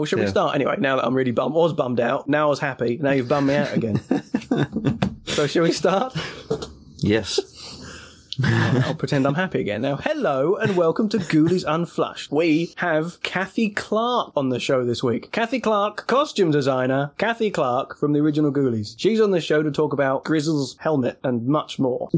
Well, 0.00 0.06
should 0.06 0.18
we 0.20 0.26
start 0.28 0.54
anyway? 0.54 0.76
Now 0.78 0.96
that 0.96 1.04
I'm 1.04 1.12
really 1.14 1.30
bummed, 1.30 1.54
I 1.54 1.58
was 1.58 1.74
bummed 1.74 2.00
out. 2.00 2.26
Now 2.26 2.46
I 2.46 2.48
was 2.48 2.58
happy. 2.58 2.96
Now 2.96 3.10
you've 3.10 3.28
bummed 3.28 3.48
me 3.48 3.54
out 3.54 3.74
again. 3.74 4.00
so, 5.26 5.46
shall 5.46 5.62
we 5.62 5.72
start? 5.72 6.16
Yes. 6.96 7.38
I'll 8.44 8.94
pretend 8.94 9.26
I'm 9.26 9.34
happy 9.34 9.60
again. 9.60 9.82
Now, 9.82 9.96
hello 9.96 10.56
and 10.56 10.76
welcome 10.76 11.08
to 11.10 11.18
Ghoulies 11.18 11.64
Unflushed. 11.66 12.30
We 12.30 12.72
have 12.76 13.20
Kathy 13.22 13.70
Clark 13.70 14.32
on 14.36 14.48
the 14.50 14.60
show 14.60 14.84
this 14.84 15.02
week. 15.02 15.30
Kathy 15.32 15.60
Clark, 15.60 16.06
costume 16.06 16.50
designer, 16.50 17.12
Kathy 17.18 17.50
Clark 17.50 17.98
from 17.98 18.12
the 18.12 18.20
original 18.20 18.52
Ghoulies. 18.52 18.94
She's 18.96 19.20
on 19.20 19.30
the 19.30 19.40
show 19.40 19.62
to 19.62 19.70
talk 19.70 19.92
about 19.92 20.24
Grizzel's 20.24 20.76
helmet 20.78 21.18
and 21.24 21.46
much 21.46 21.78
more. 21.78 22.08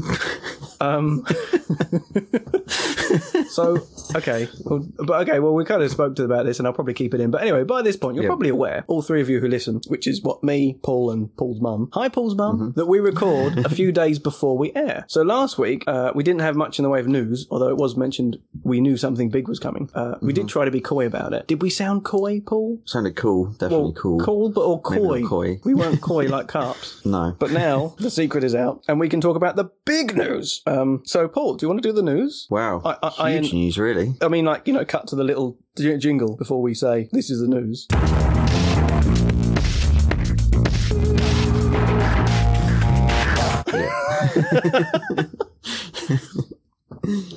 um, 0.79 1.25
so, 3.49 3.85
okay. 4.15 4.47
Well, 4.63 4.85
but 4.99 5.27
okay, 5.27 5.39
well, 5.39 5.53
we 5.53 5.65
kind 5.65 5.81
of 5.83 5.91
spoke 5.91 6.15
to 6.17 6.23
about 6.23 6.45
this 6.45 6.59
and 6.59 6.67
I'll 6.67 6.73
probably 6.73 6.93
keep 6.93 7.13
it 7.13 7.19
in. 7.21 7.31
But 7.31 7.41
anyway, 7.41 7.63
by 7.63 7.81
this 7.81 7.97
point, 7.97 8.15
you're 8.15 8.23
Yeah. 8.25 8.29
probably 8.29 8.49
aware, 8.49 8.83
all 8.87 9.01
three 9.01 9.21
of 9.21 9.29
you 9.29 9.39
who 9.39 9.47
listen, 9.47 9.81
which 9.87 10.07
is 10.07 10.21
what 10.21 10.43
me, 10.43 10.77
Paul, 10.83 11.11
and 11.11 11.35
Paul's 11.37 11.59
mum. 11.59 11.89
Hi, 11.93 12.07
Paul's 12.07 12.35
mum. 12.35 12.73
That 12.75 12.85
we 12.85 12.99
record 12.99 13.65
a 13.65 13.69
few 13.69 13.91
days 13.91 14.19
before 14.19 14.57
we 14.57 14.71
air. 14.75 15.05
So 15.07 15.21
last 15.23 15.57
week, 15.57 15.83
uh, 15.87 16.11
we 16.15 16.23
didn't 16.23 16.41
have 16.41 16.55
much 16.55 16.79
in 16.79 16.83
the 16.83 16.89
way 16.89 16.99
of 16.99 17.07
news, 17.07 17.47
although 17.51 17.69
it 17.69 17.77
was 17.77 17.95
mentioned 17.97 18.37
we 18.63 18.79
knew 18.81 18.97
something 18.97 19.29
big 19.29 19.47
was 19.47 19.59
coming. 19.59 19.89
Uh, 19.93 20.15
we 20.21 20.33
did 20.33 20.47
try 20.47 20.65
to 20.65 20.71
be 20.71 20.79
coy 20.81 21.05
about 21.05 21.33
it. 21.33 21.47
Did 21.47 21.61
we 21.61 21.69
sound 21.69 22.03
coy, 22.05 22.39
Paul? 22.41 22.81
Sounded 22.85 23.15
cool. 23.15 23.47
Definitely 23.59 23.93
cool. 23.97 24.19
Cool, 24.19 24.49
but 24.49 24.61
or 24.61 24.81
coy. 24.81 25.23
coy. 25.23 25.59
We 25.63 25.73
weren't 25.73 26.01
coy 26.01 26.27
like 26.27 26.47
carps. 26.47 27.01
No. 27.05 27.35
But 27.37 27.51
now 27.51 27.95
the 27.99 28.09
secret 28.09 28.43
is 28.43 28.55
out, 28.55 28.83
and 28.87 28.99
we 28.99 29.09
can 29.09 29.21
talk 29.21 29.35
about 29.35 29.55
the 29.55 29.65
big 29.85 30.15
news. 30.15 30.61
Um, 30.65 31.01
so, 31.05 31.27
Paul, 31.27 31.55
do 31.55 31.65
you 31.65 31.69
want 31.69 31.83
to 31.83 31.87
do 31.89 31.93
the 31.93 32.01
news? 32.01 32.47
Wow. 32.49 32.81
I- 32.85 32.97
I- 33.03 33.13
I- 33.19 33.31
Huge 33.33 33.53
news, 33.53 33.77
really. 33.77 34.13
I 34.21 34.27
mean, 34.29 34.45
like 34.45 34.67
you 34.67 34.73
know, 34.73 34.85
cut 34.85 35.07
to 35.07 35.15
the 35.15 35.23
little 35.23 35.57
j- 35.77 35.97
jingle 35.97 36.35
before 36.37 36.61
we 36.61 36.73
say 36.73 37.09
this 37.11 37.29
is 37.29 37.39
the 37.41 37.47
news. 37.47 37.87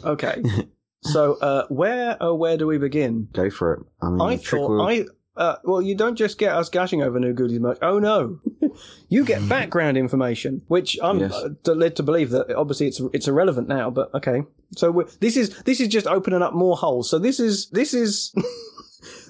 Okay, 0.04 0.42
so 1.02 1.34
uh, 1.40 1.66
where 1.68 2.16
oh 2.20 2.34
where 2.34 2.56
do 2.56 2.66
we 2.66 2.78
begin? 2.78 3.28
Go 3.32 3.50
for 3.50 3.74
it. 3.74 3.80
I 4.00 4.08
mean, 4.10 4.20
I 4.20 4.36
thought 4.36 4.68
will- 4.70 4.82
I. 4.82 5.04
Uh, 5.36 5.56
well, 5.64 5.82
you 5.82 5.94
don't 5.94 6.16
just 6.16 6.38
get 6.38 6.54
us 6.54 6.70
gushing 6.70 7.02
over 7.02 7.20
new 7.20 7.34
Ghoulies 7.34 7.58
merch. 7.60 7.76
Oh 7.82 7.98
no, 7.98 8.40
you 9.10 9.22
get 9.24 9.46
background 9.48 9.98
information, 9.98 10.62
which 10.68 10.98
I'm 11.02 11.18
Yes. 11.18 11.32
uh, 11.34 11.72
led 11.74 11.94
to 11.96 12.02
believe 12.02 12.30
that 12.30 12.50
obviously 12.56 12.86
it's 12.86 13.00
it's 13.12 13.28
irrelevant 13.28 13.68
now. 13.68 13.90
But 13.90 14.14
okay, 14.14 14.44
so 14.76 14.90
we're, 14.90 15.04
this 15.20 15.36
is 15.36 15.50
this 15.64 15.78
is 15.80 15.88
just 15.88 16.06
opening 16.06 16.40
up 16.40 16.54
more 16.54 16.76
holes. 16.76 17.10
So 17.10 17.18
this 17.18 17.38
is 17.38 17.68
this 17.70 17.92
is 17.92 18.32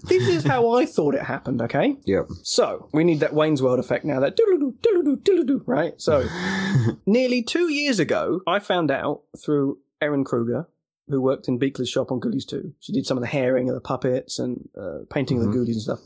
this 0.09 0.29
is 0.29 0.45
how 0.45 0.71
I 0.73 0.87
thought 0.87 1.15
it 1.15 1.23
happened. 1.23 1.61
Okay, 1.63 1.97
Yep. 2.05 2.27
so 2.43 2.89
we 2.93 3.05
need 3.05 3.21
that 3.21 3.35
Wayne's 3.35 3.63
World 3.63 3.79
effect 3.79 4.05
now. 4.05 4.21
That 4.21 4.37
doodle-doo, 4.37 4.77
doodle-doo, 4.83 5.17
doodle-doo, 5.17 5.63
right? 5.67 5.95
So 6.01 6.27
nearly 7.07 7.43
two 7.43 7.71
years 7.73 7.99
ago, 7.99 8.41
I 8.47 8.59
found 8.59 8.91
out 8.91 9.23
through 9.43 9.79
Erin 10.01 10.25
Kruger, 10.25 10.69
who 11.09 11.21
worked 11.21 11.49
in 11.49 11.59
Buechler's 11.59 11.89
shop 11.89 12.11
on 12.11 12.21
Ghoulies 12.21 12.47
2. 12.47 12.73
She 12.81 12.93
did 12.93 13.07
some 13.07 13.17
of 13.17 13.23
the 13.23 13.29
hairing 13.29 13.69
of 13.69 13.75
the 13.75 13.81
puppets 13.81 14.39
and 14.39 14.69
uh, 14.77 15.01
painting 15.11 15.39
of 15.41 15.47
Mhm. 15.49 15.53
the 15.53 15.59
Ghoulies 15.59 15.73
and 15.73 15.83
stuff. 15.83 16.01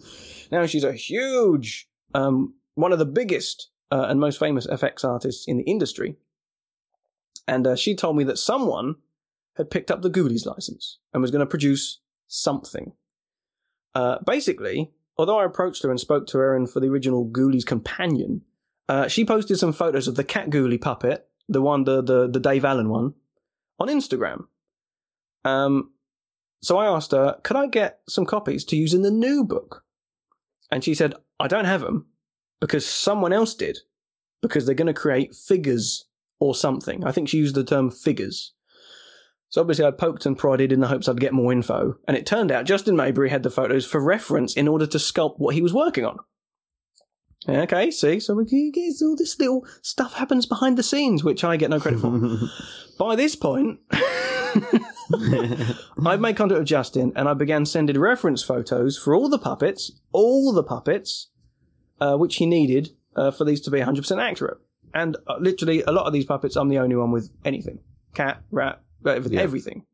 Now 0.53 0.67
she's 0.67 0.85
a 0.85 0.93
huge, 0.93 1.89
um, 2.15 2.55
one 2.75 2.93
of 2.93 2.99
the 2.99 3.07
biggest 3.07 3.69
uh, 3.93 4.07
and 4.09 4.21
most 4.21 4.39
famous 4.39 4.67
FX 4.69 5.05
artists 5.05 5.47
in 5.49 5.57
the 5.57 5.65
industry. 5.65 6.17
And 7.49 7.67
uh, 7.67 7.77
she 7.77 7.95
told 7.97 8.17
me 8.17 8.25
that 8.25 8.39
someone 8.39 8.97
had 9.57 9.71
picked 9.71 9.91
up 9.91 10.03
the 10.03 10.11
Ghoulies 10.11 10.47
license 10.47 10.99
and 11.13 11.21
was 11.21 11.31
going 11.33 11.41
to 11.41 11.47
produce 11.47 12.01
something. 12.29 12.93
Uh, 13.95 14.19
basically, 14.25 14.91
although 15.17 15.39
I 15.39 15.45
approached 15.45 15.83
her 15.83 15.91
and 15.91 15.99
spoke 15.99 16.27
to 16.29 16.39
Erin 16.39 16.67
for 16.67 16.81
the 16.81 16.89
original 16.89 17.27
Ghoulies 17.27 17.67
companion, 17.67 18.43
uh, 18.89 19.09
she 19.09 19.25
posted 19.25 19.59
some 19.59 19.73
photos 19.73 20.09
of 20.09 20.17
the 20.17 20.25
Cat 20.25 20.51
Ghoulie 20.51 20.81
puppet, 20.81 21.29
the 21.49 21.61
one, 21.61 21.85
the, 21.85 22.03
the, 22.03 22.29
the 22.29 22.41
Dave 22.41 22.65
Allen 22.65 22.89
one, 22.89 23.15
on 23.79 23.89
Instagram. 23.89 24.47
Um, 25.45 25.93
so 26.63 26.79
I 26.79 26.87
asked 26.87 27.13
her, 27.13 27.39
could 27.43 27.57
I 27.57 27.67
get 27.67 28.01
some 28.09 28.27
copies 28.27 28.65
to 28.67 28.77
use 28.77 28.95
in 28.95 29.03
the 29.03 29.11
new 29.11 29.45
book? 29.45 29.85
And 30.71 30.85
she 30.85 30.95
said, 30.95 31.15
I 31.39 31.49
don't 31.49 31.65
have 31.65 31.81
them 31.81 32.07
because 32.61 32.87
someone 32.87 33.33
else 33.33 33.55
did, 33.55 33.79
because 34.43 34.67
they're 34.67 34.75
going 34.75 34.87
to 34.87 34.95
create 34.95 35.35
figures 35.35 36.07
or 36.39 36.55
something. 36.55 37.05
I 37.05 37.13
think 37.13 37.29
she 37.29 37.39
used 37.39 37.55
the 37.55 37.65
term 37.65 37.91
figures. 37.91 38.53
So 39.51 39.61
obviously 39.61 39.85
I 39.85 39.91
poked 39.91 40.27
and 40.27 40.39
prodded 40.39 40.73
in 40.73 40.81
the 40.81 40.87
hopes 40.87 41.09
I'd 41.09 41.21
get 41.21 41.33
more 41.33 41.53
info. 41.53 41.97
And 42.07 42.17
it 42.17 42.25
turned 42.25 42.53
out 42.53 42.67
Justin 42.67 42.97
Mabry 42.97 43.31
had 43.31 43.43
the 43.43 43.51
photos 43.51 43.85
for 43.85 44.01
reference 44.01 44.55
in 44.55 44.69
order 44.69 44.87
to 44.87 44.99
sculpt 44.99 45.39
what 45.39 45.55
he 45.55 45.61
was 45.61 45.75
working 45.75 46.05
on. 46.05 46.19
Okay, 47.49 47.91
see, 47.91 48.21
so 48.21 48.35
we 48.35 48.71
get 48.71 49.03
all 49.03 49.17
this 49.17 49.39
little 49.39 49.67
stuff 49.83 50.15
happens 50.15 50.47
behind 50.47 50.77
the 50.77 50.83
scenes, 50.83 51.25
which 51.25 51.43
I 51.43 51.57
get 51.57 51.71
no 51.71 51.81
credit 51.81 52.01
for. 52.01 52.39
By 52.99 53.17
this 53.17 53.35
point, 53.35 53.81
I've 53.91 56.21
made 56.21 56.37
contact 56.37 56.59
with 56.59 56.69
Justin 56.69 57.13
and 57.17 57.29
I 57.29 57.35
began 57.35 57.67
sending 57.67 57.99
reference 57.99 58.43
photos 58.43 58.97
for 58.97 59.15
all 59.15 59.29
the 59.29 59.39
puppets, 59.39 59.91
all 60.13 60.53
the 60.53 60.63
puppets, 60.63 61.31
uh, 62.01 62.17
which 62.17 62.37
he 62.37 62.47
needed 62.47 62.91
uh, 63.17 63.33
for 63.33 63.45
these 63.45 63.61
to 63.63 63.71
be 63.71 63.81
100% 63.81 64.23
accurate. 64.23 64.59
And 64.95 65.17
uh, 65.27 65.37
literally, 65.41 65.83
a 65.83 65.93
lot 65.93 66.07
of 66.07 66.13
these 66.13 66.27
puppets, 66.27 66.57
I'm 66.57 66.69
the 66.69 66.79
only 66.79 66.95
one 66.95 67.11
with 67.11 67.33
anything 67.45 67.81
cat, 68.15 68.43
rat, 68.51 68.83
everything. 69.07 69.39
Yeah. 69.39 69.43
everything. 69.45 69.85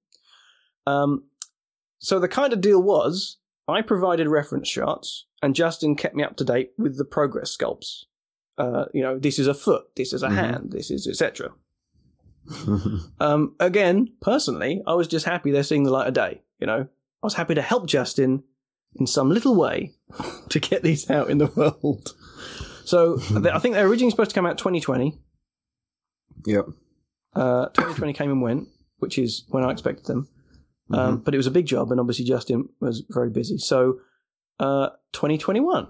Um, 0.87 1.25
so 1.99 2.19
the 2.21 2.28
kind 2.28 2.53
of 2.53 2.61
deal 2.61 2.83
was 2.83 3.39
I 3.69 3.83
provided 3.83 4.28
reference 4.28 4.69
shots 4.69 5.27
and 5.43 5.55
Justin 5.55 5.97
kept 5.97 6.15
me 6.15 6.22
up 6.22 6.37
to 6.37 6.44
date 6.44 6.71
with 6.78 6.97
the 6.99 7.05
progress 7.05 7.56
sculpts. 7.56 8.05
Uh, 8.59 8.87
you 8.95 9.03
know, 9.03 9.19
this 9.19 9.39
is 9.39 9.47
a 9.47 9.55
foot, 9.55 9.84
this 9.97 10.12
is 10.12 10.22
a 10.22 10.28
Mhm. 10.28 10.34
hand, 10.34 10.72
this 10.72 10.91
is 10.91 11.06
etc. 11.06 11.53
Um, 13.21 13.55
again, 13.59 14.12
personally, 14.21 14.83
I 14.87 14.95
was 14.95 15.09
just 15.09 15.25
happy 15.27 15.50
they're 15.50 15.62
seeing 15.65 15.83
the 15.84 15.91
light 15.91 16.06
of 16.06 16.15
day. 16.15 16.43
You 16.61 16.66
know, 16.66 16.81
I 16.83 17.27
was 17.27 17.34
happy 17.34 17.55
to 17.55 17.62
help 17.62 17.87
Justin 17.87 18.45
in 18.95 19.06
some 19.06 19.31
little 19.31 19.56
way 19.56 19.95
to 20.50 20.61
get 20.61 20.83
these 20.83 21.11
out 21.11 21.28
in 21.28 21.39
the 21.39 21.47
world. 21.49 22.15
So 22.84 23.19
I 23.53 23.59
think 23.59 23.75
they're 23.75 23.89
originally 23.89 24.12
supposed 24.12 24.31
to 24.31 24.34
come 24.34 24.47
out 24.47 24.59
2020. 24.59 25.19
yep. 26.47 26.66
Uh, 27.34 27.66
2020 27.71 28.12
came 28.12 28.31
and 28.31 28.41
went, 28.41 28.69
which 28.99 29.19
is 29.19 29.45
when 29.49 29.65
I 29.65 29.71
expected 29.71 30.07
them. 30.07 30.29
Um, 30.91 31.19
but 31.19 31.34
it 31.34 31.37
was 31.37 31.49
a 31.49 31.51
big 31.51 31.67
job, 31.67 31.91
and 31.91 31.99
obviously 31.99 32.25
Justin 32.25 32.69
was 32.81 33.03
very 33.09 33.29
busy. 33.31 33.59
So 33.59 33.99
uh, 34.61 34.91
2021 35.12 35.89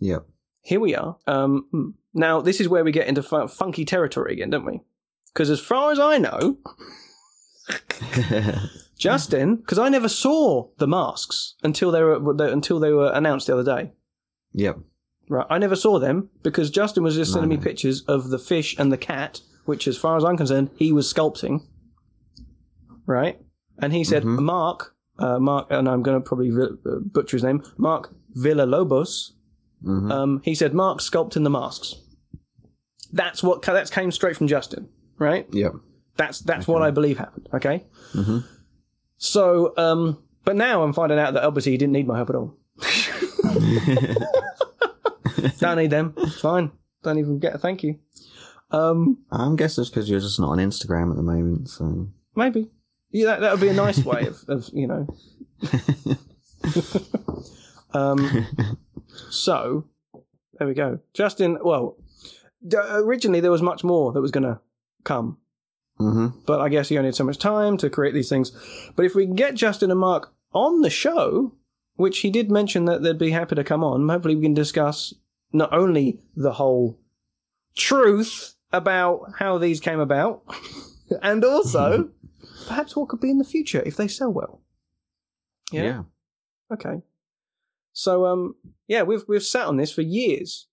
Yep. 0.00 0.26
here 0.62 0.80
we 0.80 0.94
are. 0.94 1.18
Um, 1.26 1.94
now, 2.14 2.40
this 2.40 2.58
is 2.60 2.68
where 2.68 2.84
we 2.84 2.90
get 2.92 3.06
into 3.06 3.22
fu- 3.22 3.48
funky 3.48 3.84
territory 3.84 4.32
again, 4.32 4.48
don't 4.50 4.64
we? 4.64 4.80
Because 5.34 5.50
as 5.50 5.60
far 5.60 5.92
as 5.92 6.00
I 6.00 6.16
know, 6.18 6.56
Justin, 8.98 9.56
because 9.56 9.78
I 9.78 9.88
never 9.88 10.08
saw 10.08 10.68
the 10.78 10.86
masks 10.88 11.54
until 11.62 11.90
they 11.90 12.02
were 12.02 12.18
until 12.50 12.80
they 12.80 12.92
were 12.92 13.12
announced 13.12 13.46
the 13.46 13.56
other 13.58 13.76
day. 13.76 13.92
yep. 14.52 14.78
Right, 15.30 15.46
I 15.50 15.58
never 15.58 15.76
saw 15.76 15.98
them 15.98 16.30
because 16.42 16.70
Justin 16.70 17.02
was 17.02 17.14
just 17.14 17.34
sending 17.34 17.50
me 17.50 17.56
No. 17.56 17.62
pictures 17.62 18.00
of 18.08 18.30
the 18.30 18.38
fish 18.38 18.74
and 18.78 18.90
the 18.90 18.96
cat, 18.96 19.42
which, 19.66 19.86
as 19.86 19.98
far 19.98 20.16
as 20.16 20.24
I'm 20.24 20.38
concerned, 20.38 20.70
he 20.76 20.90
was 20.90 21.12
sculpting. 21.12 21.66
Right, 23.08 23.40
and 23.78 23.92
he 23.92 24.04
said, 24.04 24.22
Mhm. 24.22 24.40
"Mark, 24.42 24.94
uh, 25.18 25.38
Mark," 25.40 25.66
and 25.70 25.88
I'm 25.88 26.02
going 26.02 26.20
to 26.20 26.28
probably 26.28 26.50
uh, 26.52 26.98
butcher 27.00 27.36
his 27.38 27.42
name, 27.44 27.62
Mark 27.78 28.14
Villalobos. 28.36 29.32
hmm 29.82 30.12
Um, 30.12 30.40
he 30.44 30.54
said, 30.54 30.74
"Mark 30.74 30.98
sculpting 31.00 31.42
the 31.42 31.50
masks." 31.50 31.94
That's 33.12 33.42
what 33.42 33.62
that 33.62 33.90
came 33.90 34.10
straight 34.12 34.36
from 34.36 34.46
Justin, 34.46 34.88
right? 35.18 35.46
Yeah. 35.50 35.70
That's 36.18 36.40
that's 36.40 36.68
what 36.68 36.82
I 36.82 36.90
believe 36.90 37.16
happened. 37.18 37.48
Okay. 37.54 37.84
Mhm. 38.12 38.44
So, 39.16 39.72
um, 39.78 40.18
but 40.44 40.54
now 40.56 40.82
I'm 40.82 40.92
finding 40.92 41.18
out 41.18 41.32
that 41.34 41.44
obviously 41.44 41.72
he 41.72 41.78
didn't 41.78 41.92
need 41.94 42.06
my 42.06 42.16
help 42.16 42.28
at 42.30 42.36
all. 42.36 42.54
Don't 45.58 45.78
need 45.78 45.90
them. 45.90 46.12
It's 46.18 46.40
fine. 46.40 46.70
Don't 47.02 47.18
even 47.18 47.38
get 47.38 47.54
a 47.54 47.58
thank 47.58 47.82
you. 47.82 47.98
Um, 48.70 49.18
I'm 49.30 49.56
guessing 49.56 49.80
it's 49.82 49.90
because 49.90 50.10
you're 50.10 50.20
just 50.20 50.38
not 50.40 50.50
on 50.50 50.58
Instagram 50.58 51.10
at 51.10 51.16
the 51.16 51.22
moment. 51.22 51.68
So 51.70 52.08
maybe. 52.36 52.68
Yeah, 53.10 53.26
that, 53.26 53.40
that 53.40 53.52
would 53.52 53.60
be 53.60 53.68
a 53.68 53.72
nice 53.74 54.04
way 54.04 54.26
of, 54.26 54.44
of 54.48 54.68
you 54.72 54.86
know. 54.86 55.06
um, 57.92 58.46
so 59.30 59.84
there 60.58 60.68
we 60.68 60.74
go. 60.74 61.00
Justin. 61.14 61.58
Well, 61.62 61.96
d- 62.66 62.76
originally 62.78 63.40
there 63.40 63.50
was 63.50 63.62
much 63.62 63.84
more 63.84 64.12
that 64.12 64.20
was 64.20 64.30
going 64.30 64.44
to 64.44 64.60
come. 65.04 65.38
hmm 65.98 66.28
but 66.46 66.60
I 66.60 66.68
guess 66.68 66.88
he 66.88 66.98
only 66.98 67.08
had 67.08 67.14
so 67.14 67.24
much 67.24 67.38
time 67.38 67.76
to 67.78 67.90
create 67.90 68.14
these 68.14 68.28
things. 68.28 68.52
But 68.96 69.04
if 69.06 69.14
we 69.14 69.24
can 69.26 69.34
get 69.34 69.54
Justin 69.54 69.90
and 69.90 70.00
Mark 70.00 70.32
on 70.52 70.82
the 70.82 70.90
show, 70.90 71.54
which 71.96 72.18
he 72.20 72.30
did 72.30 72.50
mention 72.50 72.84
that 72.86 73.02
they'd 73.02 73.18
be 73.18 73.30
happy 73.30 73.54
to 73.54 73.64
come 73.64 73.82
on, 73.84 74.08
hopefully 74.08 74.36
we 74.36 74.42
can 74.42 74.54
discuss 74.54 75.14
not 75.52 75.72
only 75.72 76.20
the 76.36 76.52
whole 76.52 76.98
truth 77.76 78.54
about 78.72 79.32
how 79.38 79.56
these 79.58 79.80
came 79.80 79.98
about, 80.00 80.42
and 81.22 81.44
also 81.44 82.10
perhaps 82.68 82.94
what 82.94 83.08
could 83.08 83.20
be 83.20 83.30
in 83.30 83.38
the 83.38 83.44
future 83.44 83.82
if 83.84 83.96
they 83.96 84.08
sell 84.08 84.32
well. 84.32 84.60
yeah. 85.72 86.02
Okay. 86.72 87.02
So 87.92 88.26
um, 88.26 88.54
yeah, 88.86 89.02
we've 89.02 89.24
we've 89.26 89.42
sat 89.42 89.66
on 89.66 89.76
this 89.76 89.92
for 89.92 90.02
years. 90.02 90.66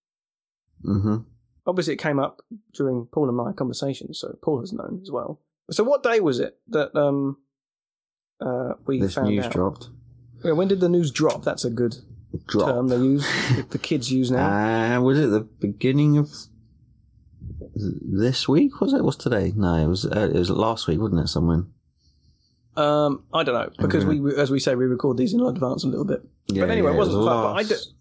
Mm-hmm. 0.84 1.18
Obviously, 1.66 1.94
it 1.94 1.98
came 1.98 2.20
up 2.20 2.42
during 2.74 3.08
Paul 3.12 3.28
and 3.28 3.38
my 3.38 3.52
conversation, 3.54 4.14
so 4.14 4.38
Paul 4.44 4.60
has 4.60 4.72
known 4.74 5.00
as 5.02 5.10
well. 5.10 5.40
So, 5.72 5.84
what 5.84 6.04
day 6.04 6.20
was 6.20 6.40
it 6.40 6.60
that 6.68 6.96
um, 6.96 7.38
uh, 8.40 8.74
we 8.86 9.00
This 9.00 9.16
found 9.16 9.30
news 9.30 9.46
out? 9.46 9.52
dropped. 9.54 9.90
Yeah, 10.44 10.52
when 10.52 10.68
did 10.68 10.80
the 10.82 10.90
news 10.90 11.10
drop? 11.10 11.44
That's 11.44 11.66
a 11.66 11.72
good 11.72 11.96
Drop. 12.48 12.70
term 12.70 12.88
they 12.90 12.98
use. 12.98 13.26
the 13.70 13.80
kids 13.80 14.12
use 14.12 14.30
now. 14.30 14.98
Uh, 14.98 15.02
was 15.02 15.18
it 15.18 15.28
the 15.28 15.40
beginning 15.40 16.18
of 16.20 16.30
this 17.76 18.48
week? 18.48 18.80
Was 18.82 18.94
it? 18.94 19.04
Was 19.04 19.16
today? 19.16 19.52
No, 19.56 19.74
it 19.76 19.88
was. 19.88 20.06
Uh, 20.06 20.30
it 20.34 20.38
was 20.38 20.52
last 20.52 20.88
week, 20.88 21.00
wasn't 21.00 21.22
it? 21.22 21.28
Somewhere. 21.30 21.64
Um, 22.78 23.24
I 23.34 23.44
don't 23.44 23.56
know 23.56 23.70
because 23.80 24.06
we, 24.06 24.20
as 24.36 24.52
we 24.52 24.60
say, 24.60 24.76
we 24.76 24.86
record 24.86 25.18
these 25.18 25.34
in 25.34 25.40
advance 25.42 25.84
a 25.84 25.88
little 25.88 26.06
bit. 26.06 26.22
Yeah, 26.48 26.64
but 26.64 26.72
anyway, 26.72 26.90
yeah, 26.92 26.96
it 26.96 27.00
wasn't 27.00 27.18
was 27.20 27.28
fun. 27.28 27.42
But 27.44 27.52
I 27.52 27.62
last- 27.62 27.92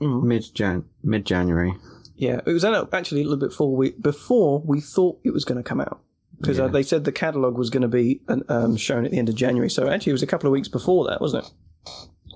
Mm. 0.00 0.24
Mid 0.24 0.44
Jan, 0.54 0.84
mid 1.02 1.24
January. 1.24 1.72
Yeah, 2.16 2.40
it 2.44 2.52
was 2.52 2.64
actually 2.64 3.20
a 3.20 3.24
little 3.24 3.38
bit 3.38 3.50
before 3.50 3.76
we 3.76 3.90
before 3.92 4.60
we 4.64 4.80
thought 4.80 5.20
it 5.24 5.30
was 5.32 5.44
going 5.44 5.56
to 5.58 5.62
come 5.62 5.80
out 5.80 6.00
because 6.40 6.58
uh, 6.58 6.64
Yeah. 6.64 6.70
they 6.70 6.82
said 6.82 7.04
the 7.04 7.12
catalog 7.12 7.56
was 7.56 7.70
going 7.70 7.82
to 7.82 7.88
be 7.88 8.20
um, 8.48 8.76
shown 8.76 9.04
at 9.04 9.12
the 9.12 9.18
end 9.18 9.28
of 9.28 9.34
January. 9.36 9.70
So 9.70 9.88
actually, 9.88 10.10
it 10.10 10.14
was 10.14 10.22
a 10.22 10.26
couple 10.26 10.48
of 10.48 10.52
weeks 10.52 10.68
before 10.68 11.06
that, 11.08 11.20
wasn't 11.20 11.44
it? 11.44 11.52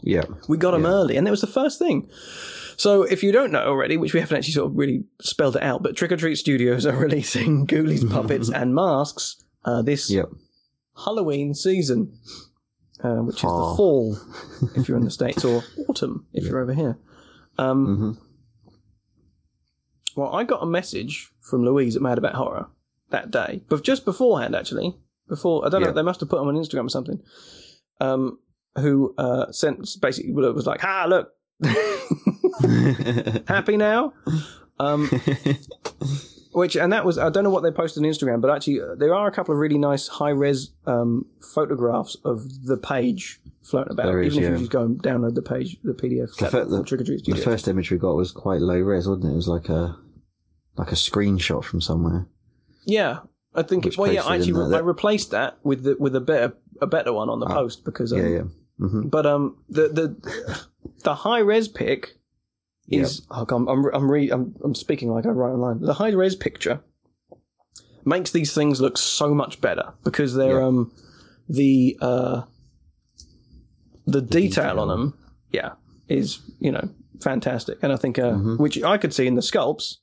Yeah. 0.03 0.23
We 0.49 0.57
got 0.57 0.71
them 0.71 0.87
early, 0.87 1.17
and 1.17 1.27
it 1.27 1.31
was 1.33 1.41
the 1.41 1.47
first 1.49 1.79
thing. 1.81 2.09
So 2.77 3.03
if 3.03 3.25
you 3.25 3.33
don't 3.33 3.51
know 3.51 3.65
already, 3.67 3.97
which 3.97 4.15
we 4.15 4.21
haven't 4.21 4.37
actually 4.37 4.53
sort 4.55 4.71
of 4.71 4.77
really 4.79 5.05
spelled 5.21 5.57
it 5.57 5.63
out, 5.63 5.83
but 5.83 5.97
Trick 5.97 6.13
or 6.13 6.17
Treat 6.17 6.37
Studios 6.37 6.87
are 6.87 6.97
releasing 7.07 7.67
Ghoulies 7.67 8.09
puppets 8.09 8.49
and 8.55 8.73
masks 8.75 9.43
uh, 9.65 9.83
this 9.83 10.11
Yep. 10.11 10.29
Halloween 11.05 11.55
season, 11.55 12.13
uh, 13.03 13.17
which 13.19 13.37
is 13.37 13.43
the 13.43 13.49
Fall. 13.49 13.77
fall 13.77 14.19
if 14.75 14.89
you're 14.89 14.97
in 14.99 15.05
the 15.05 15.11
states, 15.21 15.45
or 15.45 15.63
autumn 15.89 16.27
if 16.33 16.45
you're 16.45 16.61
over 16.61 16.75
here. 16.75 16.99
Um, 17.59 17.97
hmm 17.97 18.13
Well, 20.21 20.35
I 20.35 20.45
got 20.45 20.63
a 20.63 20.67
message 20.67 21.31
from 21.41 21.65
Louise 21.65 21.97
at 21.97 22.03
Mad 22.03 22.19
About 22.19 22.35
Horror 22.35 22.67
that 23.11 23.31
day, 23.31 23.63
but 23.69 23.83
just 23.83 24.05
beforehand, 24.05 24.55
actually, 24.55 24.97
before 25.29 25.65
I 25.65 25.69
don't 25.69 25.83
know, 25.83 25.93
they 25.93 26.03
must 26.03 26.21
have 26.21 26.29
put 26.29 26.39
them 26.39 26.49
on 26.49 26.55
Instagram 26.57 26.87
or 26.87 26.91
something. 26.91 27.21
Um, 28.01 28.39
who 28.77 29.15
uh, 29.19 29.51
sent 29.51 29.89
basically 30.01 30.33
well, 30.33 30.45
it 30.45 30.55
was 30.55 30.67
like, 30.67 30.85
"Ah, 30.85 31.07
look, 31.09 31.33
happy 33.49 33.77
now." 33.77 34.13
Um, 34.79 35.09
which 36.59 36.77
and 36.77 36.93
that 36.93 37.05
was 37.05 37.17
I 37.19 37.31
don't 37.31 37.45
know 37.45 37.51
what 37.51 37.63
they 37.63 37.71
posted 37.71 38.03
on 38.05 38.11
Instagram, 38.11 38.41
but 38.41 38.51
actually 38.51 38.81
uh, 38.83 38.95
there 38.97 39.15
are 39.15 39.27
a 39.27 39.33
couple 39.33 39.55
of 39.55 39.59
really 39.61 39.79
nice 39.79 40.09
high 40.09 40.31
res 40.45 40.71
um, 40.87 41.25
photographs 41.55 42.17
of 42.25 42.67
the 42.67 42.77
page 42.77 43.41
floating 43.63 43.93
about. 43.93 44.07
There 44.07 44.21
is, 44.23 44.35
Even 44.35 44.45
if 44.45 44.49
yeah. 44.51 44.53
you 44.57 44.59
just 44.61 44.71
go 44.71 44.83
and 44.83 45.03
download 45.03 45.35
the 45.35 45.43
page, 45.43 45.79
the 45.83 45.93
PDF 45.93 46.37
The 46.37 46.51
fir- 46.51 46.65
the- 46.65 46.83
Trick 46.85 47.01
or 47.01 47.05
Treat 47.05 47.25
the 47.25 47.37
first 47.37 47.69
image 47.69 47.91
we 47.91 47.99
got 47.99 48.15
was 48.17 48.31
quite 48.33 48.61
low 48.61 48.79
res, 48.79 49.09
wasn't 49.09 49.27
it? 49.27 49.33
It 49.33 49.37
was 49.37 49.49
like 49.49 49.69
a 49.69 49.97
like 50.77 50.93
a 50.93 50.97
screenshot 50.97 51.65
from 51.65 51.81
somewhere. 51.81 52.27
Yeah, 52.85 53.21
I 53.55 53.63
think 53.63 53.87
it, 53.87 53.97
well, 53.99 54.13
yeah. 54.13 54.23
posted 54.23 54.41
Actually, 54.55 54.71
the- 54.71 54.77
I 54.77 54.81
replaced 54.81 55.31
that 55.33 55.59
with 55.63 55.83
the 55.85 55.97
with 55.99 56.15
a 56.17 56.21
better 56.21 56.55
a 56.81 56.87
better 56.87 57.13
one 57.13 57.29
on 57.29 57.41
the 57.41 57.47
Ah, 57.47 57.55
post 57.55 57.85
because 57.85 58.13
um, 58.13 58.19
Yeah, 58.21 58.29
yeah. 58.29 58.43
hmm 58.79 59.09
But 59.09 59.27
um, 59.27 59.57
the 59.69 59.89
the 59.89 60.07
the 61.05 61.15
high 61.15 61.41
res 61.41 61.69
pic 61.69 62.18
is 62.91 63.23
oh, 63.31 63.45
God, 63.45 63.67
I'm 63.69 63.85
I'm 63.93 64.11
re, 64.11 64.31
I'm 64.31 64.55
I'm 64.65 64.75
speaking 64.75 65.11
like 65.13 65.27
I 65.27 65.31
write 65.31 65.51
online. 65.53 65.81
The 65.81 65.95
high 65.95 66.11
res 66.11 66.35
picture 66.37 66.81
makes 68.05 68.31
these 68.31 68.55
things 68.55 68.81
look 68.81 68.97
so 68.97 69.35
much 69.35 69.61
better 69.61 69.93
because 70.05 70.35
they're 70.35 70.61
Yeah. 70.61 70.67
um 70.67 70.93
the 71.49 71.99
uh 72.01 72.43
the 74.07 74.23
detail, 74.23 74.65
detail. 74.65 74.81
on 74.81 74.89
them 74.89 75.19
yeah 75.53 75.73
is 76.09 76.41
you 76.61 76.73
know 76.73 76.89
fantastic 77.21 77.79
and 77.83 77.93
I 77.93 77.97
think 77.97 78.19
uh 78.19 78.33
Mhm. 78.33 78.59
which 78.59 78.83
I 78.83 78.97
could 78.97 79.13
see 79.13 79.27
in 79.27 79.35
the 79.35 79.43
sculpts 79.43 79.97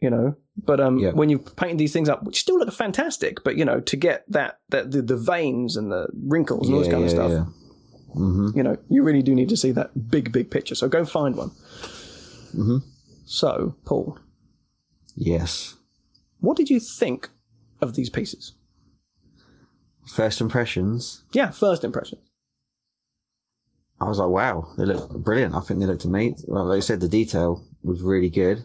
you 0.00 0.08
know 0.08 0.36
but 0.56 0.80
um 0.80 0.98
Yeah. 0.98 1.10
when 1.12 1.28
you 1.28 1.38
paint 1.38 1.76
these 1.78 1.92
things 1.92 2.08
up 2.08 2.22
which 2.24 2.40
still 2.40 2.58
look 2.58 2.72
fantastic 2.72 3.44
but 3.44 3.56
you 3.56 3.64
know 3.64 3.80
to 3.80 3.96
get 3.96 4.24
that 4.28 4.60
that 4.70 4.90
the, 4.92 5.02
the 5.02 5.16
veins 5.16 5.76
and 5.76 5.92
the 5.92 6.08
wrinkles 6.26 6.68
and 6.68 6.74
all 6.74 6.80
this 6.82 6.90
kind 6.90 7.04
of 7.04 7.10
stuff 7.10 7.46
hmm 8.12 8.48
you 8.54 8.62
know, 8.62 8.76
you 8.88 9.02
really 9.02 9.22
do 9.22 9.34
need 9.34 9.48
to 9.48 9.56
see 9.56 9.70
that 9.72 10.10
big, 10.10 10.32
big 10.32 10.50
picture. 10.50 10.74
So 10.74 10.88
go 10.88 11.04
find 11.04 11.36
one. 11.36 11.50
hmm 12.52 12.78
So, 13.24 13.76
Paul, 13.84 14.18
Yes. 15.16 15.74
what 16.40 16.56
did 16.56 16.70
you 16.70 16.80
think 16.80 17.28
of 17.80 17.94
these 17.94 18.10
pieces? 18.10 18.52
First 20.06 20.40
impressions. 20.40 21.22
Yeah, 21.32 21.50
first 21.50 21.84
impressions. 21.84 22.22
I 24.00 24.08
was 24.08 24.18
like, 24.18 24.30
wow, 24.30 24.72
they 24.78 24.84
look 24.86 25.10
brilliant. 25.22 25.54
I 25.54 25.60
think 25.60 25.78
they 25.80 25.86
looked 25.86 26.04
amazing. 26.06 26.46
Well, 26.48 26.64
like 26.64 26.78
I 26.78 26.80
said, 26.80 27.00
the 27.00 27.08
detail 27.08 27.62
was 27.82 28.00
really 28.02 28.30
good. 28.30 28.64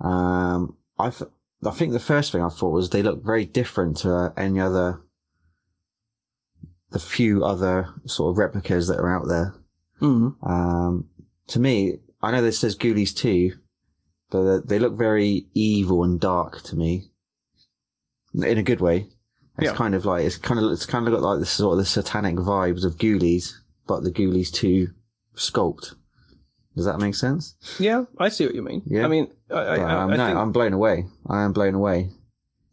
Um, 0.00 0.76
I, 0.98 1.08
th- 1.10 1.30
I 1.64 1.70
think 1.70 1.92
the 1.92 1.98
first 1.98 2.30
thing 2.30 2.42
I 2.42 2.50
thought 2.50 2.72
was 2.72 2.90
they 2.90 3.02
look 3.02 3.24
very 3.24 3.46
different 3.46 3.96
to 3.98 4.14
uh, 4.14 4.32
any 4.36 4.60
other, 4.60 5.00
the 6.96 7.02
few 7.02 7.44
other 7.44 7.90
sort 8.06 8.30
of 8.30 8.38
replicas 8.38 8.88
that 8.88 8.98
are 8.98 9.14
out 9.14 9.28
there. 9.28 9.54
Mm. 10.00 10.34
Um, 10.48 11.04
to 11.48 11.60
me, 11.60 11.98
I 12.22 12.30
know 12.30 12.40
this 12.40 12.58
says 12.58 12.74
Ghoulies 12.74 13.14
2, 13.14 13.52
but 14.30 14.66
they 14.66 14.78
look 14.78 14.94
very 14.96 15.46
evil 15.52 16.04
and 16.04 16.18
dark 16.18 16.62
to 16.62 16.74
me. 16.74 17.10
In 18.32 18.56
a 18.56 18.62
good 18.62 18.80
way. 18.80 19.08
It's 19.58 19.66
Yeah. 19.66 19.74
kind 19.74 19.94
of 19.94 20.06
like, 20.06 20.24
it's 20.24 20.38
kind 20.38 20.58
of, 20.58 20.72
it's 20.72 20.86
kind 20.86 21.06
of 21.06 21.12
got 21.12 21.20
like 21.20 21.38
this 21.38 21.50
sort 21.50 21.74
of 21.74 21.78
the 21.80 21.84
satanic 21.84 22.36
vibes 22.36 22.82
of 22.86 22.96
Ghoulies, 22.96 23.52
but 23.86 24.02
the 24.02 24.10
Ghoulies 24.10 24.50
2 24.50 24.88
sculpt. 25.36 25.96
Does 26.74 26.86
that 26.86 26.98
make 26.98 27.14
sense? 27.14 27.56
Yeah, 27.78 28.04
I 28.18 28.30
see 28.30 28.46
what 28.46 28.54
you 28.54 28.62
mean. 28.62 28.82
Yeah. 28.86 29.04
I 29.04 29.08
mean, 29.08 29.30
I, 29.50 29.54
I, 29.54 29.74
I 30.04 30.06
no, 30.06 30.16
think, 30.16 30.38
I'm 30.38 30.52
blown 30.52 30.72
away. 30.72 31.04
I 31.28 31.42
am 31.42 31.52
blown 31.52 31.74
away 31.74 32.10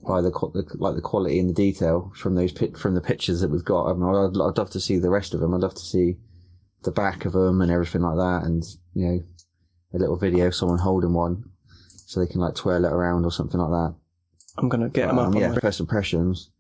by 0.06 0.22
the, 0.22 0.30
the 0.32 0.66
like 0.78 0.96
the 0.96 1.02
quality 1.02 1.40
and 1.40 1.50
the 1.50 1.54
detail 1.54 2.12
from 2.16 2.36
those 2.36 2.52
from 2.78 2.96
the 2.96 3.02
pictures 3.02 3.42
that 3.42 3.50
we've 3.50 3.64
got. 3.66 3.90
I 3.90 3.94
mean, 3.94 4.04
I'd, 4.04 4.38
I'd 4.42 4.58
love 4.58 4.70
to 4.72 4.80
see 4.80 4.98
the 5.00 5.10
rest 5.10 5.34
of 5.34 5.40
them. 5.40 5.54
I'd 5.54 5.62
love 5.62 5.76
to 5.76 5.82
see 5.82 6.18
the 6.84 6.92
back 6.92 7.26
of 7.26 7.34
them 7.34 7.62
and 7.62 7.72
everything 7.72 8.02
like 8.02 8.18
that, 8.18 8.46
and 8.46 8.64
you 8.94 9.06
know, 9.08 9.20
a 9.94 9.98
little 9.98 10.18
video 10.18 10.48
of 10.48 10.56
someone 10.56 10.80
holding 10.80 11.14
one 11.14 11.44
so 12.06 12.20
they 12.20 12.28
can 12.32 12.42
like 12.42 12.56
twirl 12.56 12.86
it 12.86 12.92
around 12.92 13.26
or 13.26 13.32
something 13.32 13.60
like 13.60 13.70
that. 13.72 13.96
I'm 14.58 14.70
going 14.70 14.82
to 14.84 14.90
get 14.90 15.08
them 15.08 15.18
Um, 15.18 15.34
up. 15.34 15.40
yeah, 15.40 15.54
first 15.60 15.80
impressions. 15.80 16.52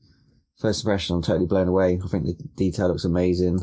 First 0.60 0.82
impression, 0.84 1.16
I'm 1.16 1.22
totally 1.22 1.46
blown 1.46 1.68
away. 1.68 2.00
I 2.04 2.08
think 2.08 2.26
the 2.26 2.36
detail 2.56 2.88
looks 2.88 3.04
amazing. 3.06 3.60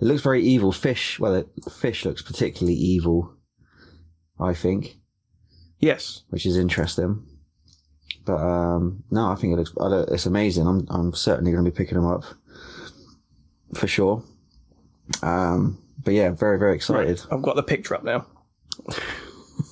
It 0.00 0.04
looks 0.04 0.22
very 0.22 0.42
evil. 0.42 0.72
Fish, 0.72 1.18
well, 1.20 1.34
it, 1.34 1.48
fish 1.70 2.04
looks 2.04 2.22
particularly 2.22 2.76
evil. 2.78 3.34
I 4.40 4.54
think 4.54 4.96
Yes. 5.80 6.22
which 6.30 6.46
is 6.46 6.56
interesting. 6.56 7.26
But 8.24 8.36
um, 8.36 9.04
no, 9.10 9.26
I 9.26 9.34
think 9.34 9.52
it 9.52 9.56
looks 9.56 9.72
it's 10.10 10.26
amazing. 10.26 10.66
I'm 10.66 10.86
I'm 10.88 11.12
certainly 11.12 11.52
going 11.52 11.64
to 11.64 11.70
be 11.70 11.76
picking 11.76 11.96
them 11.96 12.06
up 12.06 12.24
for 13.74 13.86
sure. 13.86 14.22
Um, 15.22 15.78
but 16.02 16.14
yeah, 16.14 16.30
very 16.30 16.58
very 16.58 16.74
excited. 16.74 17.20
I've 17.30 17.42
got 17.42 17.56
the 17.56 17.62
picture 17.62 17.94
up 17.94 18.04
now. 18.04 18.26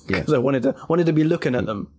Yeah. 0.07 0.19
Because 0.19 0.33
I 0.33 0.37
wanted 0.37 0.63
to 0.63 0.75
wanted 0.87 1.05
to 1.07 1.13
be 1.13 1.23
looking 1.23 1.55
at 1.55 1.65
them. 1.65 1.91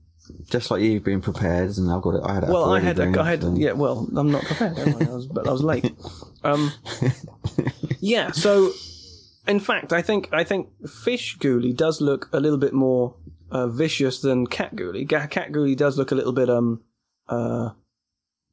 Just 0.49 0.71
like 0.71 0.81
you've 0.81 1.05
been 1.05 1.21
prepared, 1.21 1.76
and 1.76 1.91
I've 1.91 2.00
got 2.00 2.14
it. 2.14 2.23
I 2.25 2.35
had. 2.35 2.49
Well, 2.49 2.73
I 2.73 2.81
had, 2.81 2.97
Graham, 2.97 3.19
I 3.19 3.31
had, 3.31 3.45
yeah. 3.59 3.73
Well, 3.73 4.09
I'm 4.17 4.31
not 4.31 4.43
prepared. 4.43 4.79
I? 4.79 5.05
I 5.05 5.11
was, 5.11 5.26
but 5.26 5.47
I 5.47 5.53
was 5.53 5.62
late. 5.62 5.95
Um, 6.45 6.73
yeah. 8.00 8.31
So, 8.33 8.71
in 9.49 9.59
fact, 9.61 9.95
I 9.95 10.03
think 10.03 10.29
I 10.31 10.45
think 10.45 10.69
fish 10.87 11.38
ghoulie 11.38 11.75
does 11.75 12.03
look 12.03 12.29
a 12.35 12.41
little 12.41 12.59
bit 12.59 12.75
more 12.75 13.14
uh, 13.54 13.66
vicious 13.68 14.20
than 14.20 14.46
cat 14.46 14.75
ghoulie. 14.76 15.08
Cat 15.08 15.30
ghoulie 15.52 15.76
does 15.76 15.96
look 15.96 16.11
a 16.11 16.14
little 16.14 16.32
bit 16.32 16.50
um 16.50 16.82
uh 17.28 17.70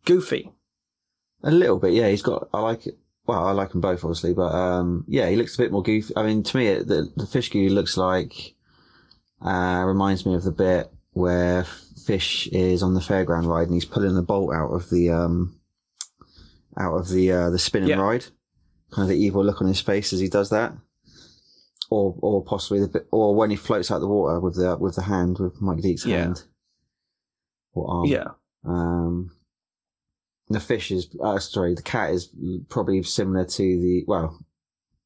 goofy. 0.05 0.51
A 1.43 1.51
little 1.51 1.79
bit, 1.79 1.93
yeah. 1.93 2.07
He's 2.07 2.21
got. 2.21 2.47
I 2.53 2.61
like 2.61 2.87
it. 2.87 2.97
Well, 3.25 3.45
I 3.47 3.51
like 3.51 3.71
them 3.71 3.81
both, 3.81 4.03
obviously, 4.03 4.33
but 4.33 4.53
um, 4.53 5.05
yeah, 5.07 5.27
he 5.29 5.35
looks 5.35 5.55
a 5.55 5.57
bit 5.57 5.71
more 5.71 5.83
goofy. 5.83 6.13
I 6.15 6.23
mean, 6.23 6.43
to 6.43 6.57
me, 6.57 6.67
it, 6.67 6.87
the 6.87 7.11
the 7.17 7.25
fish 7.27 7.49
goo 7.49 7.67
looks 7.69 7.97
like 7.97 8.53
uh, 9.41 9.83
reminds 9.85 10.25
me 10.25 10.35
of 10.35 10.43
the 10.43 10.51
bit 10.51 10.91
where 11.13 11.65
fish 12.05 12.47
is 12.47 12.81
on 12.83 12.93
the 12.93 12.99
fairground 13.01 13.45
ride 13.45 13.67
and 13.67 13.73
he's 13.73 13.85
pulling 13.85 14.15
the 14.15 14.21
bolt 14.21 14.53
out 14.53 14.69
of 14.71 14.89
the 14.89 15.09
um 15.09 15.59
out 16.77 16.95
of 16.95 17.09
the 17.09 17.31
uh, 17.31 17.49
the 17.49 17.59
spinning 17.59 17.89
Yeah. 17.89 17.97
ride. 18.01 18.25
Kind 18.91 19.03
of 19.03 19.09
the 19.09 19.23
evil 19.23 19.43
look 19.43 19.61
on 19.61 19.67
his 19.67 19.81
face 19.81 20.13
as 20.13 20.19
he 20.19 20.27
does 20.27 20.49
that, 20.49 20.73
or 21.91 22.15
or 22.21 22.43
possibly 22.43 22.79
the 22.79 23.05
or 23.11 23.35
when 23.35 23.49
he 23.51 23.55
floats 23.55 23.91
out 23.91 23.99
the 23.99 24.07
water 24.07 24.39
with 24.39 24.55
the 24.55 24.75
with 24.79 24.95
the 24.95 25.03
hand 25.03 25.37
with 25.39 25.61
Mike 25.61 25.81
Deak's 25.81 26.05
Yeah. 26.05 26.17
hand 26.21 26.43
or 27.73 27.87
arm. 27.91 28.05
Yeah. 28.05 28.29
Um, 28.63 29.31
the 30.49 30.59
fish 30.59 30.91
is, 30.91 31.07
uh, 31.23 31.39
sorry, 31.39 31.73
the 31.75 31.81
cat 31.81 32.11
is 32.11 32.29
probably 32.69 33.01
similar 33.03 33.45
to 33.45 33.63
the, 33.63 34.03
well, 34.07 34.37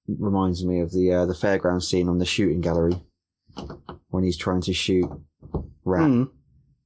reminds 0.08 0.66
me 0.66 0.80
of 0.80 0.92
the, 0.92 1.12
uh, 1.14 1.26
the 1.28 1.34
fairground 1.36 1.84
scene 1.84 2.10
on 2.10 2.18
the 2.18 2.26
shooting 2.26 2.62
gallery 2.62 3.00
when 4.10 4.24
he's 4.24 4.38
trying 4.38 4.62
to 4.62 4.74
shoot 4.74 5.08
rat 5.84 6.10
Mm. 6.10 6.30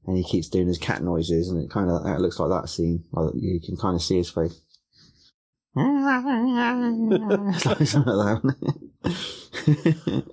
and 0.06 0.18
he 0.18 0.24
keeps 0.26 0.50
doing 0.50 0.68
his 0.68 0.78
cat 0.78 1.02
noises 1.02 1.50
and 1.50 1.64
it 1.64 1.70
kind 1.70 1.90
of, 1.90 2.06
it 2.06 2.20
looks 2.20 2.38
like 2.40 2.50
that 2.50 2.68
scene. 2.70 3.06
Like 3.14 3.34
you 3.36 3.62
can 3.66 3.78
kind 3.78 3.96
of 3.96 4.02
see 4.02 4.18
his 4.18 4.30
face. 4.30 4.52
It's 4.54 4.62
like 4.62 4.62
something 4.62 4.64
like 4.64 5.69
that. 5.69 5.69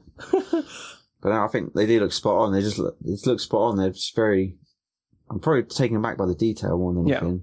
but 1.23 1.31
no, 1.31 1.45
I 1.45 1.49
think 1.50 1.75
they 1.75 1.87
do 1.87 2.00
look 2.00 2.12
spot 2.12 2.37
on. 2.37 2.53
They 2.53 2.61
just 2.61 2.79
look, 2.79 2.97
they 3.00 3.12
just 3.12 3.26
look 3.26 3.41
spot 3.41 3.61
on. 3.62 3.76
They're 3.76 3.91
just 3.91 4.15
very. 4.15 4.57
I'm 5.31 5.41
probably 5.41 5.65
taken 5.65 5.97
aback 5.97 6.17
by 6.17 6.26
the 6.26 6.35
detail 6.35 6.79
more 6.79 6.95
than 6.95 7.07
Yeah. 7.07 7.17
anything. 7.19 7.43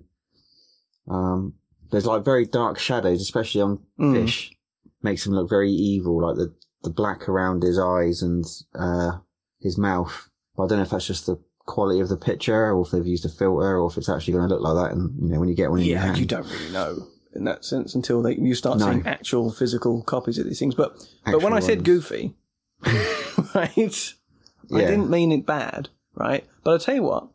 Um, 1.09 1.53
there's 1.91 2.05
like 2.05 2.23
very 2.23 2.45
dark 2.45 2.79
shadows, 2.79 3.21
especially 3.21 3.61
on 3.61 3.79
Mm. 3.99 4.13
fish. 4.13 4.51
Makes 5.01 5.25
him 5.27 5.33
look 5.33 5.49
very 5.49 5.71
evil, 5.71 6.21
like 6.21 6.37
the 6.37 6.53
the 6.83 6.89
black 6.89 7.27
around 7.29 7.63
his 7.63 7.79
eyes 7.79 8.21
and 8.21 8.45
uh, 8.75 9.17
his 9.59 9.77
mouth. 9.77 10.29
But 10.55 10.63
I 10.63 10.67
don't 10.67 10.77
know 10.79 10.83
if 10.83 10.89
that's 10.91 11.07
just 11.07 11.25
the 11.25 11.37
quality 11.65 11.99
of 11.99 12.09
the 12.09 12.17
picture, 12.17 12.71
or 12.73 12.81
if 12.85 12.91
they've 12.91 13.05
used 13.07 13.25
a 13.25 13.29
filter, 13.29 13.77
or 13.79 13.89
if 13.89 13.97
it's 13.97 14.09
actually 14.09 14.33
going 14.33 14.47
to 14.47 14.55
look 14.55 14.63
like 14.63 14.75
that. 14.75 14.95
And 14.95 15.13
you 15.21 15.29
know, 15.33 15.39
when 15.39 15.49
you 15.49 15.55
get 15.55 15.71
one 15.71 15.81
Yeah, 15.81 15.99
hand, 15.99 16.17
you 16.19 16.25
don't 16.25 16.45
really 16.49 16.71
know 16.71 17.07
in 17.35 17.43
that 17.45 17.65
sense 17.65 17.95
until 17.95 18.21
they, 18.21 18.35
you 18.35 18.55
start 18.55 18.79
No. 18.79 18.85
seeing 18.87 19.05
actual 19.07 19.51
physical 19.51 20.01
copies 20.03 20.37
of 20.37 20.45
these 20.45 20.59
things. 20.59 20.75
But 20.75 20.95
but 21.25 21.41
when 21.41 21.53
Actual 21.53 21.57
I 21.57 21.59
said 21.59 21.77
ones. 21.79 21.85
goofy, 21.87 22.35
right, 23.55 24.13
I 24.73 24.79
didn't 24.85 25.09
mean 25.09 25.31
it 25.31 25.45
bad, 25.45 25.89
right? 26.15 26.45
But 26.63 26.71
I'll 26.71 26.79
tell 26.79 26.95
you 26.95 27.03
what. 27.03 27.27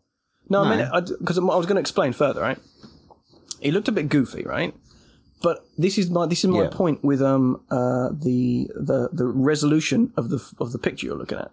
No, 0.48 0.62
I 0.64 0.70
mean 0.70 0.80
it 0.80 1.18
because 1.18 1.38
I, 1.38 1.42
was 1.42 1.66
going 1.66 1.76
to 1.76 1.80
explain 1.80 2.12
further, 2.12 2.40
right? 2.40 2.58
He 3.60 3.70
looked 3.70 3.88
a 3.88 3.92
bit 3.92 4.08
goofy, 4.08 4.44
right? 4.44 4.74
But 5.42 5.64
this 5.76 5.98
is 5.98 6.10
my 6.10 6.26
this 6.26 6.40
is 6.44 6.50
my 6.50 6.62
Yeah. 6.64 6.68
point 6.70 7.04
with 7.04 7.22
um 7.22 7.60
uh 7.70 8.08
the 8.12 8.70
the 8.74 9.08
the 9.12 9.26
resolution 9.26 10.12
of 10.16 10.30
the 10.30 10.40
of 10.58 10.72
the 10.72 10.78
picture 10.78 11.06
you're 11.06 11.16
looking 11.18 11.38
at. 11.38 11.52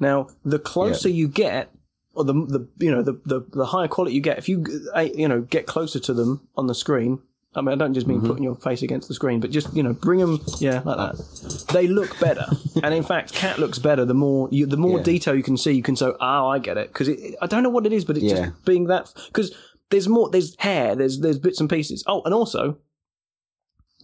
Now, 0.00 0.28
the 0.44 0.58
closer 0.60 1.08
you 1.08 1.26
get, 1.26 1.72
or 2.14 2.22
the 2.24 2.32
the 2.34 2.68
you 2.78 2.90
know 2.90 3.02
the 3.02 3.14
the, 3.24 3.40
the 3.50 3.66
higher 3.66 3.88
quality 3.88 4.14
you 4.14 4.20
get, 4.20 4.38
if 4.38 4.48
you 4.48 4.64
uh, 4.94 5.00
you 5.00 5.26
know 5.26 5.40
get 5.40 5.66
closer 5.66 5.98
to 6.00 6.12
them 6.14 6.46
on 6.56 6.66
the 6.66 6.74
screen. 6.74 7.20
I 7.54 7.60
mean, 7.62 7.72
I 7.72 7.76
don't 7.76 7.94
just 7.94 8.06
mean 8.06 8.20
putting 8.20 8.44
your 8.44 8.54
face 8.54 8.82
against 8.82 9.08
the 9.08 9.14
screen, 9.14 9.40
but 9.40 9.50
just 9.50 9.74
you 9.74 9.82
know 9.82 9.92
bring 9.94 10.20
them, 10.20 10.40
yeah, 10.58 10.82
like 10.84 10.96
that. 11.16 11.64
They 11.72 11.86
look 11.88 12.18
better, 12.20 12.44
and 12.82 12.94
in 12.94 13.02
fact, 13.02 13.32
cat 13.32 13.58
looks 13.58 13.78
better. 13.78 14.04
The 14.04 14.14
more 14.14 14.48
you, 14.52 14.66
the 14.66 14.76
more 14.76 14.98
Yeah. 14.98 15.04
detail 15.04 15.34
you 15.34 15.42
can 15.42 15.56
see, 15.56 15.72
you 15.72 15.82
can 15.82 15.96
say, 15.96 16.12
"Oh, 16.20 16.46
I 16.48 16.58
get 16.58 16.76
it," 16.76 16.88
because 16.92 17.08
I 17.40 17.46
don't 17.46 17.62
know 17.62 17.70
what 17.70 17.86
it 17.86 17.92
is, 17.92 18.04
but 18.04 18.16
it's 18.16 18.26
Yeah. 18.26 18.46
just 18.46 18.64
being 18.64 18.84
that 18.88 19.12
because 19.26 19.54
there's 19.90 20.08
more, 20.08 20.28
there's 20.28 20.54
hair, 20.58 20.94
there's 20.94 21.20
there's 21.20 21.38
bits 21.38 21.58
and 21.60 21.70
pieces. 21.70 22.04
Oh, 22.06 22.20
and 22.26 22.34
also, 22.34 22.76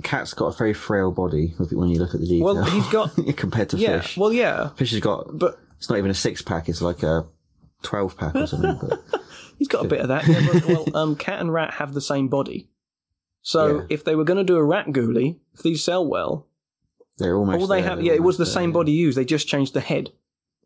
cat's 0.02 0.34
got 0.34 0.46
a 0.46 0.56
very 0.56 0.74
frail 0.74 1.10
body 1.12 1.54
when 1.70 1.88
you 1.90 1.98
look 1.98 2.14
at 2.14 2.20
the 2.20 2.26
detail. 2.26 2.44
well, 2.54 2.64
he's 2.64 2.88
got 2.88 3.10
compared 3.36 3.68
to 3.70 3.76
yeah, 3.76 4.00
fish. 4.00 4.16
well, 4.16 4.32
yeah, 4.32 4.70
Fish 4.70 4.90
has 4.92 5.00
got 5.00 5.38
but 5.38 5.58
it's 5.78 5.88
not 5.90 5.98
even 5.98 6.10
a 6.10 6.14
six 6.14 6.40
pack; 6.42 6.68
it's 6.68 6.80
like 6.82 7.02
a 7.02 7.26
twelve 7.82 8.16
pack 8.16 8.34
or 8.34 8.46
something. 8.46 8.78
But 8.80 9.02
He's 9.58 9.68
got 9.68 9.84
a 9.84 9.88
bit 9.88 10.00
of 10.00 10.08
that. 10.08 10.26
Yeah, 10.26 10.74
well, 10.74 10.96
um, 10.96 11.14
cat 11.14 11.40
and 11.40 11.52
rat 11.52 11.74
have 11.74 11.94
the 11.94 12.00
same 12.00 12.26
body. 12.28 12.68
So 13.46 13.80
Yeah. 13.80 13.86
if 13.90 14.02
they 14.04 14.16
were 14.16 14.24
going 14.24 14.38
to 14.38 14.44
do 14.44 14.56
a 14.56 14.64
rat 14.64 14.86
ghoulie, 14.88 15.36
if 15.52 15.62
these 15.62 15.84
sell 15.84 16.04
well, 16.06 16.46
they're 17.18 17.36
almost. 17.36 17.60
all 17.60 17.66
they 17.68 17.80
there, 17.82 17.90
have, 17.90 18.02
yeah, 18.02 18.14
it 18.14 18.22
was 18.22 18.38
the 18.38 18.44
there, 18.44 18.52
same 18.52 18.70
yeah. 18.70 18.74
body 18.74 18.92
used. 18.92 19.16
They 19.18 19.24
just 19.24 19.46
changed 19.46 19.74
the 19.74 19.80
head. 19.80 20.10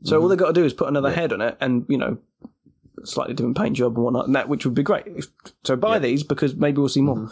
So 0.05 0.23
all 0.23 0.29
they 0.29 0.37
got 0.37 0.47
to 0.47 0.53
do 0.53 0.65
is 0.65 0.73
put 0.73 0.87
another 0.89 1.09
Yeah. 1.11 1.15
head 1.17 1.33
on 1.33 1.41
it, 1.41 1.57
and 1.61 1.85
you 1.89 1.99
know, 1.99 2.19
slightly 3.05 3.35
different 3.35 3.57
paint 3.59 3.77
job 3.77 3.97
and 3.97 4.05
whatnot, 4.05 4.27
and 4.27 4.35
that 4.37 4.49
which 4.49 4.65
would 4.65 4.75
be 4.75 4.85
great. 4.85 5.07
So 5.65 5.75
buy 5.77 5.99
these 5.99 6.23
because 6.23 6.55
maybe 6.55 6.79
we'll 6.79 6.89
see 6.89 7.03
more. 7.03 7.29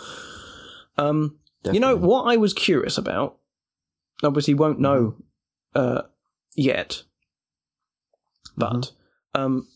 Um, 0.99 1.39
you 1.73 1.79
know 1.81 1.95
what 1.97 2.25
I 2.25 2.37
was 2.37 2.53
curious 2.53 2.99
about. 2.99 3.37
Obviously, 4.25 4.55
won't 4.55 4.81
know 4.81 5.15
Mm-hmm. 5.77 5.99
uh, 5.99 6.03
yet, 6.57 7.03
but 8.57 8.73
Mm-hmm. 9.37 9.41
um, 9.43 9.69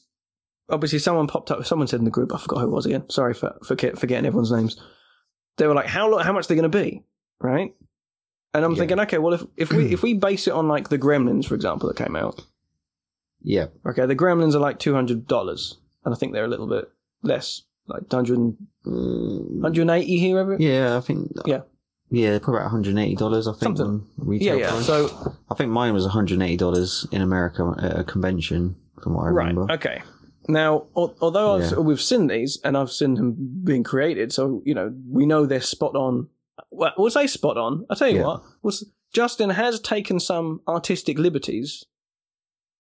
obviously, 0.69 0.99
someone 0.99 1.27
popped 1.29 1.51
up. 1.51 1.65
Someone 1.65 1.87
said 1.89 2.01
in 2.01 2.05
the 2.05 2.11
group, 2.11 2.35
I 2.35 2.39
forgot 2.39 2.61
who 2.61 2.67
it 2.69 2.75
was 2.75 2.87
again. 2.87 3.09
Sorry 3.09 3.35
for 3.35 3.57
for 3.65 3.77
forgetting 3.77 4.27
everyone's 4.27 4.51
names. 4.53 4.81
They 5.61 5.67
were 5.69 5.75
like, 5.75 5.87
"How 5.87 6.17
how 6.19 6.33
much 6.33 6.47
they're 6.49 6.57
going 6.57 6.71
to 6.71 6.83
be?" 6.83 7.05
Right? 7.41 7.75
And 8.53 8.65
I'm 8.65 8.73
Yeah. 8.73 8.79
thinking, 8.79 9.01
okay, 9.01 9.19
well, 9.19 9.35
if 9.35 9.45
if 9.57 9.73
we 9.73 9.93
if 9.93 10.03
we 10.03 10.15
base 10.15 10.49
it 10.49 10.53
on 10.55 10.67
like 10.67 10.89
the 10.89 10.99
Gremlins, 10.99 11.45
for 11.47 11.55
example, 11.55 11.87
that 11.89 11.97
came 11.97 12.17
out, 12.17 12.43
Yeah, 13.43 13.67
okay, 13.87 14.07
the 14.07 14.17
Gremlins 14.17 14.55
are 14.55 14.59
like 14.59 14.79
two 14.79 14.95
hundred 14.95 15.27
dollars, 15.29 15.77
and 16.05 16.13
I 16.15 16.17
think 16.17 16.33
they're 16.33 16.45
a 16.47 16.49
little 16.49 16.67
bit 16.67 16.91
less, 17.23 17.63
like 17.87 18.03
100, 18.11 18.57
Mm, 18.87 19.61
180 19.61 20.19
here. 20.19 20.39
Ever? 20.39 20.57
yeah. 20.59 20.97
I 20.97 21.01
think. 21.01 21.31
Yeah. 21.47 21.61
yeah, 22.11 22.39
probably 22.39 22.57
about 22.61 22.65
one 22.65 22.71
hundred 22.73 22.91
and 22.91 22.99
eighty 22.99 23.15
dollars. 23.17 23.47
I 23.47 23.53
think 23.53 23.77
Something. 23.77 23.87
on 23.87 24.07
yeah, 24.19 24.25
retail 24.27 24.59
yeah. 24.59 24.71
price. 24.71 24.87
So 24.87 25.35
I 25.51 25.55
think 25.55 25.71
mine 25.71 25.93
was 25.95 26.05
one 26.05 26.13
hundred 26.13 26.35
and 26.35 26.43
eighty 26.43 26.57
dollars 26.57 27.07
in 27.13 27.21
America 27.23 27.73
at 27.79 27.99
a 28.01 28.05
convention, 28.05 28.75
from 29.03 29.15
what 29.15 29.27
I 29.27 29.31
Right. 29.31 29.49
remember. 29.49 29.73
Okay. 29.75 30.03
Now, 30.53 30.87
al- 30.97 31.15
although 31.21 31.57
I've, 31.57 31.71
Yeah. 31.73 31.79
we've 31.79 32.01
seen 32.01 32.27
these 32.27 32.59
and 32.65 32.77
I've 32.77 32.91
seen 32.91 33.15
them 33.15 33.37
being 33.65 33.83
created, 33.85 34.33
so 34.33 34.63
you 34.65 34.75
know 34.75 34.93
we 35.09 35.27
know 35.27 35.47
they're 35.47 35.61
spot 35.61 35.95
on. 35.97 36.29
Well, 36.71 36.93
we'll 36.99 37.11
say 37.11 37.27
spot 37.27 37.57
on. 37.57 37.87
I 37.91 37.95
tell 37.95 38.09
you 38.09 38.19
Yeah. 38.19 38.27
what, 38.27 38.43
was 38.63 38.91
Justin 39.13 39.51
has 39.51 39.81
taken 39.81 40.21
some 40.21 40.61
artistic 40.69 41.19
liberties 41.19 41.85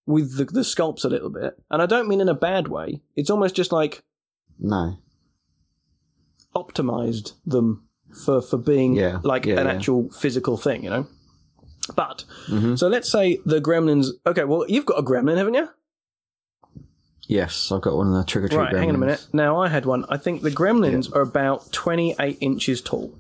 with 0.06 0.36
the, 0.36 0.44
the 0.44 0.60
sculpts 0.60 1.04
a 1.04 1.08
little 1.08 1.30
bit, 1.30 1.54
and 1.70 1.80
I 1.82 1.86
don't 1.86 2.08
mean 2.08 2.20
in 2.20 2.28
a 2.28 2.34
bad 2.34 2.68
way. 2.68 3.00
It's 3.16 3.30
almost 3.30 3.54
just 3.54 3.72
like 3.72 4.02
No. 4.58 4.98
optimized 6.54 7.32
them 7.46 7.86
for 8.24 8.42
for 8.42 8.56
being 8.58 8.96
Yeah, 8.96 9.20
like 9.22 9.46
an 9.46 9.66
actual 9.66 10.10
physical 10.10 10.56
thing, 10.56 10.82
you 10.84 10.90
know. 10.90 11.06
But 11.96 12.24
hmm 12.46 12.74
so 12.76 12.88
let's 12.88 13.10
say 13.10 13.38
the 13.46 13.60
gremlins. 13.60 14.08
Okay, 14.26 14.44
well 14.44 14.64
you've 14.68 14.86
got 14.86 14.98
a 14.98 15.02
gremlin, 15.02 15.36
haven't 15.36 15.54
you? 15.54 15.68
Yes, 17.30 17.70
I've 17.70 17.80
got 17.80 17.96
one 17.96 18.08
of 18.08 18.14
the 18.14 18.24
trick 18.24 18.46
or 18.46 18.48
treat. 18.48 18.58
Right, 18.58 18.74
hang 18.74 18.88
on 18.88 18.96
a 18.96 18.98
minute. 18.98 19.24
Now 19.32 19.62
I 19.62 19.68
had 19.68 19.86
one. 19.86 20.04
I 20.08 20.16
think 20.16 20.42
the 20.42 20.50
gremlins 20.50 21.14
are 21.14 21.20
about 21.20 21.70
28 21.70 22.36
inches 22.40 22.82
tall. 22.82 23.14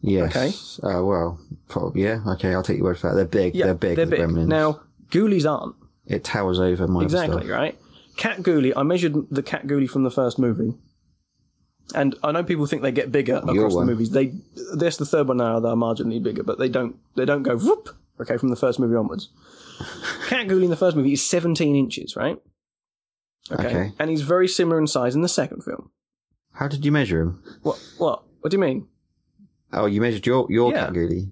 Yes. 0.00 0.80
Okay. 0.82 0.96
Uh, 0.98 1.04
well, 1.04 1.38
probably. 1.68 2.02
Yeah. 2.02 2.20
Okay, 2.26 2.52
I'll 2.52 2.64
take 2.64 2.78
your 2.78 2.86
word 2.86 2.98
for 2.98 3.08
that. 3.10 3.14
They're 3.14 3.24
big. 3.24 3.54
Yeah, 3.54 3.66
they're 3.66 3.74
big. 3.74 3.94
They're 3.94 4.04
the 4.04 4.16
big. 4.16 4.20
Gremlins. 4.20 4.48
Now, 4.48 4.80
ghoulies 5.10 5.48
aren't. 5.48 5.76
it 6.06 6.24
towers 6.24 6.58
over 6.58 6.88
my 6.88 7.04
Exactly, 7.04 7.48
right? 7.48 7.78
Cat 8.16 8.38
ghoulie, 8.38 8.72
I 8.76 8.82
measured 8.82 9.14
the 9.30 9.44
cat 9.44 9.68
ghoulie 9.68 9.88
from 9.88 10.02
the 10.02 10.10
first 10.10 10.36
movie. 10.36 10.74
And 11.94 12.16
I 12.24 12.32
know 12.32 12.42
people 12.42 12.66
think 12.66 12.82
they 12.82 12.90
get 12.90 13.12
bigger 13.12 13.36
across 13.36 13.76
the 13.76 13.84
movies. 13.84 14.10
They 14.10 14.34
there's 14.74 14.96
the 14.96 15.06
third 15.06 15.28
one 15.28 15.36
now, 15.36 15.60
they're 15.60 15.72
marginally 15.72 16.20
bigger, 16.20 16.42
but 16.42 16.58
they 16.58 16.68
don't 16.68 16.96
they 17.14 17.24
don't 17.24 17.44
go 17.44 17.56
whoop, 17.56 17.96
okay, 18.20 18.36
from 18.36 18.48
the 18.50 18.56
first 18.56 18.78
movie 18.78 18.94
onwards. 18.96 19.30
cat 20.28 20.46
ghoulie 20.46 20.64
in 20.64 20.70
the 20.70 20.76
first 20.76 20.96
movie 20.96 21.12
is 21.12 21.24
17 21.28 21.74
inches, 21.76 22.16
right? 22.16 22.38
Okay. 23.50 23.92
And 23.98 24.10
he's 24.10 24.22
very 24.22 24.46
similar 24.48 24.78
in 24.78 24.86
size 24.86 25.14
in 25.14 25.22
the 25.22 25.28
second 25.28 25.62
film. 25.62 25.90
How 26.52 26.68
did 26.68 26.84
you 26.84 26.92
measure 26.92 27.20
him? 27.20 27.42
What 27.62 27.78
what? 27.98 28.22
What 28.40 28.50
do 28.50 28.56
you 28.56 28.60
mean? 28.60 28.86
Oh, 29.72 29.86
you 29.86 30.00
measured 30.00 30.26
your 30.26 30.46
your 30.50 30.72
Yeah. 30.72 30.86
cat 30.86 30.92
ghoulie. 30.94 31.30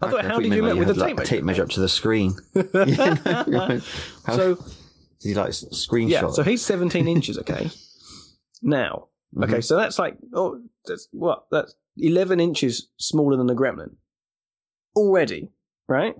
I 0.00 0.10
thought, 0.10 0.18
Okay, 0.20 0.28
how 0.28 0.38
did 0.40 0.52
you 0.54 0.62
measure 0.62 0.74
like 0.74 0.86
with 0.86 0.96
the 0.96 1.00
like, 1.00 1.08
tape 1.10 1.16
measure? 1.16 1.28
tape 1.36 1.44
measure 1.44 1.62
up 1.64 1.68
to 1.70 1.80
the 1.80 1.88
screen? 1.88 2.34
Yeah, 2.54 3.44
no, 3.48 3.80
How- 4.24 4.36
so 4.36 4.54
Did 5.20 5.28
you 5.30 5.34
like 5.34 5.50
screenshot? 5.50 6.08
Yeah, 6.10 6.30
so 6.30 6.42
he's 6.42 6.62
17 6.64 7.08
inches, 7.08 7.38
okay? 7.38 7.70
Now, 8.62 9.08
Mhm. 9.36 9.44
okay, 9.44 9.60
so 9.60 9.76
that's 9.76 9.98
like, 9.98 10.16
oh, 10.34 10.60
that's 10.84 11.08
what? 11.12 11.46
That's 11.50 11.74
11 11.96 12.38
inches 12.40 12.88
smaller 12.98 13.36
than 13.36 13.50
a 13.50 13.54
gremlin. 13.54 13.96
Already, 14.96 15.50
right? 15.88 16.14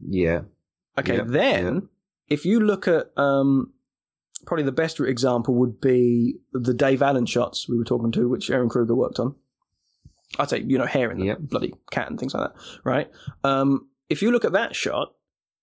Yeah. 0.00 0.42
Okay, 0.98 1.16
Yep, 1.16 1.26
then, 1.28 1.88
if 2.28 2.44
you 2.46 2.60
look 2.60 2.86
at, 2.88 3.06
um, 3.16 3.72
probably 4.46 4.64
the 4.64 4.72
best 4.72 5.00
example 5.00 5.54
would 5.54 5.80
be 5.80 6.36
the 6.52 6.74
Dave 6.74 7.02
Allen 7.02 7.26
shots 7.26 7.68
we 7.68 7.76
were 7.76 7.84
talking 7.84 8.12
to, 8.12 8.28
which 8.28 8.50
Erin 8.50 8.68
Kruger 8.68 8.94
worked 8.94 9.18
on. 9.18 9.34
I'd 10.38 10.50
say, 10.50 10.60
you 10.60 10.78
know, 10.78 10.86
hair 10.86 11.10
in 11.10 11.18
the 11.18 11.26
Yep. 11.26 11.38
bloody 11.40 11.74
cat 11.90 12.08
and 12.10 12.18
things 12.18 12.34
like 12.34 12.52
that, 12.52 12.60
right? 12.84 13.10
Um, 13.44 13.88
if 14.08 14.22
you 14.22 14.30
look 14.30 14.44
at 14.44 14.52
that 14.52 14.74
shot, 14.74 15.14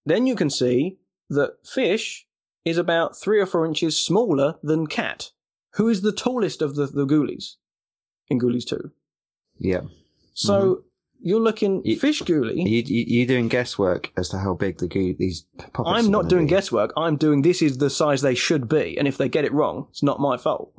then 0.06 0.28
you 0.28 0.36
can 0.36 0.50
see 0.50 0.98
that 1.30 1.66
fish 1.66 2.28
is 2.66 2.78
about 2.78 3.18
three 3.18 3.40
or 3.40 3.46
four 3.46 3.66
inches 3.66 3.98
smaller 3.98 4.56
than 4.64 4.88
cat, 4.88 5.32
who 5.76 5.88
is 5.90 6.02
the 6.02 6.12
tallest 6.12 6.62
of 6.62 6.76
the, 6.76 6.86
the 6.88 7.06
ghoulies 7.06 7.56
in 8.30 8.40
Ghoulies 8.40 8.66
2. 8.66 8.92
Yeah. 9.60 9.82
So 10.34 10.84
you're 11.22 11.40
looking. 11.40 11.82
You- 11.86 11.98
fish. 12.00 12.22
Are 12.28 12.46
you, 12.46 12.84
you, 12.86 13.06
you 13.08 13.26
doing 13.28 13.48
guesswork 13.48 14.12
as 14.18 14.30
to 14.30 14.38
how 14.40 14.54
big 14.54 14.78
the 14.80 14.88
goo 14.88 15.16
these 15.18 15.46
puppets 15.74 15.84
I'm 16.06 16.12
not 16.12 16.28
doing 16.30 16.46
be? 16.46 16.50
guesswork. 16.50 16.92
I'm 16.98 17.16
doing 17.18 17.42
this 17.42 17.62
is 17.62 17.78
the 17.78 17.90
size 17.90 18.22
they 18.22 18.36
should 18.36 18.68
be, 18.68 18.98
and 18.98 19.08
if 19.08 19.18
they 19.18 19.30
get 19.30 19.46
it 19.46 19.54
wrong, 19.54 19.88
it's 19.92 20.04
not 20.04 20.20
my 20.20 20.38
fault. 20.38 20.74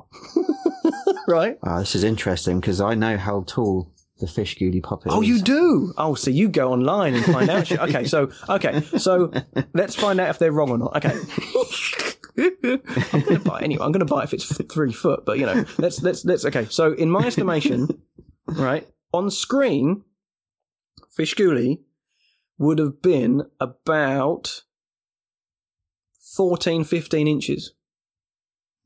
right? 1.27 1.57
Ah, 1.63 1.79
this 1.79 1.95
is 1.95 2.03
interesting 2.03 2.59
because 2.59 2.81
I 2.81 2.93
know 2.95 3.17
how 3.17 3.43
tall 3.47 3.91
the 4.19 4.27
fish 4.27 4.57
ghoulie 4.57 4.81
puppet 4.83 5.11
Oh, 5.11 5.21
is. 5.21 5.27
you 5.27 5.41
do. 5.41 5.93
Oh, 5.97 6.13
so 6.15 6.29
you 6.29 6.47
go 6.47 6.71
online 6.71 7.15
and 7.15 7.25
find 7.25 7.49
out. 7.49 7.71
Okay, 7.71 8.05
so 8.05 8.29
okay, 8.49 8.81
so 8.97 9.31
let's 9.73 9.95
find 9.95 10.19
out 10.19 10.29
if 10.29 10.39
they're 10.39 10.51
wrong 10.51 10.69
or 10.69 10.77
not. 10.77 10.95
Okay. 10.97 11.17
I'm 12.37 13.21
going 13.21 13.25
to 13.35 13.41
buy 13.43 13.59
anyway. 13.61 13.83
I'm 13.85 13.91
going 13.91 14.05
to 14.05 14.11
buy 14.11 14.23
if 14.23 14.33
it's 14.33 14.45
three 14.73 14.91
foot, 14.93 15.25
but 15.25 15.37
you 15.39 15.45
know, 15.45 15.65
let's 15.77 16.01
let's 16.01 16.25
let's. 16.25 16.45
Okay, 16.45 16.65
so 16.69 16.93
in 16.93 17.09
my 17.09 17.25
estimation, 17.27 17.87
right 18.47 18.87
on 19.13 19.29
screen, 19.29 20.03
Fish 21.15 21.35
ghoulie 21.35 21.79
would 22.57 22.79
have 22.79 23.01
been 23.01 23.43
about 23.59 24.63
14, 26.35 26.83
15 26.83 27.27
inches. 27.27 27.73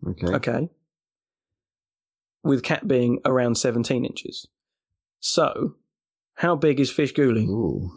Okay. 0.05 0.27
Okay. 0.27 0.69
With 2.43 2.63
cat 2.63 2.87
being 2.87 3.19
around 3.25 3.55
17 3.55 4.05
inches. 4.05 4.47
So, 5.19 5.75
how 6.35 6.55
big 6.55 6.79
is 6.79 6.91
fish 6.91 7.13
Fishguli? 7.13 7.47
Ooh. 7.47 7.91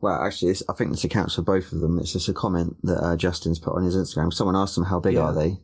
Well, 0.00 0.20
actually, 0.20 0.54
I 0.68 0.72
think 0.74 0.90
this 0.90 1.04
accounts 1.04 1.34
for 1.34 1.42
both 1.42 1.72
of 1.72 1.80
them. 1.80 1.98
It's 1.98 2.12
just 2.12 2.28
a 2.28 2.32
comment 2.32 2.76
that 2.82 3.02
uh, 3.02 3.16
Justin's 3.16 3.58
put 3.58 3.74
on 3.74 3.84
his 3.84 3.96
Instagram. 3.96 4.32
Someone 4.32 4.56
asked 4.56 4.76
him, 4.76 4.84
How 4.84 5.00
big 5.00 5.14
yeah. 5.14 5.20
are 5.20 5.34
they? 5.34 5.58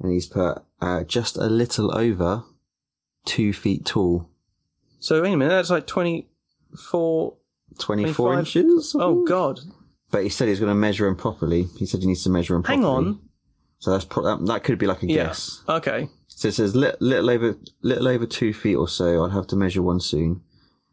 And 0.00 0.12
he's 0.12 0.26
put, 0.26 0.62
uh, 0.80 1.04
Just 1.04 1.36
a 1.36 1.46
little 1.46 1.96
over 1.96 2.44
two 3.24 3.52
feet 3.52 3.84
tall. 3.84 4.30
So, 5.00 5.22
wait 5.22 5.32
a 5.32 5.36
minute, 5.36 5.50
that's 5.50 5.70
like 5.70 5.86
20, 5.86 6.27
for 6.76 7.36
24 7.78 8.32
25 8.32 8.38
inches. 8.38 8.96
Oh. 8.98 9.24
God! 9.24 9.60
But 10.10 10.22
he 10.22 10.28
said 10.28 10.48
he's 10.48 10.60
going 10.60 10.70
to 10.70 10.74
measure 10.74 11.06
him 11.06 11.16
properly. 11.16 11.64
He 11.76 11.86
said 11.86 12.00
he 12.00 12.06
needs 12.06 12.24
to 12.24 12.30
measure 12.30 12.54
him 12.54 12.62
properly. 12.62 12.82
Hang 12.82 12.84
on. 12.84 13.20
So 13.78 13.92
that's 13.92 14.04
pro- 14.04 14.24
that, 14.24 14.46
that 14.46 14.64
could 14.64 14.78
be 14.78 14.86
like 14.86 15.02
a 15.02 15.06
Yeah. 15.06 15.26
guess. 15.26 15.62
Okay. 15.68 16.08
So 16.28 16.48
it 16.48 16.54
says 16.54 16.74
little 16.74 17.30
over 17.30 17.56
little 17.82 18.08
over 18.08 18.26
two 18.26 18.54
feet 18.54 18.76
or 18.76 18.88
so. 18.88 19.22
I'll 19.22 19.30
have 19.30 19.46
to 19.48 19.56
measure 19.56 19.82
one 19.82 20.00
soon. 20.00 20.42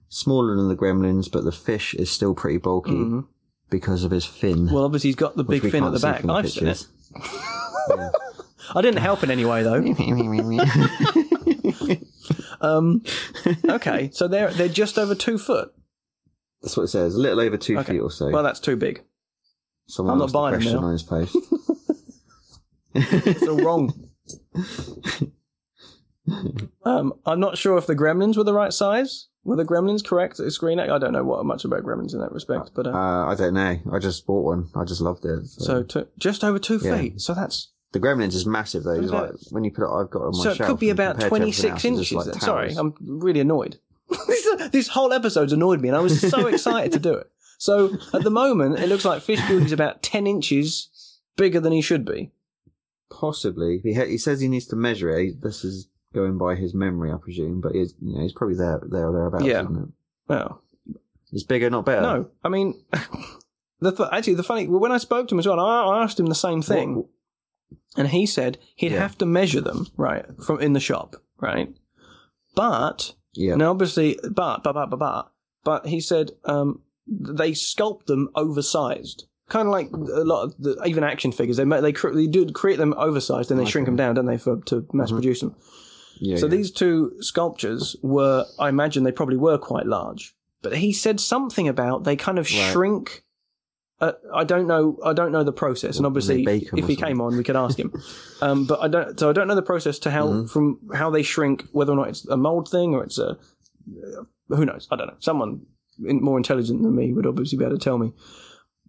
Smaller 0.09 0.55
than 0.55 0.69
the 0.69 0.75
gremlins, 0.75 1.31
but 1.31 1.43
the 1.43 1.51
fish 1.51 1.93
is 1.93 2.09
still 2.11 2.33
pretty 2.33 2.57
bulky 2.57 2.91
mm-hmm. 2.91 3.19
because 3.69 4.03
of 4.03 4.11
his 4.11 4.25
fin. 4.25 4.71
Well, 4.71 4.83
obviously 4.83 5.09
he's 5.09 5.15
got 5.15 5.35
the 5.35 5.43
big 5.43 5.61
fin 5.61 5.83
at 5.83 5.93
the 5.93 5.99
back. 5.99 6.25
I've 6.25 6.49
seen 6.49 6.67
it. 6.67 6.85
I 8.73 8.81
didn't 8.81 9.01
help 9.01 9.23
in 9.23 9.31
any 9.31 9.45
way 9.45 9.63
though. 9.63 9.81
Um, 12.65 13.03
okay, 13.69 14.09
so 14.13 14.27
they're 14.27 14.51
they're 14.51 14.67
just 14.67 14.97
over 14.97 15.15
two 15.15 15.37
foot. 15.37 15.73
That's 16.61 16.75
what 16.77 16.83
it 16.83 16.87
says. 16.89 17.15
A 17.15 17.19
little 17.19 17.39
over 17.41 17.57
two 17.57 17.77
Okay. 17.79 17.93
feet 17.93 17.99
or 17.99 18.09
so. 18.11 18.29
Well, 18.31 18.43
that's 18.43 18.59
too 18.59 18.75
big. 18.75 19.03
Someone 19.87 20.13
I'm 20.13 20.17
not 20.19 20.23
asked 20.25 20.33
the 20.33 20.39
buying 20.39 20.59
them 20.63 20.83
on 20.83 20.91
his 20.93 21.03
post. 21.03 21.35
It's 22.95 23.47
all 23.47 23.61
wrong. 23.61 24.09
um, 26.85 27.13
I'm 27.25 27.39
not 27.39 27.57
sure 27.57 27.77
if 27.77 27.85
the 27.85 27.95
gremlins 27.95 28.37
were 28.37 28.43
the 28.43 28.53
right 28.53 28.73
size. 28.73 29.27
Were 29.43 29.55
the 29.55 29.63
gremlins 29.65 30.03
correct? 30.03 30.39
at 30.39 30.51
Screen 30.51 30.79
I 30.79 30.97
don't 30.97 31.11
know 31.13 31.23
what 31.23 31.45
much 31.45 31.65
about 31.65 31.83
gremlins 31.83 32.13
in 32.13 32.19
that 32.19 32.31
respect, 32.31 32.71
but 32.73 32.87
uh, 32.87 32.91
uh, 32.91 33.25
I 33.27 33.35
don't 33.35 33.53
know. 33.53 33.77
I 33.93 33.99
just 33.99 34.25
bought 34.25 34.43
one. 34.43 34.69
I 34.75 34.85
just 34.85 35.01
loved 35.01 35.23
it. 35.23 35.45
So, 35.45 35.63
so 35.65 35.83
to, 35.83 36.07
just 36.17 36.43
over 36.43 36.57
two 36.57 36.79
Yeah. 36.81 36.97
feet. 36.97 37.21
So 37.21 37.35
that's 37.35 37.69
the 37.99 38.07
Gremlins 38.07 38.33
is 38.35 38.45
massive 38.45 38.83
though. 38.83 38.91
It's 38.99 39.11
like 39.11 39.31
when 39.51 39.63
you 39.63 39.71
put 39.71 39.83
it, 39.85 39.89
I've 39.89 40.09
got 40.09 40.19
it 40.21 40.25
on 40.27 40.37
my 40.37 40.43
so 40.43 40.49
it 40.51 40.55
shelf. 40.57 40.69
could 40.69 40.79
be 40.79 40.89
and 40.89 40.99
about 40.99 41.13
compared 41.19 41.29
to 41.31 41.35
everything 41.37 41.61
26 41.61 41.71
else, 41.71 41.75
it's 41.75 41.85
inches. 41.85 42.09
just 42.09 42.25
then. 42.25 42.33
like 42.33 42.41
Sorry, 42.43 42.67
towers. 42.73 42.77
I'm 42.77 42.93
really 43.21 43.39
annoyed. 43.39 43.79
this, 44.27 44.47
this 44.71 44.87
whole 44.89 45.11
episode's 45.13 45.53
annoyed 45.53 45.81
me, 45.81 45.87
and 45.89 45.97
I 45.97 46.01
was 46.01 46.19
so 46.21 46.47
excited 46.53 46.91
to 46.91 46.99
do 46.99 47.13
it. 47.13 47.31
So 47.57 47.97
at 48.13 48.23
the 48.23 48.29
moment, 48.29 48.79
it 48.79 48.87
looks 48.89 49.05
like 49.05 49.21
Fish 49.21 49.39
is 49.49 49.71
about 49.71 50.03
10 50.03 50.27
inches 50.27 50.89
bigger 51.37 51.59
than 51.59 51.71
he 51.71 51.81
should 51.81 52.05
be. 52.05 52.31
Possibly. 53.09 53.79
He 53.83 53.93
ha- 53.93 54.05
he 54.05 54.17
says 54.17 54.41
he 54.41 54.47
needs 54.47 54.65
to 54.67 54.75
measure 54.75 55.09
it. 55.09 55.23
He- 55.23 55.31
This 55.31 55.63
is 55.63 55.87
going 56.13 56.37
by 56.37 56.55
his 56.55 56.73
memory, 56.73 57.11
I 57.11 57.17
presume. 57.17 57.61
But 57.61 57.73
he's 57.75 57.93
you 58.01 58.15
know 58.15 58.21
he's 58.23 58.33
probably 58.33 58.57
there 58.57 58.81
there 58.89 59.07
or 59.07 59.13
thereabouts. 59.13 59.45
Yeah. 59.45 59.61
Isn't 59.63 59.77
it? 59.83 59.89
Well, 60.27 60.61
It's 61.31 61.43
bigger, 61.43 61.69
not 61.69 61.85
better. 61.85 62.01
no, 62.01 62.29
I 62.43 62.49
mean, 62.49 62.73
the 63.79 63.91
th- 63.91 64.09
actually 64.11 64.33
the 64.35 64.43
funny 64.43 64.67
when 64.67 64.91
I 64.91 64.97
spoke 64.97 65.27
to 65.29 65.35
him 65.35 65.39
as 65.39 65.47
well, 65.47 65.59
I, 65.59 65.83
I 65.85 66.03
asked 66.03 66.19
him 66.19 66.25
the 66.27 66.35
same 66.35 66.61
thing, 66.61 66.95
What- 66.95 67.05
and 67.97 68.07
he 68.09 68.25
said 68.25 68.57
he'd 68.75 68.91
Yeah. 68.91 68.99
have 68.99 69.17
to 69.19 69.25
measure 69.25 69.61
them 69.61 69.87
right 69.97 70.25
from 70.45 70.59
in 70.61 70.73
the 70.73 70.79
shop, 70.79 71.15
right? 71.39 71.73
But 72.55 73.13
Yeah. 73.33 73.55
now 73.55 73.71
obviously, 73.71 74.17
but 74.23 74.63
but 74.63 74.73
but 74.73 74.89
but 74.89 74.97
but, 74.99 75.31
but 75.63 75.87
he 75.87 75.99
said 75.99 76.31
um, 76.45 76.81
they 77.07 77.51
sculpt 77.51 78.05
them 78.05 78.29
oversized. 78.35 79.25
Kind 79.47 79.67
of 79.67 79.71
like 79.71 79.91
a 79.91 80.23
lot 80.23 80.43
of 80.43 80.55
the, 80.57 80.81
even 80.87 81.03
action 81.03 81.31
figures, 81.31 81.57
they 81.57 81.65
they 81.65 81.91
cre- 81.93 82.13
they 82.13 82.25
do 82.27 82.49
create 82.51 82.77
them 82.77 82.95
oversized, 82.97 83.51
and 83.51 83.59
they 83.59 83.65
shrink 83.65 83.85
them 83.85 83.95
down, 83.95 84.15
don't 84.15 84.25
they, 84.25 84.37
for 84.39 84.57
to 84.65 84.87
mass 84.91 85.11
Mhm. 85.11 85.15
produce 85.15 85.41
them. 85.41 85.55
Yeah. 86.19 86.37
So 86.37 86.45
yeah. 86.47 86.51
these 86.51 86.71
two 86.71 87.11
sculptures 87.19 87.95
were, 88.01 88.45
I 88.57 88.69
imagine 88.69 89.03
they 89.03 89.11
probably 89.11 89.35
were 89.37 89.57
quite 89.57 89.85
large. 89.85 90.33
But 90.63 90.77
he 90.77 90.93
said 90.93 91.19
something 91.19 91.67
about 91.67 92.05
they 92.05 92.15
kind 92.15 92.39
of 92.39 92.45
Right. 92.49 92.71
shrink. 92.71 93.23
Uh, 94.01 94.11
I 94.33 94.43
don't 94.43 94.67
know. 94.67 94.97
I 95.05 95.13
don't 95.13 95.31
know 95.31 95.43
the 95.43 95.53
process, 95.53 95.97
and 95.97 96.05
obviously, 96.05 96.37
they 96.37 96.43
bake 96.59 96.73
'em 96.73 96.79
if 96.79 96.87
he 96.87 96.95
came 96.97 97.21
on, 97.21 97.37
we 97.37 97.43
could 97.43 97.55
ask 97.55 97.79
him. 97.79 97.93
um, 98.41 98.65
but 98.65 98.79
I 98.81 98.87
don't. 98.89 99.17
So 99.19 99.29
I 99.29 99.33
don't 99.33 99.47
know 99.47 99.55
the 99.55 99.61
process 99.61 99.99
to 99.99 100.11
how 100.11 100.27
Mhm. 100.27 100.49
from 100.49 100.79
how 100.93 101.09
they 101.09 101.23
shrink, 101.23 101.65
whether 101.71 101.93
or 101.93 101.95
not 101.95 102.09
it's 102.09 102.25
a 102.27 102.35
mold 102.37 102.69
thing 102.69 102.93
or 102.93 103.03
it's 103.03 103.17
a. 103.17 103.31
Uh, 103.31 103.35
who 104.49 104.65
knows? 104.65 104.87
I 104.91 104.95
don't 104.97 105.07
know. 105.07 105.15
Someone 105.19 105.61
more 105.97 106.35
intelligent 106.37 106.81
than 106.83 106.93
me 106.95 107.13
would 107.13 107.25
obviously 107.25 107.57
be 107.57 107.63
able 107.63 107.77
to 107.77 107.83
tell 107.83 107.97
me. 107.97 108.11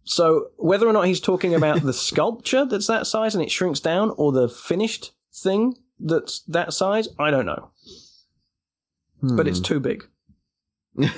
So 0.03 0.49
whether 0.57 0.89
or 0.89 0.93
not 0.93 1.07
he's 1.07 1.21
talking 1.21 1.55
about 1.55 1.83
the 1.83 1.93
sculpture 2.09 2.65
that's 2.65 2.89
that 2.89 3.07
size 3.07 3.35
and 3.37 3.45
it 3.45 3.51
shrinks 3.51 3.79
down, 3.81 4.11
or 4.17 4.33
the 4.33 4.49
finished 4.49 5.13
thing 5.33 5.77
that's 6.01 6.41
that 6.49 6.73
size, 6.75 7.09
I 7.19 7.31
don't 7.31 7.47
know 7.47 7.71
but 9.23 9.49
it's 9.49 9.59
Hmm. 9.59 9.65
too 9.65 9.81
big. 9.81 10.05
is 10.99 11.11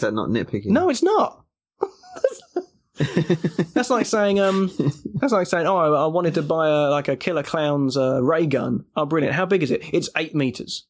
that 0.00 0.12
not 0.14 0.28
nitpicking? 0.28 0.66
No, 0.66 0.88
it's 0.90 1.02
not. 1.02 1.43
That's 3.74 3.90
like 3.90 4.06
saying, 4.06 4.38
um, 4.38 4.70
that's 5.14 5.32
like 5.32 5.48
saying, 5.48 5.66
oh, 5.66 5.76
I 5.76 6.04
I 6.04 6.06
wanted 6.06 6.34
to 6.34 6.42
buy 6.42 6.68
a 6.68 6.90
like 6.90 7.08
a 7.08 7.16
Killer 7.16 7.42
Clown's 7.42 7.96
uh, 7.96 8.22
ray 8.22 8.46
gun. 8.46 8.84
Oh, 8.94 9.04
brilliant! 9.04 9.34
How 9.34 9.46
big 9.46 9.64
is 9.64 9.72
it? 9.72 9.82
It's 9.92 10.08
eight 10.16 10.32
meters. 10.34 10.86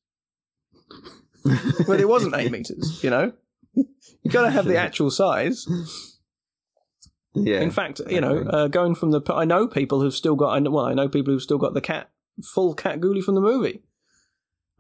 But 1.87 2.01
it 2.01 2.09
wasn't 2.09 2.35
eight 2.37 2.51
meters. 2.51 3.03
You 3.03 3.09
know, 3.09 3.33
you 3.75 4.31
got 4.31 4.43
to 4.43 4.51
have 4.51 4.67
the 4.67 4.77
actual 4.77 5.11
size. 5.11 5.67
yeah. 7.35 7.61
In 7.61 7.71
fact, 7.71 8.03
you 8.09 8.21
know, 8.21 8.39
uh, 8.39 8.69
going 8.69 8.95
from 8.95 9.11
the, 9.11 9.23
I 9.33 9.45
know 9.45 9.67
people 9.67 10.01
who've 10.01 10.15
still 10.15 10.37
got, 10.37 10.51
I 10.51 10.59
know, 10.59 10.71
well, 10.71 10.85
I 10.85 10.95
know 10.95 11.09
people 11.09 11.33
who've 11.33 11.43
still 11.43 11.59
got 11.59 11.75
the 11.75 11.81
cat, 11.81 12.11
full 12.43 12.75
cat 12.75 13.01
ghoulie 13.01 13.23
from 13.23 13.35
the 13.35 13.41
movie. 13.41 13.83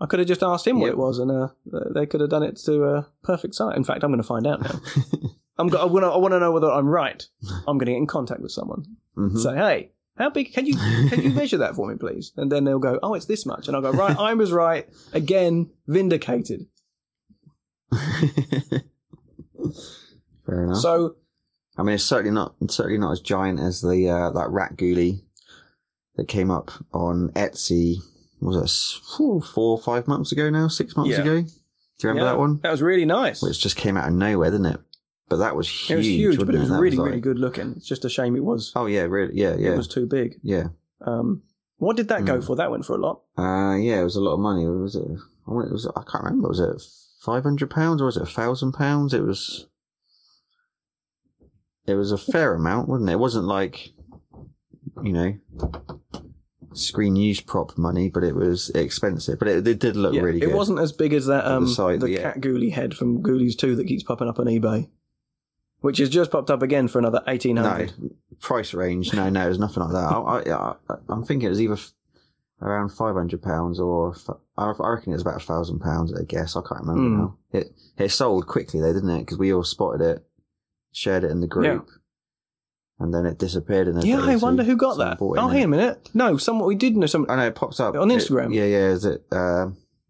I 0.00 0.06
could 0.06 0.18
have 0.18 0.28
just 0.28 0.42
asked 0.42 0.66
him 0.66 0.80
what 0.80 0.90
it 0.90 0.98
was, 0.98 1.18
and 1.18 1.30
uh, 1.30 1.48
they 1.94 2.04
could 2.04 2.20
have 2.20 2.30
done 2.30 2.42
it 2.42 2.56
to 2.64 2.84
a 2.84 3.08
perfect 3.22 3.54
size. 3.54 3.76
In 3.76 3.84
fact, 3.84 4.02
I'm 4.02 4.10
going 4.10 4.20
to 4.20 4.26
find 4.26 4.46
out 4.46 4.60
now. 4.60 4.80
I'm 5.56 5.68
go- 5.68 5.78
I 5.80 5.84
want 5.84 6.04
to. 6.04 6.08
I 6.10 6.16
want 6.16 6.32
to 6.32 6.40
know 6.40 6.50
whether 6.52 6.70
I'm 6.70 6.86
right. 6.88 7.24
I'm 7.68 7.78
going 7.78 7.86
to 7.86 7.92
get 7.92 7.96
in 7.98 8.06
contact 8.06 8.40
with 8.40 8.50
someone. 8.52 8.84
Mhm. 9.16 9.38
Say, 9.38 9.54
hey, 9.54 9.92
how 10.16 10.30
big? 10.30 10.52
Can 10.52 10.66
you 10.66 10.74
can 10.76 11.22
you 11.22 11.30
measure 11.30 11.58
that 11.58 11.76
for 11.76 11.86
me, 11.88 11.96
please? 11.96 12.32
And 12.36 12.50
then 12.50 12.64
they'll 12.64 12.78
go, 12.80 12.98
oh, 13.02 13.14
it's 13.14 13.26
this 13.26 13.46
much, 13.46 13.68
and 13.68 13.76
I'll 13.76 13.82
go, 13.82 13.92
right, 13.92 14.16
I 14.18 14.34
was 14.34 14.50
right 14.52 14.88
again, 15.12 15.70
vindicated. 15.86 16.66
Fair 20.46 20.64
enough. 20.64 20.78
So 20.78 21.16
I 21.76 21.82
mean, 21.82 21.94
it's 21.96 22.04
certainly 22.04 22.30
not 22.34 22.54
it's 22.60 22.74
certainly 22.74 22.98
not 22.98 23.12
as 23.12 23.20
giant 23.20 23.60
as 23.60 23.80
the 23.80 24.08
uh, 24.08 24.30
that 24.30 24.50
rat 24.50 24.76
ghoulie 24.76 25.22
that 26.16 26.28
came 26.28 26.50
up 26.50 26.70
on 26.92 27.30
Etsy. 27.34 27.96
Was 28.40 28.56
it 28.56 28.64
s- 28.64 29.00
four 29.16 29.42
or 29.56 29.78
five 29.78 30.06
months 30.06 30.32
ago 30.32 30.50
now? 30.50 30.68
Six 30.68 30.96
months 30.96 31.12
Yeah. 31.12 31.20
ago? 31.20 31.40
Do 31.42 31.48
you 32.08 32.08
remember 32.08 32.26
yeah, 32.26 32.32
that 32.32 32.38
one? 32.38 32.60
That 32.62 32.72
was 32.72 32.82
really 32.82 33.04
nice. 33.06 33.40
Which 33.42 33.58
just 33.60 33.76
came 33.76 33.96
out 33.96 34.08
of 34.08 34.14
nowhere, 34.14 34.50
didn't 34.50 34.66
it? 34.66 34.80
But 35.28 35.37
that 35.37 35.56
was 35.56 35.68
huge. 35.68 35.90
it 35.90 35.96
was 35.96 36.06
huge, 36.06 36.38
but 36.46 36.54
it 36.54 36.58
was 36.58 36.70
really, 36.70 36.96
like- 36.96 37.06
really 37.08 37.20
good 37.20 37.38
looking. 37.38 37.74
It's 37.76 37.87
just 37.88 38.04
a 38.04 38.08
shame 38.10 38.37
it 38.37 38.44
was 38.44 38.72
Oh 38.76 38.87
yeah, 38.87 39.02
really? 39.02 39.34
Yeah, 39.34 39.56
yeah, 39.58 39.70
it 39.72 39.76
was 39.76 39.88
too 39.88 40.06
big. 40.06 40.38
yeah. 40.42 40.68
Um, 41.00 41.42
what 41.78 41.96
did 41.96 42.08
that 42.08 42.24
go 42.24 42.38
Mm. 42.38 42.44
for? 42.46 42.56
That 42.56 42.70
went 42.70 42.84
for 42.84 42.94
a 42.94 43.00
lot. 43.00 43.22
Uh, 43.37 43.76
yeah, 43.76 44.00
it 44.00 44.04
was 44.04 44.16
a 44.16 44.20
lot 44.20 44.34
of 44.34 44.40
money. 44.40 44.66
Was 44.66 44.94
it? 44.96 45.06
I 45.46 45.50
want- 45.50 45.70
it. 45.72 45.87
I 45.96 46.02
can't 46.10 46.24
remember. 46.24 46.48
Was 46.48 46.60
it 46.60 46.82
five 47.20 47.42
hundred 47.42 47.70
pounds 47.70 48.00
or 48.00 48.06
was 48.06 48.16
it 48.16 48.22
a 48.22 48.26
thousand 48.26 48.72
pounds? 48.72 49.12
It 49.14 49.22
was. 49.22 49.66
It 51.87 51.94
was 51.94 52.12
a 52.12 52.18
fair 52.18 52.54
amount, 52.54 52.88
wasn't 52.88 53.10
it? 53.10 53.14
It 53.14 53.18
wasn't 53.18 53.44
like, 53.46 53.90
you 55.02 55.12
know, 55.12 55.34
screen 56.72 57.14
use 57.16 57.40
prop 57.42 57.76
money, 57.76 58.08
but 58.08 58.24
it 58.24 58.34
was 58.34 58.70
expensive. 58.70 59.38
But 59.38 59.48
it, 59.48 59.66
it 59.68 59.78
did 59.80 59.96
look 59.96 60.14
Yeah, 60.14 60.22
really 60.22 60.38
it 60.42 60.46
good. 60.46 60.54
wasn't 60.54 60.78
as 60.80 60.92
big 60.92 61.12
as 61.12 61.26
that 61.26 61.44
the 61.44 61.52
um 61.52 61.66
side, 61.68 62.00
the 62.00 62.10
yeah. 62.10 62.22
cat 62.32 62.40
ghoulie 62.40 62.72
head 62.72 62.94
from 62.94 63.22
Ghoulies 63.22 63.56
Two 63.56 63.76
that 63.76 63.87
keeps 63.87 64.02
popping 64.02 64.28
up 64.28 64.38
on 64.38 64.46
eBay, 64.46 64.88
which 65.85 65.99
has 65.99 66.09
just 66.09 66.31
popped 66.31 66.51
up 66.51 66.62
again 66.62 66.88
for 66.88 66.99
another 66.99 67.20
1800 67.27 67.92
no 67.99 68.09
price 68.40 68.73
range. 68.75 69.12
No, 69.14 69.29
no, 69.29 69.44
it 69.44 69.49
was 69.49 69.59
nothing 69.59 69.83
like 69.83 69.92
that. 69.92 70.09
I, 70.09 70.94
I'm 71.12 71.25
thinking 71.25 71.47
it 71.47 71.51
was 71.51 71.61
either 71.61 71.77
around 72.62 72.88
five 72.90 73.14
hundred 73.14 73.42
pounds 73.42 73.79
or 73.79 74.12
f- 74.14 74.37
I 74.57 74.73
reckon 74.79 75.12
it 75.12 75.16
was 75.16 75.23
about 75.23 75.42
a 75.42 75.44
thousand 75.44 75.81
pounds. 75.81 76.12
I 76.14 76.25
guess 76.25 76.57
I 76.57 76.61
can't 76.68 76.87
remember 76.87 77.03
Mm. 77.03 77.18
now. 77.18 77.37
It 77.53 77.66
it 77.99 78.09
sold 78.11 78.47
quickly 78.47 78.81
though, 78.81 78.92
didn't 78.92 79.11
it? 79.11 79.20
Because 79.20 79.38
we 79.38 79.53
all 79.53 79.64
spotted 79.64 80.01
it, 80.01 80.25
shared 80.92 81.25
it 81.25 81.31
in 81.31 81.40
the 81.40 81.47
group, 81.47 81.88
and 82.99 83.12
then 83.12 83.27
it 83.27 83.38
disappeared 83.38 83.88
in 83.88 83.99
a 83.99 84.03
Yeah, 84.03 84.20
I 84.25 84.37
wonder 84.37 84.62
who 84.62 84.77
got 84.77 84.99
that. 84.99 85.18
Oh, 85.20 85.49
hang 85.49 85.62
it. 85.62 85.64
a 85.64 85.68
minute. 85.68 86.11
No, 86.14 86.37
someone 86.37 86.66
we 86.68 86.75
did 86.77 86.97
know 86.97 87.07
some. 87.07 87.27
I 87.29 87.37
know 87.37 87.47
it 87.47 87.55
pops 87.55 87.81
up 87.81 87.94
On 87.97 88.11
It- 88.11 88.18
Instagram? 88.18 88.55
yeah, 88.55 88.64
yeah. 88.64 88.88
Is 88.88 89.05
it? 89.05 89.25
Uh, 89.33 89.66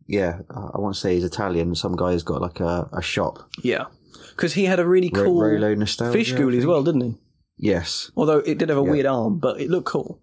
yeah, 0.06 0.40
I 0.50 0.60
I 0.74 0.78
want 0.80 0.94
to 0.94 1.00
say 1.00 1.14
he's 1.14 1.24
Italian. 1.24 1.74
Some 1.74 1.96
guy's 1.96 2.22
got 2.22 2.40
like 2.42 2.60
a, 2.60 2.88
a 2.92 3.02
shop. 3.02 3.38
Yeah, 3.62 3.86
because 4.30 4.54
he 4.54 4.64
had 4.64 4.78
a 4.80 4.86
really 4.86 5.10
cool 5.10 5.40
Nostalgia. 5.76 6.12
fish 6.12 6.32
I 6.32 6.36
ghoulie 6.36 6.54
as 6.56 6.62
think. 6.62 6.68
well, 6.68 6.82
didn't 6.82 7.00
he? 7.02 7.14
Yes. 7.58 8.10
Although 8.16 8.38
it 8.38 8.58
did 8.58 8.68
have 8.68 8.78
a 8.78 8.82
Yeah. 8.84 8.90
weird 8.90 9.06
arm, 9.06 9.38
but 9.38 9.60
it 9.60 9.70
looked 9.70 9.86
cool. 9.86 10.20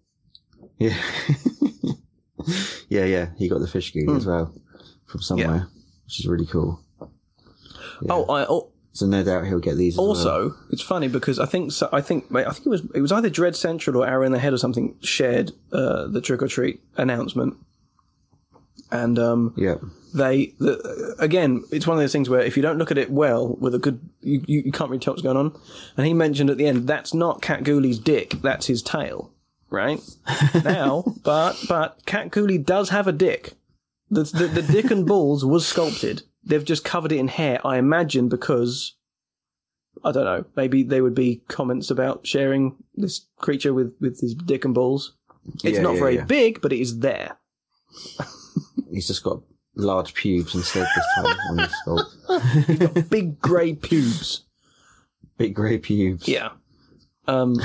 Yeah. 0.77 0.97
yeah, 2.89 3.05
yeah. 3.05 3.29
He 3.37 3.47
got 3.49 3.59
the 3.59 3.67
fish 3.67 3.93
Hmm. 3.93 4.15
as 4.15 4.25
well 4.25 4.53
from 5.05 5.21
somewhere, 5.21 5.67
which 6.05 6.19
is 6.19 6.27
really 6.27 6.45
cool. 6.45 6.79
Oh, 8.09 8.25
I, 8.25 8.45
oh, 8.49 8.71
so 8.93 9.05
no 9.05 9.23
doubt 9.23 9.45
he'll 9.45 9.59
get 9.59 9.77
these. 9.77 9.93
as 9.93 9.97
well. 9.97 10.07
also 10.07 10.55
it's 10.71 10.81
funny 10.81 11.07
because 11.07 11.37
I 11.39 11.45
think 11.45 11.71
so, 11.71 11.87
I 11.93 12.01
think 12.01 12.25
I 12.35 12.51
think 12.51 12.65
it 12.65 12.69
was 12.69 12.81
it 12.95 13.01
was 13.01 13.11
either 13.11 13.29
Dread 13.29 13.55
Central 13.55 13.95
or 14.01 14.07
Arrow 14.07 14.25
in 14.25 14.31
the 14.31 14.39
Head 14.39 14.53
or 14.53 14.57
something 14.57 14.95
shared 15.01 15.51
uh, 15.71 16.07
the 16.07 16.19
trick 16.19 16.41
or 16.41 16.47
treat 16.47 16.81
announcement, 16.97 17.55
and 18.91 19.17
um, 19.19 19.53
yeah, 19.55 19.75
they 20.13 20.53
the, 20.59 21.15
again, 21.19 21.63
it's 21.71 21.87
one 21.87 21.97
of 21.97 22.01
those 22.01 22.11
things 22.11 22.29
where 22.29 22.41
if 22.41 22.55
you 22.57 22.63
don't 22.63 22.77
look 22.77 22.91
at 22.91 22.97
it 22.97 23.11
well 23.11 23.55
with 23.55 23.73
a 23.75 23.79
good, 23.79 23.99
you, 24.21 24.43
you, 24.47 24.61
you 24.65 24.71
can't 24.71 24.89
really 24.89 24.99
tell 24.99 25.13
what's 25.13 25.23
going 25.23 25.37
on. 25.37 25.57
And 25.97 26.05
he 26.05 26.13
mentioned 26.13 26.49
at 26.49 26.57
the 26.57 26.67
end 26.67 26.87
that's 26.87 27.13
not 27.13 27.41
Cat 27.41 27.63
Ghoulie's 27.63 27.99
dick, 27.99 28.31
that's 28.41 28.67
his 28.67 28.81
tail, 28.81 29.31
right? 29.69 29.99
now, 30.63 31.03
but 31.23 31.57
but 31.67 32.05
Cat 32.05 32.31
Ghoulie 32.31 32.63
does 32.63 32.89
have 32.89 33.07
a 33.07 33.11
dick. 33.11 33.53
The, 34.09 34.23
the 34.23 34.47
the 34.47 34.61
dick 34.61 34.91
and 34.91 35.05
balls 35.05 35.45
was 35.45 35.65
sculpted. 35.65 36.23
They've 36.43 36.65
just 36.65 36.83
covered 36.83 37.11
it 37.11 37.17
in 37.19 37.27
hair, 37.29 37.65
I 37.65 37.77
imagine, 37.77 38.27
because 38.27 38.95
I 40.03 40.11
don't 40.11 40.25
know. 40.25 40.45
Maybe 40.55 40.83
there 40.83 41.03
would 41.03 41.15
be 41.15 41.43
comments 41.47 41.89
about 41.91 42.25
sharing 42.27 42.75
this 42.95 43.27
creature 43.37 43.73
with 43.73 43.95
with 44.01 44.19
his 44.19 44.33
dick 44.35 44.65
and 44.65 44.73
balls. 44.73 45.13
It's 45.63 45.77
Yeah, 45.77 45.81
not 45.81 45.93
yeah, 45.93 45.99
very 45.99 46.15
yeah. 46.15 46.25
big, 46.25 46.61
but 46.61 46.73
it 46.73 46.79
is 46.81 46.99
there. 46.99 47.37
He's 48.91 49.07
just 49.07 49.23
got 49.23 49.41
large 49.75 50.13
pubes 50.13 50.53
instead 50.55 50.87
this 50.95 51.05
time 51.15 51.37
on 51.49 51.57
his 51.59 51.73
sculpt. 51.85 53.09
Big 53.09 53.39
grey 53.39 53.73
pubes. 53.73 54.43
Big 55.37 55.53
grey 55.55 55.77
pubes. 55.77 56.27
Yeah. 56.27 56.49
Um, 57.27 57.55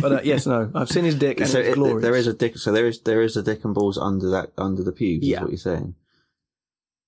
but 0.00 0.12
uh, 0.12 0.20
yes, 0.24 0.46
no, 0.46 0.70
I've 0.74 0.88
seen 0.88 1.04
his 1.04 1.14
dick 1.16 1.40
and 1.40 1.48
So 1.48 1.58
it's 1.58 1.68
it, 1.70 1.74
glorious. 1.74 2.02
there 2.02 2.14
is 2.16 2.26
a 2.26 2.32
dick. 2.32 2.56
So 2.58 2.72
there 2.72 2.86
is 2.86 3.00
there 3.02 3.22
is 3.22 3.36
a 3.36 3.42
dick 3.42 3.64
and 3.64 3.74
balls 3.74 3.98
under 3.98 4.30
that 4.30 4.52
under 4.58 4.82
the 4.82 4.92
pubes. 4.92 5.26
Yeah. 5.26 5.36
Is 5.38 5.42
what 5.42 5.50
you're 5.50 5.58
saying. 5.58 5.94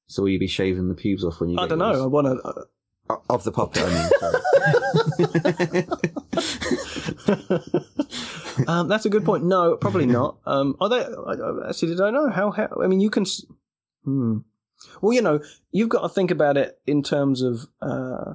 So 0.09 0.23
will 0.23 0.29
you 0.31 0.39
be 0.39 0.47
shaving 0.47 0.89
the 0.89 0.95
pubes 0.95 1.25
off 1.25 1.41
when 1.41 1.51
you? 1.51 1.59
I 1.59 1.63
get 1.63 1.71
don't 1.71 1.79
know. 1.79 2.03
I 2.03 2.07
want 2.07 2.27
to. 2.27 2.67
O- 3.09 3.23
Of 3.31 3.45
the 3.45 3.53
puppet, 3.53 3.83
I 3.87 3.91
mean. 5.73 5.87
Um, 8.67 8.89
that's 8.89 9.05
a 9.05 9.11
good 9.11 9.23
point. 9.25 9.45
No, 9.45 9.77
probably 9.77 10.07
not. 10.21 10.39
Um, 10.47 10.77
are 10.81 10.89
they? 10.89 11.01
I, 11.05 11.33
I 11.33 11.69
actually 11.69 11.95
don't 11.95 12.15
know 12.15 12.31
how, 12.31 12.51
how. 12.51 12.69
I 12.83 12.87
mean, 12.87 13.01
you 13.01 13.11
can. 13.11 13.27
Hmm. 14.03 14.39
Well, 15.03 15.13
you 15.13 15.21
know, 15.21 15.41
you've 15.73 15.91
got 15.91 16.01
to 16.01 16.09
think 16.09 16.31
about 16.31 16.57
it 16.57 16.79
in 16.87 17.03
terms 17.03 17.43
of 17.43 17.67
uh, 17.83 18.35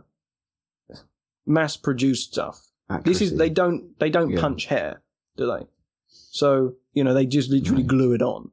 mass-produced 1.46 2.32
stuff. 2.34 2.68
This 3.04 3.22
is 3.22 3.38
they 3.38 3.50
don't 3.50 3.98
they 4.00 4.10
don't 4.10 4.32
Yeah. 4.32 4.42
punch 4.42 4.66
hair, 4.66 5.02
do 5.38 5.48
they? 5.48 5.66
So 6.08 6.76
you 6.94 7.04
know 7.04 7.14
they 7.14 7.26
just 7.26 7.50
literally 7.50 7.84
glue 7.84 8.14
it 8.14 8.22
on. 8.22 8.52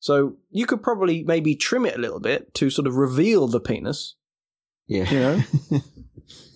So 0.00 0.36
you 0.50 0.66
could 0.66 0.82
probably 0.82 1.22
maybe 1.22 1.54
trim 1.54 1.86
it 1.86 1.94
a 1.96 2.00
little 2.00 2.20
bit 2.20 2.52
to 2.54 2.70
sort 2.70 2.86
of 2.88 2.96
reveal 2.96 3.46
the 3.46 3.60
penis. 3.60 4.16
Yeah. 4.88 5.10
You 5.10 5.18
know, 5.20 5.80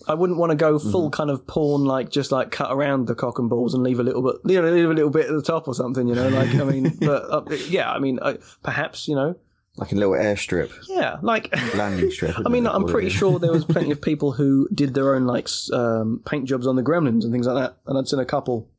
I 0.07 0.13
wouldn't 0.15 0.39
want 0.39 0.49
to 0.51 0.55
go 0.55 0.77
full 0.79 1.03
Mm-hmm. 1.09 1.15
kind 1.17 1.29
of 1.29 1.45
porn, 1.47 1.85
like 1.85 2.09
just 2.09 2.31
like 2.31 2.51
cut 2.51 2.71
around 2.71 3.07
the 3.07 3.15
cock 3.15 3.39
and 3.39 3.49
balls 3.49 3.73
and 3.73 3.83
leave 3.83 3.99
a 3.99 4.03
little 4.03 4.21
bit, 4.21 4.35
you 4.51 4.61
know, 4.61 4.69
leave 4.69 4.89
a 4.89 4.93
little 4.93 5.09
bit 5.11 5.27
at 5.27 5.31
the 5.35 5.41
top 5.41 5.67
or 5.67 5.73
something. 5.73 6.07
You 6.07 6.15
know, 6.15 6.29
like 6.29 6.53
I 6.55 6.63
mean, 6.63 6.95
but 7.01 7.23
uh, 7.31 7.43
yeah, 7.69 7.91
I 7.91 7.99
mean, 7.99 8.19
uh, 8.21 8.35
perhaps 8.63 9.07
you 9.07 9.15
know, 9.15 9.35
like 9.77 9.91
a 9.91 9.95
little 9.95 10.13
airstrip, 10.13 10.71
yeah, 10.87 11.17
like. 11.21 11.53
landing 11.75 12.11
strip. 12.15 12.35
I 12.45 12.49
mean? 12.49 12.67
I'm 12.67 12.85
pretty 12.85 13.09
sure 13.09 13.39
there 13.39 13.51
was 13.51 13.65
plenty 13.65 13.91
of 13.91 14.01
people 14.09 14.33
who 14.33 14.67
did 14.73 14.93
their 14.93 15.15
own 15.15 15.25
like 15.25 15.47
um, 15.71 16.21
paint 16.25 16.45
jobs 16.47 16.67
on 16.67 16.75
the 16.75 16.83
Gremlins 16.83 17.23
and 17.23 17.31
things 17.31 17.47
like 17.47 17.55
that, 17.63 17.77
and 17.87 17.97
I'd 17.97 18.07
seen 18.07 18.19
a 18.19 18.25
couple. 18.25 18.69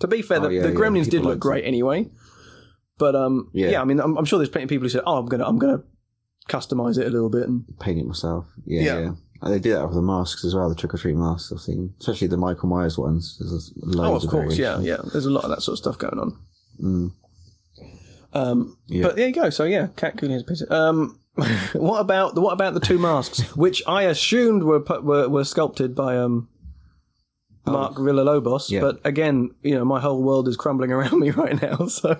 To 0.00 0.08
be 0.08 0.20
fair, 0.22 0.38
Oh, 0.38 0.48
the, 0.48 0.54
yeah, 0.54 0.62
the 0.62 0.68
yeah, 0.70 0.74
Gremlins 0.74 1.08
did 1.08 1.22
look 1.22 1.38
great 1.38 1.64
anyway, 1.64 2.08
but 2.98 3.14
um, 3.14 3.48
yeah. 3.52 3.70
Yeah. 3.70 3.80
I 3.80 3.84
mean, 3.84 4.00
I'm, 4.00 4.16
I'm 4.18 4.24
sure 4.24 4.38
there's 4.38 4.48
plenty 4.50 4.64
of 4.64 4.68
people 4.70 4.84
who 4.84 4.88
said, 4.90 5.02
"Oh, 5.06 5.16
I'm 5.18 5.26
gonna, 5.26 5.46
I'm 5.46 5.58
gonna 5.58 5.82
customize 6.48 6.98
it 6.98 7.06
a 7.06 7.10
little 7.10 7.30
bit," 7.30 7.44
and 7.48 7.64
paint 7.78 7.98
it 7.98 8.04
myself. 8.06 8.46
Yeah, 8.66 8.82
Yeah. 8.82 9.10
And 9.44 9.52
they 9.52 9.58
do 9.58 9.74
that 9.74 9.84
with 9.84 9.94
the 9.94 10.00
masks 10.00 10.42
as 10.42 10.54
well. 10.54 10.70
The 10.70 10.74
trick 10.74 10.94
or 10.94 10.96
treat 10.96 11.16
masks 11.16 11.52
I've 11.52 11.60
seen, 11.60 11.92
especially 12.00 12.28
the 12.28 12.38
Michael 12.38 12.70
Myers 12.70 12.96
ones. 12.96 13.36
There's 13.38 13.72
loads 13.76 14.24
oh, 14.24 14.26
of 14.26 14.30
course, 14.30 14.56
yeah, 14.56 14.80
yeah. 14.80 14.96
There's 15.12 15.26
a 15.26 15.30
lot 15.30 15.44
of 15.44 15.50
that 15.50 15.60
sort 15.60 15.74
of 15.74 15.78
stuff 15.80 15.98
going 15.98 16.18
on. 16.18 16.38
Mm. 16.82 17.12
Um, 18.32 18.78
Yeah. 18.86 19.02
But 19.02 19.16
there 19.16 19.28
you 19.28 19.34
go. 19.34 19.50
So 19.50 19.64
yeah, 19.64 19.88
Cat 19.96 20.16
Cooney 20.16 20.32
has 20.32 20.42
a 20.42 20.46
picture. 20.46 20.72
Um, 20.72 21.20
what 21.74 22.00
about 22.00 22.34
the 22.34 22.40
what 22.40 22.54
about 22.54 22.72
the 22.72 22.80
two 22.80 22.98
masks, 22.98 23.40
which 23.54 23.82
I 23.86 24.04
assumed 24.04 24.62
were 24.62 24.80
put, 24.80 25.04
were, 25.04 25.28
were 25.28 25.44
sculpted 25.44 25.94
by 25.94 26.16
um, 26.16 26.48
Mark 27.66 27.96
Villalobos? 27.96 28.70
Yeah. 28.70 28.80
But 28.80 29.00
again, 29.04 29.54
you 29.60 29.74
know, 29.74 29.84
my 29.84 30.00
whole 30.00 30.22
world 30.22 30.48
is 30.48 30.56
crumbling 30.56 30.90
around 30.90 31.18
me 31.20 31.32
right 31.32 31.60
now. 31.60 31.86
So 31.88 32.18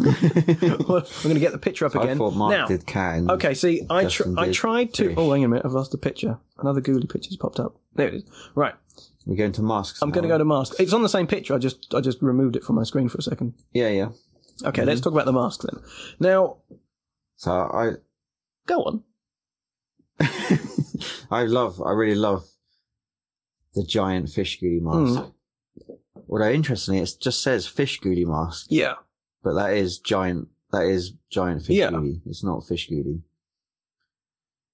well, 0.00 0.98
I'm 0.98 1.22
going 1.22 1.34
to 1.34 1.40
get 1.40 1.52
the 1.52 1.58
picture 1.58 1.86
up 1.86 1.94
I 1.96 2.02
again. 2.04 2.18
thought 2.18 2.34
Mark 2.34 2.52
now, 2.52 2.66
did 2.66 2.86
cat. 2.86 3.22
Okay. 3.30 3.54
See, 3.54 3.82
I 3.90 4.04
tr- 4.06 4.38
I 4.38 4.50
tried 4.52 4.94
to. 4.94 5.08
fish. 5.08 5.14
Oh, 5.18 5.30
hang 5.32 5.42
on 5.42 5.46
a 5.46 5.48
minute. 5.48 5.66
I've 5.66 5.72
lost 5.72 5.92
the 5.92 5.98
picture. 5.98 6.38
Another 6.58 6.80
ghoulie 6.80 7.08
picture's 7.10 7.36
popped 7.36 7.60
up. 7.60 7.76
There 7.94 8.08
it 8.08 8.14
is. 8.14 8.24
Right. 8.54 8.74
We're 9.26 9.36
going 9.36 9.52
to 9.52 9.62
masks. 9.62 10.00
I'm 10.02 10.10
going 10.10 10.22
to 10.22 10.28
go 10.28 10.38
to 10.38 10.44
mask. 10.44 10.74
It's 10.78 10.92
on 10.92 11.02
the 11.02 11.08
same 11.08 11.26
picture. 11.26 11.54
I 11.54 11.58
just 11.58 11.94
I 11.94 12.00
just 12.00 12.22
removed 12.22 12.56
it 12.56 12.64
from 12.64 12.76
my 12.76 12.82
screen 12.84 13.08
for 13.08 13.18
a 13.18 13.22
second. 13.22 13.54
Yeah, 13.72 13.88
yeah. 13.88 14.08
Okay, 14.64 14.80
Mm-hmm. 14.82 14.88
let's 14.88 15.00
talk 15.00 15.12
about 15.12 15.26
the 15.26 15.32
mask 15.32 15.62
then. 15.62 15.80
Now, 16.18 16.58
So 17.36 17.50
I, 17.52 17.92
go 18.66 18.82
on. 18.84 19.02
I 21.30 21.44
love, 21.44 21.80
I 21.82 21.92
really 21.92 22.14
love 22.14 22.44
the 23.74 23.84
giant 23.84 24.28
fish 24.28 24.60
ghoulie 24.60 24.82
mask. 24.82 25.24
Hmm. 25.86 25.92
Although 26.28 26.50
interestingly, 26.50 27.00
it 27.00 27.14
just 27.20 27.42
says 27.42 27.66
fish 27.66 28.00
ghoulie 28.00 28.26
mask, 28.26 28.66
Yeah. 28.68 28.94
But 29.42 29.54
that 29.54 29.72
is 29.74 29.98
giant. 29.98 30.48
That 30.72 30.84
is 30.84 31.12
giant 31.30 31.62
fish 31.62 31.76
Yeah. 31.76 31.90
ghoulie. 31.90 32.20
It's 32.26 32.44
not 32.44 32.64
fish 32.66 32.88
ghoulie. 32.90 33.22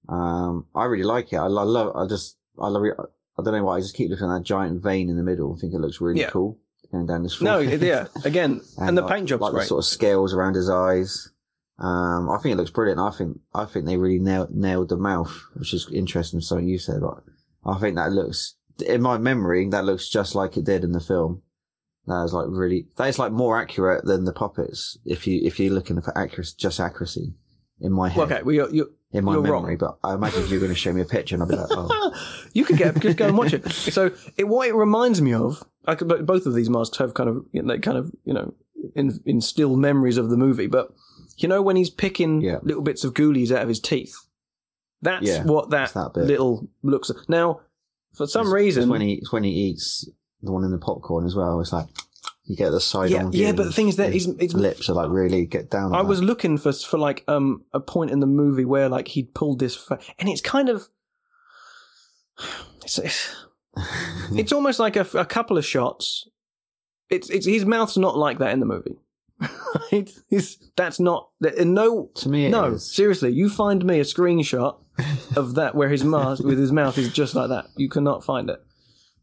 Um, 0.08 0.66
I 0.74 0.84
really 0.84 1.04
like 1.04 1.32
it. 1.32 1.36
I, 1.36 1.46
lo- 1.46 1.64
love. 1.64 1.96
I 1.96 2.06
just, 2.06 2.36
I 2.58 2.68
love 2.68 2.84
it. 2.84 2.94
I 3.38 3.42
don't 3.42 3.52
know 3.54 3.64
why. 3.64 3.76
I 3.76 3.80
just 3.80 3.94
keep 3.96 4.10
looking 4.10 4.26
at 4.30 4.34
that 4.38 4.44
giant 4.44 4.82
vein 4.82 5.08
in 5.10 5.16
the 5.16 5.22
middle. 5.22 5.54
I 5.56 5.60
think 5.60 5.74
it 5.74 5.78
looks 5.80 6.00
really 6.00 6.20
Yeah. 6.20 6.30
cool 6.30 6.58
going 6.92 7.06
down 7.06 7.22
this. 7.22 7.40
No, 7.40 7.58
yeah. 7.58 8.06
Again, 8.24 8.60
and, 8.78 8.96
the 8.96 9.02
like- 9.02 9.16
paint 9.16 9.28
job's 9.28 9.40
like 9.42 9.52
great. 9.52 9.62
the 9.62 9.66
sort 9.68 9.78
of 9.80 9.84
scales 9.86 10.32
around 10.32 10.54
his 10.54 10.70
eyes. 10.70 11.30
Um, 11.78 12.30
I 12.30 12.38
think 12.38 12.54
it 12.54 12.56
looks 12.56 12.70
brilliant. 12.70 13.00
I 13.00 13.10
think 13.10 13.38
I 13.52 13.66
think 13.66 13.84
they 13.84 13.98
really 13.98 14.18
nailed, 14.18 14.50
nailed 14.54 14.88
the 14.88 14.96
mouth, 14.96 15.30
which 15.54 15.74
is 15.74 15.86
interesting. 15.92 16.40
Something 16.40 16.66
you 16.68 16.78
said, 16.78 17.02
but 17.02 17.22
I 17.66 17.78
think 17.78 17.96
that 17.96 18.12
looks 18.12 18.54
in 18.86 19.02
my 19.02 19.18
memory 19.18 19.68
that 19.68 19.84
looks 19.84 20.08
just 20.08 20.34
like 20.34 20.56
it 20.56 20.64
did 20.64 20.84
in 20.84 20.92
the 20.92 21.00
film. 21.00 21.42
That 22.06 22.22
is 22.24 22.32
like 22.32 22.46
really 22.48 22.86
that 22.96 23.08
is 23.08 23.18
like 23.18 23.32
more 23.32 23.60
accurate 23.60 24.04
than 24.04 24.24
the 24.24 24.32
puppets. 24.32 24.96
If 25.04 25.26
you 25.26 25.40
if 25.44 25.58
you're 25.58 25.72
looking 25.74 26.00
for 26.00 26.16
accuracy, 26.16 26.54
just 26.58 26.78
accuracy 26.80 27.34
in 27.80 27.92
my 27.92 28.08
head, 28.08 28.30
okay, 28.30 28.42
well, 28.42 28.54
you're, 28.54 28.70
you're, 28.70 28.86
in 29.12 29.24
my 29.24 29.32
you're 29.32 29.42
memory. 29.42 29.52
wrong. 29.70 29.76
But 29.76 29.98
I 30.02 30.14
imagine 30.14 30.46
you're 30.48 30.60
going 30.60 30.72
to 30.72 30.76
show 30.78 30.92
me 30.92 31.00
a 31.02 31.04
picture 31.04 31.34
and 31.34 31.42
I'll 31.42 31.48
be 31.48 31.56
like, 31.56 31.66
oh, 31.70 32.12
you 32.54 32.64
could 32.64 32.76
get 32.78 32.98
just 33.00 33.16
go 33.18 33.26
and 33.28 33.36
watch 33.36 33.52
it. 33.52 33.70
So, 33.70 34.12
it, 34.36 34.44
what 34.48 34.68
it 34.68 34.74
reminds 34.74 35.20
me 35.20 35.34
of, 35.34 35.62
I 35.84 35.94
could, 35.94 36.08
but 36.08 36.24
both 36.24 36.46
of 36.46 36.54
these 36.54 36.70
masks 36.70 36.96
have 36.98 37.12
kind 37.14 37.28
of, 37.28 37.44
you 37.52 37.60
know, 37.62 37.74
they 37.74 37.80
kind 37.80 37.98
of, 37.98 38.12
you 38.24 38.32
know, 38.32 38.54
in, 38.94 39.20
instill 39.26 39.76
memories 39.76 40.16
of 40.16 40.30
the 40.30 40.36
movie. 40.36 40.68
But 40.68 40.88
you 41.38 41.48
know, 41.48 41.60
when 41.60 41.76
he's 41.76 41.90
picking 41.90 42.40
Yeah. 42.40 42.58
little 42.62 42.82
bits 42.82 43.04
of 43.04 43.12
ghoulies 43.14 43.50
out 43.50 43.62
of 43.62 43.68
his 43.68 43.80
teeth, 43.80 44.14
that's 45.02 45.26
Yeah, 45.26 45.42
what 45.44 45.70
that, 45.70 45.92
that 45.92 46.16
little 46.16 46.68
looks. 46.82 47.10
Now, 47.28 47.60
for 48.14 48.26
some 48.26 48.46
It's- 48.46 48.54
reason, 48.54 48.82
it's 48.84 48.90
when 48.90 49.00
he 49.02 49.22
when 49.30 49.44
he 49.44 49.50
eats 49.50 50.08
the 50.42 50.52
one 50.52 50.64
in 50.64 50.70
the 50.70 50.78
popcorn 50.78 51.26
as 51.26 51.34
well. 51.34 51.60
It's 51.60 51.72
like 51.72 51.86
you 52.44 52.56
get 52.56 52.70
the 52.70 52.80
side 52.80 53.10
yeah, 53.10 53.24
on. 53.24 53.32
yeah. 53.32 53.46
view 53.48 53.54
But 53.54 53.64
the 53.64 53.72
thing 53.72 53.88
is 53.88 53.96
that 53.96 54.12
his 54.12 54.26
he's, 54.26 54.34
it's 54.38 54.54
lips 54.54 54.88
are 54.88 54.94
like 54.94 55.10
really 55.10 55.46
get 55.46 55.70
down. 55.70 55.94
I 55.94 55.98
on 56.00 56.06
was 56.08 56.20
that. 56.20 56.26
looking 56.26 56.58
for 56.58 56.72
for 56.72 56.98
like 56.98 57.24
um 57.28 57.64
a 57.72 57.80
point 57.80 58.10
in 58.10 58.20
the 58.20 58.26
movie 58.26 58.64
where 58.64 58.88
like 58.88 59.08
he'd 59.08 59.34
pulled 59.34 59.58
this, 59.58 59.74
fa- 59.74 59.98
and 60.18 60.28
it's 60.28 60.40
kind 60.40 60.68
of. 60.68 60.88
It's, 62.84 62.98
it's, 62.98 63.34
it's 64.32 64.52
almost 64.52 64.78
like 64.78 64.94
a, 64.96 65.06
a 65.14 65.24
couple 65.24 65.58
of 65.58 65.64
shots. 65.64 66.28
It's 67.10 67.30
it's 67.30 67.46
his 67.46 67.64
mouth's 67.64 67.96
not 67.96 68.16
like 68.16 68.38
that 68.38 68.52
in 68.52 68.60
the 68.60 68.66
movie. 68.66 68.98
It's, 70.28 70.56
that's 70.76 70.98
not 70.98 71.28
no 71.40 72.10
to 72.16 72.28
me. 72.28 72.46
it 72.46 72.50
no 72.50 72.72
is. 72.74 72.92
seriously. 72.92 73.32
You 73.32 73.48
find 73.48 73.84
me 73.84 74.00
a 74.00 74.04
screenshot 74.14 74.76
of 75.36 75.54
that 75.54 75.74
where 75.74 75.88
his 75.88 76.02
mask 76.04 76.42
with 76.42 76.58
his 76.58 76.72
mouth 76.72 76.98
is 76.98 77.12
just 77.12 77.34
like 77.34 77.50
that. 77.50 77.66
You 77.76 77.88
cannot 77.88 78.24
find 78.24 78.50
it. 78.50 78.62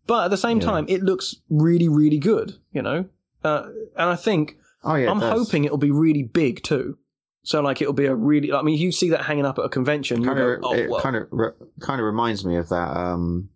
But 0.07 0.25
at 0.25 0.31
the 0.31 0.37
same 0.37 0.59
Yeah. 0.59 0.65
time, 0.67 0.85
it 0.89 1.01
looks 1.01 1.35
really 1.49 1.87
really 1.87 2.17
good. 2.17 2.55
You 2.71 2.81
know, 2.81 3.05
uh, 3.43 3.63
and 3.97 4.09
I 4.09 4.15
think 4.15 4.57
Oh 4.83 4.95
yeah, 4.95 5.09
I'm 5.09 5.19
does. 5.19 5.31
hoping 5.31 5.63
it'll 5.65 5.77
be 5.77 5.91
really 5.91 6.23
big 6.23 6.63
too. 6.63 6.97
So 7.45 7.61
like 7.61 7.81
it'll 7.81 7.93
be 7.93 8.05
a 8.05 8.15
really. 8.15 8.51
I 8.53 8.61
mean, 8.61 8.77
you 8.77 8.91
see 8.91 9.09
that 9.09 9.23
hanging 9.23 9.45
up 9.45 9.59
at 9.59 9.65
a 9.65 9.69
convention. 9.69 10.23
Kind 10.23 10.39
of 10.39 10.59
oh, 10.63 10.73
it 10.73 10.89
well. 10.89 11.01
kind 11.01 11.15
of 11.15 11.27
re- 11.31 11.51
kind 11.81 11.99
of 11.99 12.05
reminds 12.05 12.45
me 12.45 12.55
of 12.57 12.69
that 12.69 12.95
um 12.95 13.49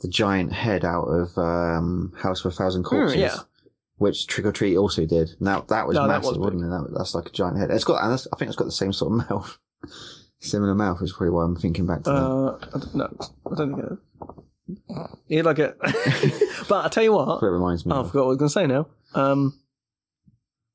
the 0.00 0.08
giant 0.08 0.52
head 0.52 0.84
out 0.84 1.04
of 1.04 1.36
um 1.38 2.12
House 2.18 2.44
of 2.44 2.52
a 2.52 2.54
Thousand 2.54 2.84
Corpses. 2.84 3.14
Hmm, 3.14 3.20
yeah. 3.20 3.36
Which 3.98 4.26
Trick 4.26 4.44
or 4.46 4.52
Treat 4.52 4.76
also 4.76 5.06
did. 5.06 5.30
Now 5.40 5.62
that 5.68 5.86
was 5.86 5.94
No, 5.96 6.02
that 6.02 6.08
massive, 6.08 6.36
was 6.36 6.38
wasn't 6.38 6.64
it? 6.64 6.68
That, 6.68 6.94
that's 6.96 7.14
like 7.14 7.26
a 7.28 7.32
giant 7.32 7.56
head. 7.58 7.70
It's 7.70 7.84
got, 7.84 8.02
and 8.04 8.12
I 8.12 8.36
think 8.36 8.48
it's 8.50 8.56
got 8.56 8.64
the 8.66 8.70
same 8.72 8.92
sort 8.92 9.12
of 9.12 9.18
mouth, 9.30 9.58
similar 10.40 10.74
mouth. 10.74 11.00
Is 11.00 11.12
probably 11.12 11.30
why 11.30 11.44
I'm 11.44 11.56
thinking 11.56 11.86
back 11.86 12.02
to 12.04 12.10
that. 12.10 12.16
Uh, 12.16 12.58
I 12.74 12.78
don't 12.78 12.94
know. 12.94 13.16
I 13.50 13.54
don't 13.54 13.74
think 13.74 13.92
it. 13.92 13.98
Yeah, 15.28 15.42
like 15.42 15.58
it. 15.58 15.76
but 16.68 16.84
I 16.84 16.88
tell 16.88 17.02
you 17.04 17.12
what. 17.12 17.42
It 17.42 17.46
reminds 17.46 17.86
me. 17.86 17.92
Oh, 17.92 18.00
I 18.02 18.06
forgot 18.06 18.14
what 18.14 18.24
I 18.24 18.28
was 18.28 18.36
going 18.38 18.48
to 18.48 18.52
say 18.52 18.66
now. 18.66 18.88
Um, 19.14 19.60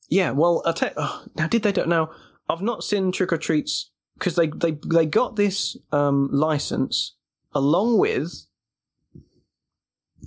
yeah, 0.09 0.31
well, 0.31 0.61
I 0.65 0.71
tell 0.71 0.91
oh, 0.97 1.23
now 1.35 1.47
did 1.47 1.63
they 1.63 1.71
do 1.71 1.85
now? 1.85 2.09
I've 2.49 2.61
not 2.61 2.83
seen 2.83 3.11
Trick 3.11 3.31
or 3.33 3.37
Treats 3.37 3.91
because 4.17 4.35
they 4.35 4.47
they 4.47 4.77
they 4.87 5.05
got 5.05 5.35
this 5.35 5.77
um, 5.91 6.29
license 6.31 7.15
along 7.53 7.97
with 7.97 8.45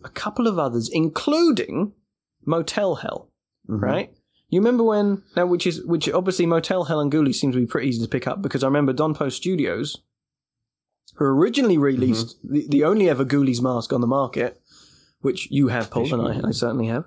a 0.05 0.09
couple 0.09 0.47
of 0.47 0.59
others, 0.59 0.89
including 0.93 1.93
Motel 2.45 2.97
Hell, 2.97 3.31
Mhm. 3.69 3.81
right? 3.81 4.13
You 4.49 4.61
remember 4.61 4.85
when 4.85 5.23
now, 5.37 5.47
which 5.47 5.67
is 5.67 5.83
which 5.85 6.09
obviously 6.11 6.47
Motel 6.47 6.85
Hell 6.85 7.01
and 7.01 7.11
Ghoulies 7.11 7.37
seems 7.37 7.55
to 7.55 7.61
be 7.61 7.67
pretty 7.67 7.89
easy 7.89 8.03
to 8.03 8.09
pick 8.09 8.27
up 8.27 8.43
because 8.43 8.63
I 8.63 8.67
remember 8.69 8.93
Don 8.93 9.15
Post 9.15 9.37
Studios, 9.39 10.01
who 11.15 11.25
originally 11.25 11.79
released 11.79 12.37
Mm-hmm. 12.45 12.53
the, 12.55 12.67
the 12.69 12.85
only 12.85 13.09
ever 13.09 13.25
Ghoulies 13.25 13.61
mask 13.63 13.93
on 13.93 14.01
the 14.01 14.07
market, 14.07 14.61
which 15.21 15.51
you 15.51 15.69
have, 15.69 15.91
Paul, 15.91 16.13
and 16.15 16.45
I, 16.45 16.49
I 16.49 16.51
certainly 16.53 16.87
have. 16.89 17.07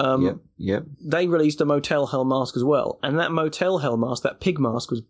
Um, 0.00 0.24
yep, 0.24 0.36
yep. 0.56 0.84
They 1.04 1.26
released 1.26 1.60
a 1.60 1.64
Motel 1.64 2.06
Hell 2.06 2.24
mask 2.24 2.56
as 2.56 2.62
well, 2.64 2.98
and 3.02 3.18
that 3.18 3.32
Motel 3.32 3.78
Hell 3.78 3.96
mask, 3.96 4.22
that 4.22 4.40
pig 4.40 4.58
mask, 4.60 4.90
was 4.90 5.02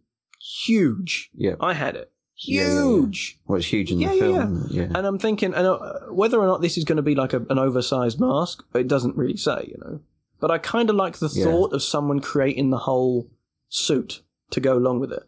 huge. 0.66 1.30
Yeah, 1.34 1.56
I 1.60 1.74
had 1.74 1.94
it, 1.96 2.10
Yeah, 2.36 2.62
yeah, 2.62 2.68
yeah. 2.74 2.82
huge. 2.82 3.38
Well, 3.46 3.58
it's 3.58 3.66
huge 3.66 3.90
in 3.92 4.00
Yeah, 4.00 4.08
the 4.08 4.14
yeah, 4.16 4.20
film. 4.22 4.66
Yeah, 4.70 4.82
And 4.94 5.06
I'm 5.06 5.18
thinking, 5.18 5.52
and 5.52 5.66
uh, 5.66 5.78
whether 6.10 6.38
or 6.38 6.46
not 6.46 6.62
this 6.62 6.78
is 6.78 6.84
going 6.84 6.96
to 6.96 7.02
be 7.02 7.14
like 7.14 7.32
a, 7.34 7.40
an 7.50 7.58
oversized 7.58 8.18
mask, 8.20 8.64
it 8.74 8.88
doesn't 8.88 9.16
really 9.16 9.36
say, 9.36 9.64
you 9.68 9.76
know. 9.80 10.00
But 10.40 10.50
I 10.50 10.58
kind 10.58 10.88
of 10.88 10.96
like 10.96 11.18
the 11.18 11.28
Yeah. 11.32 11.44
thought 11.44 11.72
of 11.72 11.82
someone 11.82 12.20
creating 12.20 12.70
the 12.70 12.78
whole 12.78 13.28
suit 13.68 14.22
to 14.52 14.60
go 14.60 14.74
along 14.78 15.00
with 15.00 15.12
it, 15.12 15.24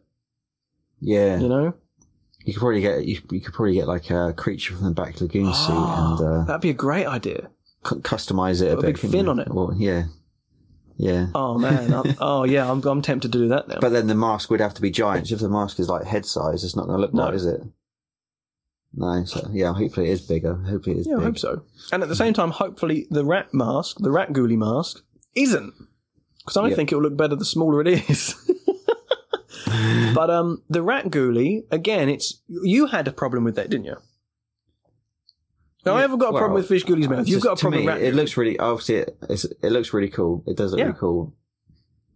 yeah. 1.01 1.39
you 1.39 1.49
know. 1.49 1.75
You 2.45 2.55
could 2.55 2.61
probably 2.61 2.81
get 2.81 3.05
you, 3.05 3.21
you 3.31 3.41
could 3.41 3.53
probably 3.55 3.75
get 3.75 3.87
like 3.87 4.11
a 4.11 4.33
creature 4.37 4.75
from 4.75 4.85
the 4.87 4.91
black 4.93 5.21
lagoon 5.21 5.53
suit 5.53 5.75
and 5.75 6.21
uh, 6.21 6.45
That'd 6.45 6.63
be 6.63 6.71
a 6.71 6.75
great 6.75 7.07
idea. 7.07 7.51
cu- 7.83 8.01
customize 8.01 8.63
it 8.63 8.73
a 8.73 8.77
Put 8.77 8.85
a 8.85 8.87
bit. 8.89 9.01
big 9.03 9.11
fin 9.11 9.25
you? 9.27 9.31
on 9.31 9.39
it. 9.41 9.49
Or, 9.51 9.75
yeah, 9.77 10.05
yeah. 10.97 11.27
Oh 11.35 11.59
man, 11.59 11.93
I'm, 11.93 12.15
oh 12.21 12.45
yeah, 12.45 12.71
I'm, 12.71 12.83
I'm 12.85 13.03
tempted 13.03 13.31
to 13.33 13.39
do 13.39 13.49
that 13.49 13.69
now. 13.69 13.79
But 13.81 13.91
then 13.91 14.07
the 14.07 14.15
mask 14.15 14.51
would 14.51 14.61
have 14.61 14.75
to 14.75 14.83
be 14.83 14.91
giant. 14.91 15.31
If 15.31 15.41
the 15.41 15.49
mask 15.51 15.79
is 15.79 15.89
like 15.91 16.05
head 16.07 16.25
size, 16.25 16.65
it's 16.65 16.75
not 16.77 16.87
going 16.87 16.97
to 16.97 17.01
look 17.03 17.13
No. 17.15 17.25
right, 17.25 17.35
is 17.35 17.45
it? 17.45 17.61
No. 18.95 19.25
So 19.25 19.47
yeah, 19.53 19.73
hopefully 19.75 20.09
it 20.09 20.13
is 20.13 20.23
bigger. 20.23 20.55
Hopefully 20.55 20.97
it 20.97 21.01
is 21.01 21.07
yeah, 21.07 21.19
I 21.19 21.23
hope 21.23 21.39
so. 21.39 21.63
And 21.93 22.03
at 22.03 22.09
the 22.09 22.17
same 22.17 22.33
time, 22.33 22.51
hopefully 22.51 23.07
the 23.11 23.25
rat 23.25 23.53
mask, 23.55 23.99
the 24.01 24.11
rat 24.11 24.31
ghoulie 24.33 24.57
mask, 24.59 25.03
isn't 25.35 25.75
because 26.39 26.57
I 26.57 26.69
Yep. 26.69 26.77
think 26.77 26.91
it'll 26.93 27.03
look 27.03 27.17
better 27.17 27.37
the 27.37 27.45
smaller 27.45 27.81
it 27.83 27.89
is. 28.11 28.35
but 30.15 30.31
um, 30.31 30.63
the 30.69 30.83
rat 30.83 31.07
ghoulie 31.07 31.63
again, 31.71 32.09
it's 32.09 32.41
you 32.49 32.87
had 32.87 33.09
a 33.09 33.13
problem 33.13 33.45
with 33.45 33.57
that, 33.57 33.71
didn't 33.71 33.87
you? 33.87 33.97
Now 35.87 35.95
I 35.97 36.03
haven't 36.03 36.19
got 36.19 36.35
a 36.35 36.39
problem 36.39 36.55
with 36.55 36.69
fish 36.69 36.85
ghoulie's 36.85 37.09
mouth. 37.09 37.27
You've 37.27 37.43
got 37.43 37.59
a 37.59 37.61
problem 37.61 37.81
me, 37.81 37.87
with 37.87 37.95
rat. 37.95 38.03
It 38.05 38.15
looks 38.15 38.37
really 38.37 38.59
obviously 38.59 38.97
it, 38.97 39.17
it's, 39.29 39.45
it 39.45 39.71
looks 39.73 39.93
really 39.93 40.11
cool. 40.11 40.45
It 40.47 40.57
does 40.57 40.73
look 40.73 40.79
Yeah. 40.79 40.87
really 40.87 40.99
cool. 40.99 41.35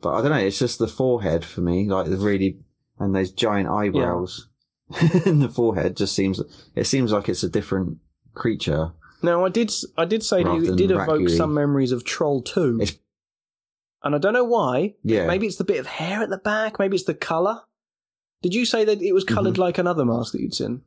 But 0.02 0.14
I 0.14 0.20
don't 0.22 0.30
know. 0.32 0.36
It's 0.36 0.58
just 0.58 0.78
the 0.78 0.88
forehead 0.88 1.44
for 1.44 1.62
me, 1.62 1.88
like 1.88 2.06
the 2.10 2.16
really 2.18 2.58
and 2.98 3.14
those 3.14 3.32
giant 3.32 3.68
eyebrows 3.68 4.48
in 5.24 5.40
the 5.40 5.48
forehead. 5.48 5.96
Just 5.96 6.14
seems 6.14 6.42
it 6.74 6.84
seems 6.86 7.10
like 7.10 7.28
it's 7.28 7.42
a 7.42 7.48
different 7.48 7.98
creature. 8.34 8.92
Now 9.22 9.46
I 9.46 9.48
did 9.48 9.72
I 9.96 10.04
did 10.04 10.22
say 10.22 10.40
you 10.40 10.72
it 10.72 10.76
did 10.76 10.90
evoke 10.90 11.30
some 11.30 11.54
memories 11.54 11.92
of 11.92 12.04
Troll 12.04 12.42
Two, 12.42 12.78
It's- 12.82 12.98
and 14.04 14.14
I 14.14 14.18
don't 14.18 14.32
know 14.34 14.44
why. 14.44 14.94
Yeah. 15.02 15.26
Maybe 15.26 15.46
it's 15.46 15.56
the 15.56 15.64
bit 15.64 15.80
of 15.80 15.86
hair 15.86 16.22
at 16.22 16.30
the 16.30 16.38
back. 16.38 16.78
Maybe 16.78 16.94
it's 16.96 17.04
the 17.06 17.14
color. 17.14 17.60
Did 18.42 18.54
you 18.54 18.64
say 18.64 18.84
that 18.84 19.00
it 19.02 19.12
was 19.12 19.24
Mm-hmm. 19.24 19.34
coloured 19.34 19.58
like 19.58 19.78
another 19.78 20.04
mask 20.04 20.32
that 20.32 20.40
you'd 20.40 20.54
seen? 20.54 20.82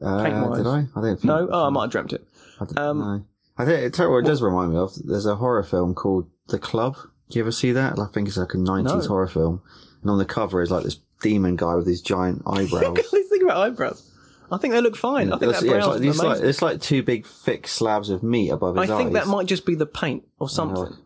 Uh, 0.00 0.54
did 0.56 0.66
I? 0.66 0.86
I 0.94 1.00
don't 1.00 1.16
think. 1.16 1.24
No. 1.24 1.48
Oh, 1.50 1.66
I 1.66 1.70
might 1.70 1.82
have 1.82 1.90
dreamt 1.90 2.12
it. 2.12 2.26
I 2.60 2.64
don't 2.64 2.78
Um, 2.78 2.98
know. 2.98 3.24
I 3.58 3.64
think 3.64 3.82
it 3.82 4.24
does 4.24 4.40
remind 4.42 4.72
me 4.72 4.78
of. 4.78 4.92
There's 5.04 5.26
a 5.26 5.36
horror 5.36 5.62
film 5.64 5.94
called 5.94 6.30
The 6.48 6.58
Club. 6.58 6.96
Do 7.28 7.38
you 7.38 7.42
ever 7.44 7.52
see 7.52 7.72
that? 7.72 7.98
I 7.98 8.06
think 8.06 8.28
it's 8.28 8.36
like 8.36 8.54
a 8.54 8.58
90s 8.58 8.84
No. 8.84 9.08
horror 9.08 9.26
film. 9.26 9.60
And 10.02 10.10
on 10.10 10.18
the 10.18 10.24
cover 10.24 10.62
is 10.62 10.70
like 10.70 10.84
this 10.84 11.00
demon 11.20 11.56
guy 11.56 11.74
with 11.74 11.84
these 11.86 12.00
giant 12.00 12.42
eyebrows. 12.46 12.96
Let's 13.12 13.28
think 13.28 13.42
about 13.42 13.56
eyebrows. 13.56 14.04
I 14.50 14.56
think 14.56 14.72
they 14.72 14.80
look 14.80 14.96
fine. 14.96 15.30
I 15.32 15.36
think 15.38 15.52
that 15.52 15.62
yeah, 15.64 15.76
it's 15.76 15.86
like, 15.86 16.00
it's, 16.02 16.18
like, 16.22 16.40
it's 16.40 16.62
like 16.62 16.80
two 16.80 17.02
big 17.02 17.26
thick 17.26 17.68
slabs 17.68 18.08
of 18.08 18.22
meat 18.22 18.48
above 18.50 18.76
his 18.76 18.88
I 18.88 18.94
his 18.94 19.02
think 19.02 19.12
that 19.14 19.26
might 19.26 19.46
just 19.46 19.66
be 19.66 19.74
the 19.74 19.84
paint 19.84 20.24
or 20.38 20.48
something. 20.48 20.96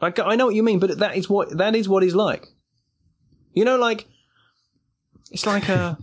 I, 0.00 0.12
I 0.24 0.36
know 0.36 0.46
what 0.46 0.54
you 0.54 0.62
mean, 0.62 0.78
but 0.78 0.98
that 0.98 1.16
is 1.16 1.28
what 1.28 1.56
that 1.58 1.74
is 1.76 1.88
what 1.88 2.02
he's 2.02 2.14
like. 2.14 2.46
You 3.52 3.64
know, 3.64 3.76
like 3.76 4.06
it's 5.30 5.46
like 5.46 5.68
a, 5.68 5.98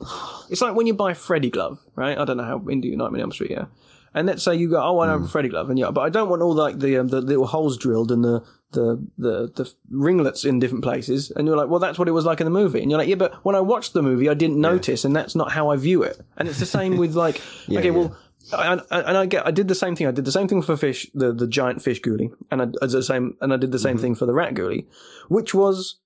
it's 0.50 0.60
like 0.60 0.74
when 0.74 0.86
you 0.86 0.94
buy 0.94 1.12
a 1.12 1.14
Freddy 1.14 1.50
glove, 1.50 1.78
right? 1.94 2.16
I 2.18 2.24
don't 2.24 2.36
know 2.36 2.44
how 2.44 2.58
into 2.68 2.88
Nightmare 2.88 3.18
on 3.18 3.20
Elm 3.20 3.32
Street, 3.32 3.50
yeah. 3.50 3.66
And 4.14 4.26
let's 4.26 4.42
say 4.42 4.54
you 4.56 4.70
go, 4.70 4.82
oh, 4.82 4.98
I 5.00 5.06
Hmm. 5.06 5.12
have 5.12 5.22
a 5.24 5.28
Freddy 5.28 5.48
glove, 5.50 5.68
and 5.68 5.78
yeah, 5.78 5.90
but 5.90 6.00
I 6.00 6.08
don't 6.08 6.28
want 6.30 6.40
all 6.42 6.54
like 6.54 6.78
the 6.78 6.96
um, 6.98 7.08
the 7.08 7.20
little 7.20 7.46
holes 7.46 7.76
drilled 7.76 8.10
and 8.10 8.24
the 8.24 8.42
the 8.72 9.06
the 9.18 9.52
the 9.54 9.72
ringlets 9.90 10.44
in 10.44 10.58
different 10.58 10.82
places. 10.84 11.30
And 11.30 11.46
you're 11.46 11.56
like, 11.56 11.68
well, 11.68 11.80
that's 11.80 11.98
what 11.98 12.08
it 12.08 12.12
was 12.12 12.24
like 12.24 12.40
in 12.40 12.46
the 12.46 12.50
movie. 12.50 12.80
And 12.80 12.90
you're 12.90 12.98
like, 12.98 13.08
yeah, 13.08 13.14
but 13.16 13.34
when 13.44 13.54
I 13.54 13.60
watched 13.60 13.92
the 13.92 14.02
movie, 14.02 14.28
I 14.30 14.34
didn't 14.34 14.58
notice, 14.60 15.04
and 15.04 15.14
that's 15.14 15.34
not 15.36 15.52
how 15.52 15.68
I 15.70 15.76
view 15.76 16.02
it. 16.02 16.18
And 16.38 16.48
it's 16.48 16.58
the 16.58 16.66
same 16.66 16.96
with 16.96 17.14
like, 17.14 17.40
Yeah, 17.68 17.80
okay, 17.80 17.90
yeah. 17.90 17.94
well. 17.94 18.16
And, 18.52 18.80
and 18.90 19.16
I 19.18 19.26
get, 19.26 19.46
I 19.46 19.50
did 19.50 19.68
the 19.68 19.74
same 19.74 19.96
thing. 19.96 20.06
I 20.06 20.12
did 20.12 20.24
the 20.24 20.32
same 20.32 20.46
thing 20.48 20.62
for 20.62 20.76
fish, 20.76 21.10
the, 21.14 21.32
the 21.32 21.46
giant 21.48 21.82
fish 21.82 22.00
ghoulie, 22.00 22.30
and 22.50 22.62
I, 22.62 22.66
as 22.80 22.92
the 22.92 23.02
same, 23.02 23.36
and 23.40 23.52
I 23.52 23.56
did 23.56 23.72
the 23.72 23.78
Mm-hmm. 23.78 23.82
same 23.82 23.98
thing 23.98 24.14
for 24.14 24.26
the 24.26 24.34
rat 24.34 24.54
ghoulie, 24.54 24.86
which 25.28 25.52
was 25.54 25.96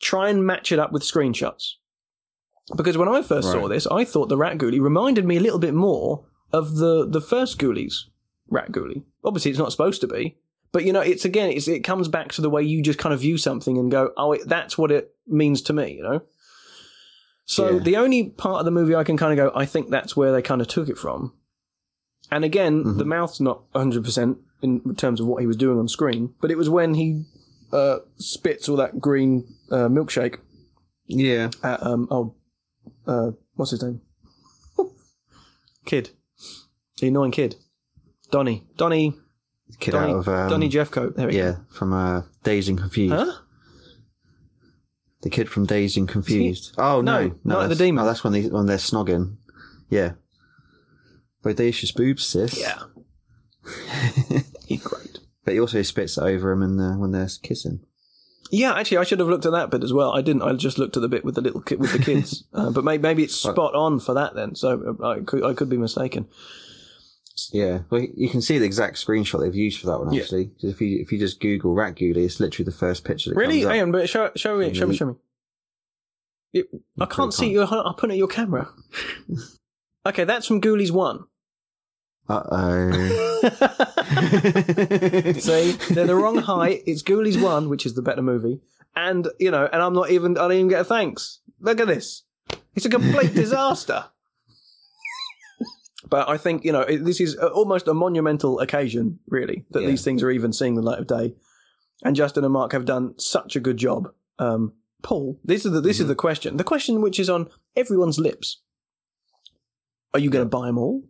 try 0.00 0.28
and 0.28 0.44
match 0.44 0.72
it 0.72 0.78
up 0.78 0.90
with 0.92 1.02
screenshots. 1.02 1.74
Because 2.76 2.98
when 2.98 3.08
I 3.08 3.22
first 3.22 3.52
saw 3.52 3.68
this, 3.68 3.86
I 3.86 4.04
thought 4.04 4.28
the 4.28 4.36
rat 4.36 4.58
ghoulie 4.58 4.80
reminded 4.80 5.24
me 5.24 5.36
a 5.36 5.40
little 5.40 5.60
bit 5.60 5.74
more 5.74 6.24
of 6.52 6.76
the 6.76 7.06
the 7.08 7.20
first 7.20 7.58
ghoulies 7.58 7.94
rat 8.48 8.72
ghoulie. 8.72 9.04
Obviously, 9.24 9.50
it's 9.52 9.60
not 9.60 9.70
supposed 9.70 10.00
to 10.00 10.08
be, 10.08 10.36
but 10.72 10.84
you 10.84 10.92
know, 10.92 11.00
it's 11.00 11.24
again, 11.24 11.50
it's, 11.50 11.68
it 11.68 11.80
comes 11.84 12.08
back 12.08 12.32
to 12.32 12.42
the 12.42 12.50
way 12.50 12.62
you 12.62 12.82
just 12.82 12.98
kind 12.98 13.12
of 13.14 13.20
view 13.20 13.38
something 13.38 13.78
and 13.78 13.90
go, 13.92 14.10
oh, 14.16 14.32
it, 14.32 14.42
that's 14.48 14.76
what 14.76 14.90
it 14.90 15.14
means 15.28 15.62
to 15.62 15.72
me, 15.72 15.94
you 15.94 16.02
know. 16.02 16.22
So 17.44 17.74
Yeah. 17.76 17.78
the 17.78 17.96
only 17.96 18.30
part 18.30 18.58
of 18.58 18.64
the 18.64 18.70
movie 18.72 18.96
I 18.96 19.04
can 19.04 19.16
kind 19.16 19.32
of 19.32 19.36
go, 19.52 19.56
I 19.56 19.64
think 19.66 19.90
that's 19.90 20.16
where 20.16 20.32
they 20.32 20.42
kind 20.42 20.60
of 20.60 20.66
took 20.66 20.88
it 20.88 20.98
from. 20.98 21.32
And 22.30 22.44
again, 22.44 22.82
Mm-hmm. 22.84 22.98
the 22.98 23.04
mouth's 23.04 23.40
not 23.40 23.70
100% 23.72 24.36
in 24.62 24.94
terms 24.96 25.20
of 25.20 25.26
what 25.26 25.40
he 25.40 25.46
was 25.46 25.56
doing 25.56 25.78
on 25.78 25.86
screen, 25.88 26.34
but 26.40 26.50
it 26.50 26.56
was 26.58 26.68
when 26.68 26.94
he 26.94 27.24
uh, 27.72 27.98
spits 28.16 28.68
all 28.68 28.76
that 28.76 29.00
green 29.00 29.46
uh, 29.70 29.88
milkshake 29.88 30.38
Yeah. 31.06 31.50
at, 31.62 31.82
um, 31.84 32.08
oh, 32.10 32.34
uh, 33.06 33.30
what's 33.54 33.70
his 33.72 33.82
name? 33.82 34.00
kid. 35.84 36.10
The 36.98 37.08
annoying 37.08 37.32
kid. 37.32 37.56
Donny. 38.30 38.64
Donny. 38.76 39.14
Kid 39.80 39.90
Donny, 39.92 40.12
out 40.12 40.18
of. 40.20 40.28
Um, 40.28 40.48
Donny 40.48 40.68
Jeffcoat. 40.68 41.16
There 41.16 41.26
we 41.26 41.32
go. 41.34 41.38
Yeah, 41.38 41.56
from 41.70 41.92
uh, 41.92 42.22
Dazed 42.44 42.68
and 42.70 42.78
Confused. 42.78 43.14
Huh? 43.14 43.32
The 45.22 45.30
kid 45.30 45.48
from 45.48 45.66
Dazed 45.66 45.96
and 45.98 46.08
Confused. 46.08 46.74
Oh, 46.78 47.00
No, 47.00 47.32
no. 47.44 47.60
Of 47.60 47.68
the 47.68 47.74
Demons. 47.74 48.02
No, 48.02 48.06
that's 48.06 48.22
when, 48.24 48.32
they, 48.32 48.42
when 48.48 48.66
they're 48.66 48.76
snogging. 48.78 49.36
Yeah. 49.90 50.12
Bodacious 51.46 51.94
boobs, 51.94 52.26
sis. 52.26 52.58
Yeah. 52.60 52.78
He's 54.66 54.82
great. 54.82 55.18
But 55.44 55.54
he 55.54 55.60
also 55.60 55.82
spits 55.82 56.18
over 56.18 56.50
him 56.50 56.62
and, 56.62 56.80
uh, 56.80 56.94
when 56.98 57.12
they're 57.12 57.28
kissing. 57.42 57.80
Yeah, 58.50 58.74
actually, 58.74 58.98
I 58.98 59.04
should 59.04 59.18
have 59.20 59.28
looked 59.28 59.46
at 59.46 59.52
that 59.52 59.70
bit 59.70 59.82
as 59.84 59.92
well. 59.92 60.12
I 60.12 60.22
didn't. 60.22 60.42
I 60.42 60.52
just 60.54 60.78
looked 60.78 60.96
at 60.96 61.00
the 61.02 61.08
bit 61.08 61.24
with 61.24 61.34
the 61.34 61.40
little 61.40 61.60
kid 61.60 61.80
with 61.80 61.92
the 61.92 61.98
kids. 61.98 62.44
uh, 62.54 62.70
but 62.70 62.84
maybe, 62.84 63.02
maybe 63.02 63.22
it's 63.24 63.34
spot 63.34 63.74
on 63.74 63.98
for 63.98 64.14
that 64.14 64.34
then. 64.34 64.54
So 64.54 64.96
uh, 65.00 65.06
I 65.08 65.20
could 65.20 65.44
I 65.44 65.52
could 65.54 65.68
be 65.68 65.76
mistaken. 65.76 66.28
Yeah, 67.52 67.80
well, 67.90 68.00
you 68.14 68.28
can 68.30 68.40
see 68.40 68.58
the 68.58 68.64
exact 68.64 68.96
screenshot 69.04 69.40
they've 69.40 69.54
used 69.54 69.80
for 69.80 69.86
that 69.88 69.98
one. 69.98 70.12
Yeah. 70.12 70.22
Actually, 70.22 70.46
'Cause 70.46 70.70
if 70.70 70.80
you 70.80 71.00
if 71.00 71.10
you 71.12 71.18
just 71.18 71.40
Google 71.40 71.74
rat 71.74 71.96
ghoulie, 71.96 72.24
it's 72.24 72.38
literally 72.40 72.64
the 72.64 72.76
first 72.76 73.04
picture 73.04 73.30
that 73.30 73.36
Really? 73.36 73.60
comes 73.60 73.64
up. 73.66 73.72
Hang 73.72 73.82
on, 73.82 73.92
but 73.92 74.08
show, 74.08 74.30
show 74.36 74.56
me, 74.58 74.72
show 74.74 74.86
me, 74.86 74.96
show 74.96 75.06
me. 75.06 75.14
It- 76.52 76.68
I 77.00 77.06
can't 77.06 77.34
see 77.34 77.50
you. 77.50 77.62
I'm 77.62 77.94
putting 77.94 78.12
at 78.12 78.18
your 78.18 78.28
camera. 78.28 78.68
okay, 80.06 80.24
that's 80.24 80.46
from 80.46 80.60
Ghoulies 80.60 80.90
1. 80.92 81.24
Uh 82.28 82.42
oh. 82.50 82.92
See, 85.38 85.72
they're 85.94 86.06
the 86.06 86.14
wrong 86.20 86.38
height. 86.38 86.82
It's 86.86 87.02
Ghoulies 87.02 87.40
1, 87.40 87.68
which 87.68 87.86
is 87.86 87.94
the 87.94 88.02
better 88.02 88.22
movie. 88.22 88.60
And, 88.94 89.28
you 89.38 89.50
know, 89.50 89.68
and 89.72 89.82
I'm 89.82 89.92
not 89.94 90.10
even, 90.10 90.36
I 90.36 90.42
don't 90.42 90.52
even 90.52 90.68
get 90.68 90.80
a 90.80 90.84
thanks. 90.84 91.40
Look 91.60 91.80
at 91.80 91.86
this. 91.86 92.24
It's 92.74 92.86
a 92.86 92.90
complete 92.90 93.34
disaster. 93.42 94.06
But 96.08 96.28
I 96.28 96.36
think, 96.36 96.64
you 96.64 96.72
know, 96.72 96.82
it, 96.82 97.04
this 97.04 97.20
is 97.20 97.34
almost 97.36 97.88
a 97.88 97.94
monumental 97.94 98.60
occasion, 98.60 99.18
really, 99.28 99.64
that 99.70 99.82
Yeah. 99.82 99.88
these 99.88 100.04
things 100.04 100.22
are 100.22 100.30
even 100.30 100.52
seeing 100.52 100.74
the 100.76 100.82
light 100.82 100.98
of 101.00 101.06
day. 101.06 101.34
And 102.04 102.14
Justin 102.16 102.44
and 102.44 102.52
Mark 102.52 102.72
have 102.72 102.84
done 102.84 103.14
such 103.18 103.56
a 103.56 103.60
good 103.60 103.76
job. 103.76 104.10
Um, 104.38 104.74
Paul, 105.02 105.38
this 105.44 105.64
is 105.66 105.72
the, 105.72 105.80
this 105.80 105.98
is 106.00 106.06
the 106.06 106.14
question. 106.14 106.56
The 106.58 106.64
question 106.64 107.00
which 107.00 107.18
is 107.18 107.28
on 107.30 107.48
everyone's 107.74 108.18
lips. 108.18 108.60
Are 110.14 110.20
you 110.20 110.30
going 110.30 110.44
to 110.44 110.48
buy 110.48 110.66
them 110.66 110.78
all? 110.78 111.02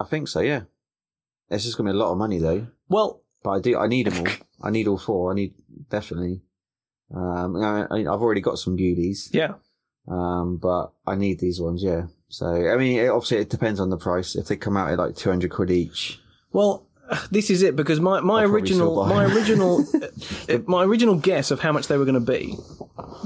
I 0.00 0.04
think 0.04 0.28
so. 0.28 0.40
Yeah. 0.40 0.62
It's 1.50 1.64
just 1.64 1.76
gonna 1.76 1.90
be 1.92 1.96
a 1.96 1.98
lot 1.98 2.12
of 2.12 2.18
money 2.18 2.38
though. 2.38 2.66
Well, 2.88 3.22
But 3.42 3.50
I 3.50 3.60
do. 3.60 3.78
I 3.78 3.86
need 3.86 4.06
them 4.06 4.26
all. 4.26 4.32
I 4.62 4.70
need 4.70 4.88
all 4.88 4.98
four. 4.98 5.30
I 5.32 5.34
need 5.34 5.54
definitely. 5.90 6.40
Um, 7.14 7.56
I, 7.56 7.86
I- 7.90 7.98
I've 8.00 8.22
already 8.22 8.40
got 8.40 8.58
some 8.58 8.76
beauties. 8.76 9.30
yeah. 9.32 9.54
Um, 10.08 10.58
but 10.58 10.92
I 11.06 11.14
need 11.14 11.38
these 11.38 11.60
ones. 11.60 11.82
Yeah. 11.82 12.06
So 12.28 12.46
I 12.46 12.76
mean, 12.76 12.98
it, 12.98 13.08
obviously, 13.08 13.38
it 13.38 13.48
depends 13.50 13.80
on 13.80 13.90
the 13.90 13.96
price. 13.96 14.34
If 14.36 14.48
they 14.48 14.56
come 14.56 14.76
out 14.76 14.90
at 14.90 14.98
like 14.98 15.16
two 15.16 15.30
hundred 15.30 15.50
quid 15.50 15.70
each, 15.70 16.20
Well, 16.52 16.86
this 17.30 17.48
is 17.50 17.62
it 17.62 17.74
because 17.76 18.00
my, 18.00 18.20
my 18.20 18.42
I'll 18.42 18.50
original 18.50 19.06
my 19.06 19.24
original 19.24 19.84
uh, 20.48 20.58
my 20.66 20.84
original 20.84 21.14
guess 21.16 21.50
of 21.50 21.60
how 21.60 21.72
much 21.72 21.86
they 21.88 21.96
were 21.96 22.04
going 22.04 22.22
to 22.22 22.32
be, 22.32 22.56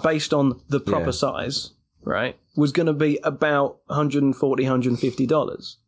based 0.02 0.32
on 0.34 0.60
the 0.68 0.78
proper 0.80 1.06
Yeah. 1.06 1.10
size, 1.12 1.70
right, 2.04 2.36
was 2.56 2.70
going 2.72 2.86
to 2.86 2.92
be 2.92 3.18
about 3.24 3.78
140 3.86 4.62
150 4.64 5.26
dollars. 5.26 5.78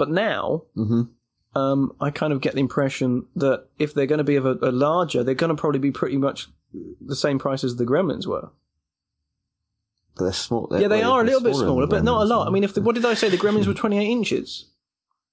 But 0.00 0.08
now 0.10 0.62
hmm 0.74 1.02
um, 1.54 1.92
I 2.00 2.10
kind 2.10 2.32
of 2.32 2.40
get 2.40 2.54
the 2.54 2.60
impression 2.60 3.26
that 3.34 3.66
if 3.78 3.92
they're 3.92 4.06
going 4.06 4.18
to 4.18 4.24
be 4.32 4.36
of 4.36 4.46
a, 4.46 4.54
a 4.62 4.70
larger, 4.70 5.24
they're 5.24 5.34
going 5.34 5.54
to 5.54 5.60
probably 5.60 5.80
be 5.80 5.90
pretty 5.90 6.16
much 6.16 6.48
the 7.04 7.16
same 7.16 7.38
price 7.40 7.64
as 7.64 7.74
the 7.76 7.84
Gremlins 7.84 8.24
were. 8.26 8.50
But 10.16 10.24
they're 10.24 10.32
small. 10.32 10.68
yeah, 10.70 10.86
they 10.88 11.02
are 11.02 11.20
a 11.20 11.24
they're 11.24 11.34
little 11.34 11.48
bit 11.50 11.56
smaller, 11.56 11.86
but 11.88 12.04
not 12.04 12.22
a 12.22 12.24
lot. 12.24 12.46
I 12.46 12.50
mean, 12.50 12.62
if 12.64 12.74
the, 12.74 12.82
what 12.82 12.94
did 12.94 13.04
I 13.04 13.14
say? 13.14 13.28
The 13.28 13.36
Gremlins 13.36 13.66
were 13.66 13.74
28 13.74 14.06
inches. 14.06 14.66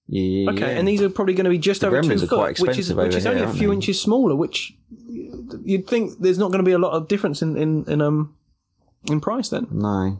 yeah, 0.07 0.49
Okay, 0.51 0.75
and 0.77 0.87
these 0.87 1.01
are 1.03 1.09
probably 1.09 1.35
going 1.35 1.45
to 1.45 1.51
be 1.51 1.59
just 1.59 1.81
The 1.81 1.87
over 1.87 2.01
two 2.01 2.09
Gremlins 2.09 2.23
are 2.23 2.27
foot, 2.27 2.59
which 2.61 2.77
is 2.79 2.91
which 2.93 3.15
is 3.15 3.23
here, 3.23 3.31
only 3.33 3.43
a 3.43 3.53
few 3.53 3.69
they? 3.69 3.75
inches 3.75 4.01
smaller. 4.01 4.35
Which 4.35 4.75
you'd 5.63 5.87
think 5.87 6.19
there's 6.19 6.39
not 6.39 6.51
going 6.51 6.63
to 6.65 6.69
be 6.71 6.71
a 6.73 6.79
lot 6.79 6.93
of 6.93 7.07
difference 7.07 7.41
in 7.43 7.55
in, 7.57 7.85
in 7.87 8.01
um 8.01 8.35
in 9.05 9.21
price 9.21 9.49
then. 9.49 9.67
no. 9.71 10.19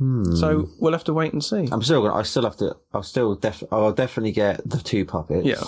Hmm. 0.00 0.34
So 0.34 0.70
we'll 0.78 0.92
have 0.94 1.04
to 1.04 1.12
wait 1.12 1.34
and 1.34 1.44
see. 1.44 1.68
I'm 1.70 1.82
still 1.82 2.00
gonna. 2.00 2.14
I 2.14 2.22
still 2.22 2.44
have 2.44 2.56
to. 2.56 2.74
I'll 2.94 3.02
still 3.02 3.34
def. 3.34 3.62
I'll 3.70 3.92
definitely 3.92 4.32
get 4.32 4.66
the 4.68 4.78
two 4.78 5.04
puppets. 5.04 5.46
Yeah. 5.46 5.62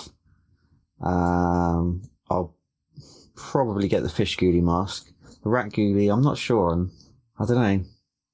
Um. 0.99 2.01
I'll 2.31 2.55
probably 3.35 3.87
get 3.87 4.01
the 4.01 4.09
fish 4.09 4.35
ghoulie 4.37 4.63
mask. 4.63 5.11
The 5.43 5.49
rat 5.51 5.69
ghoulie. 5.69 6.11
I'm 6.11 6.23
not 6.23 6.39
sure 6.39 6.71
on. 6.71 6.89
I 7.39 7.45
don't 7.45 7.61
know. 7.61 7.85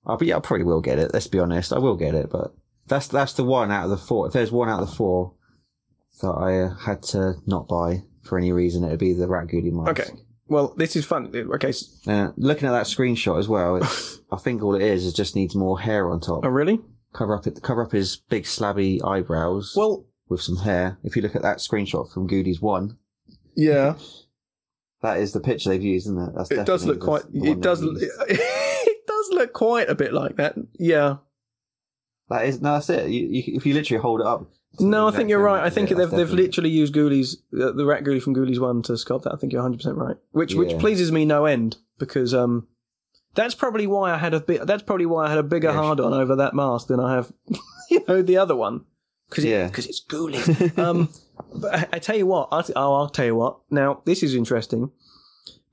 I'll 0.06 0.16
be. 0.16 0.34
I 0.34 0.40
probably 0.40 0.64
will 0.64 0.80
get 0.80 1.00
it. 1.00 1.14
Let's 1.14 1.28
be 1.28 1.40
honest. 1.40 1.74
I 1.74 1.80
will 1.80 1.98
get 1.98 2.16
it, 2.16 2.30
but 2.30 2.54
that's 2.88 3.10
that's 3.10 3.34
the 3.34 3.44
one 3.44 3.70
out 3.70 3.84
of 3.84 3.90
the 3.90 3.98
four. 3.98 4.28
If 4.28 4.32
there's 4.32 4.54
one 4.54 4.70
out 4.70 4.82
of 4.82 4.90
the 4.90 4.96
four 4.96 5.34
that 6.22 6.32
I 6.32 6.86
had 6.86 7.04
to 7.04 7.34
not 7.46 7.68
buy 7.68 8.04
for 8.24 8.38
any 8.38 8.54
reason, 8.54 8.86
it'd 8.86 9.00
be 9.00 9.12
the 9.12 9.28
rat 9.28 9.48
ghoulie 9.48 9.74
mask. 9.74 10.00
Okay. 10.00 10.10
Well, 10.50 10.74
this 10.78 10.96
is 10.96 11.06
fun. 11.06 11.32
Okay. 11.36 11.72
Uh, 12.08 12.30
looking 12.36 12.68
at 12.68 12.72
that 12.72 12.86
screenshot 12.88 13.38
as 13.40 13.48
well, 13.48 13.78
it's, 13.78 14.20
I 14.32 14.38
think 14.38 14.62
all 14.64 14.76
it 14.76 14.82
is 14.82 15.06
is 15.06 15.14
just 15.14 15.36
needs 15.36 15.56
more 15.56 15.80
hair 15.80 16.10
on 16.10 16.20
top. 16.20 16.44
Oh, 16.44 16.50
really? 16.50 16.80
Cover 17.14 17.36
up 17.36 17.48
it. 17.48 17.62
Cover 17.62 17.84
up 17.84 17.92
his 17.92 18.18
big 18.18 18.44
slabby 18.44 19.00
eyebrows. 19.06 19.74
Well, 19.76 20.06
with 20.28 20.42
some 20.42 20.58
hair. 20.58 20.98
If 21.04 21.16
you 21.16 21.22
look 21.22 21.36
at 21.36 21.42
that 21.44 21.58
screenshot 21.58 22.12
from 22.12 22.28
Ghoulies 22.28 22.62
one, 22.62 22.98
yeah. 23.56 23.96
that 25.02 25.18
is 25.18 25.34
the 25.34 25.40
picture 25.40 25.70
they've 25.70 25.82
used, 25.82 26.08
isn't 26.08 26.20
it? 26.30 26.34
That's 26.36 26.52
It 26.52 26.66
does 26.66 26.86
look 26.86 27.00
quite. 27.00 27.24
the- 27.32 27.40
the 27.40 27.40
one 27.40 27.50
It 27.50 27.62
does. 27.62 27.82
It 28.30 29.08
does 29.08 29.30
look 29.32 29.54
quite 29.54 29.90
a 29.90 29.96
bit 29.96 30.14
like 30.14 30.36
that. 30.38 30.56
Yeah. 30.80 31.18
That 32.30 32.46
is 32.46 32.62
no, 32.62 32.74
that's 32.74 32.90
it. 32.92 33.10
You, 33.10 33.28
you, 33.28 33.44
if 33.56 33.66
you 33.66 33.74
literally 33.74 34.02
hold 34.02 34.22
it 34.22 34.28
up. 34.28 34.50
No, 34.80 35.08
I 35.08 35.12
think 35.12 35.30
you're 35.30 35.42
right. 35.42 35.64
I 35.64 35.70
think 35.70 35.90
Yeah, 35.90 35.98
they've 35.98 36.12
they've 36.12 36.30
literally 36.32 36.70
used 36.70 36.94
Ghoulies, 36.94 37.36
uh, 37.60 37.72
the 37.72 37.86
rat 37.86 38.04
Ghoulie 38.04 38.22
from 38.22 38.36
Ghoulies 38.36 38.60
one 38.60 38.82
to 38.84 38.94
sculpt 38.94 39.24
that. 39.24 39.34
I 39.34 39.38
think 39.38 39.52
you're 39.52 39.62
100 39.62 39.78
percent 39.78 39.98
right. 39.98 40.16
Which 40.32 40.54
which 40.56 40.78
pleases 40.80 41.12
me 41.12 41.26
no 41.26 41.46
end 41.46 41.78
because 41.98 42.34
um, 42.34 42.68
that's 43.36 43.56
probably 43.56 43.88
why 43.88 44.12
I 44.14 44.18
had 44.18 44.34
a 44.34 44.40
bit. 44.40 44.66
That's 44.68 44.84
probably 44.84 45.06
why 45.06 45.26
I 45.26 45.30
had 45.30 45.38
a 45.38 45.44
bigger 45.44 45.70
Yeah, 45.70 45.74
hard 45.76 46.00
on 46.00 46.14
over 46.14 46.36
that 46.38 46.54
mask 46.54 46.88
than 46.88 47.00
I 47.00 47.16
have, 47.16 47.34
you 47.90 48.04
know, 48.08 48.22
the 48.22 48.38
other 48.38 48.56
one. 48.56 48.86
Because 49.30 49.44
Yeah. 49.46 49.68
because 49.68 49.86
it's 49.86 50.04
Ghoulies. 50.06 50.78
um, 50.80 51.10
but 51.56 51.74
I, 51.76 51.88
I 51.94 52.00
tell 52.00 52.16
you 52.18 52.26
what. 52.28 52.48
I'll, 52.52 52.66
oh, 52.76 52.94
I'll 52.96 53.10
tell 53.10 53.26
you 53.26 53.36
what. 53.36 53.58
Now 53.70 54.02
this 54.06 54.24
is 54.24 54.34
interesting 54.36 54.92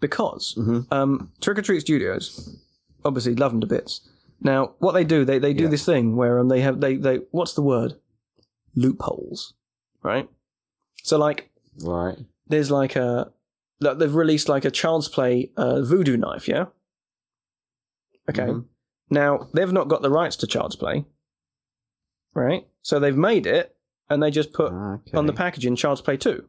because 0.01 0.55
Mhm. 0.59 0.91
um, 0.93 1.33
Trick 1.41 1.59
or 1.59 1.63
Treat 1.63 1.81
Studios 1.81 2.57
obviously 3.05 3.35
love 3.35 3.53
them 3.53 3.61
to 3.61 3.67
bits. 3.67 4.01
Now, 4.41 4.75
what 4.79 4.93
they 4.93 5.05
do, 5.05 5.25
they, 5.25 5.39
they 5.39 5.55
do 5.55 5.65
Yeah. 5.65 5.71
this 5.71 5.85
thing 5.87 6.17
where 6.17 6.39
um, 6.39 6.49
they 6.49 6.61
have 6.61 6.81
they 6.81 6.97
they 6.97 7.21
what's 7.31 7.55
the 7.55 7.63
word? 7.63 7.95
Loopholes, 8.77 9.55
right? 10.03 10.29
So 11.03 11.19
like, 11.19 11.51
Right. 11.83 12.17
there's 12.47 12.71
like 12.71 12.95
a 12.97 13.33
like 13.81 13.99
they've 13.99 14.15
released 14.15 14.49
like 14.49 14.65
a 14.65 14.71
child's 14.71 15.09
play 15.09 15.51
uh, 15.57 15.81
voodoo 15.83 16.17
knife, 16.17 16.47
yeah. 16.49 16.67
Okay. 18.31 18.45
Mhm. 18.47 18.67
Now 19.11 19.49
they've 19.55 19.73
not 19.73 19.89
got 19.89 20.03
the 20.03 20.11
rights 20.11 20.37
to 20.37 20.47
child's 20.47 20.77
play, 20.77 21.05
right? 22.35 22.67
So 22.83 22.99
they've 22.99 23.17
made 23.17 23.47
it 23.47 23.77
and 24.11 24.23
they 24.23 24.31
just 24.31 24.53
put 24.53 24.73
Ah, 24.73 24.95
okay. 24.95 25.17
on 25.17 25.27
the 25.27 25.33
packaging 25.33 25.77
child's 25.77 26.01
play 26.01 26.17
two. 26.17 26.49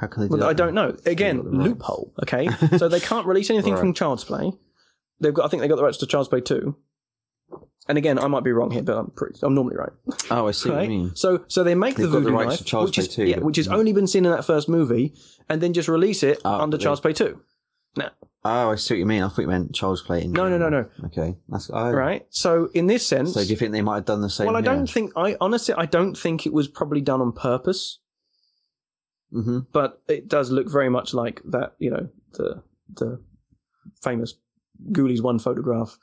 How 0.00 0.06
can 0.06 0.22
they 0.22 0.28
do 0.28 0.32
Well, 0.32 0.40
that? 0.40 0.48
I 0.48 0.52
don't 0.52 0.74
know. 0.74 0.96
Again, 1.06 1.36
got 1.36 1.44
the 1.50 1.50
rights. 1.58 1.68
loophole. 1.68 2.12
Okay, 2.22 2.48
so 2.78 2.88
they 2.88 3.00
can't 3.00 3.26
release 3.26 3.50
anything 3.50 3.74
Right. 3.74 3.80
from 3.80 3.92
Child's 3.94 4.24
Play. 4.24 4.52
They've 5.20 5.32
got. 5.34 5.44
I 5.46 5.48
think 5.48 5.62
they 5.62 5.68
got 5.68 5.76
the 5.76 5.84
rights 5.84 5.98
to 5.98 6.06
Child's 6.06 6.28
Play 6.28 6.40
two. 6.40 6.76
And 7.88 7.96
again, 7.98 8.18
I 8.18 8.26
might 8.26 8.42
be 8.42 8.50
wrong 8.50 8.72
here, 8.72 8.82
but 8.82 8.96
I'm 8.98 9.10
pretty. 9.10 9.38
I'm 9.42 9.54
normally 9.54 9.76
right. 9.76 9.92
Oh, 10.30 10.48
I 10.48 10.50
see 10.50 10.70
what 10.70 10.82
you 10.82 10.88
mean. 10.88 11.14
So, 11.14 11.44
so 11.46 11.62
they 11.62 11.76
make 11.76 11.94
They've 11.94 12.10
the 12.10 12.18
the 12.18 12.20
voodoo 12.24 12.34
rights 12.36 12.48
knife, 12.50 12.58
to 12.58 12.64
Child's 12.64 12.88
which 12.90 12.96
Play 12.96 13.02
is 13.04 13.14
2, 13.14 13.24
yeah, 13.26 13.34
but- 13.36 13.44
which 13.44 13.56
has 13.58 13.68
only 13.68 13.92
been 13.92 14.08
seen 14.08 14.24
in 14.24 14.32
that 14.32 14.44
first 14.44 14.68
movie, 14.68 15.14
and 15.48 15.60
then 15.60 15.72
just 15.72 15.88
release 15.88 16.24
it 16.24 16.40
Oh, 16.44 16.58
under 16.60 16.76
they- 16.76 16.82
Child's 16.82 17.00
Play 17.00 17.12
two. 17.12 17.40
Now, 17.96 18.10
Oh, 18.44 18.70
I 18.70 18.74
see 18.76 18.94
what 18.94 18.98
you 18.98 19.06
mean. 19.06 19.22
I 19.22 19.28
thought 19.28 19.42
you 19.42 19.46
meant 19.48 19.74
Child's 19.74 20.02
Play. 20.02 20.22
In 20.24 20.32
No, 20.32 20.48
no, 20.48 20.58
no, 20.58 20.66
general. 20.66 20.90
Okay, 21.06 21.36
that's 21.48 21.70
oh. 21.72 21.90
Right. 21.92 22.26
So 22.30 22.70
in 22.74 22.86
this 22.88 23.06
sense, 23.06 23.34
So 23.34 23.42
do 23.42 23.48
you 23.48 23.56
think 23.56 23.70
they 23.72 23.82
might 23.82 23.96
have 23.96 24.04
done 24.04 24.20
the 24.20 24.30
same? 24.30 24.46
well, 24.48 24.56
I 24.56 24.60
don't 24.60 24.88
think. 24.90 25.12
I 25.16 25.36
honestly, 25.40 25.74
I 25.78 25.86
don't 25.86 26.16
think 26.16 26.44
it 26.46 26.52
was 26.52 26.66
probably 26.68 27.00
done 27.00 27.20
on 27.20 27.32
purpose. 27.32 28.00
hmm 29.32 29.60
but 29.72 30.00
it 30.08 30.28
does 30.28 30.50
look 30.50 30.68
very 30.70 30.88
much 30.88 31.14
like 31.14 31.40
that. 31.46 31.74
You 31.78 31.90
know, 31.90 32.08
the 32.34 32.62
the 32.94 33.20
famous 34.02 34.34
Ghoulies 34.92 35.22
one 35.22 35.38
photograph. 35.38 35.96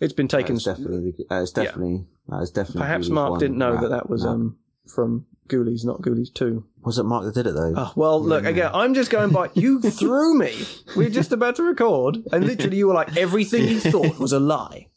It's 0.00 0.12
been 0.12 0.28
taken. 0.28 0.54
That's 0.54 0.64
definitely. 0.64 1.14
That 1.28 1.42
is 1.42 1.50
definitely. 1.52 2.06
That 2.28 2.42
is 2.42 2.50
definitely. 2.50 2.82
Perhaps 2.82 3.08
Ghoulies 3.08 3.12
Mark 3.12 3.30
one 3.32 3.40
didn't 3.40 3.58
know 3.58 3.72
rat- 3.72 3.80
that 3.82 3.88
that 3.90 4.10
was 4.10 4.24
rat. 4.24 4.32
um 4.34 4.58
from 4.86 5.26
Ghoulies, 5.48 5.84
not 5.84 6.00
Ghoulies 6.02 6.32
two. 6.32 6.64
Was 6.82 6.98
it 6.98 7.04
Mark 7.04 7.24
that 7.24 7.34
did 7.34 7.46
it 7.46 7.54
though? 7.54 7.74
Oh, 7.76 7.92
well, 7.96 8.22
look 8.22 8.44
again. 8.44 8.70
I'm 8.72 8.94
just 8.94 9.10
going 9.10 9.30
by. 9.30 9.50
You 9.54 9.80
threw 9.90 10.38
me. 10.38 10.54
We 10.96 11.06
are 11.06 11.10
just 11.10 11.32
about 11.32 11.56
to 11.56 11.62
record, 11.62 12.18
and 12.32 12.44
literally, 12.46 12.76
you 12.76 12.88
were 12.88 12.94
like, 12.94 13.16
everything 13.16 13.64
you 13.64 13.80
thought 13.80 14.18
was 14.18 14.32
a 14.32 14.40
lie. 14.40 14.88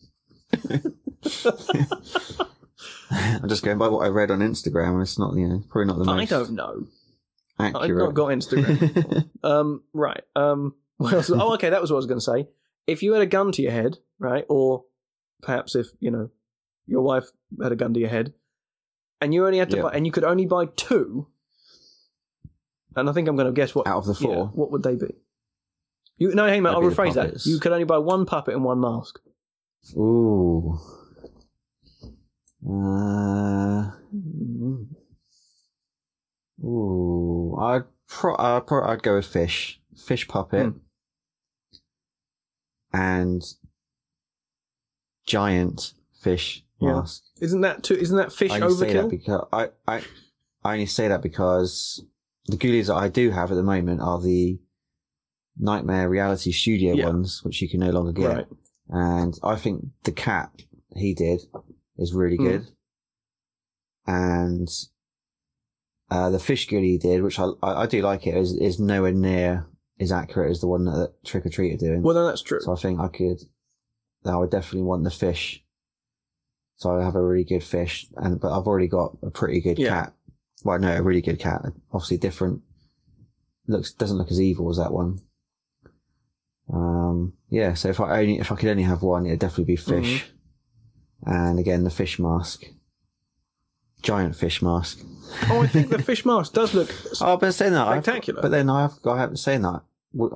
I'm 3.11 3.49
just 3.49 3.63
going 3.63 3.77
by 3.77 3.87
what 3.87 4.05
I 4.05 4.07
read 4.09 4.31
on 4.31 4.39
Instagram. 4.39 5.01
It's 5.01 5.19
not, 5.19 5.35
you 5.35 5.47
know, 5.47 5.63
probably 5.69 5.87
not 5.87 5.97
the 5.99 6.05
most 6.05 6.19
I 6.19 6.25
don't 6.25 6.51
know. 6.51 6.87
Accurate. 7.59 7.91
I've 7.91 7.97
not 7.97 8.13
got 8.13 8.27
Instagram. 8.29 9.27
Um, 9.43 9.81
right. 9.91 10.21
Um, 10.35 10.75
what 10.97 11.13
else? 11.13 11.31
Oh, 11.31 11.55
okay. 11.55 11.71
That 11.71 11.81
was 11.81 11.89
what 11.89 11.95
I 11.95 11.97
was 11.97 12.05
going 12.05 12.19
to 12.19 12.23
say. 12.23 12.47
If 12.85 13.01
you 13.01 13.13
had 13.13 13.23
a 13.23 13.25
gun 13.25 13.51
to 13.53 13.61
your 13.63 13.71
head, 13.71 13.97
right, 14.19 14.45
or 14.49 14.83
perhaps 15.41 15.75
if 15.75 15.87
you 15.99 16.11
know 16.11 16.29
your 16.87 17.01
wife 17.01 17.25
had 17.61 17.71
a 17.71 17.75
gun 17.75 17.93
to 17.93 17.99
your 17.99 18.09
head, 18.09 18.33
and 19.19 19.33
you 19.33 19.45
only 19.45 19.57
had 19.59 19.69
to 19.71 19.77
Yeah. 19.77 19.83
buy, 19.83 19.91
and 19.93 20.05
you 20.05 20.11
could 20.11 20.23
only 20.23 20.45
buy 20.45 20.65
two, 20.65 21.27
and 22.95 23.09
I 23.09 23.13
think 23.13 23.27
I'm 23.27 23.35
going 23.35 23.47
to 23.47 23.53
guess 23.53 23.73
what 23.75 23.87
Out 23.87 23.99
of 23.99 24.05
the 24.05 24.13
yeah, 24.23 24.33
four, 24.35 24.47
what 24.47 24.71
would 24.71 24.83
they 24.83 24.95
be? 24.95 25.15
You 26.17 26.33
no, 26.35 26.45
hey 26.47 26.59
mate, 26.61 26.69
I'll 26.69 26.81
That'd 26.81 26.89
be 26.89 26.95
the 26.95 27.01
rephrase 27.01 27.13
that. 27.15 27.45
You 27.45 27.59
could 27.59 27.71
only 27.71 27.85
buy 27.85 27.97
one 27.97 28.25
puppet 28.25 28.53
and 28.53 28.63
one 28.63 28.79
mask. 28.79 29.19
ooh, 29.97 30.77
uh, 32.69 33.91
ooh, 36.63 37.55
I'd 37.59 37.83
pro- 38.07 38.35
I'd, 38.37 38.67
pro- 38.67 38.85
I'd 38.87 39.03
go 39.03 39.15
with 39.15 39.25
fish, 39.25 39.81
fish 39.95 40.27
puppet, 40.27 40.67
Hmm. 40.73 40.77
and 42.93 43.41
giant 45.31 45.93
fish 46.25 46.63
Yeah. 46.79 46.93
mask. 46.93 47.23
Isn't 47.41 47.61
that 47.61 47.83
too? 47.83 47.95
Isn't 47.95 48.17
that 48.17 48.31
fish 48.33 48.51
I 48.51 48.59
only 48.59 48.75
say 48.75 48.93
that 48.93 49.05
overkill? 49.05 49.09
because 49.09 49.41
I, 49.53 49.63
I 49.87 49.95
I 50.63 50.73
only 50.73 50.85
say 50.97 51.07
that 51.07 51.21
because 51.21 52.03
the 52.47 52.57
ghoulies 52.57 52.87
that 52.87 52.95
I 52.95 53.07
do 53.07 53.31
have 53.31 53.51
at 53.51 53.55
the 53.55 53.63
moment 53.75 54.01
are 54.01 54.19
the 54.21 54.59
Nightmare 55.57 56.09
Reality 56.09 56.51
Studio 56.51 56.93
Yeah. 56.95 57.07
ones, 57.07 57.43
which 57.43 57.61
you 57.61 57.69
can 57.69 57.79
no 57.79 57.91
longer 57.91 58.11
get. 58.13 58.27
Right. 58.35 58.47
And 58.89 59.33
I 59.43 59.55
think 59.55 59.85
the 60.03 60.11
cat 60.11 60.49
he 60.95 61.13
did 61.13 61.39
is 61.97 62.13
really 62.13 62.37
Mm. 62.37 62.47
good. 62.49 62.67
And 64.07 64.67
uh, 66.09 66.29
the 66.29 66.39
fish 66.39 66.67
ghoulie 66.67 66.91
he 66.93 66.97
did, 66.97 67.23
which 67.23 67.39
I, 67.39 67.45
I 67.63 67.83
I 67.83 67.85
do 67.85 68.01
like 68.01 68.27
it, 68.27 68.35
is 68.35 68.53
is 68.53 68.79
nowhere 68.79 69.13
near 69.13 69.67
as 69.99 70.11
accurate 70.11 70.51
as 70.51 70.59
the 70.61 70.67
one 70.67 70.85
that 70.85 71.13
Trick 71.23 71.45
or 71.45 71.49
Treat 71.49 71.73
are 71.75 71.85
doing. 71.85 72.01
Well, 72.01 72.15
then 72.15 72.25
that's 72.25 72.41
true. 72.41 72.59
So 72.61 72.73
I 72.73 72.75
think 72.75 72.99
I 72.99 73.07
could. 73.07 73.39
I 74.25 74.35
would 74.37 74.51
definitely 74.51 74.83
want 74.83 75.03
the 75.03 75.11
fish. 75.11 75.63
So 76.75 76.97
I 76.97 77.03
have 77.03 77.15
a 77.15 77.21
really 77.23 77.43
good 77.43 77.63
fish, 77.63 78.07
and 78.17 78.39
but 78.39 78.51
I've 78.57 78.65
already 78.67 78.87
got 78.87 79.17
a 79.21 79.29
pretty 79.29 79.61
good 79.61 79.77
Yeah. 79.79 79.89
cat. 79.89 80.13
Well, 80.63 80.79
no, 80.79 80.95
a 80.95 81.01
really 81.01 81.21
good 81.21 81.39
cat. 81.39 81.61
Obviously 81.91 82.17
different. 82.17 82.61
Looks 83.67 83.93
doesn't 83.93 84.17
look 84.17 84.31
as 84.31 84.41
evil 84.41 84.69
as 84.69 84.77
that 84.77 84.91
one. 84.93 85.19
Um, 86.71 87.33
yeah. 87.49 87.73
So 87.73 87.89
if 87.89 87.99
I 87.99 88.21
only 88.21 88.39
if 88.39 88.51
I 88.51 88.55
could 88.55 88.69
only 88.69 88.83
have 88.83 89.01
one, 89.01 89.25
it'd 89.25 89.39
definitely 89.39 89.65
be 89.65 89.75
fish. 89.75 90.25
Mm-hmm. 91.25 91.31
And 91.31 91.59
again, 91.59 91.83
the 91.83 91.89
fish 91.91 92.17
mask, 92.19 92.63
giant 94.01 94.35
fish 94.35 94.61
mask. 94.61 94.99
oh, 95.49 95.61
I 95.61 95.67
think 95.67 95.89
the 95.89 95.99
fish 96.03 96.25
mask 96.25 96.53
does 96.53 96.73
look 96.73 96.91
Oh, 97.21 97.37
but 97.37 97.51
saying 97.53 97.73
that, 97.73 97.87
I've- 97.87 98.01
spectacular. 98.03 98.41
but 98.41 98.49
then 98.51 98.69
I 98.69 98.81
have 98.83 98.93
I 99.05 99.19
haven't 99.19 99.37
saying 99.37 99.61
that. 99.63 99.81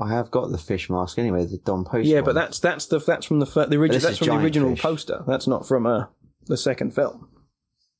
I 0.02 0.10
have 0.10 0.32
got 0.32 0.52
the 0.52 0.58
fish 0.58 0.90
mask 0.90 1.18
anyway, 1.20 1.46
the 1.46 1.58
Don 1.58 1.84
Post. 1.84 2.08
yeah, 2.08 2.18
one. 2.18 2.26
but 2.26 2.36
that's 2.36 2.60
that's 2.60 2.86
the 2.86 3.00
that's 3.00 3.26
from 3.26 3.40
the 3.40 3.46
fir- 3.46 3.66
the 3.68 3.76
original 3.78 4.00
that's 4.02 4.18
from 4.20 4.28
the 4.28 4.36
original 4.38 4.70
fish. 4.72 4.82
poster. 4.82 5.24
That's 5.28 5.48
not 5.48 5.68
from 5.68 5.86
uh, 5.86 6.06
the 6.46 6.58
second 6.58 6.94
film. 6.96 7.28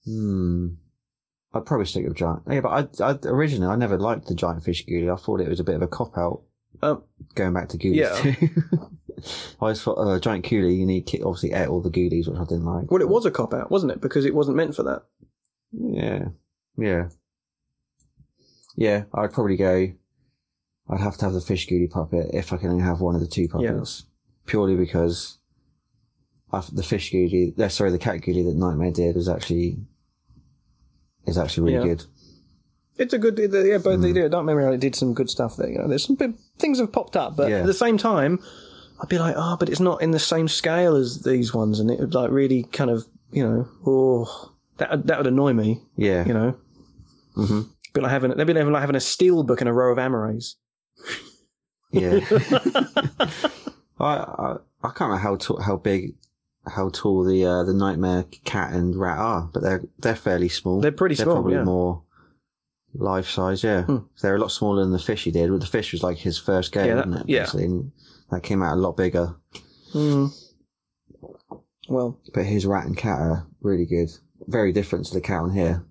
Hmm. 0.06 0.68
I'd 1.54 1.66
probably 1.66 1.86
stick 1.86 2.06
with 2.08 2.16
giant. 2.18 2.44
Yeah, 2.50 2.62
but 2.62 3.02
I, 3.02 3.12
I 3.12 3.18
originally 3.26 3.68
I 3.68 3.76
never 3.78 3.98
liked 3.98 4.28
the 4.28 4.36
giant 4.36 4.64
fish 4.64 4.86
ghoulie. 4.86 5.12
I 5.12 5.16
thought 5.16 5.42
it 5.42 5.48
was 5.50 5.60
a 5.60 5.64
bit 5.64 5.76
of 5.76 5.82
a 5.82 5.88
cop 5.88 6.18
out 6.18 6.42
Um, 6.82 7.04
going 7.34 7.54
back 7.54 7.70
to 7.70 7.78
ghoulies 7.78 7.96
Yeah. 7.96 8.34
too. 8.34 8.50
I 9.62 9.72
just 9.72 9.84
thought, 9.84 9.94
uh, 9.98 10.20
giant 10.20 10.44
ghoulie, 10.46 10.78
you 10.78 10.86
need 10.86 11.08
to 11.08 11.22
obviously 11.22 11.54
ate 11.54 11.68
all 11.70 11.82
the 11.82 11.90
goodies, 11.90 12.28
which 12.28 12.38
I 12.38 12.44
didn't 12.44 12.66
like. 12.66 12.92
Well, 12.92 13.02
it 13.02 13.08
was 13.10 13.26
a 13.26 13.32
cop 13.32 13.54
out, 13.54 13.72
wasn't 13.72 13.94
it? 13.94 14.02
Because 14.02 14.26
it 14.26 14.36
wasn't 14.36 14.58
meant 14.58 14.76
for 14.76 14.84
that. 14.84 15.04
Yeah. 15.72 16.26
Yeah. 16.78 17.08
Yeah, 18.76 19.04
I'd 19.14 19.32
probably 19.32 19.56
go, 19.56 19.94
I'd 20.90 21.00
have 21.02 21.18
to 21.18 21.26
have 21.26 21.34
the 21.34 21.42
fish 21.42 21.68
ghoulie 21.68 21.90
puppet 21.90 22.30
if 22.34 22.54
I 22.54 22.58
can 22.58 22.70
only 22.70 22.84
have 22.84 23.02
one 23.02 23.16
of 23.16 23.22
the 23.22 23.28
two 23.28 23.48
puppets. 23.48 24.06
Purely 24.46 24.76
because 24.76 25.40
the 26.72 26.84
fish 26.84 27.12
ghoulie, 27.12 27.58
uh, 27.60 27.70
sorry, 27.70 27.92
the 27.92 27.98
cat 27.98 28.22
ghoulie 28.22 28.46
that 28.46 28.56
Nightmare 28.56 28.92
did 28.92 29.16
was 29.16 29.28
actually, 29.28 29.78
is 31.26 31.38
actually 31.38 31.64
really 31.74 31.88
Yeah. 31.88 31.96
good. 31.96 32.06
It's 32.98 33.14
a 33.14 33.18
good, 33.18 33.38
yeah, 33.38 33.78
but 33.80 33.98
they 34.02 34.14
did. 34.14 34.32
Don't 34.32 34.46
remember, 34.46 34.78
did 34.78 34.96
some 34.96 35.14
good 35.14 35.30
stuff 35.30 35.58
there. 35.58 35.70
You 35.70 35.80
know, 35.80 35.88
there's 35.88 36.06
some 36.06 36.16
big 36.16 36.36
things 36.60 36.80
have 36.80 36.94
popped 36.94 37.18
up, 37.18 37.36
but 37.36 37.50
Yeah. 37.50 37.58
at 37.60 37.66
the 37.66 37.74
same 37.74 37.98
time, 37.98 38.40
I'd 39.02 39.10
be 39.10 39.20
like, 39.20 39.36
oh, 39.38 39.58
but 39.60 39.68
it's 39.68 39.82
not 39.82 40.02
in 40.02 40.12
the 40.12 40.20
same 40.20 40.48
scale 40.48 40.96
as 40.96 41.24
these 41.24 41.54
ones, 41.54 41.80
and 41.82 41.92
it 41.92 42.00
would 42.00 42.14
like 42.14 42.32
really 42.32 42.64
kind 42.64 42.90
of, 42.90 43.06
you 43.34 43.44
know, 43.46 43.68
oh, 43.86 44.54
that 44.78 45.08
that 45.08 45.18
would 45.18 45.28
annoy 45.28 45.52
me. 45.52 45.82
Yeah. 45.98 46.26
You 46.26 46.34
know, 46.34 46.58
hmm 47.34 47.62
be 47.94 48.02
like 48.02 48.12
having 48.12 48.32
they'd 48.36 48.44
be 48.46 48.54
like 48.54 48.82
having 48.82 48.96
a 48.96 49.00
steel 49.02 49.44
book 49.44 49.60
and 49.62 49.70
a 49.70 49.74
row 49.74 49.92
of 49.92 49.98
Amarays. 49.98 50.56
Yeah. 51.92 52.20
I, 54.00 54.06
I 54.06 54.56
I 54.84 54.88
can't 54.90 55.02
remember 55.02 55.18
how 55.18 55.36
tall, 55.38 55.62
how 55.62 55.78
big, 55.78 56.16
how 56.68 56.90
tall 56.90 57.24
the 57.24 57.46
uh, 57.46 57.64
the 57.64 57.74
nightmare 57.74 58.26
cat 58.44 58.74
and 58.74 58.96
rat 58.96 59.18
are, 59.18 59.50
but 59.54 59.64
they're 59.64 59.84
they're 60.00 60.16
fairly 60.16 60.50
small. 60.50 60.82
They're 60.82 60.92
pretty 60.92 61.16
They're 61.16 61.26
small, 61.26 61.36
probably 61.38 61.54
yeah. 61.56 61.64
more 61.64 62.04
life 62.94 63.28
size. 63.30 63.64
Yeah, 63.64 63.84
Hmm. 63.84 63.98
they're 64.22 64.36
a 64.36 64.40
lot 64.40 64.52
smaller 64.52 64.84
than 64.84 64.92
the 64.92 65.00
fish 65.00 65.24
he 65.24 65.32
did. 65.32 65.50
But 65.50 65.62
the 65.62 65.66
fish 65.68 65.92
was 65.94 66.04
like 66.04 66.18
his 66.18 66.38
first 66.38 66.72
game, 66.72 66.88
Yeah, 66.88 66.96
that- 66.96 67.08
wasn't 67.08 67.30
it? 67.30 67.34
yeah. 67.34 67.48
and 67.54 67.92
that 68.32 68.44
came 68.44 68.62
out 68.62 68.74
a 68.74 68.80
lot 68.82 68.98
bigger. 68.98 69.36
Mm. 69.94 70.32
Well, 71.88 72.20
But 72.34 72.46
his 72.46 72.66
rat 72.66 72.86
and 72.86 72.98
cat 72.98 73.20
are 73.20 73.48
really 73.62 73.86
good. 73.86 74.10
Very 74.48 74.72
different 74.74 75.06
to 75.06 75.14
the 75.14 75.22
cat 75.22 75.42
on 75.42 75.54
here. 75.54 75.86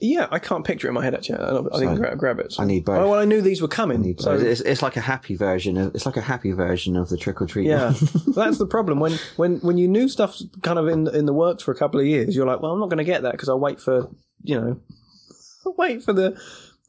Yeah, 0.00 0.26
I 0.30 0.38
can't 0.38 0.64
picture 0.64 0.86
it 0.88 0.90
in 0.90 0.94
my 0.94 1.02
head 1.04 1.14
actually. 1.14 1.38
I, 1.38 1.48
I 1.50 1.52
didn't 1.80 1.96
So, 1.96 1.96
gra- 1.96 2.16
grab 2.16 2.38
it. 2.38 2.54
I 2.58 2.64
need 2.66 2.84
both. 2.84 2.98
Oh 2.98 3.08
well, 3.10 3.20
I 3.20 3.24
knew 3.24 3.40
these 3.40 3.62
were 3.62 3.68
coming. 3.68 4.02
need 4.02 4.20
so. 4.20 4.34
It's, 4.34 4.60
it's 4.60 4.82
like 4.82 4.96
a 4.96 5.00
happy 5.00 5.36
version 5.36 5.76
of 5.78 5.94
it's 5.94 6.04
like 6.06 6.16
a 6.18 6.20
happy 6.22 6.52
version 6.52 6.96
of 6.96 7.08
the 7.08 7.16
trick 7.16 7.40
or 7.40 7.46
treat. 7.46 7.66
Yeah, 7.66 7.94
that's 8.34 8.58
the 8.58 8.66
problem. 8.66 9.00
When 9.00 9.12
when 9.36 9.56
when 9.60 9.78
you 9.78 9.88
knew 9.88 10.08
stuff's 10.08 10.44
kind 10.62 10.78
of 10.78 10.86
in 10.88 11.06
in 11.14 11.24
the 11.26 11.32
works 11.32 11.62
for 11.62 11.70
a 11.72 11.76
couple 11.76 11.98
of 12.00 12.06
years, 12.06 12.36
you're 12.36 12.46
like, 12.46 12.60
well, 12.60 12.72
I'm 12.72 12.80
not 12.80 12.90
going 12.90 12.98
to 12.98 13.04
get 13.04 13.22
that 13.22 13.32
because 13.32 13.48
I'll 13.48 13.58
wait 13.60 13.80
for 13.80 14.10
you 14.42 14.60
know, 14.60 14.80
I'll 15.64 15.74
wait 15.78 16.02
for 16.02 16.12
the 16.12 16.38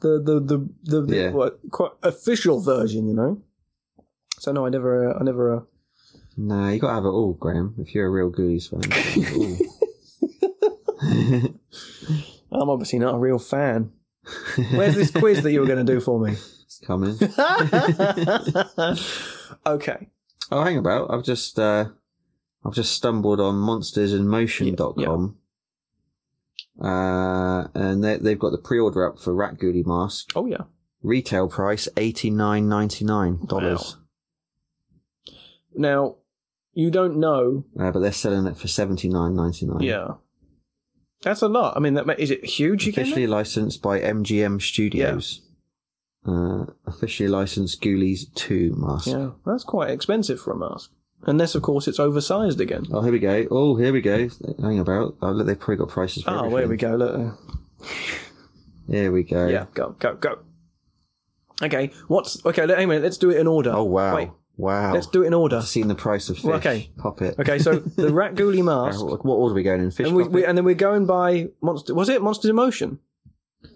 the 0.01 0.19
the 0.21 0.39
the 0.41 0.69
the, 0.83 1.01
the 1.01 1.15
Yeah. 1.15 1.29
what 1.31 1.59
quite 1.71 1.91
official 2.03 2.59
version, 2.61 3.07
you 3.07 3.13
know. 3.13 3.41
So 4.39 4.51
no, 4.51 4.65
I 4.65 4.69
never, 4.69 5.11
uh, 5.11 5.17
I 5.19 5.23
never. 5.23 5.55
Uh, 5.55 5.59
No, 6.37 6.69
you 6.69 6.79
got 6.79 6.89
to 6.89 6.93
have 6.95 7.05
it 7.05 7.07
all, 7.09 7.33
Graham. 7.33 7.73
If 7.79 7.95
you're 7.95 8.05
a 8.05 8.11
real 8.11 8.31
Ghoulies 8.31 8.69
fan, 8.69 8.81
you 12.51 12.57
gotta 12.57 12.59
have 12.59 12.61
it 12.61 12.61
all. 12.61 12.61
I'm 12.63 12.69
obviously 12.69 12.99
not 12.99 13.15
a 13.15 13.19
real 13.19 13.39
fan. 13.39 13.91
Where's 14.71 14.95
this 14.95 15.11
quiz 15.11 15.41
that 15.43 15.51
you 15.51 15.61
were 15.61 15.67
going 15.67 15.85
to 15.85 15.93
do 15.93 15.99
for 16.01 16.19
me? 16.19 16.33
it's 16.65 16.79
coming. 16.85 17.17
okay. 19.65 20.07
Oh, 20.51 20.63
hang 20.63 20.77
about. 20.77 21.11
I've 21.11 21.23
just 21.23 21.57
uh, 21.59 21.85
I've 22.65 22.73
just 22.73 22.93
stumbled 22.93 23.39
on 23.39 23.55
monstersinmotion.com. 23.55 25.37
Uh, 26.79 27.67
and 27.73 28.03
they, 28.03 28.17
they've 28.17 28.37
got 28.39 28.51
the 28.51 28.57
pre-order 28.59 29.07
up 29.07 29.19
for 29.19 29.33
Rat 29.33 29.57
Ghoulie 29.57 29.85
mask. 29.85 30.31
Oh 30.35 30.45
yeah. 30.45 30.63
Retail 31.01 31.47
price 31.47 31.87
eighty 31.97 32.29
nine 32.29 32.67
ninety 32.67 33.05
nine 33.05 33.45
dollars, 33.45 33.97
Now, 35.75 36.15
you 36.73 36.91
don't 36.91 37.17
know. 37.17 37.65
uh, 37.79 37.91
but 37.91 37.99
they're 37.99 38.11
selling 38.11 38.45
it 38.47 38.57
for 38.57 38.67
seventy 38.67 39.07
nine 39.07 39.35
ninety 39.35 39.65
nine. 39.65 39.81
Yeah. 39.81 40.15
That's 41.23 41.41
a 41.41 41.47
lot. 41.47 41.75
I 41.75 41.79
mean, 41.79 41.95
that 41.95 42.05
ma- 42.05 42.13
is 42.17 42.31
it 42.31 42.45
huge? 42.45 42.87
Again? 42.87 43.03
officially 43.03 43.27
licensed 43.27 43.81
by 43.81 43.99
MGM 43.99 44.61
Studios. 44.61 45.41
Uh, 46.25 46.65
officially 46.85 47.29
licensed 47.29 47.81
Ghoulies 47.81 48.31
two 48.35 48.73
mask. 48.77 49.07
Yeah, 49.07 49.31
that's 49.45 49.63
quite 49.63 49.89
expensive 49.91 50.39
for 50.41 50.51
a 50.51 50.57
mask. 50.57 50.91
Unless, 51.23 51.55
of 51.55 51.63
course, 51.63 51.87
it's 51.87 51.99
oversized 51.99 52.61
again. 52.61 52.85
Oh, 52.91 53.01
here 53.01 53.11
we 53.11 53.19
go. 53.19 53.45
Oh, 53.49 53.75
here 53.75 53.91
we 53.91 54.01
go. 54.01 54.29
Hang 54.61 54.79
about. 54.79 55.15
Oh, 55.21 55.31
look, 55.31 55.47
they've 55.47 55.57
probably 55.59 55.77
got 55.77 55.89
prices 55.89 56.23
for 56.23 56.29
Oh, 56.31 56.37
everything. 56.45 56.57
there 56.57 56.67
we 56.67 56.77
go. 56.77 56.95
Look. 56.95 57.39
Here 58.89 59.11
we 59.11 59.23
go. 59.23 59.47
Yeah, 59.47 59.65
go, 59.73 59.95
go, 59.99 60.15
go. 60.15 60.39
Okay, 61.63 61.91
what's 62.07 62.45
okay? 62.45 62.67
Hang 62.67 62.91
on. 62.91 63.01
Let's 63.01 63.17
do 63.17 63.31
it 63.31 63.37
in 63.37 63.47
order. 63.47 63.71
Oh 63.73 63.83
wow. 63.83 64.15
Wait, 64.15 64.29
Wow. 64.57 64.93
let's 64.93 65.05
do 65.07 65.23
it 65.23 65.27
in 65.27 65.33
order. 65.35 65.57
I've 65.57 65.67
seen 65.67 65.87
the 65.87 65.95
price 65.95 66.29
of 66.29 66.37
fish. 66.37 66.45
Okay. 66.45 66.89
Pop 66.97 67.21
it. 67.21 67.35
Okay, 67.39 67.59
so 67.59 67.75
the 67.79 68.11
Rat 68.11 68.33
Ghoulie 68.35 68.63
mask, 68.63 68.99
What 69.05 69.23
order 69.35 69.53
are 69.53 69.55
we 69.55 69.63
going 69.63 69.81
in? 69.81 69.91
Fish 69.91 70.07
and 70.07 70.15
we, 70.15 70.23
we 70.23 70.45
and 70.45 70.57
then 70.57 70.65
we're 70.65 70.73
going 70.75 71.05
by 71.05 71.49
monster. 71.61 71.93
Was 71.93 72.09
it 72.09 72.21
Monsters 72.23 72.49
in 72.49 72.55
Motion? 72.55 72.99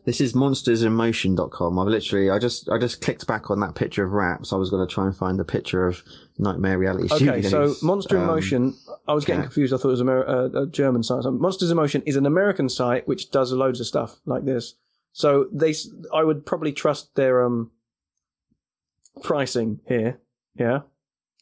This 0.05 0.19
is 0.21 0.33
monstersinmotion.com. 0.33 1.77
I've 1.79 1.87
literally, 1.87 2.29
I 2.29 2.39
just, 2.39 2.69
I 2.69 2.77
just 2.79 3.01
clicked 3.01 3.27
back 3.27 3.51
on 3.51 3.59
that 3.59 3.75
picture 3.75 4.03
of 4.03 4.11
rats. 4.11 4.53
I 4.53 4.55
was 4.55 4.69
going 4.69 4.87
to 4.87 4.91
try 4.91 5.05
and 5.05 5.15
find 5.15 5.37
the 5.39 5.43
picture 5.43 5.85
of 5.87 6.01
Nightmare 6.39 6.77
Reality 6.79 7.05
Okay, 7.13 7.41
Studios. 7.41 7.79
so 7.79 7.85
Monster 7.85 8.15
in 8.17 8.21
Um, 8.23 8.27
Motion. 8.27 8.75
I 9.07 9.13
was 9.13 9.25
getting 9.25 9.41
yeah. 9.41 9.45
confused. 9.47 9.73
I 9.73 9.77
thought 9.77 9.89
it 9.89 9.91
was 9.91 10.01
Amer- 10.01 10.27
uh, 10.27 10.61
a 10.63 10.67
German 10.67 11.03
site. 11.03 11.23
So 11.23 11.31
Monsters 11.31 11.69
in 11.71 11.77
Motion 11.77 12.01
is 12.05 12.15
an 12.15 12.25
American 12.25 12.69
site 12.69 13.07
which 13.07 13.29
does 13.31 13.51
loads 13.53 13.79
of 13.79 13.85
stuff 13.87 14.19
like 14.25 14.45
this. 14.45 14.75
So 15.13 15.47
they, 15.51 15.73
I 16.13 16.23
would 16.23 16.45
probably 16.45 16.71
trust 16.73 17.15
their 17.15 17.43
um 17.43 17.71
pricing 19.23 19.79
here. 19.85 20.19
Yeah. 20.55 20.79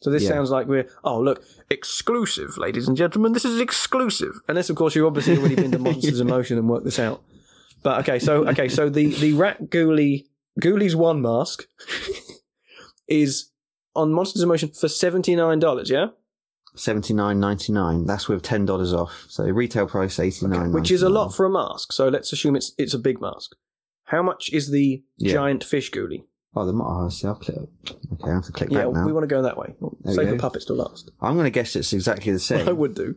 So 0.02 0.10
this 0.10 0.24
Yeah. 0.24 0.30
sounds 0.30 0.50
like 0.50 0.68
we're 0.68 0.88
oh 1.04 1.20
look 1.20 1.44
exclusive, 1.70 2.58
ladies 2.58 2.88
and 2.88 2.96
gentlemen. 2.96 3.34
This 3.34 3.46
is 3.46 3.60
exclusive. 3.60 4.40
Unless 4.48 4.70
of 4.70 4.76
course 4.78 4.96
you've 4.96 5.06
obviously 5.06 5.38
already 5.38 5.56
been 5.56 5.72
to 5.72 5.80
Monsters 5.88 6.20
in 6.20 6.28
Motion 6.28 6.58
and 6.58 6.70
worked 6.70 6.86
this 6.86 7.00
out. 7.00 7.22
But 7.84 8.00
okay, 8.02 8.20
so 8.20 8.48
okay, 8.48 8.70
so 8.70 8.90
the 8.90 9.08
the 9.16 9.34
Rat 9.34 9.70
Ghoulie 9.70 10.26
Ghoulie's 10.62 10.96
one 10.96 11.22
mask 11.22 11.66
is 13.08 13.52
on 13.96 14.14
Monsters 14.14 14.42
in 14.42 14.48
Motion 14.48 14.70
for 14.70 14.88
seventy 14.88 15.36
nine 15.36 15.60
dollars. 15.60 15.90
Yeah. 15.90 16.08
Seventy 16.76 17.14
nine 17.14 17.40
ninety 17.40 17.74
nine. 17.74 18.06
That's 18.06 18.28
with 18.30 18.42
ten 18.42 18.66
dollars 18.66 18.94
off. 18.94 19.26
So 19.30 19.44
retail 19.46 19.88
price 19.88 20.20
eighty 20.20 20.46
nine. 20.48 20.72
which 20.72 20.92
is 20.92 21.02
a 21.02 21.10
lot 21.10 21.30
for 21.36 21.46
a 21.46 21.50
mask. 21.50 21.92
So 21.92 22.08
let's 22.08 22.32
assume 22.32 22.56
it's 22.56 22.74
it's 22.78 22.94
a 22.94 23.00
big 23.00 23.20
mask. 23.20 23.56
How 24.06 24.22
much 24.24 24.50
is 24.54 24.72
the 24.72 25.04
Yeah. 25.18 25.34
giant 25.34 25.64
fish 25.64 25.92
ghoulie? 25.92 26.24
Oh, 26.56 26.66
the 26.66 26.74
oh, 26.84 27.10
see, 27.10 27.28
I'll 27.28 27.36
click. 27.36 27.56
Okay, 27.58 28.32
I 28.32 28.34
have 28.34 28.46
to 28.46 28.52
click 28.52 28.72
Yeah, 28.72 28.86
back 28.86 28.94
now. 28.94 29.06
we 29.06 29.14
want 29.14 29.24
to 29.24 29.28
go 29.28 29.44
that 29.44 29.56
way. 29.58 29.76
Oh, 29.82 29.96
there 30.02 30.16
Save 30.16 30.30
the 30.32 30.38
puppets 30.38 30.66
till 30.66 30.78
last. 30.78 31.12
I'm 31.22 31.36
going 31.36 31.46
to 31.46 31.52
guess 31.52 31.76
it's 31.76 31.94
exactly 31.94 32.32
the 32.34 32.40
same. 32.40 32.68
I 32.68 32.72
would 32.72 32.96
do. 32.96 33.16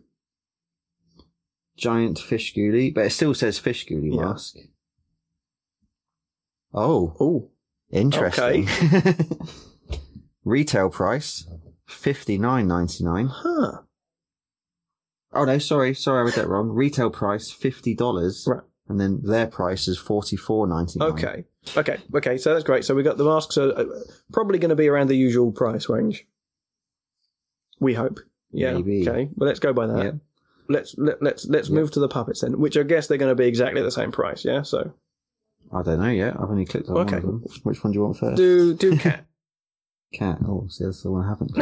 Giant 1.78 2.18
fish 2.18 2.54
ghoulie, 2.54 2.94
but 2.94 3.06
it 3.06 3.10
still 3.10 3.32
says 3.34 3.58
fish 3.58 3.86
ghoulie 3.86 4.14
Yeah. 4.14 4.26
mask. 4.26 4.56
Oh, 6.74 7.16
Oh, 7.20 7.50
interesting. 7.90 8.68
Retail 10.44 10.90
price 10.90 11.46
fifty 11.86 12.36
nine 12.36 12.66
ninety 12.66 13.04
nine. 13.04 13.28
huh. 13.30 13.78
Oh 15.32 15.44
no, 15.44 15.58
sorry, 15.58 15.94
sorry, 15.94 16.20
I 16.20 16.22
read 16.24 16.34
that 16.34 16.48
wrong. 16.48 16.68
Retail 16.70 17.10
price 17.10 17.50
fifty 17.50 17.94
dollars, 17.94 18.44
Right. 18.46 18.62
and 18.88 19.00
then 19.00 19.20
their 19.22 19.46
price 19.46 19.86
is 19.88 19.98
forty 19.98 20.36
four 20.36 20.66
ninety 20.66 20.98
nine. 20.98 21.10
Okay. 21.12 21.44
Okay. 21.76 21.98
Okay. 22.14 22.38
So 22.38 22.52
that's 22.52 22.64
great. 22.64 22.84
So 22.84 22.94
we 22.94 23.02
got 23.02 23.16
the 23.18 23.24
masks 23.24 23.56
are 23.58 23.70
uh, 23.78 23.84
probably 24.32 24.58
going 24.58 24.70
to 24.70 24.76
be 24.76 24.88
around 24.88 25.08
the 25.08 25.16
usual 25.16 25.52
price 25.52 25.88
range. 25.88 26.26
We 27.80 27.94
hope. 27.94 28.18
Yeah. 28.50 28.74
Maybe. 28.74 29.08
Okay. 29.08 29.28
Well, 29.36 29.46
let's 29.48 29.60
go 29.60 29.72
by 29.72 29.86
that. 29.86 30.04
Yep. 30.04 30.14
Let's 30.68 30.94
let, 30.98 31.22
let's 31.22 31.46
let's 31.46 31.68
Yep. 31.68 31.74
move 31.74 31.90
to 31.92 32.00
the 32.00 32.08
puppets 32.08 32.40
then, 32.40 32.58
which 32.58 32.76
I 32.76 32.82
guess 32.82 33.06
they're 33.06 33.18
going 33.18 33.30
to 33.30 33.34
be 33.40 33.46
exactly 33.46 33.82
the 33.82 33.90
same 33.90 34.12
price. 34.12 34.44
Yeah. 34.44 34.62
So 34.62 34.92
I 35.72 35.82
don't 35.82 36.00
know 36.00 36.08
yet. 36.10 36.34
I've 36.34 36.50
only 36.50 36.64
clicked 36.64 36.88
on 36.88 36.96
Okay. 36.98 37.16
one 37.16 37.24
of 37.36 37.42
them. 37.42 37.44
Which 37.62 37.82
one 37.84 37.92
do 37.92 37.98
you 37.98 38.04
want 38.04 38.18
first? 38.18 38.36
do 38.36 38.74
do 38.74 38.96
cat. 38.96 39.26
Cat. 40.12 40.38
Oh, 40.46 40.66
see, 40.68 40.84
that's 40.84 41.02
the 41.02 41.10
one 41.10 41.24
I 41.24 41.28
haven't. 41.30 41.56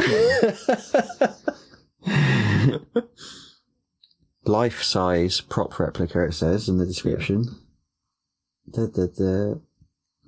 Life 4.45 4.83
size 4.83 5.39
prop 5.39 5.79
replica. 5.79 6.23
It 6.25 6.33
says 6.33 6.67
in 6.67 6.77
the 6.77 6.85
description. 6.85 7.45
Da, 8.69 8.87
da, 8.87 9.05
da. 9.07 9.53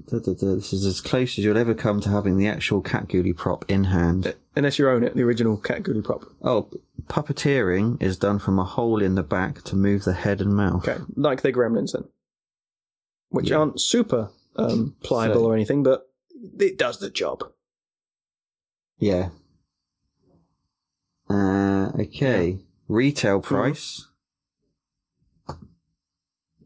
This 0.07 0.73
is 0.73 0.85
as 0.85 1.01
close 1.01 1.37
as 1.37 1.45
you'll 1.45 1.57
ever 1.57 1.73
come 1.73 2.01
to 2.01 2.09
having 2.09 2.37
the 2.37 2.47
actual 2.47 2.81
Cat 2.81 3.07
Ghoulie 3.07 3.35
prop 3.35 3.65
in 3.69 3.85
hand. 3.85 4.27
Uh, 4.27 4.33
unless 4.55 4.77
you 4.77 4.89
own 4.89 5.03
it, 5.03 5.15
the 5.15 5.23
original 5.23 5.57
Cat 5.57 5.83
Ghoulie 5.83 6.03
prop. 6.03 6.25
Oh, 6.41 6.69
puppeteering 7.07 8.01
is 8.01 8.17
done 8.17 8.39
from 8.39 8.59
a 8.59 8.63
hole 8.63 9.01
in 9.01 9.15
the 9.15 9.23
back 9.23 9.63
to 9.63 9.75
move 9.75 10.03
the 10.03 10.13
head 10.13 10.41
and 10.41 10.53
mouth. 10.53 10.87
Okay, 10.87 11.01
like 11.15 11.41
the 11.41 11.53
gremlins 11.53 11.93
then. 11.93 12.03
Which 13.29 13.49
yeah. 13.49 13.57
aren't 13.57 13.81
super 13.81 14.29
um, 14.55 14.95
pliable 15.03 15.41
so, 15.41 15.45
or 15.45 15.55
anything, 15.55 15.83
but 15.83 16.09
it 16.59 16.77
does 16.77 16.99
the 16.99 17.09
job. 17.09 17.43
Yeah. 18.99 19.29
Uh, 21.29 21.91
okay. 21.99 22.49
Yeah. 22.49 22.57
Retail 22.87 23.39
hmm. 23.39 23.47
price 23.47 24.07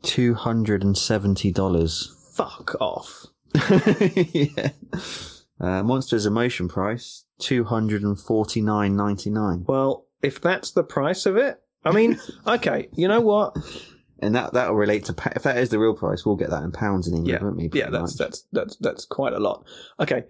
$270. 0.07 2.16
Fuck 2.37 2.75
off. 2.79 3.25
yeah. 4.33 4.69
Uh, 5.59 5.81
Monsters 5.83 6.25
in 6.27 6.33
Motion 6.33 6.67
price 6.67 7.25
two 7.39 7.63
hundred 7.63 8.03
and 8.03 8.19
forty 8.19 8.61
nine 8.61 8.95
ninety 8.95 9.29
nine, 9.31 9.63
Well, 9.67 10.05
if 10.21 10.39
that's 10.39 10.71
the 10.71 10.83
price 10.83 11.25
of 11.25 11.35
it, 11.37 11.59
I 11.83 11.91
mean, 11.91 12.19
okay, 12.47 12.89
you 12.93 13.07
know 13.07 13.21
what? 13.21 13.55
and 14.19 14.35
that 14.35 14.53
that 14.53 14.69
will 14.69 14.75
relate 14.75 15.05
to 15.05 15.13
pa- 15.13 15.33
if 15.35 15.43
that 15.43 15.57
is 15.57 15.69
the 15.69 15.79
real 15.79 15.95
price, 15.95 16.25
we'll 16.25 16.35
get 16.35 16.49
that 16.51 16.63
in 16.63 16.71
pounds 16.71 17.07
in 17.07 17.13
England, 17.15 17.39
Yeah, 17.39 17.43
won't 17.43 17.57
we? 17.57 17.69
Yeah, 17.73 17.89
that's 17.89 18.19
much? 18.19 18.27
that's 18.29 18.43
that's 18.51 18.75
that's 18.77 19.05
quite 19.05 19.33
a 19.33 19.39
lot. 19.39 19.65
Okay, 19.99 20.25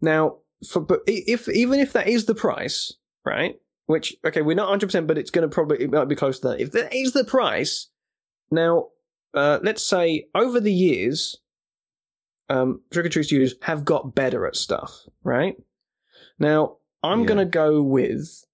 now 0.00 0.36
for 0.68 0.80
but 0.80 1.00
if 1.06 1.48
even 1.48 1.80
if 1.80 1.92
that 1.94 2.06
is 2.08 2.26
the 2.26 2.34
price, 2.34 2.92
right? 3.24 3.56
Which 3.86 4.14
okay, 4.24 4.42
we're 4.42 4.54
not 4.54 4.68
hundred 4.68 4.86
percent, 4.86 5.06
but 5.08 5.18
it's 5.18 5.30
going 5.30 5.48
to 5.48 5.52
probably 5.52 5.80
it 5.82 5.90
might 5.90 6.08
be 6.08 6.14
close 6.16 6.38
to 6.40 6.48
that. 6.48 6.60
If 6.60 6.70
that 6.72 6.94
is 6.94 7.12
the 7.14 7.24
price, 7.24 7.88
now 8.50 8.88
uh, 9.34 9.58
let's 9.62 9.82
say 9.82 10.26
over 10.34 10.60
the 10.60 10.72
years, 10.72 11.36
um, 12.48 12.80
Trick 12.90 13.06
or 13.06 13.08
Treat 13.08 13.24
Studios 13.24 13.54
have 13.62 13.84
got 13.84 14.14
better 14.14 14.46
at 14.46 14.56
stuff, 14.56 15.06
right? 15.22 15.56
Now 16.38 16.76
I'm 17.02 17.20
Yeah. 17.20 17.26
going 17.26 17.38
to 17.38 17.44
go 17.44 17.82
with 17.82 18.44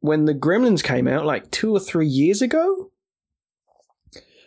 when 0.00 0.24
the 0.24 0.34
Gremlins 0.34 0.82
came 0.82 1.06
out, 1.08 1.26
like 1.26 1.50
two 1.50 1.72
or 1.72 1.80
three 1.80 2.06
years 2.06 2.40
ago. 2.42 2.90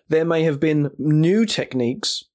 There 0.10 0.26
may 0.26 0.44
have 0.44 0.60
been 0.60 0.92
new 0.98 1.46
techniques 1.46 2.26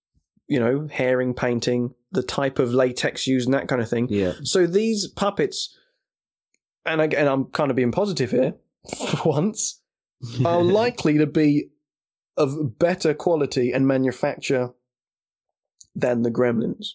you 0.49 0.61
know, 0.61 0.87
herring 0.93 1.35
painting, 1.35 1.93
the 2.13 2.23
type 2.23 2.61
of 2.61 2.73
latex 2.73 3.27
used, 3.27 3.49
and 3.49 3.55
that 3.55 3.67
kind 3.67 3.83
of 3.83 3.89
thing. 3.91 4.07
yeah, 4.09 4.33
So 4.45 4.65
these 4.65 5.09
puppets, 5.09 5.77
and 6.85 7.01
again, 7.01 7.27
I'm 7.27 7.47
kind 7.47 7.69
of 7.69 7.77
being 7.77 7.91
positive 7.91 8.31
here 8.31 8.55
for 8.97 9.29
once, 9.29 9.81
are 10.45 10.63
likely 10.63 11.19
to 11.19 11.27
be 11.27 11.71
of 12.37 12.79
better 12.79 13.13
quality 13.13 13.73
and 13.73 13.89
manufacture 13.89 14.71
than 15.97 16.23
the 16.23 16.31
Gremlins. 16.31 16.91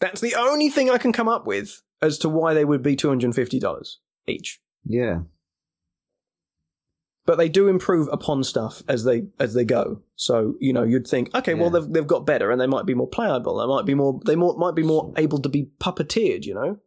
That's 0.00 0.20
the 0.20 0.34
only 0.34 0.68
thing 0.70 0.90
I 0.90 0.98
can 0.98 1.12
come 1.12 1.28
up 1.28 1.46
with 1.46 1.82
as 2.02 2.18
to 2.18 2.28
why 2.28 2.54
they 2.54 2.64
would 2.64 2.82
be 2.82 2.96
$250 2.96 3.94
each. 4.26 4.60
yeah, 4.84 5.20
But 7.26 7.36
they 7.38 7.48
do 7.48 7.66
improve 7.68 8.08
upon 8.12 8.44
stuff 8.44 8.82
as 8.88 9.04
they 9.04 9.24
as 9.40 9.54
they 9.54 9.64
go. 9.64 10.02
So 10.14 10.54
you 10.60 10.72
know 10.72 10.84
you'd 10.84 11.06
think, 11.08 11.34
okay, 11.34 11.54
well 11.54 11.70
they've 11.70 11.88
they've 11.92 12.06
got 12.06 12.24
better 12.26 12.50
and 12.50 12.60
they 12.60 12.66
might 12.68 12.86
be 12.86 12.94
more 12.94 13.08
playable. 13.08 13.56
They 13.58 13.66
might 13.66 13.84
be 13.84 13.94
more 13.94 14.20
they 14.24 14.36
more, 14.36 14.56
might 14.56 14.74
be 14.76 14.82
more 14.84 15.12
able 15.16 15.38
to 15.40 15.48
be 15.48 15.68
puppeteered. 15.80 16.44
You 16.44 16.54
know. 16.54 16.78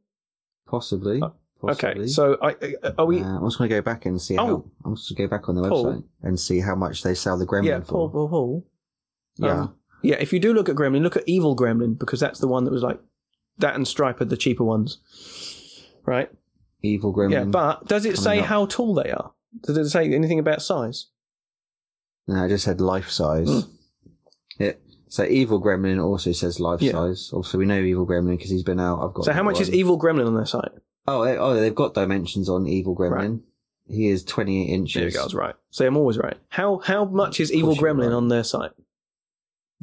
possibly. 0.67 1.19
possibly. 1.61 1.91
Okay, 2.03 2.07
so 2.07 2.37
I, 2.41 2.55
I- 2.83 2.93
are 2.97 3.05
we? 3.05 3.19
Uh, 3.21 3.25
I'm 3.37 3.45
just 3.47 3.57
going 3.57 3.69
to 3.69 3.75
go 3.75 3.81
back 3.81 4.05
and 4.05 4.21
see 4.21 4.37
Oh. 4.37 4.45
how. 4.45 4.65
I'm 4.85 4.95
just 4.95 5.09
going 5.09 5.27
to 5.27 5.27
go 5.27 5.37
back 5.37 5.49
on 5.49 5.55
the 5.55 5.67
Paul. 5.67 5.85
website 5.85 6.03
and 6.23 6.39
see 6.39 6.59
how 6.61 6.75
much 6.75 7.03
they 7.03 7.15
sell 7.15 7.37
the 7.37 7.45
Gremlin 7.45 7.65
yeah, 7.65 7.79
for. 7.81 7.85
Paul, 7.85 8.09
Paul, 8.09 8.29
Paul. 8.29 8.65
yeah, 9.37 9.61
Um, 9.63 9.75
yeah. 10.01 10.15
If 10.19 10.33
you 10.33 10.39
do 10.39 10.53
look 10.53 10.69
at 10.69 10.75
Gremlin, 10.75 11.01
look 11.01 11.17
at 11.17 11.23
Evil 11.27 11.55
Gremlin 11.55 11.97
because 11.97 12.19
that's 12.19 12.39
the 12.39 12.47
one 12.47 12.63
that 12.65 12.71
was 12.71 12.83
like 12.83 12.99
that 13.57 13.75
and 13.75 13.87
Stripe 13.87 14.21
are 14.21 14.25
the 14.25 14.37
cheaper 14.37 14.63
ones, 14.63 14.99
right? 16.05 16.29
Evil 16.81 17.13
Gremlin. 17.13 17.31
Yeah, 17.31 17.43
but 17.45 17.85
does 17.87 18.05
it 18.05 18.17
say 18.17 18.39
up. 18.39 18.45
how 18.45 18.65
tall 18.65 18.93
they 18.93 19.11
are? 19.11 19.33
Does 19.63 19.77
it 19.77 19.89
say 19.89 20.13
anything 20.13 20.39
about 20.39 20.61
size? 20.61 21.07
No, 22.27 22.43
I 22.43 22.47
just 22.47 22.63
said 22.63 22.79
life 22.79 23.09
size. 23.09 23.49
Mm. 23.49 23.69
Yeah. 24.59 24.71
So 25.07 25.23
Evil 25.23 25.61
Gremlin 25.61 26.03
also 26.03 26.31
says 26.31 26.59
life 26.59 26.81
Yeah. 26.81 26.91
size. 26.91 27.31
Obviously, 27.33 27.57
we 27.59 27.65
know 27.65 27.79
Evil 27.79 28.05
Gremlin 28.05 28.37
because 28.37 28.51
he's 28.51 28.63
been 28.63 28.79
out. 28.79 29.01
I've 29.01 29.13
got. 29.13 29.25
So 29.25 29.33
how 29.33 29.41
much 29.43 29.59
is. 29.59 29.71
Evil 29.73 29.99
Gremlin 29.99 30.27
on 30.27 30.35
their 30.35 30.45
site? 30.45 30.71
Oh, 31.07 31.25
they- 31.25 31.37
oh, 31.37 31.55
they've 31.55 31.73
got 31.73 31.95
dimensions 31.95 32.47
on 32.49 32.67
Evil 32.67 32.95
Gremlin. 32.95 33.41
He 33.87 34.07
is 34.07 34.23
28 34.23 34.65
inches. 34.69 34.93
There 34.93 35.05
you 35.07 35.11
go. 35.11 35.21
I 35.21 35.23
was 35.23 35.33
right. 35.33 35.55
So 35.71 35.87
I'm 35.87 35.97
always 35.97 36.19
right. 36.19 36.37
How 36.49 36.77
how 36.77 37.05
much 37.05 37.39
is 37.39 37.51
Evil 37.51 37.75
Gremlin 37.75 38.09
right. 38.09 38.13
on 38.13 38.27
their 38.27 38.43
site? 38.43 38.71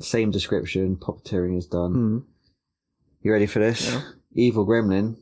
Same 0.00 0.30
description. 0.30 0.96
Puppeteering 0.96 1.56
is 1.56 1.66
done. 1.66 1.92
Hmm. 1.92 2.18
You 3.22 3.32
ready 3.32 3.46
for 3.46 3.58
this? 3.58 3.90
Yeah. 3.92 4.02
Evil 4.34 4.66
Gremlin 4.66 5.16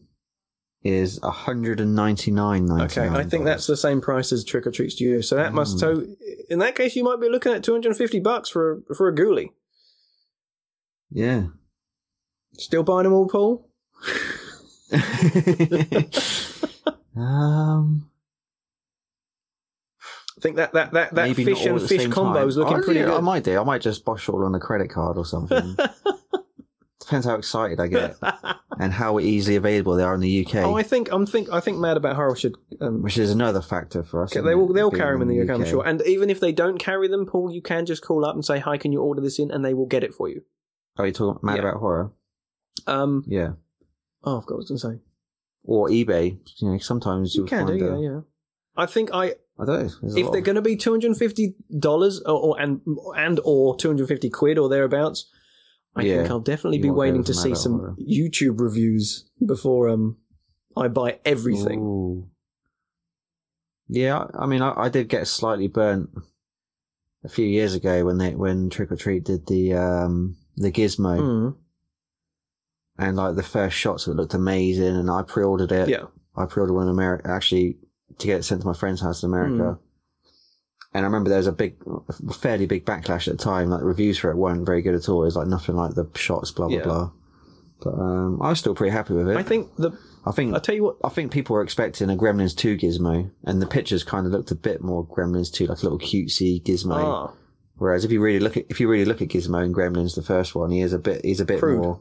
is 0.83 1.19
199.99. 1.21 2.83
Okay, 2.83 3.09
I 3.09 3.25
think 3.25 3.45
that's 3.45 3.67
the 3.67 3.77
same 3.77 4.01
price 4.01 4.33
as 4.33 4.45
Trick 4.45 4.67
or 4.67 4.71
Treat 4.71 4.91
Studio. 4.91 5.21
So 5.23 5.37
that 5.37 5.55
must 5.55 5.77
Mm. 5.77 5.81
so 5.81 6.07
in 6.51 6.59
that 6.59 6.75
case 6.75 6.95
you 6.97 7.05
might 7.05 7.21
be 7.21 7.29
looking 7.31 7.53
at 7.53 7.63
250 7.65 8.21
bucks 8.21 8.51
for 8.51 8.83
a, 8.91 8.95
for 8.95 9.09
a 9.09 9.15
ghoulie. 9.15 9.51
Yeah. 11.11 11.45
Still 12.59 12.83
buying 12.83 13.05
them 13.05 13.13
all, 13.15 13.29
Paul? 13.29 13.71
um. 17.17 18.11
I 20.45 20.47
think 20.47 20.57
that 20.57 20.73
that 20.75 20.93
that, 20.93 21.15
that 21.15 21.29
maybe 21.29 21.43
fish 21.43 21.65
and 21.65 21.81
fish 21.81 22.07
combo 22.09 22.41
time. 22.41 22.49
is 22.49 22.59
looking 22.59 22.77
I, 22.77 22.81
pretty 22.83 23.01
yeah, 23.01 23.07
I 23.07 23.17
good. 23.17 23.23
might 23.23 23.45
do. 23.45 23.59
I 23.59 23.65
might 23.65 23.81
just 23.81 24.05
bosh 24.05 24.29
all 24.29 24.45
on 24.45 24.55
a 24.55 24.61
credit 24.61 24.91
card 24.91 25.17
or 25.17 25.25
something. 25.25 25.75
Depends 27.01 27.25
how 27.25 27.37
excited 27.37 27.81
I 27.81 27.87
get 27.87 28.17
and 28.79 28.93
how 28.93 29.19
easily 29.21 29.57
available 29.57 29.97
they 29.97 30.03
are 30.03 30.15
in 30.15 30.21
the 30.21 30.45
UK, 30.47 30.57
oh, 30.57 30.77
I 30.77 30.83
think 30.83 31.11
I'm 31.11 31.25
think 31.25 31.51
I 31.51 31.61
think 31.61 31.79
Mad 31.79 31.97
About 31.97 32.17
Horror 32.17 32.37
should. 32.37 32.57
Um, 32.79 33.01
which 33.01 33.17
is 33.17 33.31
another 33.31 33.63
factor 33.63 34.03
for 34.03 34.23
us. 34.23 34.35
they 34.35 34.55
will 34.55 34.71
they'll 34.71 34.91
carry 34.91 35.19
them 35.19 35.23
in 35.23 35.29
the 35.29 35.41
UK, 35.43 35.59
I'm 35.59 35.65
sure. 35.65 35.87
And 35.87 36.03
even 36.03 36.29
if 36.29 36.41
they 36.41 36.53
don't 36.53 36.77
carry 36.79 37.09
them, 37.09 37.25
Paul, 37.25 37.51
you 37.51 37.63
can 37.63 37.87
just 37.87 38.03
call 38.03 38.27
up 38.27 38.35
and 38.35 38.45
say, 38.45 38.59
"Hi, 38.59 38.77
can 38.77 38.93
you 38.93 39.01
order 39.01 39.23
this 39.23 39.39
in?" 39.39 39.51
and 39.51 39.65
they 39.65 39.73
will 39.73 39.87
get 39.87 40.05
it 40.05 40.13
for 40.13 40.29
you. 40.29 40.43
Are 40.99 41.07
you 41.07 41.13
talking 41.13 41.41
mad 41.43 41.57
Yeah. 41.57 41.63
about 41.63 41.81
horror? 41.81 42.13
Um, 42.87 43.25
Yeah. 43.27 43.53
oh, 44.25 44.39
I've 44.39 44.47
got 44.47 44.57
what 44.57 44.71
I 44.71 44.73
was 44.73 44.83
going 44.83 44.95
to 44.95 44.99
say. 44.99 45.05
Or 45.65 45.89
eBay. 45.89 46.39
You 46.59 46.71
know, 46.71 46.79
sometimes 46.79 47.35
You 47.35 47.47
can 47.47 47.67
find 47.67 47.79
do, 47.79 47.87
a, 47.89 48.01
yeah, 48.01 48.11
yeah. 48.11 48.21
I 48.77 48.87
think 48.87 49.11
I 49.13 49.35
I 49.59 49.65
don't 49.65 49.83
know. 49.85 49.89
there's 50.03 50.17
if 50.17 50.31
they're 50.31 50.39
of- 50.41 50.45
going 50.45 50.57
to 50.57 50.63
be 50.63 50.77
two 50.77 50.91
hundred 50.91 51.09
and 51.09 51.17
fifty 51.19 51.55
dollars 51.79 52.21
or, 52.23 52.61
and 52.61 52.81
and 53.17 53.41
or 53.45 53.77
two 53.77 53.89
hundred 53.89 54.09
fifty 54.09 54.29
quid 54.31 54.59
or 54.59 54.69
thereabouts, 54.69 55.31
I 55.95 56.03
Yeah. 56.03 56.17
think 56.19 56.31
I'll 56.31 56.41
definitely 56.41 56.79
be 56.79 56.91
waiting 56.91 57.23
to 57.25 57.35
see 57.35 57.55
some. 57.55 57.97
YouTube 58.01 58.61
reviews 58.61 59.29
before 59.45 59.89
um 59.89 60.17
I 60.77 60.89
buy 60.89 61.19
everything. 61.25 61.79
Ooh. 61.81 62.29
Yeah, 63.89 64.19
I 64.35 64.45
I 64.45 64.47
mean, 64.47 64.63
I, 64.63 64.73
I 64.77 64.89
did 64.89 65.09
get 65.09 65.27
slightly 65.29 65.69
burnt 65.69 66.11
a 67.23 67.29
few 67.29 67.47
years 67.47 67.75
ago 67.75 68.05
when 68.05 68.19
they 68.19 68.35
when 68.35 68.71
Trick 68.71 68.91
or 68.91 68.97
Treat 68.97 69.25
did 69.25 69.47
the 69.47 69.75
um 69.75 70.37
the 70.57 70.73
Gizmo 70.73 71.21
Mm, 71.21 71.57
and 72.99 73.17
like 73.17 73.37
the 73.37 73.43
first 73.43 73.77
shots 73.77 74.07
of 74.07 74.15
it 74.15 74.17
looked 74.17 74.35
amazing, 74.35 74.97
and 74.97 75.11
I 75.11 75.23
pre-ordered 75.23 75.71
it. 75.73 75.89
yeah, 75.89 76.05
I 76.37 76.47
pre-ordered 76.47 76.75
one 76.75 76.85
in 76.85 76.89
America 76.93 77.31
actually 77.31 77.79
to 78.19 78.27
get 78.27 78.39
it 78.41 78.43
sent 78.45 78.61
to 78.63 78.67
my 78.67 78.75
friend's 78.75 79.01
house 79.01 79.23
in 79.23 79.31
America. 79.31 79.79
And 80.93 81.05
I 81.05 81.07
remember 81.07 81.29
there 81.29 81.39
was 81.39 81.49
a 81.49 81.53
big, 81.53 81.77
fairly 82.33 82.67
big 82.67 82.85
backlash 82.85 83.27
at 83.27 83.37
the 83.39 83.43
time. 83.45 83.69
Like 83.71 83.83
reviews 83.83 84.17
for 84.19 84.31
it 84.31 84.37
weren't 84.37 84.65
very 84.65 84.81
good 84.81 84.95
at 84.95 85.09
all. 85.09 85.23
It 85.23 85.27
was 85.27 85.37
like 85.37 85.49
nothing 85.49 85.75
like 85.75 85.95
the 85.95 86.09
shots, 86.15 86.51
blah 86.53 86.69
blah 86.69 86.77
Yeah. 86.77 86.85
blah. 86.85 87.11
But 87.83 87.95
um, 87.95 88.41
I 88.41 88.51
was 88.51 88.61
still 88.61 88.75
pretty 88.75 88.93
happy 88.93 89.13
with 89.15 89.29
it. 89.29 89.37
I 89.37 89.43
think 89.43 89.75
the 89.77 89.91
I 90.25 90.31
think 90.31 90.55
I 90.55 90.59
tell 90.61 90.75
you 90.75 90.85
what, 90.85 90.97
I 91.05 91.09
think 91.09 91.33
people 91.33 91.55
were 91.55 91.63
expecting 91.63 92.09
a 92.11 92.17
Gremlins 92.17 92.57
2 92.57 92.77
gizmo, 92.79 93.31
and 93.45 93.61
the 93.61 93.67
pictures 93.67 94.05
kind 94.05 94.25
of 94.27 94.33
looked 94.33 94.53
a 94.53 94.55
bit 94.55 94.81
more 94.83 95.05
Gremlins 95.07 95.53
2, 95.53 95.67
like 95.67 95.79
a 95.81 95.83
little 95.83 95.99
cutesy 95.99 96.63
gizmo. 96.63 96.95
ah, 96.97 97.33
Whereas 97.77 98.05
if 98.05 98.13
you 98.13 98.23
really 98.23 98.39
look 98.39 98.57
at 98.57 98.67
if 98.71 98.79
you 98.81 98.89
really 98.89 99.05
look 99.05 99.21
at 99.21 99.29
Gizmo 99.29 99.63
and 99.65 99.75
Gremlins, 99.75 100.15
the 100.15 100.23
first 100.23 100.55
one, 100.55 100.71
he 100.71 100.81
is 100.81 100.93
a 100.93 100.99
bit 100.99 101.25
he's 101.25 101.41
a 101.41 101.45
bit 101.45 101.59
Crude. 101.59 101.83
more 101.83 102.01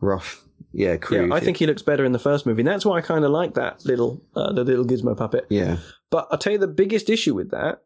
rough. 0.00 0.44
Yeah, 0.72 0.96
yeah, 1.10 1.28
I 1.32 1.40
think 1.40 1.56
he 1.56 1.66
looks 1.66 1.82
better 1.82 2.04
in 2.04 2.12
the 2.12 2.18
first 2.18 2.44
movie, 2.44 2.60
and 2.60 2.68
that's 2.68 2.84
why 2.84 2.98
I 2.98 3.00
kind 3.00 3.24
of 3.24 3.30
like 3.30 3.54
that 3.54 3.84
little 3.86 4.22
uh, 4.36 4.52
the 4.52 4.64
little 4.64 4.84
gizmo 4.84 5.16
puppet. 5.16 5.46
yeah, 5.48 5.78
But 6.10 6.28
I'll 6.30 6.38
tell 6.38 6.52
you 6.52 6.58
the 6.58 6.66
biggest 6.68 7.08
issue 7.08 7.34
with 7.34 7.50
that 7.50 7.82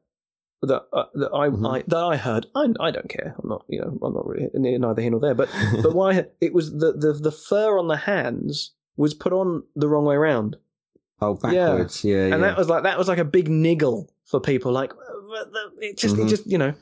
that 0.62 0.82
uh, 0.92 1.04
that 1.14 1.30
I, 1.32 1.48
Mhm. 1.48 1.74
I 1.78 1.84
that 1.86 1.96
I 2.02 2.16
heard. 2.16 2.46
I, 2.56 2.66
I 2.80 2.90
don't 2.90 3.08
care. 3.08 3.34
I'm 3.42 3.48
not 3.48 3.64
you 3.68 3.80
know 3.80 3.98
I'm 4.02 4.12
not 4.14 4.26
really 4.26 4.48
neither 4.54 5.00
here 5.00 5.10
nor 5.12 5.20
there. 5.20 5.34
But 5.34 5.48
but 5.82 5.94
why 5.94 6.26
it 6.40 6.52
was 6.52 6.72
the, 6.72 6.92
the 6.92 7.12
the 7.12 7.32
fur 7.32 7.78
on 7.78 7.86
the 7.88 7.96
hands 7.98 8.72
was 8.96 9.14
put 9.14 9.32
on 9.32 9.62
the 9.76 9.88
wrong 9.88 10.04
way 10.04 10.16
around, 10.16 10.56
oh 11.20 11.34
backwards. 11.34 12.04
Yeah, 12.04 12.26
yeah. 12.26 12.34
and 12.34 12.42
that 12.42 12.56
was 12.56 12.68
like 12.68 12.82
that 12.82 12.98
was 12.98 13.06
like 13.08 13.18
a 13.18 13.24
big 13.24 13.48
niggle 13.48 14.12
for 14.24 14.40
people. 14.40 14.72
Like 14.72 14.92
it 15.78 15.96
just 15.98 16.16
it 16.16 16.20
Mhm. 16.22 16.28
just 16.28 16.46
you 16.46 16.58
know. 16.58 16.74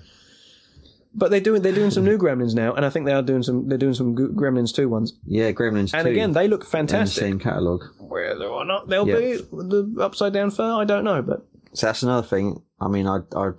But 1.12 1.30
they're 1.32 1.40
doing 1.40 1.62
they're 1.62 1.72
doing 1.74 1.90
some 1.90 2.04
new 2.04 2.16
Gremlins 2.18 2.54
now, 2.54 2.72
and 2.74 2.86
I 2.86 2.90
think 2.90 3.04
they 3.06 3.12
are 3.12 3.22
doing 3.22 3.42
some 3.42 3.68
they're 3.68 3.78
doing 3.78 3.94
some 3.94 4.14
Gremlins 4.14 4.72
two 4.74 4.88
ones, 4.88 5.14
yeah, 5.26 5.50
Gremlins 5.50 5.92
and 5.92 6.04
2 6.06 6.10
again 6.12 6.32
they 6.32 6.46
look 6.46 6.60
in 6.60 6.66
the 6.66 6.70
fantastic. 6.70 7.20
same 7.20 7.38
catalogue. 7.40 7.82
Whether 7.98 8.44
or 8.46 8.64
not 8.64 8.88
they'll 8.88 9.08
Yeah. 9.08 9.16
be 9.18 9.36
the 9.50 9.96
upside 10.00 10.32
down 10.32 10.50
fur, 10.52 10.72
I 10.72 10.84
don't 10.84 11.02
know, 11.04 11.20
but 11.20 11.46
So 11.72 11.86
that's 11.86 12.02
another 12.04 12.26
thing. 12.26 12.62
I 12.80 12.86
mean, 12.88 13.06
I 13.08 13.18
I 13.34 13.50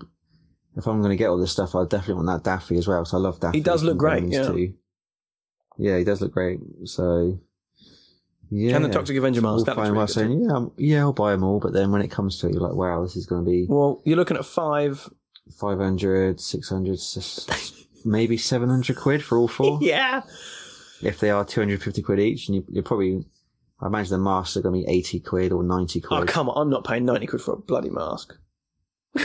if 0.77 0.87
I'm 0.87 0.99
going 1.01 1.09
to 1.11 1.17
get 1.17 1.27
all 1.27 1.37
this 1.37 1.51
stuff, 1.51 1.75
I 1.75 1.83
definitely 1.83 2.23
want 2.23 2.27
that 2.27 2.49
Daffy 2.49 2.77
as 2.77 2.87
well. 2.87 3.03
So 3.03 3.17
I 3.17 3.19
love 3.19 3.41
Daffy. 3.41 3.57
He 3.57 3.63
does 3.63 3.83
look 3.83 3.97
great, 3.97 4.23
Gremlins 4.23 4.31
yeah. 4.33 4.47
2. 4.47 4.73
Yeah, 5.77 5.97
he 5.97 6.03
does 6.05 6.21
look 6.21 6.31
great. 6.31 6.59
So 6.85 7.37
yeah, 8.49 8.75
and 8.77 8.85
the 8.85 8.89
Toxic 8.89 9.17
Avenger 9.17 9.41
mask. 9.41 9.65
That 9.65 9.75
looks 9.75 9.75
fine 9.77 9.87
really 9.91 9.97
well 9.97 10.07
saying, 10.07 10.41
yeah, 10.43 10.51
I'm- 10.53 10.71
yeah, 10.77 10.99
I'll 11.01 11.13
buy 11.13 11.31
them 11.31 11.43
all. 11.43 11.59
But 11.59 11.73
then 11.73 11.91
when 11.91 12.01
it 12.01 12.11
comes 12.11 12.37
to 12.39 12.47
it, 12.47 12.53
you're 12.53 12.61
like, 12.61 12.75
wow, 12.75 13.01
this 13.03 13.15
is 13.17 13.25
going 13.25 13.43
to 13.43 13.49
be 13.49 13.65
Well, 13.69 14.01
you're 14.05 14.17
looking 14.17 14.37
at 14.37 14.45
five 14.45 15.09
500, 15.51 16.39
600, 16.39 16.93
s- 16.93 17.85
maybe 18.05 18.37
700 18.37 18.95
quid 18.95 19.23
for 19.23 19.37
all 19.37 19.47
four. 19.47 19.79
yeah. 19.81 20.21
If 21.01 21.19
they 21.19 21.29
are 21.29 21.43
250 21.45 22.01
quid 22.01 22.19
each, 22.19 22.47
and 22.47 22.55
you, 22.55 22.65
you're 22.69 22.83
probably, 22.83 23.25
I 23.79 23.87
imagine 23.87 24.11
the 24.11 24.17
masks 24.19 24.55
are 24.57 24.61
going 24.61 24.81
to 24.81 24.85
be 24.87 24.91
80 24.93 25.19
quid 25.21 25.51
or 25.51 25.63
90 25.63 26.01
quid. 26.01 26.21
Oh, 26.21 26.25
come 26.25 26.49
on. 26.49 26.61
I'm 26.61 26.69
not 26.69 26.85
paying 26.85 27.05
90 27.05 27.27
quid 27.27 27.41
for 27.41 27.53
a 27.53 27.57
bloody 27.57 27.89
mask. 27.89 28.35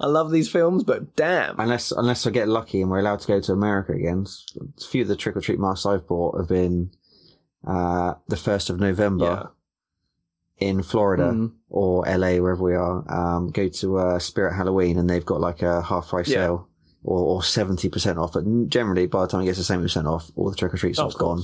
I 0.00 0.06
love 0.06 0.30
these 0.30 0.48
films, 0.48 0.84
but 0.84 1.16
damn. 1.16 1.58
unless 1.58 1.90
unless 1.90 2.26
I 2.26 2.30
get 2.30 2.48
lucky 2.48 2.80
and 2.80 2.90
we're 2.90 3.00
allowed 3.00 3.20
to 3.20 3.28
go 3.28 3.40
to 3.40 3.52
America 3.52 3.92
again. 3.92 4.26
A 4.60 4.84
few 4.84 5.02
of 5.02 5.08
the 5.08 5.16
trick 5.16 5.36
or 5.36 5.40
treat 5.40 5.58
masks 5.58 5.86
I've 5.86 6.06
bought 6.06 6.38
have 6.38 6.48
been 6.48 6.90
uh, 7.66 8.14
the 8.28 8.36
first 8.36 8.70
of 8.70 8.78
November 8.78 9.50
in 10.60 10.82
Florida 10.82 11.30
Mm. 11.32 11.52
or 11.70 12.04
LA, 12.06 12.38
wherever 12.40 12.62
we 12.62 12.74
are. 12.74 13.04
Um, 13.08 13.50
go 13.50 13.68
to 13.68 13.98
uh, 13.98 14.18
Spirit 14.18 14.54
Halloween 14.54 14.98
and 14.98 15.08
they've 15.08 15.24
got 15.26 15.40
like 15.40 15.62
a 15.62 15.82
half 15.82 16.08
price 16.08 16.28
Yeah. 16.28 16.46
sale 16.46 16.68
or 17.04 17.42
seventy 17.42 17.88
percent 17.88 18.18
off. 18.18 18.32
But 18.32 18.68
generally, 18.68 19.06
by 19.06 19.22
the 19.22 19.28
time 19.28 19.42
it 19.42 19.46
gets 19.46 19.58
to 19.58 19.64
seventy 19.64 19.84
percent 19.86 20.06
off, 20.06 20.30
all 20.36 20.50
the 20.50 20.56
trick 20.56 20.74
or 20.74 20.76
treat 20.76 20.98
Oh, 20.98 21.08
stuff's 21.08 21.14
gone. 21.16 21.42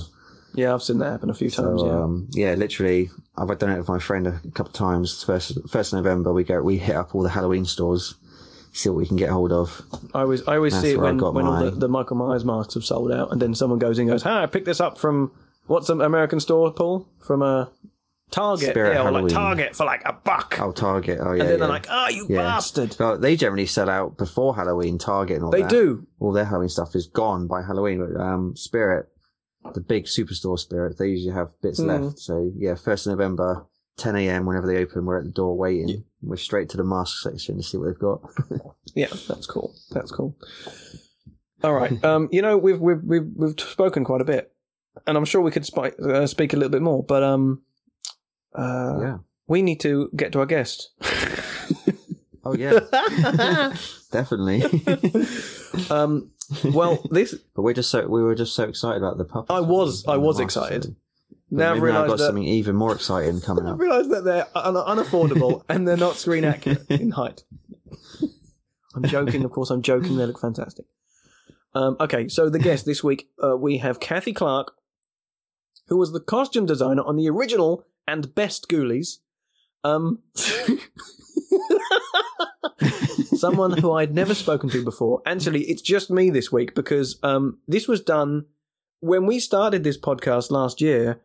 Yeah, 0.53 0.73
I've 0.73 0.83
seen 0.83 0.99
that 0.99 1.11
happen 1.11 1.29
a 1.29 1.33
few 1.33 1.49
times. 1.49 1.81
So 1.81 1.85
yeah. 1.87 2.03
um, 2.03 2.27
yeah, 2.31 2.53
literally, 2.55 3.09
I've 3.37 3.57
done 3.59 3.71
it 3.71 3.77
with 3.77 3.89
my 3.89 3.99
friend 3.99 4.25
a 4.27 4.39
couple 4.53 4.67
of 4.67 4.73
times. 4.73 5.21
First, 5.23 5.57
first 5.67 5.91
of 5.91 5.97
November, 5.97 6.31
we 6.33 6.43
go, 6.45 6.61
we 6.61 6.77
hit 6.77 6.95
up 6.95 7.13
all 7.13 7.23
the 7.23 7.29
Halloween 7.29 7.65
stores, 7.65 8.15
see 8.71 8.87
what 8.89 8.97
we 8.97 9.05
can 9.05 9.17
get 9.17 9.29
hold 9.31 9.51
of. 9.51 9.81
I 10.13 10.21
always, 10.21 10.47
I 10.47 10.55
always 10.55 10.71
That's 10.73 10.85
see 10.85 10.91
it 10.93 10.99
when, 10.99 11.17
when 11.17 11.45
all 11.45 11.61
the, 11.63 11.71
the 11.71 11.89
Michael 11.89 12.15
Myers 12.15 12.45
masks 12.45 12.73
have 12.75 12.85
sold 12.85 13.11
out, 13.11 13.31
and 13.33 13.41
then 13.41 13.53
someone 13.53 13.79
goes 13.79 13.97
in 13.99 14.03
and 14.03 14.11
goes, 14.11 14.23
"Hi, 14.23 14.43
I 14.43 14.45
picked 14.45 14.65
this 14.65 14.79
up 14.79 14.97
from 14.97 15.31
what's 15.67 15.89
an 15.89 15.99
American 16.01 16.39
store, 16.39 16.71
Paul? 16.71 17.05
From 17.19 17.41
a 17.41 17.69
Target, 18.35 18.69
Spirit 18.69 18.93
yeah, 18.95 19.03
or 19.03 19.11
like 19.11 19.27
Target 19.29 19.75
for 19.75 19.85
like 19.85 20.01
a 20.05 20.13
buck." 20.13 20.57
Oh, 20.59 20.71
Target. 20.71 21.19
Oh 21.21 21.31
yeah. 21.33 21.41
and 21.41 21.41
then 21.41 21.49
yeah. 21.51 21.57
they're 21.57 21.67
like, 21.67 21.87
"Oh, 21.89 22.09
you 22.09 22.27
Yeah. 22.29 22.37
bastard!" 22.37 22.95
Well, 22.99 23.17
they 23.17 23.35
generally 23.35 23.65
sell 23.65 23.89
out 23.89 24.17
before 24.17 24.55
Halloween. 24.55 24.97
Target 24.97 25.37
and 25.37 25.45
all 25.45 25.51
They 25.51 25.61
that. 25.61 25.69
do. 25.69 26.05
All 26.19 26.31
their 26.31 26.45
Halloween 26.45 26.69
stuff 26.69 26.95
is 26.95 27.07
gone 27.07 27.47
by 27.47 27.61
Halloween. 27.63 27.99
But 28.05 28.19
um, 28.21 28.55
Spirit, 28.55 29.07
the 29.73 29.81
big 29.81 30.05
superstore 30.05 30.59
Spirit, 30.59 30.97
they 30.99 31.07
usually 31.07 31.33
have 31.33 31.49
bits 31.61 31.79
Mm. 31.79 32.03
left. 32.03 32.19
So 32.19 32.51
yeah, 32.57 32.75
first 32.75 33.07
of 33.07 33.11
November, 33.11 33.65
10 33.97 34.15
a.m. 34.17 34.45
Whenever 34.45 34.67
they 34.67 34.77
open, 34.77 35.05
we're 35.05 35.17
at 35.19 35.23
the 35.25 35.31
door 35.31 35.55
waiting. 35.57 36.03
We're 36.21 36.35
straight 36.37 36.69
to 36.69 36.77
the 36.77 36.83
mask 36.83 37.21
section 37.21 37.57
to 37.57 37.63
see 37.63 37.77
what 37.77 37.85
they've 37.87 37.99
got. 37.99 38.21
Yeah, 38.93 39.07
that's 39.27 39.45
cool. 39.45 39.73
That's 39.91 40.09
cool. 40.11 40.37
All 41.63 41.73
right. 41.73 42.01
Um, 42.05 42.29
you 42.31 42.41
know, 42.41 42.57
we've 42.57 42.79
we've 42.79 43.01
we've 43.03 43.27
we've 43.35 43.59
spoken 43.59 44.03
quite 44.05 44.21
a 44.21 44.25
bit, 44.25 44.53
and 45.05 45.17
I'm 45.17 45.25
sure 45.25 45.41
we 45.41 45.51
could 45.51 45.65
spi- 45.65 45.91
uh, 46.01 46.25
speak 46.27 46.53
a 46.53 46.55
little 46.55 46.69
bit 46.71 46.81
more, 46.81 47.03
but 47.03 47.21
um, 47.23 47.61
uh, 48.57 48.99
yeah. 49.01 49.17
we 49.47 49.61
need 49.61 49.79
to 49.81 50.09
get 50.15 50.31
to 50.33 50.39
our 50.39 50.45
guest. 50.45 50.91
Oh 52.47 52.53
yeah, 52.53 52.77
definitely. 54.11 54.61
um, 55.89 56.29
well, 56.63 57.03
this 57.09 57.33
But 57.55 57.63
we're 57.63 57.73
just 57.73 57.89
so 57.89 58.05
we 58.07 58.21
were 58.21 58.35
just 58.35 58.53
so 58.53 58.65
excited 58.65 59.01
about 59.01 59.17
the 59.17 59.25
puppets. 59.25 59.49
I 59.49 59.61
was- 59.61 60.05
I 60.07 60.17
was 60.17 60.37
masks, 60.37 60.55
excited. 60.55 60.83
so- 60.83 60.95
now 61.49 61.69
I've 61.71 61.81
We've 61.81 61.81
now 61.81 61.85
realised 62.03 62.09
got 62.09 62.17
that 62.19 62.25
something 62.27 62.43
even 62.43 62.75
more 62.75 62.93
exciting 62.93 63.41
coming 63.41 63.65
I've 63.65 63.79
realised 63.79 64.11
that 64.11 64.25
they're 64.25 64.45
un- 64.53 64.75
unaffordable 64.75 65.63
and 65.69 65.87
they're 65.87 65.97
not 65.97 66.17
screen 66.17 66.43
accurate 66.43 66.85
in 66.91 67.11
height. 67.11 67.43
I'm 68.95 69.03
joking, 69.05 69.43
of 69.43 69.49
course. 69.51 69.71
I'm 69.71 69.81
joking. 69.81 70.17
They 70.17 70.25
look 70.27 70.39
fantastic. 70.39 70.85
Um, 71.73 71.97
okay, 71.99 72.27
so 72.27 72.49
the 72.49 72.59
guest 72.59 72.85
this 72.85 73.03
week 73.03 73.27
uh, 73.43 73.57
we 73.57 73.77
have 73.79 73.99
Kathy 73.99 74.33
Clark, 74.33 74.73
who 75.87 75.97
was 75.97 76.11
the 76.13 76.19
costume 76.19 76.67
designer 76.67 77.01
on 77.03 77.15
the 77.15 77.27
original 77.27 77.85
and 78.07 78.33
best 78.35 78.67
Ghoulies. 78.69 79.17
Um, 79.83 80.19
someone 83.35 83.77
who 83.77 83.91
I'd 83.93 84.13
never 84.13 84.33
spoken 84.33 84.69
to 84.69 84.83
before. 84.83 85.21
Actually, 85.25 85.63
it's 85.63 85.81
just 85.81 86.09
me 86.09 86.29
this 86.29 86.51
week 86.51 86.75
because 86.75 87.19
um, 87.23 87.59
this 87.67 87.87
was 87.87 88.01
done 88.01 88.45
when 88.99 89.25
we 89.25 89.39
started 89.39 89.83
this 89.83 89.97
podcast 89.97 90.51
last 90.51 90.81
year. 90.81 91.21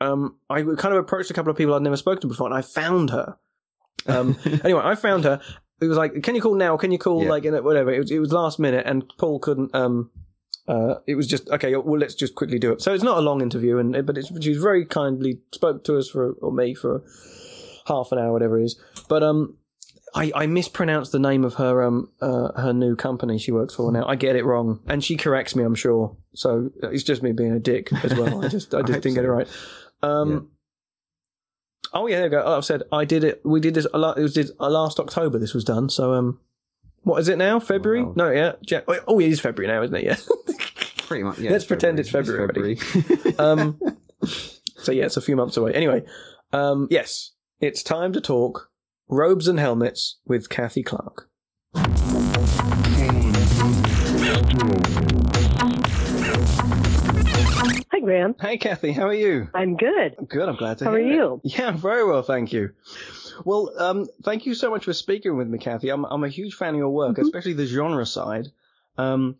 Um, 0.00 0.36
I 0.50 0.62
kind 0.62 0.94
of 0.94 0.96
approached 0.96 1.30
a 1.30 1.34
couple 1.34 1.50
of 1.50 1.56
people 1.56 1.74
I'd 1.74 1.82
never 1.82 1.96
spoken 1.96 2.22
to 2.22 2.26
before, 2.26 2.48
and 2.48 2.56
I 2.56 2.62
found 2.62 3.10
her. 3.10 3.36
Um, 4.06 4.36
anyway, 4.64 4.82
I 4.84 4.94
found 4.96 5.24
her. 5.24 5.40
It 5.80 5.86
was 5.86 5.96
like, 5.96 6.22
"Can 6.22 6.34
you 6.34 6.40
call 6.42 6.54
now? 6.54 6.76
Can 6.76 6.90
you 6.90 6.98
call 6.98 7.22
Yeah. 7.22 7.30
like 7.30 7.44
whatever?" 7.44 7.92
It 7.92 7.98
was, 8.00 8.10
it 8.10 8.18
was 8.18 8.32
last 8.32 8.58
minute, 8.58 8.84
and 8.86 9.04
Paul 9.18 9.38
couldn't. 9.38 9.74
Um, 9.74 10.10
uh, 10.68 10.94
it 11.06 11.14
was 11.16 11.26
just 11.26 11.48
okay. 11.50 11.74
Well, 11.76 11.98
let's 11.98 12.14
just 12.14 12.34
quickly 12.34 12.58
do 12.58 12.72
it. 12.72 12.80
So 12.82 12.92
it's 12.94 13.02
not 13.04 13.18
a 13.18 13.20
long 13.20 13.40
interview, 13.42 13.78
and 13.78 14.06
but 14.06 14.16
it's, 14.18 14.30
she 14.42 14.50
was 14.50 14.58
very 14.58 14.84
kindly 14.86 15.40
spoke 15.52 15.84
to 15.84 15.96
us 15.98 16.08
for 16.08 16.32
or 16.40 16.52
me 16.52 16.74
for 16.74 17.02
half 17.86 18.12
an 18.12 18.18
hour, 18.18 18.32
whatever 18.32 18.58
it 18.60 18.64
is. 18.64 18.80
But 19.08 19.22
um, 19.22 19.56
I, 20.14 20.30
I 20.34 20.46
mispronounced 20.46 21.10
the 21.12 21.18
name 21.18 21.44
of 21.44 21.54
her 21.54 21.82
um 21.82 22.10
uh, 22.20 22.52
her 22.60 22.72
new 22.72 22.94
company 22.96 23.38
she 23.38 23.50
works 23.50 23.74
for 23.74 23.90
now. 23.90 24.06
I 24.06 24.14
get 24.16 24.36
it 24.36 24.44
wrong, 24.44 24.80
and 24.86 25.02
she 25.02 25.16
corrects 25.16 25.56
me. 25.56 25.64
I'm 25.64 25.74
sure. 25.74 26.16
So 26.34 26.70
it's 26.82 27.02
just 27.02 27.22
me 27.22 27.32
being 27.32 27.52
a 27.52 27.58
dick 27.58 27.92
as 28.04 28.14
well. 28.14 28.44
I 28.44 28.48
just 28.48 28.72
I 28.74 28.78
I 28.80 28.82
just 28.82 28.92
hope 28.94 29.02
didn't 29.02 29.14
get 29.16 29.24
it 29.24 29.30
right. 29.30 29.48
Um. 30.02 30.50
Oh 31.94 32.06
yeah, 32.06 32.16
there 32.16 32.24
you 32.26 32.30
go. 32.30 32.42
Oh, 32.44 32.56
I've 32.56 32.64
said 32.64 32.84
I 32.90 33.04
did 33.04 33.22
it. 33.24 33.42
We 33.44 33.60
did 33.60 33.74
this. 33.74 33.86
a 33.92 33.98
lot- 33.98 34.16
It 34.16 34.22
was 34.22 34.32
did 34.32 34.50
uh, 34.58 34.70
last 34.70 34.98
October. 34.98 35.38
This 35.38 35.52
was 35.54 35.64
done. 35.64 35.90
So 35.90 36.14
um, 36.14 36.40
what 37.02 37.18
is 37.20 37.28
it 37.28 37.38
now? 37.38 37.60
February? 37.60 38.02
Wow. 38.04 38.12
No, 38.16 38.30
yeah. 38.30 38.52
Ja- 38.62 38.80
oh, 39.06 39.18
it 39.18 39.28
is 39.28 39.40
February 39.40 39.72
now, 39.72 39.82
isn't 39.82 39.94
it? 39.96 40.04
Yeah. 40.04 40.16
Pretty 40.98 41.24
much. 41.24 41.38
Yeah, 41.38 41.50
Let's 41.50 41.64
pretend 41.64 42.00
it's 42.00 42.08
February 42.10 42.78
um, 43.38 43.78
so 44.78 44.92
yeah, 44.92 45.04
it's 45.04 45.16
a 45.16 45.20
few 45.20 45.36
months 45.36 45.56
away. 45.56 45.72
Anyway, 45.74 46.04
um, 46.52 46.88
yes, 46.90 47.32
it's 47.60 47.82
time 47.82 48.12
to 48.12 48.20
talk 48.20 48.70
robes 49.08 49.46
and 49.48 49.58
helmets 49.58 50.18
with 50.26 50.48
Kathy 50.48 50.82
Clark. 50.82 51.28
Graham. 58.02 58.34
Hey, 58.40 58.58
Kathy, 58.58 58.92
how 58.92 59.06
are 59.08 59.14
you? 59.14 59.48
I'm 59.54 59.76
good. 59.76 60.16
Good. 60.28 60.48
I'm 60.48 60.56
glad 60.56 60.78
to 60.78 60.84
How 60.86 60.94
hear 60.94 61.00
are 61.00 61.10
it. 61.10 61.14
you? 61.14 61.40
Yeah, 61.44 61.70
very 61.72 62.04
well, 62.04 62.22
thank 62.22 62.52
you. 62.52 62.70
Well, 63.44 63.72
um, 63.78 64.06
thank 64.22 64.46
you 64.46 64.54
so 64.54 64.70
much 64.70 64.84
for 64.84 64.92
speaking 64.92 65.36
with 65.36 65.48
me, 65.48 65.58
Kathy. 65.58 65.88
I'm 65.90 66.04
I'm 66.04 66.24
a 66.24 66.28
huge 66.28 66.54
fan 66.54 66.70
of 66.74 66.78
your 66.78 66.90
work, 66.90 67.16
Mhm. 67.16 67.22
especially 67.22 67.54
the 67.54 67.66
genre 67.66 68.04
side. 68.06 68.48
Um, 68.98 69.36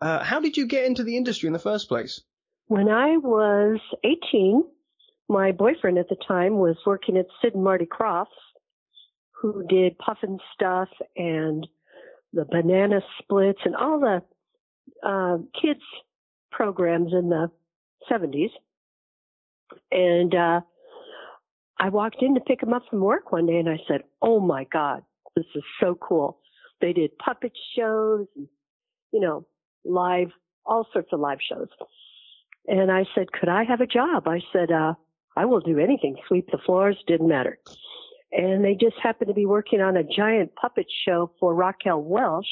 uh, 0.00 0.22
how 0.24 0.40
did 0.40 0.56
you 0.56 0.66
get 0.66 0.84
into 0.86 1.04
the 1.04 1.16
industry 1.16 1.46
in 1.46 1.52
the 1.52 1.58
first 1.58 1.88
place? 1.88 2.20
When 2.66 2.88
I 2.88 3.16
was 3.18 3.78
18, 4.02 4.64
my 5.28 5.52
boyfriend 5.52 5.98
at 5.98 6.08
the 6.08 6.16
time 6.26 6.58
was 6.58 6.76
working 6.86 7.16
at 7.16 7.26
Sid 7.40 7.54
and 7.54 7.62
Marty 7.62 7.86
Krofft's, 7.86 8.34
who 9.40 9.64
did 9.68 9.98
Puffin 9.98 10.38
Stuff 10.54 10.88
and 11.16 11.66
the 12.32 12.44
Banana 12.44 13.00
Splits 13.18 13.60
and 13.64 13.76
all 13.76 14.00
the 14.00 14.22
uh, 15.06 15.38
kids 15.60 15.82
programs 16.50 17.12
in 17.12 17.28
the 17.28 17.50
70s. 18.10 18.50
And 19.90 20.34
uh, 20.34 20.60
I 21.78 21.88
walked 21.88 22.22
in 22.22 22.34
to 22.34 22.40
pick 22.40 22.62
him 22.62 22.72
up 22.72 22.82
from 22.90 23.00
work 23.00 23.32
one 23.32 23.46
day 23.46 23.56
and 23.56 23.68
I 23.68 23.78
said, 23.88 24.02
Oh 24.20 24.40
my 24.40 24.64
God, 24.72 25.02
this 25.36 25.46
is 25.54 25.62
so 25.80 25.94
cool. 25.94 26.38
They 26.80 26.92
did 26.92 27.16
puppet 27.18 27.52
shows, 27.76 28.26
and, 28.36 28.48
you 29.12 29.20
know, 29.20 29.46
live, 29.84 30.28
all 30.66 30.86
sorts 30.92 31.10
of 31.12 31.20
live 31.20 31.38
shows. 31.48 31.68
And 32.66 32.90
I 32.90 33.04
said, 33.14 33.32
could 33.32 33.48
I 33.48 33.64
have 33.64 33.80
a 33.80 33.86
job? 33.86 34.28
I 34.28 34.40
said, 34.52 34.70
uh, 34.70 34.94
I 35.36 35.44
will 35.46 35.60
do 35.60 35.78
anything. 35.78 36.16
Sweep 36.28 36.48
the 36.50 36.58
floors, 36.64 36.96
didn't 37.06 37.28
matter. 37.28 37.58
And 38.30 38.64
they 38.64 38.74
just 38.74 38.96
happened 39.02 39.28
to 39.28 39.34
be 39.34 39.46
working 39.46 39.80
on 39.80 39.96
a 39.96 40.04
giant 40.04 40.54
puppet 40.54 40.86
show 41.06 41.32
for 41.40 41.54
Raquel 41.54 42.02
Welch. 42.02 42.46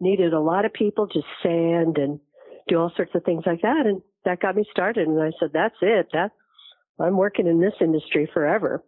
Needed 0.00 0.32
a 0.32 0.40
lot 0.40 0.64
of 0.64 0.72
people 0.72 1.08
to 1.08 1.22
sand 1.42 1.98
and 1.98 2.20
do 2.68 2.78
all 2.78 2.92
sorts 2.96 3.12
of 3.14 3.24
things 3.24 3.44
like 3.46 3.62
that. 3.62 3.86
And 3.86 4.02
that 4.24 4.40
got 4.40 4.56
me 4.56 4.64
started. 4.70 5.08
And 5.08 5.20
I 5.20 5.30
said, 5.38 5.50
that's 5.52 5.76
it. 5.80 6.08
That 6.12 6.32
I'm 7.00 7.16
working 7.16 7.46
in 7.46 7.60
this 7.60 7.74
industry 7.80 8.28
forever. 8.32 8.82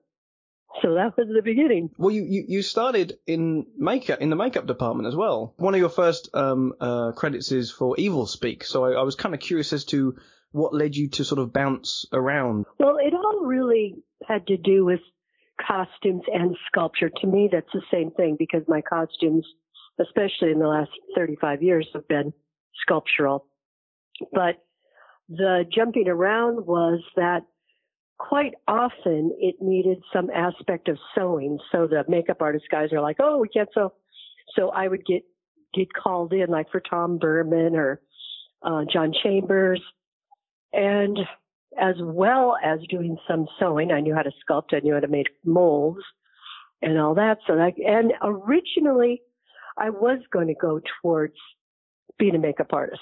So 0.83 0.95
that 0.95 1.16
was 1.16 1.26
the 1.35 1.43
beginning. 1.43 1.91
Well, 1.99 2.12
you, 2.12 2.22
you, 2.22 2.45
you 2.47 2.62
started 2.62 3.18
in 3.26 3.66
makeup 3.76 4.20
in 4.20 4.31
the 4.31 4.37
makeup 4.37 4.66
department 4.66 5.09
as 5.09 5.16
well. 5.16 5.53
One 5.57 5.74
of 5.74 5.81
your 5.81 5.89
first 5.89 6.31
um, 6.33 6.74
uh, 6.81 7.12
credits 7.12 7.51
is 7.51 7.72
for 7.72 7.97
Evilspeak, 7.97 8.64
so 8.64 8.85
I, 8.85 8.93
I 8.93 9.03
was 9.03 9.16
kind 9.16 9.35
of 9.35 9.41
curious 9.41 9.72
as 9.72 9.85
to 9.87 10.16
what 10.53 10.72
led 10.74 10.95
you 10.95 11.09
to 11.11 11.24
sort 11.24 11.41
of 11.41 11.53
bounce 11.53 12.07
around. 12.12 12.66
Well, 12.78 12.99
it 12.99 13.14
all 13.14 13.45
really 13.45 13.97
had 14.26 14.47
to 14.47 14.57
do 14.57 14.85
with 14.85 15.01
costumes 15.61 16.22
and 16.33 16.57
sculpture. 16.68 17.11
To 17.20 17.26
me, 17.26 17.49
that's 17.51 17.72
the 17.72 17.83
same 17.93 18.12
thing 18.12 18.37
because 18.39 18.62
my 18.68 18.81
costumes, 18.81 19.47
especially 20.01 20.53
in 20.53 20.61
the 20.61 20.68
last 20.68 20.91
35 21.16 21.62
years, 21.62 21.89
have 21.95 22.07
been 22.09 22.33
sculptural. 22.83 23.47
But 24.33 24.62
the 25.31 25.64
jumping 25.72 26.09
around 26.09 26.66
was 26.66 27.01
that 27.16 27.45
quite 28.18 28.55
often 28.68 29.35
it 29.39 29.57
needed 29.61 30.03
some 30.12 30.28
aspect 30.31 30.89
of 30.89 30.99
sewing. 31.14 31.59
So 31.72 31.87
the 31.87 32.05
makeup 32.09 32.43
artist 32.43 32.66
guys 32.70 32.93
are 32.93 33.01
like, 33.01 33.16
oh, 33.20 33.39
we 33.39 33.49
can't 33.49 33.68
sew. 33.72 33.95
So 34.57 34.70
I 34.70 34.89
would 34.89 35.07
get, 35.07 35.22
get 35.72 35.93
called 35.95 36.33
in 36.33 36.51
like 36.51 36.70
for 36.70 36.81
Tom 36.81 37.18
Burman 37.18 37.76
or 37.76 38.01
uh, 38.62 38.85
John 38.93 39.12
Chambers. 39.22 39.81
And 40.72 41.18
as 41.78 41.95
well 42.01 42.57
as 42.62 42.81
doing 42.89 43.16
some 43.28 43.47
sewing. 43.59 43.93
I 43.93 44.01
knew 44.01 44.14
how 44.14 44.22
to 44.22 44.33
sculpt. 44.49 44.74
I 44.74 44.81
knew 44.81 44.95
how 44.95 45.01
to 45.01 45.09
make 45.09 45.28
molds 45.45 46.01
and 46.83 46.99
all 46.99 47.14
that. 47.14 47.39
So 47.47 47.57
that, 47.57 47.74
and 47.78 48.12
originally 48.22 49.22
I 49.78 49.91
was 49.91 50.18
going 50.33 50.49
to 50.49 50.55
go 50.55 50.81
towards 51.03 51.37
being 52.18 52.35
a 52.35 52.39
makeup 52.39 52.72
artist. 52.72 53.01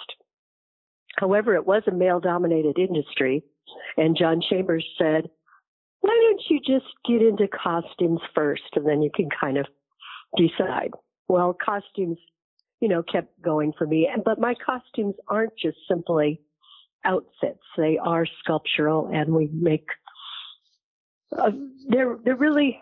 However, 1.19 1.55
it 1.55 1.67
was 1.67 1.83
a 1.87 1.93
male 1.93 2.21
dominated 2.21 2.79
industry 2.79 3.43
and 3.97 4.17
John 4.17 4.41
Chambers 4.41 4.87
said, 4.97 5.29
why 6.01 6.11
don't 6.11 6.43
you 6.49 6.61
just 6.61 6.87
get 7.07 7.23
into 7.23 7.49
costumes 7.49 8.21
first 8.35 8.63
and 8.75 8.87
then 8.87 9.03
you 9.03 9.11
can 9.13 9.29
kind 9.29 9.59
of 9.59 9.67
decide. 10.37 10.93
Well, 11.27 11.55
costumes, 11.55 12.19
you 12.81 12.89
know, 12.89 13.03
kept 13.03 13.41
going 13.43 13.73
for 13.77 13.87
me. 13.87 14.09
But 14.25 14.39
my 14.39 14.55
costumes 14.55 15.17
aren't 15.27 15.57
just 15.61 15.79
simply 15.89 16.41
outfits. 17.05 17.65
They 17.77 17.99
are 17.99 18.25
sculptural 18.45 19.11
and 19.13 19.35
we 19.35 19.51
make, 19.53 19.89
uh, 21.37 21.51
they're, 21.89 22.17
they're 22.25 22.37
really 22.37 22.81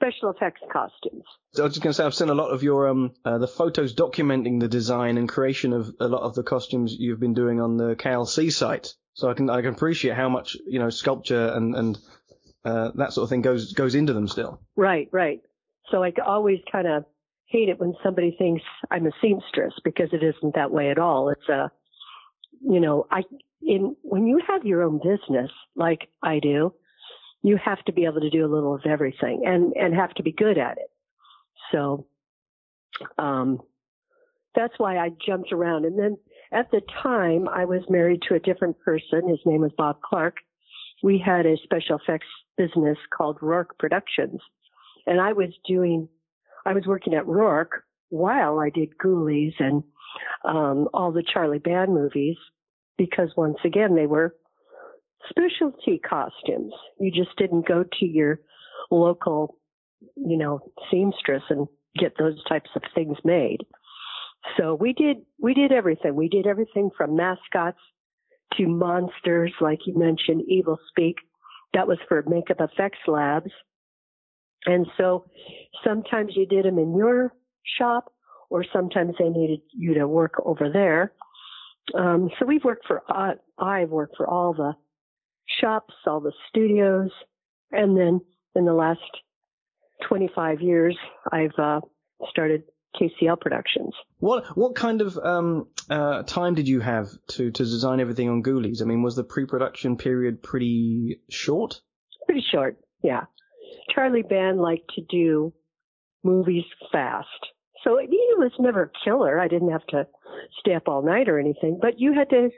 special 0.00 0.30
effects 0.30 0.60
costumes. 0.72 1.24
So 1.54 1.62
I 1.62 1.66
was 1.66 1.74
just 1.74 1.82
going 1.82 1.90
to 1.90 1.94
say, 1.94 2.04
I've 2.04 2.14
seen 2.14 2.28
a 2.28 2.34
lot 2.34 2.50
of 2.50 2.62
your 2.62 2.88
um 2.88 3.12
uh, 3.24 3.38
the 3.38 3.48
photos 3.48 3.94
documenting 3.94 4.60
the 4.60 4.68
design 4.68 5.18
and 5.18 5.28
creation 5.28 5.72
of 5.72 5.90
a 6.00 6.08
lot 6.08 6.22
of 6.22 6.34
the 6.34 6.42
costumes 6.42 6.94
you've 6.98 7.20
been 7.20 7.34
doing 7.34 7.60
on 7.60 7.76
the 7.76 7.96
KLC 7.96 8.52
site. 8.52 8.94
So 9.14 9.28
I 9.28 9.34
can 9.34 9.50
I 9.50 9.60
can 9.62 9.74
appreciate 9.74 10.14
how 10.14 10.28
much 10.28 10.56
you 10.66 10.78
know 10.78 10.90
sculpture 10.90 11.48
and 11.48 11.74
and 11.74 11.98
uh, 12.64 12.90
that 12.94 13.12
sort 13.12 13.24
of 13.24 13.30
thing 13.30 13.42
goes 13.42 13.72
goes 13.72 13.94
into 13.94 14.12
them 14.12 14.28
still. 14.28 14.60
Right, 14.76 15.08
right. 15.12 15.40
So 15.90 16.02
I 16.02 16.12
always 16.24 16.58
kind 16.70 16.86
of 16.86 17.04
hate 17.46 17.68
it 17.68 17.80
when 17.80 17.94
somebody 18.02 18.34
thinks 18.38 18.62
I'm 18.90 19.06
a 19.06 19.10
seamstress 19.22 19.72
because 19.84 20.10
it 20.12 20.22
isn't 20.22 20.54
that 20.54 20.70
way 20.70 20.90
at 20.90 20.98
all. 20.98 21.30
It's 21.30 21.48
a, 21.48 21.70
you 22.60 22.78
know, 22.78 23.06
I 23.10 23.22
in 23.62 23.96
when 24.02 24.26
you 24.26 24.40
have 24.46 24.64
your 24.64 24.82
own 24.82 24.98
business 24.98 25.50
like 25.74 26.08
I 26.22 26.38
do, 26.38 26.74
you 27.42 27.58
have 27.62 27.82
to 27.84 27.92
be 27.92 28.04
able 28.04 28.20
to 28.20 28.30
do 28.30 28.44
a 28.44 28.52
little 28.52 28.74
of 28.74 28.82
everything 28.86 29.42
and 29.44 29.72
and 29.74 29.94
have 29.94 30.14
to 30.14 30.22
be 30.22 30.32
good 30.32 30.58
at 30.58 30.78
it. 30.78 30.90
So, 31.72 32.06
um, 33.18 33.60
that's 34.54 34.74
why 34.78 34.98
I 34.98 35.10
jumped 35.24 35.52
around. 35.52 35.84
And 35.84 35.98
then 35.98 36.16
at 36.52 36.70
the 36.70 36.80
time, 37.02 37.48
I 37.48 37.64
was 37.64 37.82
married 37.88 38.22
to 38.28 38.34
a 38.34 38.40
different 38.40 38.78
person. 38.80 39.28
His 39.28 39.40
name 39.44 39.60
was 39.60 39.72
Bob 39.76 40.00
Clark. 40.00 40.36
We 41.02 41.22
had 41.24 41.46
a 41.46 41.56
special 41.62 41.98
effects 41.98 42.26
business 42.56 42.98
called 43.16 43.38
Rourke 43.40 43.78
Productions, 43.78 44.40
and 45.06 45.20
I 45.20 45.32
was 45.32 45.50
doing, 45.66 46.08
I 46.66 46.72
was 46.72 46.86
working 46.86 47.14
at 47.14 47.26
Rourke 47.26 47.84
while 48.08 48.58
I 48.58 48.70
did 48.70 48.98
Ghoulies 48.98 49.54
and 49.60 49.84
um, 50.44 50.88
all 50.92 51.12
the 51.12 51.22
Charlie 51.22 51.58
Band 51.58 51.92
movies 51.92 52.36
because 52.96 53.30
once 53.36 53.58
again 53.64 53.94
they 53.94 54.06
were 54.06 54.34
specialty 55.28 55.98
costumes. 55.98 56.72
You 56.98 57.10
just 57.10 57.36
didn't 57.36 57.66
go 57.66 57.84
to 58.00 58.06
your 58.06 58.40
local, 58.90 59.58
you 60.16 60.36
know, 60.36 60.60
seamstress 60.90 61.42
and 61.50 61.66
get 61.98 62.12
those 62.18 62.42
types 62.44 62.70
of 62.76 62.82
things 62.94 63.16
made. 63.24 63.58
So 64.56 64.74
we 64.74 64.92
did 64.92 65.18
we 65.40 65.54
did 65.54 65.72
everything. 65.72 66.14
We 66.14 66.28
did 66.28 66.46
everything 66.46 66.90
from 66.96 67.16
mascots 67.16 67.78
to 68.54 68.66
monsters, 68.66 69.52
like 69.60 69.80
you 69.86 69.98
mentioned, 69.98 70.42
Evil 70.48 70.78
Speak. 70.90 71.16
That 71.74 71.86
was 71.86 71.98
for 72.08 72.22
makeup 72.26 72.58
effects 72.60 72.98
labs. 73.06 73.50
And 74.64 74.86
so 74.96 75.26
sometimes 75.84 76.32
you 76.34 76.46
did 76.46 76.64
them 76.64 76.78
in 76.78 76.96
your 76.96 77.32
shop, 77.78 78.12
or 78.50 78.64
sometimes 78.72 79.14
they 79.18 79.28
needed 79.28 79.60
you 79.72 79.94
to 79.94 80.08
work 80.08 80.34
over 80.44 80.70
there. 80.72 81.12
Um, 81.94 82.30
so 82.38 82.46
we've 82.46 82.64
worked 82.64 82.86
for 82.86 83.02
uh, 83.08 83.34
I've 83.58 83.90
worked 83.90 84.16
for 84.16 84.26
all 84.28 84.52
the 84.54 84.74
shops, 85.60 85.94
all 86.06 86.20
the 86.20 86.32
studios, 86.48 87.10
and 87.70 87.96
then 87.96 88.20
in 88.54 88.64
the 88.64 88.72
last 88.72 89.00
25 90.08 90.60
years, 90.60 90.96
I've 91.30 91.58
uh, 91.58 91.80
started 92.30 92.62
KCL 92.96 93.40
Productions. 93.40 93.92
What 94.18 94.56
what 94.56 94.74
kind 94.74 95.00
of 95.00 95.16
um, 95.18 95.68
uh, 95.90 96.22
time 96.24 96.54
did 96.54 96.68
you 96.68 96.80
have 96.80 97.08
to, 97.28 97.50
to 97.50 97.64
design 97.64 98.00
everything 98.00 98.28
on 98.28 98.42
Ghoulies? 98.42 98.82
I 98.82 98.84
mean, 98.84 99.02
was 99.02 99.16
the 99.16 99.24
pre-production 99.24 99.96
period 99.96 100.42
pretty 100.42 101.20
short? 101.30 101.80
Pretty 102.26 102.44
short, 102.52 102.78
yeah. 103.02 103.24
Charlie 103.94 104.22
Band 104.22 104.60
liked 104.60 104.90
to 104.96 105.02
do 105.08 105.52
movies 106.24 106.64
fast. 106.92 107.26
So 107.84 107.98
it, 107.98 108.08
it 108.10 108.38
was 108.38 108.52
never 108.58 108.84
a 108.84 108.90
killer. 109.04 109.38
I 109.38 109.48
didn't 109.48 109.70
have 109.70 109.86
to 109.88 110.06
stay 110.60 110.74
up 110.74 110.88
all 110.88 111.02
night 111.02 111.28
or 111.28 111.38
anything, 111.38 111.78
but 111.80 111.98
you 111.98 112.12
had 112.12 112.30
to 112.30 112.50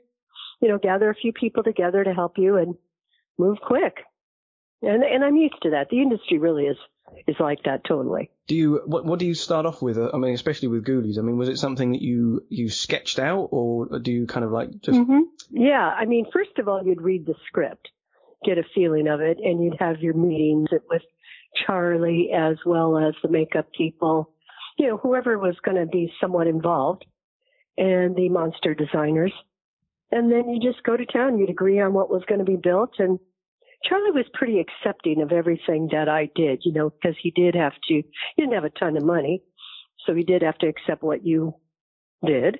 you 0.60 0.68
know, 0.68 0.78
gather 0.78 1.10
a 1.10 1.14
few 1.14 1.32
people 1.32 1.62
together 1.62 2.04
to 2.04 2.12
help 2.12 2.34
you 2.36 2.56
and 2.56 2.74
move 3.38 3.58
quick. 3.60 3.98
And 4.82 5.02
and 5.02 5.24
I'm 5.24 5.36
used 5.36 5.60
to 5.62 5.70
that. 5.70 5.88
The 5.90 6.00
industry 6.00 6.38
really 6.38 6.64
is 6.64 6.76
is 7.26 7.36
like 7.38 7.62
that 7.64 7.84
totally. 7.84 8.30
Do 8.46 8.54
you 8.54 8.82
what 8.86 9.04
what 9.04 9.18
do 9.18 9.26
you 9.26 9.34
start 9.34 9.66
off 9.66 9.82
with? 9.82 9.98
I 9.98 10.16
mean, 10.16 10.34
especially 10.34 10.68
with 10.68 10.84
Ghoulies. 10.86 11.18
I 11.18 11.22
mean, 11.22 11.36
was 11.36 11.48
it 11.48 11.58
something 11.58 11.92
that 11.92 12.02
you 12.02 12.46
you 12.48 12.68
sketched 12.68 13.18
out, 13.18 13.48
or 13.50 13.98
do 13.98 14.10
you 14.10 14.26
kind 14.26 14.44
of 14.44 14.52
like 14.52 14.70
just? 14.80 14.98
Mm-hmm. 14.98 15.20
Yeah, 15.50 15.86
I 15.86 16.06
mean, 16.06 16.26
first 16.32 16.58
of 16.58 16.68
all, 16.68 16.82
you'd 16.84 17.02
read 17.02 17.26
the 17.26 17.34
script, 17.46 17.88
get 18.44 18.58
a 18.58 18.62
feeling 18.74 19.08
of 19.08 19.20
it, 19.20 19.38
and 19.42 19.62
you'd 19.62 19.80
have 19.80 20.00
your 20.00 20.14
meetings 20.14 20.68
with 20.88 21.02
Charlie 21.66 22.30
as 22.34 22.56
well 22.64 22.96
as 22.96 23.14
the 23.22 23.28
makeup 23.28 23.66
people, 23.76 24.32
you 24.78 24.86
know, 24.86 24.96
whoever 24.96 25.38
was 25.38 25.56
going 25.64 25.76
to 25.76 25.86
be 25.86 26.12
somewhat 26.20 26.46
involved, 26.46 27.04
and 27.76 28.16
the 28.16 28.28
monster 28.28 28.74
designers 28.74 29.32
and 30.10 30.30
then 30.30 30.48
you 30.48 30.60
just 30.60 30.84
go 30.84 30.96
to 30.96 31.06
town. 31.06 31.38
You'd 31.38 31.50
agree 31.50 31.80
on 31.80 31.92
what 31.92 32.10
was 32.10 32.22
going 32.28 32.40
to 32.40 32.44
be 32.44 32.56
built. 32.56 32.94
And 32.98 33.18
Charlie 33.84 34.10
was 34.10 34.26
pretty 34.34 34.60
accepting 34.60 35.22
of 35.22 35.32
everything 35.32 35.88
that 35.92 36.08
I 36.08 36.28
did, 36.34 36.62
you 36.64 36.72
know, 36.72 36.90
because 36.90 37.16
he 37.22 37.30
did 37.30 37.54
have 37.54 37.72
to, 37.88 37.94
he 37.94 38.04
didn't 38.36 38.54
have 38.54 38.64
a 38.64 38.70
ton 38.70 38.96
of 38.96 39.04
money. 39.04 39.42
So 40.06 40.14
he 40.14 40.24
did 40.24 40.42
have 40.42 40.58
to 40.58 40.66
accept 40.66 41.02
what 41.02 41.24
you 41.24 41.54
did. 42.24 42.58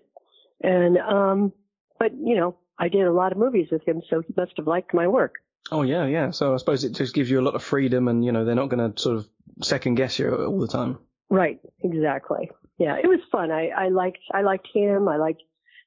And, 0.63 0.99
um, 0.99 1.53
but, 1.99 2.13
you 2.13 2.37
know, 2.37 2.57
I 2.79 2.89
did 2.89 3.03
a 3.03 3.13
lot 3.13 3.33
of 3.33 3.39
movies 3.39 3.69
with 3.71 3.87
him, 3.87 4.01
so 4.09 4.23
he 4.27 4.33
must 4.37 4.53
have 4.57 4.67
liked 4.67 4.95
my 4.95 5.07
work. 5.07 5.35
Oh 5.71 5.83
yeah, 5.83 6.07
yeah. 6.07 6.31
So 6.31 6.55
I 6.55 6.57
suppose 6.57 6.83
it 6.85 6.95
just 6.95 7.15
gives 7.15 7.31
you 7.31 7.39
a 7.39 7.43
lot 7.43 7.55
of 7.55 7.63
freedom, 7.63 8.09
and 8.09 8.25
you 8.25 8.33
know 8.33 8.45
they're 8.45 8.55
not 8.55 8.71
going 8.71 8.93
to 8.93 9.01
sort 9.01 9.19
of 9.19 9.29
second 9.63 9.97
guess 9.97 10.19
you 10.19 10.35
all 10.35 10.59
the 10.59 10.67
time. 10.67 10.99
Right. 11.29 11.61
Exactly. 11.85 12.51
Yeah, 12.79 12.97
it 12.97 13.07
was 13.07 13.21
fun. 13.31 13.51
I 13.51 13.69
I 13.69 13.89
liked 13.89 14.21
I 14.33 14.41
liked 14.41 14.69
him. 14.73 15.09
I 15.09 15.17
liked 15.17 15.43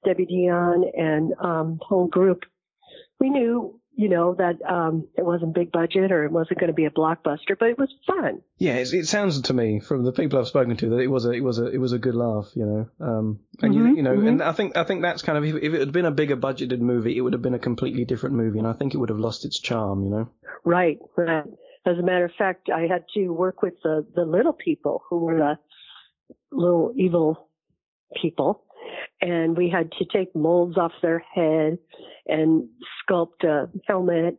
Debbie 0.05 0.25
Dion 0.25 0.83
and 0.95 1.33
um, 1.39 1.79
whole 1.81 2.07
group, 2.07 2.43
we 3.19 3.29
knew, 3.29 3.79
you 3.95 4.09
know, 4.09 4.35
that 4.35 4.55
um, 4.67 5.07
it 5.15 5.23
wasn't 5.25 5.53
big 5.53 5.71
budget 5.71 6.11
or 6.11 6.25
it 6.25 6.31
wasn't 6.31 6.59
going 6.59 6.69
to 6.69 6.73
be 6.73 6.85
a 6.85 6.89
blockbuster, 6.89 7.57
but 7.57 7.69
it 7.69 7.77
was 7.77 7.89
fun. 8.07 8.41
Yeah, 8.57 8.73
it 8.75 9.07
sounds 9.07 9.39
to 9.41 9.53
me 9.53 9.79
from 9.79 10.03
the 10.03 10.11
people 10.11 10.39
I've 10.39 10.47
spoken 10.47 10.75
to 10.77 10.89
that 10.89 10.99
it 10.99 11.07
was 11.07 11.25
a 11.25 11.31
it 11.31 11.41
was 11.41 11.59
a 11.59 11.67
it 11.67 11.77
was 11.77 11.93
a 11.93 11.99
good 11.99 12.15
laugh, 12.15 12.49
you 12.55 12.65
know. 12.65 12.89
Um, 12.99 13.39
and 13.61 13.73
mm-hmm, 13.73 13.87
you, 13.87 13.95
you 13.97 14.03
know, 14.03 14.15
mm-hmm. 14.15 14.27
and 14.27 14.43
I 14.43 14.51
think 14.51 14.77
I 14.77 14.83
think 14.83 15.03
that's 15.03 15.21
kind 15.21 15.37
of 15.37 15.43
if, 15.43 15.55
if 15.61 15.73
it 15.73 15.79
had 15.79 15.91
been 15.91 16.05
a 16.05 16.11
bigger 16.11 16.37
budgeted 16.37 16.79
movie, 16.79 17.17
it 17.17 17.21
would 17.21 17.33
have 17.33 17.41
been 17.41 17.53
a 17.53 17.59
completely 17.59 18.05
different 18.05 18.35
movie, 18.35 18.59
and 18.59 18.67
I 18.67 18.73
think 18.73 18.93
it 18.93 18.97
would 18.97 19.09
have 19.09 19.19
lost 19.19 19.45
its 19.45 19.59
charm, 19.59 20.03
you 20.03 20.09
know. 20.09 20.29
Right, 20.65 20.97
right. 21.15 21.45
As 21.85 21.97
a 21.97 22.03
matter 22.03 22.25
of 22.25 22.31
fact, 22.37 22.69
I 22.73 22.81
had 22.81 23.05
to 23.13 23.27
work 23.29 23.61
with 23.61 23.75
the 23.83 24.05
the 24.15 24.25
little 24.25 24.53
people 24.53 25.03
who 25.09 25.19
were 25.19 25.37
the 25.37 25.57
little 26.51 26.93
evil 26.95 27.49
people 28.21 28.62
and 29.23 29.55
we 29.55 29.69
had 29.69 29.89
to 29.93 30.05
take 30.05 30.35
molds 30.35 30.77
off 30.77 30.91
their 31.01 31.23
head 31.33 31.77
and 32.27 32.67
sculpt 33.01 33.43
a 33.43 33.69
helmet 33.87 34.37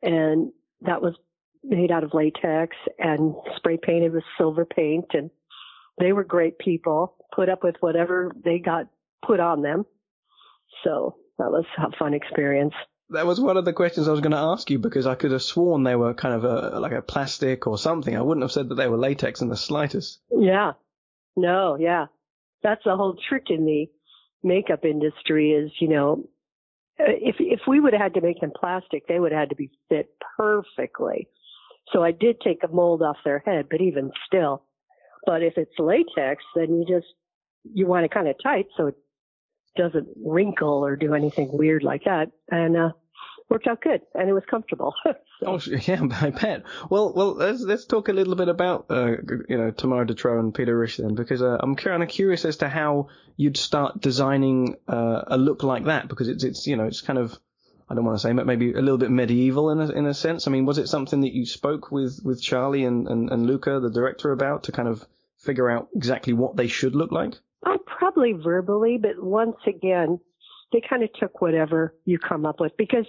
and 0.00 0.52
that 0.82 1.02
was 1.02 1.14
made 1.64 1.90
out 1.90 2.04
of 2.04 2.14
latex 2.14 2.76
and 2.98 3.34
spray 3.56 3.76
painted 3.76 4.12
with 4.12 4.22
silver 4.38 4.64
paint 4.64 5.06
and 5.12 5.30
they 5.98 6.12
were 6.12 6.24
great 6.24 6.58
people 6.58 7.16
put 7.34 7.48
up 7.48 7.64
with 7.64 7.74
whatever 7.80 8.32
they 8.44 8.58
got 8.58 8.86
put 9.26 9.40
on 9.40 9.62
them 9.62 9.84
so 10.84 11.16
that 11.38 11.50
was 11.50 11.64
a 11.78 11.96
fun 11.98 12.14
experience 12.14 12.74
that 13.10 13.26
was 13.26 13.40
one 13.40 13.56
of 13.56 13.64
the 13.64 13.72
questions 13.72 14.06
I 14.06 14.12
was 14.12 14.20
going 14.20 14.32
to 14.32 14.38
ask 14.38 14.70
you 14.70 14.78
because 14.78 15.06
I 15.06 15.16
could 15.16 15.32
have 15.32 15.42
sworn 15.42 15.82
they 15.82 15.96
were 15.96 16.14
kind 16.14 16.34
of 16.34 16.44
a 16.44 16.80
like 16.80 16.92
a 16.92 17.02
plastic 17.02 17.66
or 17.66 17.76
something. 17.76 18.16
I 18.16 18.22
wouldn't 18.22 18.42
have 18.42 18.52
said 18.52 18.70
that 18.70 18.76
they 18.76 18.88
were 18.88 18.96
latex 18.96 19.42
in 19.42 19.50
the 19.50 19.56
slightest. 19.56 20.18
Yeah. 20.30 20.72
No, 21.36 21.76
yeah. 21.78 22.06
That's 22.62 22.80
the 22.86 22.96
whole 22.96 23.16
trick 23.28 23.50
in 23.50 23.66
the 23.66 23.86
makeup 24.42 24.84
industry 24.84 25.52
is, 25.52 25.70
you 25.80 25.88
know, 25.88 26.28
if 26.98 27.36
if 27.38 27.60
we 27.66 27.80
would 27.80 27.92
have 27.92 28.02
had 28.02 28.14
to 28.14 28.20
make 28.20 28.40
them 28.40 28.52
plastic, 28.58 29.06
they 29.06 29.18
would 29.18 29.32
have 29.32 29.40
had 29.40 29.50
to 29.50 29.56
be 29.56 29.70
fit 29.88 30.10
perfectly. 30.36 31.28
So 31.92 32.02
I 32.02 32.12
did 32.12 32.40
take 32.40 32.62
a 32.62 32.68
mold 32.68 33.02
off 33.02 33.16
their 33.24 33.42
head, 33.44 33.66
but 33.70 33.80
even 33.80 34.12
still. 34.26 34.64
But 35.26 35.42
if 35.42 35.54
it's 35.56 35.78
latex, 35.78 36.44
then 36.54 36.74
you 36.74 36.86
just 36.86 37.12
you 37.64 37.86
want 37.86 38.04
it 38.04 38.10
kind 38.10 38.28
of 38.28 38.36
tight 38.42 38.66
so 38.76 38.88
it 38.88 38.96
doesn't 39.76 40.08
wrinkle 40.24 40.84
or 40.84 40.96
do 40.96 41.14
anything 41.14 41.48
weird 41.52 41.82
like 41.82 42.04
that. 42.04 42.30
And 42.50 42.76
uh 42.76 42.90
worked 43.52 43.66
out 43.66 43.82
good 43.82 44.00
and 44.14 44.28
it 44.28 44.32
was 44.32 44.44
comfortable. 44.50 44.94
so. 45.04 45.14
Oh 45.46 45.60
yeah, 45.86 46.02
I 46.20 46.30
bet. 46.30 46.62
Well, 46.88 47.12
well, 47.14 47.34
let's 47.34 47.60
let's 47.60 47.84
talk 47.84 48.08
a 48.08 48.12
little 48.12 48.34
bit 48.34 48.48
about 48.48 48.86
uh, 48.90 49.16
you 49.48 49.58
know 49.58 49.70
Tamara 49.70 50.06
De 50.06 50.14
Treaux 50.14 50.40
and 50.40 50.54
Peter 50.54 50.78
Risch 50.78 50.96
then, 50.96 51.14
because 51.14 51.42
uh, 51.42 51.58
I'm 51.60 51.76
kind 51.76 52.02
of 52.02 52.08
curious 52.08 52.44
as 52.44 52.56
to 52.58 52.68
how 52.68 53.08
you'd 53.36 53.56
start 53.56 54.00
designing 54.00 54.76
uh, 54.88 55.22
a 55.26 55.36
look 55.36 55.62
like 55.62 55.84
that, 55.84 56.08
because 56.08 56.28
it's 56.28 56.44
it's 56.44 56.66
you 56.66 56.76
know 56.76 56.84
it's 56.84 57.02
kind 57.02 57.18
of 57.18 57.38
I 57.88 57.94
don't 57.94 58.04
want 58.04 58.18
to 58.18 58.22
say 58.22 58.32
maybe 58.32 58.72
a 58.72 58.80
little 58.80 58.98
bit 58.98 59.10
medieval 59.10 59.70
in 59.70 59.80
a, 59.80 59.88
in 59.90 60.06
a 60.06 60.14
sense. 60.14 60.46
I 60.46 60.50
mean, 60.50 60.64
was 60.64 60.78
it 60.78 60.88
something 60.88 61.20
that 61.20 61.34
you 61.34 61.44
spoke 61.44 61.92
with 61.92 62.20
with 62.24 62.42
Charlie 62.42 62.84
and, 62.84 63.06
and, 63.06 63.30
and 63.30 63.46
Luca, 63.46 63.80
the 63.80 63.90
director, 63.90 64.32
about 64.32 64.64
to 64.64 64.72
kind 64.72 64.88
of 64.88 65.06
figure 65.36 65.70
out 65.70 65.88
exactly 65.94 66.32
what 66.32 66.56
they 66.56 66.68
should 66.68 66.94
look 66.94 67.12
like? 67.12 67.34
Uh, 67.64 67.76
probably 67.84 68.32
verbally, 68.32 68.98
but 68.98 69.22
once 69.22 69.58
again, 69.66 70.20
they 70.72 70.80
kind 70.88 71.02
of 71.02 71.10
took 71.14 71.40
whatever 71.40 71.94
you 72.04 72.18
come 72.18 72.46
up 72.46 72.60
with 72.60 72.72
because 72.76 73.06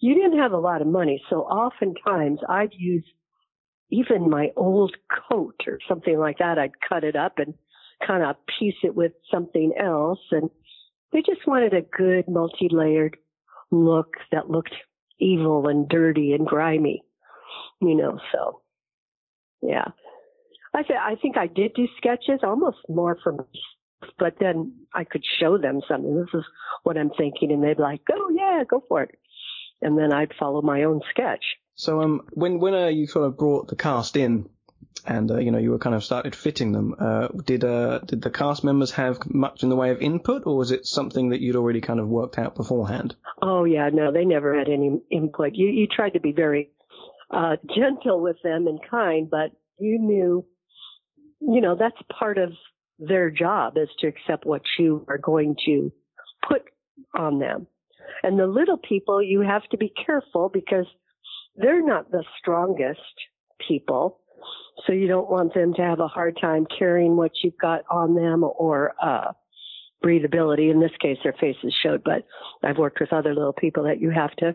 you 0.00 0.14
didn't 0.14 0.38
have 0.38 0.52
a 0.52 0.58
lot 0.58 0.82
of 0.82 0.86
money. 0.86 1.22
So 1.30 1.40
oftentimes 1.42 2.40
I'd 2.48 2.72
use 2.72 3.04
even 3.90 4.28
my 4.28 4.50
old 4.56 4.94
coat 5.30 5.60
or 5.66 5.78
something 5.88 6.18
like 6.18 6.38
that, 6.38 6.58
I'd 6.58 6.80
cut 6.86 7.04
it 7.04 7.16
up 7.16 7.38
and 7.38 7.54
kind 8.06 8.22
of 8.22 8.36
piece 8.58 8.74
it 8.82 8.94
with 8.94 9.12
something 9.30 9.72
else. 9.80 10.18
And 10.30 10.50
they 11.12 11.20
just 11.20 11.46
wanted 11.46 11.72
a 11.72 11.82
good 11.82 12.28
multi-layered 12.28 13.16
look 13.70 14.14
that 14.32 14.50
looked 14.50 14.74
evil 15.18 15.68
and 15.68 15.88
dirty 15.88 16.32
and 16.32 16.46
grimy, 16.46 17.02
you 17.80 17.96
know, 17.96 18.18
so 18.32 18.60
yeah. 19.62 19.86
I 20.74 20.82
th- 20.82 20.98
I 21.00 21.14
think 21.22 21.38
I 21.38 21.46
did 21.46 21.72
do 21.74 21.88
sketches 21.96 22.40
almost 22.42 22.78
more 22.88 23.16
for 23.22 23.46
but 24.18 24.34
then 24.40 24.72
I 24.92 25.04
could 25.04 25.24
show 25.40 25.58
them 25.58 25.80
something. 25.88 26.16
This 26.16 26.34
is 26.34 26.44
what 26.82 26.96
I'm 26.96 27.10
thinking, 27.10 27.52
and 27.52 27.62
they'd 27.62 27.76
be 27.76 27.82
like, 27.82 28.02
"Oh 28.10 28.30
yeah, 28.34 28.64
go 28.68 28.82
for 28.88 29.02
it," 29.02 29.18
and 29.82 29.98
then 29.98 30.12
I'd 30.12 30.32
follow 30.38 30.62
my 30.62 30.84
own 30.84 31.00
sketch. 31.10 31.44
So 31.74 32.00
um, 32.00 32.22
when 32.30 32.58
when 32.58 32.74
uh, 32.74 32.86
you 32.88 33.06
sort 33.06 33.26
of 33.26 33.36
brought 33.36 33.68
the 33.68 33.76
cast 33.76 34.16
in, 34.16 34.48
and 35.06 35.30
uh, 35.30 35.38
you 35.38 35.50
know 35.50 35.58
you 35.58 35.70
were 35.70 35.78
kind 35.78 35.94
of 35.94 36.04
started 36.04 36.34
fitting 36.34 36.72
them, 36.72 36.94
uh, 36.98 37.28
did 37.28 37.64
uh 37.64 37.98
did 38.00 38.22
the 38.22 38.30
cast 38.30 38.64
members 38.64 38.92
have 38.92 39.18
much 39.26 39.62
in 39.62 39.68
the 39.68 39.76
way 39.76 39.90
of 39.90 40.00
input, 40.00 40.46
or 40.46 40.56
was 40.56 40.70
it 40.70 40.86
something 40.86 41.30
that 41.30 41.40
you'd 41.40 41.56
already 41.56 41.80
kind 41.80 42.00
of 42.00 42.08
worked 42.08 42.38
out 42.38 42.54
beforehand? 42.54 43.14
Oh 43.42 43.64
yeah, 43.64 43.90
no, 43.92 44.12
they 44.12 44.24
never 44.24 44.58
had 44.58 44.68
any 44.68 45.00
input. 45.10 45.54
You 45.54 45.68
you 45.68 45.86
tried 45.86 46.14
to 46.14 46.20
be 46.20 46.32
very 46.32 46.70
uh, 47.30 47.56
gentle 47.74 48.20
with 48.20 48.36
them 48.42 48.66
and 48.66 48.80
kind, 48.90 49.28
but 49.28 49.50
you 49.78 49.98
knew, 49.98 50.44
you 51.40 51.60
know, 51.60 51.76
that's 51.78 51.96
part 52.18 52.38
of 52.38 52.52
their 52.98 53.30
job 53.30 53.76
is 53.76 53.88
to 54.00 54.06
accept 54.06 54.46
what 54.46 54.62
you 54.78 55.04
are 55.08 55.18
going 55.18 55.56
to 55.66 55.92
put 56.48 56.62
on 57.14 57.38
them. 57.38 57.66
And 58.22 58.38
the 58.38 58.46
little 58.46 58.78
people, 58.78 59.22
you 59.22 59.40
have 59.40 59.64
to 59.70 59.76
be 59.76 59.92
careful 60.04 60.48
because 60.52 60.86
they're 61.56 61.84
not 61.84 62.10
the 62.10 62.24
strongest 62.38 63.00
people. 63.66 64.20
So 64.86 64.92
you 64.92 65.08
don't 65.08 65.30
want 65.30 65.54
them 65.54 65.74
to 65.74 65.82
have 65.82 66.00
a 66.00 66.08
hard 66.08 66.38
time 66.40 66.66
carrying 66.78 67.16
what 67.16 67.32
you've 67.42 67.58
got 67.60 67.82
on 67.90 68.14
them 68.14 68.44
or, 68.44 68.94
uh, 69.02 69.32
breathability. 70.04 70.70
In 70.70 70.80
this 70.80 70.96
case, 71.00 71.18
their 71.22 71.34
faces 71.40 71.74
showed, 71.82 72.02
but 72.04 72.24
I've 72.62 72.78
worked 72.78 73.00
with 73.00 73.12
other 73.12 73.34
little 73.34 73.52
people 73.52 73.84
that 73.84 74.00
you 74.00 74.10
have 74.10 74.34
to, 74.36 74.54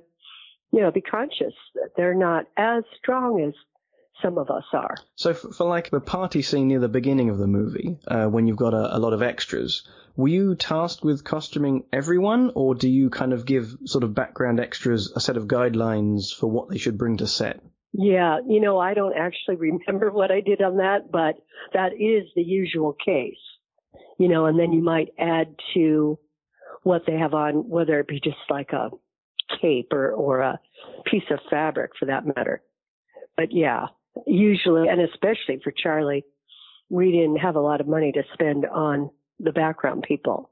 you 0.71 0.81
know, 0.81 0.91
be 0.91 1.01
conscious 1.01 1.53
that 1.75 1.89
they're 1.97 2.13
not 2.13 2.45
as 2.57 2.83
strong 2.97 3.41
as 3.41 3.53
some 4.21 4.37
of 4.37 4.49
us 4.49 4.63
are. 4.73 4.95
So 5.15 5.33
for, 5.33 5.51
for 5.51 5.67
like 5.67 5.89
the 5.89 5.99
party 5.99 6.41
scene 6.41 6.67
near 6.67 6.79
the 6.79 6.89
beginning 6.89 7.29
of 7.29 7.37
the 7.37 7.47
movie, 7.47 7.97
uh, 8.07 8.25
when 8.27 8.47
you've 8.47 8.57
got 8.57 8.73
a, 8.73 8.97
a 8.97 8.99
lot 8.99 9.13
of 9.13 9.21
extras, 9.21 9.87
were 10.15 10.27
you 10.27 10.55
tasked 10.55 11.03
with 11.03 11.23
costuming 11.23 11.85
everyone, 11.93 12.51
or 12.55 12.75
do 12.75 12.89
you 12.89 13.09
kind 13.09 13.33
of 13.33 13.45
give 13.45 13.77
sort 13.85 14.03
of 14.03 14.13
background 14.13 14.59
extras 14.59 15.11
a 15.15 15.19
set 15.19 15.37
of 15.37 15.47
guidelines 15.47 16.33
for 16.35 16.47
what 16.47 16.69
they 16.69 16.77
should 16.77 16.97
bring 16.97 17.17
to 17.17 17.27
set? 17.27 17.61
Yeah, 17.93 18.39
you 18.47 18.61
know, 18.61 18.77
I 18.77 18.93
don't 18.93 19.17
actually 19.17 19.55
remember 19.57 20.11
what 20.11 20.31
I 20.31 20.41
did 20.41 20.61
on 20.61 20.77
that, 20.77 21.11
but 21.11 21.35
that 21.73 21.93
is 21.93 22.29
the 22.35 22.43
usual 22.43 22.93
case. 22.93 23.37
You 24.17 24.27
know, 24.27 24.45
and 24.45 24.59
then 24.59 24.71
you 24.71 24.83
might 24.83 25.09
add 25.17 25.55
to 25.73 26.19
what 26.83 27.03
they 27.07 27.17
have 27.17 27.33
on, 27.33 27.67
whether 27.69 27.99
it 27.99 28.07
be 28.07 28.19
just 28.19 28.37
like 28.49 28.71
a 28.71 28.91
cape 29.61 29.91
or, 29.91 30.11
or 30.11 30.41
a 30.41 30.59
piece 31.05 31.23
of 31.31 31.39
fabric 31.49 31.91
for 31.99 32.05
that 32.05 32.25
matter. 32.25 32.61
But 33.35 33.51
yeah, 33.51 33.87
usually, 34.27 34.87
and 34.87 35.01
especially 35.01 35.59
for 35.63 35.71
Charlie, 35.71 36.25
we 36.89 37.11
didn't 37.11 37.37
have 37.37 37.55
a 37.55 37.61
lot 37.61 37.81
of 37.81 37.87
money 37.87 38.11
to 38.11 38.23
spend 38.33 38.65
on 38.65 39.09
the 39.39 39.51
background 39.51 40.03
people. 40.07 40.51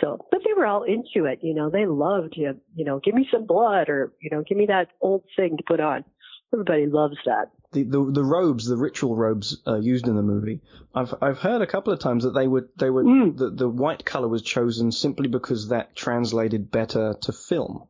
So, 0.00 0.26
but 0.30 0.40
they 0.44 0.52
were 0.56 0.66
all 0.66 0.82
into 0.82 1.26
it. 1.28 1.40
You 1.42 1.54
know, 1.54 1.70
they 1.70 1.86
loved 1.86 2.34
you. 2.36 2.58
You 2.74 2.84
know, 2.84 3.00
give 3.04 3.14
me 3.14 3.28
some 3.30 3.46
blood 3.46 3.88
or 3.88 4.12
you 4.20 4.30
know, 4.30 4.42
give 4.42 4.58
me 4.58 4.66
that 4.66 4.88
old 5.00 5.22
thing 5.36 5.56
to 5.56 5.62
put 5.66 5.80
on. 5.80 6.04
Everybody 6.52 6.86
loves 6.86 7.16
that. 7.26 7.50
The, 7.72 7.82
the 7.84 8.10
the 8.12 8.24
robes, 8.24 8.66
the 8.66 8.76
ritual 8.76 9.14
robes 9.16 9.60
uh, 9.66 9.78
used 9.80 10.06
in 10.08 10.16
the 10.16 10.22
movie. 10.22 10.60
I've 10.94 11.14
I've 11.20 11.38
heard 11.38 11.62
a 11.62 11.66
couple 11.66 11.92
of 11.92 11.98
times 12.00 12.24
that 12.24 12.30
they 12.34 12.48
were 12.48 12.68
they 12.78 12.90
were 12.90 13.04
Mm. 13.04 13.36
the 13.36 13.50
the 13.50 13.68
white 13.68 14.04
color 14.04 14.28
was 14.28 14.42
chosen 14.42 14.90
simply 14.90 15.28
because 15.28 15.68
that 15.68 15.94
translated 15.94 16.70
better 16.70 17.14
to 17.22 17.32
film. 17.32 17.86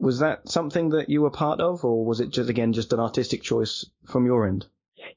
Was 0.00 0.18
that 0.18 0.48
something 0.48 0.90
that 0.90 1.08
you 1.08 1.22
were 1.22 1.30
part 1.30 1.60
of, 1.60 1.84
or 1.84 2.04
was 2.04 2.20
it 2.20 2.30
just 2.30 2.50
again 2.50 2.72
just 2.72 2.92
an 2.92 3.00
artistic 3.00 3.42
choice 3.42 3.86
from 4.06 4.26
your 4.26 4.48
end? 4.48 4.66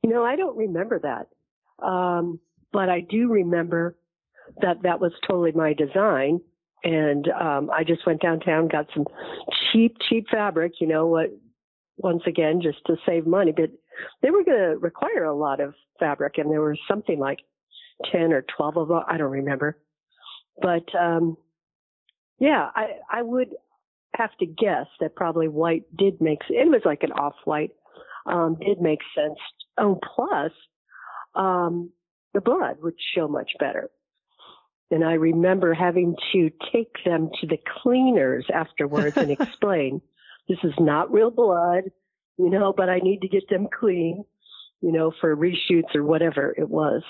You 0.03 0.09
know, 0.09 0.23
I 0.23 0.36
don't 0.36 0.57
remember 0.57 0.99
that. 0.99 1.86
Um, 1.86 2.39
but 2.71 2.89
I 2.89 3.01
do 3.01 3.29
remember 3.29 3.95
that 4.61 4.81
that 4.84 4.99
was 4.99 5.11
totally 5.27 5.51
my 5.53 5.73
design. 5.73 6.41
And, 6.84 7.29
um, 7.29 7.69
I 7.71 7.86
just 7.86 8.05
went 8.05 8.21
downtown, 8.21 8.67
got 8.67 8.88
some 8.93 9.05
cheap, 9.71 9.95
cheap 10.09 10.27
fabric, 10.29 10.73
you 10.81 10.88
know, 10.88 11.07
what, 11.07 11.29
once 11.97 12.23
again, 12.27 12.59
just 12.61 12.79
to 12.88 12.97
save 13.05 13.25
money, 13.25 13.53
but 13.55 13.69
they 14.21 14.31
were 14.31 14.43
going 14.43 14.57
to 14.57 14.77
require 14.77 15.23
a 15.23 15.36
lot 15.36 15.61
of 15.61 15.75
fabric 15.99 16.38
and 16.38 16.51
there 16.51 16.61
was 16.61 16.77
something 16.88 17.19
like 17.19 17.39
10 18.11 18.34
or 18.34 18.43
12 18.57 18.77
of 18.77 18.88
them. 18.89 18.99
I 19.07 19.17
don't 19.17 19.31
remember. 19.31 19.77
But, 20.61 20.93
um, 20.99 21.38
yeah, 22.39 22.69
I, 22.75 22.97
I 23.09 23.21
would 23.21 23.55
have 24.16 24.36
to 24.39 24.45
guess 24.45 24.88
that 24.99 25.16
probably 25.16 25.47
white 25.47 25.84
did 25.95 26.22
make, 26.22 26.39
it 26.49 26.70
was 26.70 26.82
like 26.86 27.03
an 27.03 27.11
off 27.11 27.36
white, 27.45 27.72
um, 28.26 28.57
did 28.59 28.82
make 28.82 28.99
sense. 29.16 29.39
Oh, 29.78 29.99
plus, 30.16 30.51
um, 31.36 31.91
the 32.34 32.41
blood 32.41 32.78
would 32.82 32.95
show 33.16 33.28
much 33.28 33.51
better. 33.59 33.89
And 34.91 35.03
I 35.03 35.14
remember 35.14 35.74
having 35.74 36.16
to 36.34 36.51
take 36.72 36.93
them 37.03 37.30
to 37.41 37.47
the 37.47 37.57
cleaners 37.82 38.45
afterwards 38.53 39.18
and 39.18 39.32
explain, 39.39 40.01
this 40.47 40.59
is 40.64 40.74
not 40.80 41.11
real 41.11 41.32
blood, 41.32 41.86
you 42.38 42.49
know, 42.49 42.74
but 42.76 42.89
I 42.89 42.99
need 42.99 43.22
to 43.22 43.28
get 43.28 43.49
them 43.49 43.68
clean, 43.80 44.26
you 44.82 44.91
know, 44.91 45.11
for 45.20 45.36
reshoots 45.36 45.95
or 45.95 46.03
whatever 46.03 46.53
it 46.55 46.70
was. 46.70 47.01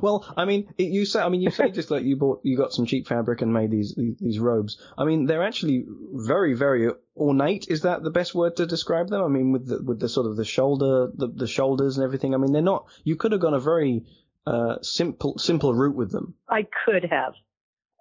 Well, 0.00 0.32
I 0.36 0.44
mean, 0.44 0.72
it, 0.78 0.84
you 0.84 1.04
say, 1.04 1.20
I 1.20 1.28
mean, 1.28 1.40
you 1.40 1.50
say 1.50 1.70
just 1.70 1.90
like 1.90 2.04
you 2.04 2.16
bought, 2.16 2.40
you 2.44 2.56
got 2.56 2.72
some 2.72 2.86
cheap 2.86 3.06
fabric 3.06 3.42
and 3.42 3.52
made 3.52 3.70
these, 3.70 3.94
these 3.94 4.16
these 4.18 4.38
robes. 4.38 4.80
I 4.96 5.04
mean, 5.04 5.26
they're 5.26 5.42
actually 5.42 5.84
very, 6.12 6.54
very 6.54 6.90
ornate. 7.16 7.66
Is 7.68 7.82
that 7.82 8.02
the 8.02 8.10
best 8.10 8.34
word 8.34 8.56
to 8.56 8.66
describe 8.66 9.08
them? 9.08 9.22
I 9.22 9.28
mean, 9.28 9.52
with 9.52 9.66
the 9.66 9.82
with 9.82 10.00
the 10.00 10.08
sort 10.08 10.26
of 10.26 10.36
the 10.36 10.44
shoulder, 10.44 11.10
the 11.14 11.28
the 11.28 11.46
shoulders 11.46 11.98
and 11.98 12.04
everything. 12.04 12.34
I 12.34 12.38
mean, 12.38 12.52
they're 12.52 12.62
not. 12.62 12.86
You 13.04 13.16
could 13.16 13.32
have 13.32 13.40
gone 13.40 13.54
a 13.54 13.60
very 13.60 14.04
uh, 14.46 14.76
simple 14.82 15.38
simple 15.38 15.74
route 15.74 15.96
with 15.96 16.10
them. 16.10 16.34
I 16.48 16.66
could 16.84 17.04
have. 17.10 17.34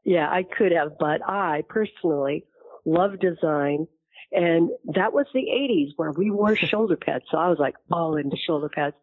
Yeah, 0.07 0.29
I 0.29 0.43
could 0.43 0.71
have, 0.71 0.97
but 0.97 1.21
I 1.27 1.63
personally 1.67 2.45
love 2.85 3.19
design. 3.19 3.87
And 4.31 4.69
that 4.95 5.13
was 5.13 5.25
the 5.33 5.41
80s 5.41 5.93
where 5.97 6.11
we 6.11 6.31
wore 6.31 6.55
shoulder 6.55 6.95
pads. 6.95 7.25
So 7.29 7.37
I 7.37 7.49
was 7.49 7.59
like 7.59 7.75
all 7.91 8.15
into 8.15 8.37
shoulder 8.37 8.69
pads. 8.69 8.95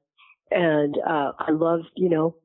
And, 0.50 0.96
uh, 0.96 1.32
I 1.38 1.50
loved, 1.50 1.90
you 1.94 2.08
know, 2.08 2.36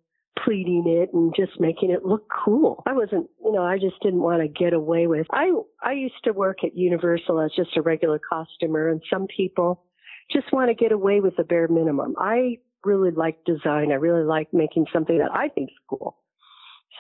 pleating 0.44 0.86
it 0.88 1.14
and 1.14 1.34
just 1.36 1.60
making 1.60 1.92
it 1.92 2.06
look 2.06 2.28
cool. 2.46 2.84
I 2.86 2.94
wasn't, 2.94 3.30
you 3.44 3.52
know, 3.52 3.64
I 3.64 3.78
just 3.78 4.02
didn't 4.02 4.22
want 4.22 4.42
to 4.42 4.48
get 4.48 4.74
away 4.74 5.08
with. 5.08 5.28
I 5.32 5.52
I 5.84 5.94
used 5.94 6.24
to 6.24 6.32
work 6.32 6.64
at 6.64 6.76
Universal 6.76 7.42
as 7.42 7.52
just 7.56 7.76
a 7.78 7.82
regular 7.82 8.20
costumer 8.20 8.90
and 8.90 9.02
some 9.12 9.28
people 9.28 9.84
just 10.32 10.52
want 10.54 10.70
to 10.70 10.76
get 10.76 10.92
away 10.92 11.20
with 11.20 11.36
the 11.36 11.44
bare 11.44 11.68
minimum. 11.68 12.16
I 12.18 12.58
really 12.86 13.12
like 13.12 13.44
design. 13.46 13.92
I 13.92 13.96
really 13.96 14.24
like 14.24 14.54
making 14.54 14.86
something 14.94 15.18
that 15.18 15.32
I 15.34 15.50
think 15.50 15.70
is 15.72 15.78
cool. 15.90 16.18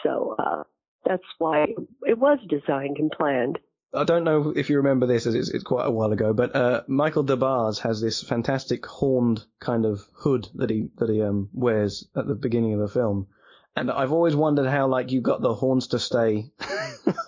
So, 0.03 0.35
uh 0.39 0.63
that's 1.05 1.23
why 1.37 1.67
it 2.03 2.19
was 2.19 2.39
designed 2.49 2.97
and 2.97 3.09
planned. 3.09 3.57
I 3.93 4.03
don't 4.03 4.23
know 4.23 4.53
if 4.55 4.69
you 4.69 4.77
remember 4.77 5.07
this, 5.07 5.25
as 5.25 5.33
it's, 5.33 5.49
it's 5.49 5.63
quite 5.63 5.87
a 5.87 5.91
while 5.91 6.11
ago, 6.11 6.31
but 6.33 6.55
uh, 6.55 6.81
Michael 6.87 7.23
Des 7.23 7.35
Barres 7.35 7.79
has 7.79 7.99
this 7.99 8.21
fantastic 8.21 8.85
horned 8.85 9.43
kind 9.59 9.85
of 9.85 10.05
hood 10.13 10.47
that 10.55 10.69
he 10.69 10.89
that 10.97 11.09
he 11.09 11.21
um, 11.23 11.49
wears 11.53 12.07
at 12.15 12.27
the 12.27 12.35
beginning 12.35 12.73
of 12.73 12.79
the 12.79 12.87
film, 12.87 13.27
and 13.75 13.89
I've 13.89 14.11
always 14.11 14.35
wondered 14.35 14.67
how 14.67 14.87
like 14.87 15.11
you 15.11 15.21
got 15.21 15.41
the 15.41 15.55
horns 15.55 15.87
to 15.87 15.99
stay 15.99 16.51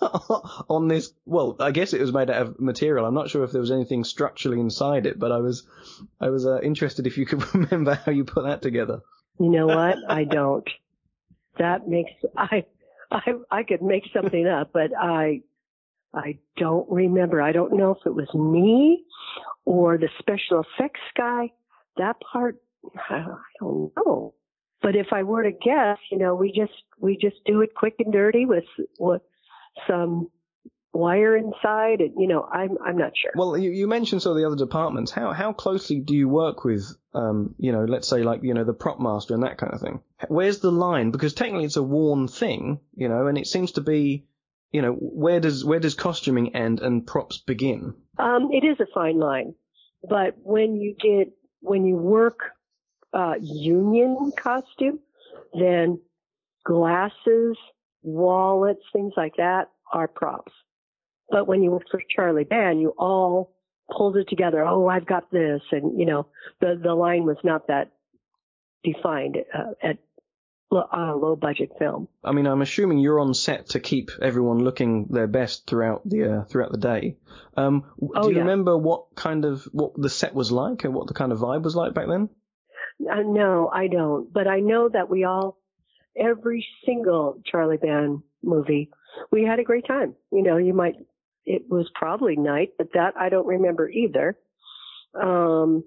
on 0.68 0.86
this. 0.86 1.12
Well, 1.26 1.56
I 1.58 1.72
guess 1.72 1.94
it 1.94 2.00
was 2.00 2.12
made 2.12 2.30
out 2.30 2.42
of 2.42 2.60
material. 2.60 3.06
I'm 3.06 3.14
not 3.14 3.30
sure 3.30 3.42
if 3.42 3.50
there 3.50 3.60
was 3.60 3.72
anything 3.72 4.04
structurally 4.04 4.60
inside 4.60 5.06
it, 5.06 5.18
but 5.18 5.32
I 5.32 5.38
was 5.38 5.66
I 6.20 6.28
was 6.30 6.46
uh, 6.46 6.60
interested 6.60 7.08
if 7.08 7.18
you 7.18 7.26
could 7.26 7.42
remember 7.54 7.94
how 7.94 8.12
you 8.12 8.24
put 8.24 8.44
that 8.44 8.62
together. 8.62 9.00
You 9.40 9.50
know 9.50 9.66
what? 9.66 9.96
I 10.08 10.22
don't. 10.22 10.68
That 11.58 11.88
makes 11.88 12.12
I 12.36 12.66
I 13.10 13.32
I 13.50 13.62
could 13.64 13.82
make 13.82 14.04
something 14.12 14.46
up, 14.46 14.70
but 14.72 14.92
I 14.96 15.42
I 16.14 16.38
don't 16.56 16.90
remember. 16.90 17.40
I 17.40 17.52
don't 17.52 17.76
know 17.76 17.92
if 17.92 18.06
it 18.06 18.14
was 18.14 18.32
me 18.34 19.04
or 19.64 19.98
the 19.98 20.08
special 20.18 20.62
effects 20.62 21.00
guy. 21.16 21.52
That 21.96 22.16
part 22.20 22.56
I 23.08 23.24
don't 23.60 23.92
know. 23.96 24.34
But 24.82 24.96
if 24.96 25.08
I 25.12 25.22
were 25.22 25.44
to 25.44 25.52
guess, 25.52 25.98
you 26.10 26.18
know, 26.18 26.34
we 26.34 26.52
just 26.52 26.72
we 26.98 27.16
just 27.16 27.36
do 27.46 27.60
it 27.60 27.74
quick 27.74 27.94
and 28.00 28.12
dirty 28.12 28.46
with 28.46 28.64
some 29.88 30.28
wire 30.92 31.36
inside 31.36 32.00
and 32.00 32.12
you 32.18 32.28
know, 32.28 32.42
I'm 32.42 32.76
I'm 32.84 32.98
not 32.98 33.12
sure. 33.16 33.30
Well, 33.34 33.56
you, 33.56 33.70
you 33.70 33.86
mentioned 33.86 34.22
some 34.22 34.32
of 34.32 34.38
the 34.38 34.46
other 34.46 34.56
departments. 34.56 35.10
How 35.10 35.32
how 35.32 35.52
closely 35.52 36.00
do 36.00 36.14
you 36.14 36.28
work 36.28 36.64
with, 36.64 36.84
um, 37.14 37.54
you 37.58 37.72
know, 37.72 37.84
let's 37.84 38.08
say 38.08 38.22
like 38.22 38.42
you 38.42 38.54
know 38.54 38.64
the 38.64 38.74
prop 38.74 39.00
master 39.00 39.34
and 39.34 39.44
that 39.44 39.58
kind 39.58 39.72
of 39.72 39.80
thing? 39.80 40.00
Where's 40.28 40.58
the 40.58 40.72
line? 40.72 41.10
Because 41.10 41.32
technically 41.32 41.64
it's 41.64 41.76
a 41.76 41.82
worn 41.82 42.28
thing, 42.28 42.80
you 42.94 43.08
know, 43.08 43.26
and 43.28 43.38
it 43.38 43.46
seems 43.46 43.72
to 43.72 43.80
be, 43.80 44.26
you 44.72 44.80
know, 44.80 44.92
where 44.92 45.38
does 45.38 45.64
where 45.64 45.80
does 45.80 45.94
costuming 45.94 46.56
end 46.56 46.80
and 46.80 47.06
props 47.06 47.38
begin? 47.38 47.94
Um, 48.18 48.48
it 48.52 48.64
is 48.64 48.80
a 48.80 48.86
fine 48.92 49.18
line, 49.18 49.54
but 50.08 50.34
when 50.42 50.76
you 50.76 50.94
get 50.98 51.32
when 51.60 51.84
you 51.84 51.96
work 51.96 52.40
uh, 53.12 53.34
union 53.40 54.32
costume, 54.36 54.98
then 55.52 56.00
glasses, 56.64 57.56
wallets, 58.02 58.82
things 58.92 59.12
like 59.16 59.36
that 59.36 59.70
are 59.92 60.08
props. 60.08 60.52
But 61.30 61.46
when 61.46 61.62
you 61.62 61.70
worked 61.70 61.90
for 61.90 62.02
Charlie 62.14 62.44
Band, 62.44 62.80
you 62.80 62.94
all 62.98 63.54
pulled 63.90 64.16
it 64.16 64.28
together. 64.28 64.64
Oh, 64.64 64.88
I've 64.88 65.06
got 65.06 65.30
this, 65.30 65.60
and 65.70 65.98
you 65.98 66.06
know 66.06 66.26
the 66.60 66.80
the 66.82 66.94
line 66.94 67.24
was 67.24 67.38
not 67.44 67.68
that 67.68 67.92
defined 68.82 69.36
uh, 69.54 69.72
at 69.82 69.98
on 70.72 71.08
a 71.08 71.16
low 71.16 71.36
budget 71.36 71.72
film. 71.78 72.08
I 72.24 72.32
mean, 72.32 72.46
I'm 72.46 72.62
assuming 72.62 72.98
you're 72.98 73.20
on 73.20 73.34
set 73.34 73.70
to 73.70 73.80
keep 73.80 74.10
everyone 74.20 74.58
looking 74.64 75.06
their 75.10 75.26
best 75.26 75.66
throughout 75.66 76.02
the 76.08 76.38
uh, 76.40 76.44
throughout 76.44 76.72
the 76.72 76.78
day. 76.78 77.16
Um, 77.56 77.84
Oh, 78.14 78.22
do 78.22 78.28
you 78.30 78.36
yeah. 78.36 78.40
remember 78.42 78.76
what 78.76 79.14
kind 79.14 79.44
of 79.44 79.64
what 79.72 79.92
the 79.96 80.08
set 80.08 80.34
was 80.34 80.50
like 80.50 80.84
and 80.84 80.94
what 80.94 81.06
the 81.06 81.14
kind 81.14 81.32
of 81.32 81.38
vibe 81.38 81.62
was 81.62 81.76
like 81.76 81.94
back 81.94 82.06
then? 82.08 82.28
Uh, 83.10 83.22
no, 83.24 83.68
I 83.72 83.88
don't. 83.88 84.32
But 84.32 84.46
I 84.48 84.60
know 84.60 84.88
that 84.88 85.10
we 85.10 85.24
all, 85.24 85.58
every 86.16 86.66
single 86.86 87.40
Charlie 87.44 87.76
Band 87.76 88.22
movie, 88.42 88.90
we 89.30 89.44
had 89.44 89.58
a 89.58 89.64
great 89.64 89.86
time. 89.86 90.14
You 90.30 90.42
know, 90.42 90.56
you 90.56 90.72
might, 90.72 90.94
it 91.44 91.62
was 91.68 91.90
probably 91.94 92.36
night, 92.36 92.70
but 92.78 92.88
that 92.94 93.14
I 93.18 93.28
don't 93.28 93.46
remember 93.46 93.88
either. 93.90 94.38
Um, 95.20 95.84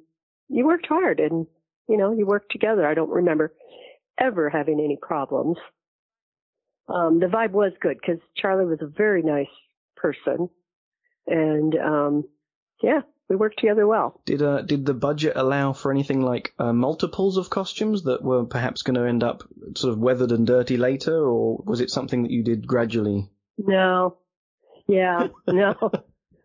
you 0.49 0.65
worked 0.65 0.85
hard 0.87 1.19
and, 1.19 1.47
you 1.87 1.97
know, 1.97 2.11
you 2.11 2.25
worked 2.25 2.51
together. 2.51 2.85
I 2.85 2.93
don't 2.93 3.09
remember 3.09 3.53
ever 4.19 4.49
having 4.49 4.79
any 4.79 4.97
problems. 5.01 5.57
Um, 6.87 7.19
the 7.19 7.27
vibe 7.27 7.51
was 7.51 7.73
good 7.81 7.97
because 7.99 8.21
Charlie 8.35 8.65
was 8.65 8.79
a 8.81 8.87
very 8.87 9.23
nice 9.23 9.47
person. 9.95 10.49
And, 11.27 11.75
um, 11.75 12.23
yeah, 12.83 13.01
we 13.29 13.35
worked 13.35 13.59
together 13.59 13.87
well. 13.87 14.21
Did 14.25 14.41
uh, 14.41 14.61
did 14.61 14.85
the 14.85 14.93
budget 14.93 15.33
allow 15.35 15.73
for 15.73 15.91
anything 15.91 16.21
like 16.21 16.53
uh, 16.59 16.73
multiples 16.73 17.37
of 17.37 17.49
costumes 17.49 18.03
that 18.03 18.23
were 18.23 18.45
perhaps 18.45 18.83
going 18.83 18.95
to 18.95 19.07
end 19.07 19.23
up 19.23 19.43
sort 19.75 19.93
of 19.93 19.99
weathered 19.99 20.31
and 20.31 20.45
dirty 20.45 20.77
later, 20.77 21.17
or 21.27 21.63
was 21.65 21.81
it 21.81 21.89
something 21.89 22.23
that 22.23 22.31
you 22.31 22.43
did 22.43 22.67
gradually? 22.67 23.29
No. 23.57 24.17
Yeah, 24.87 25.27
no. 25.47 25.91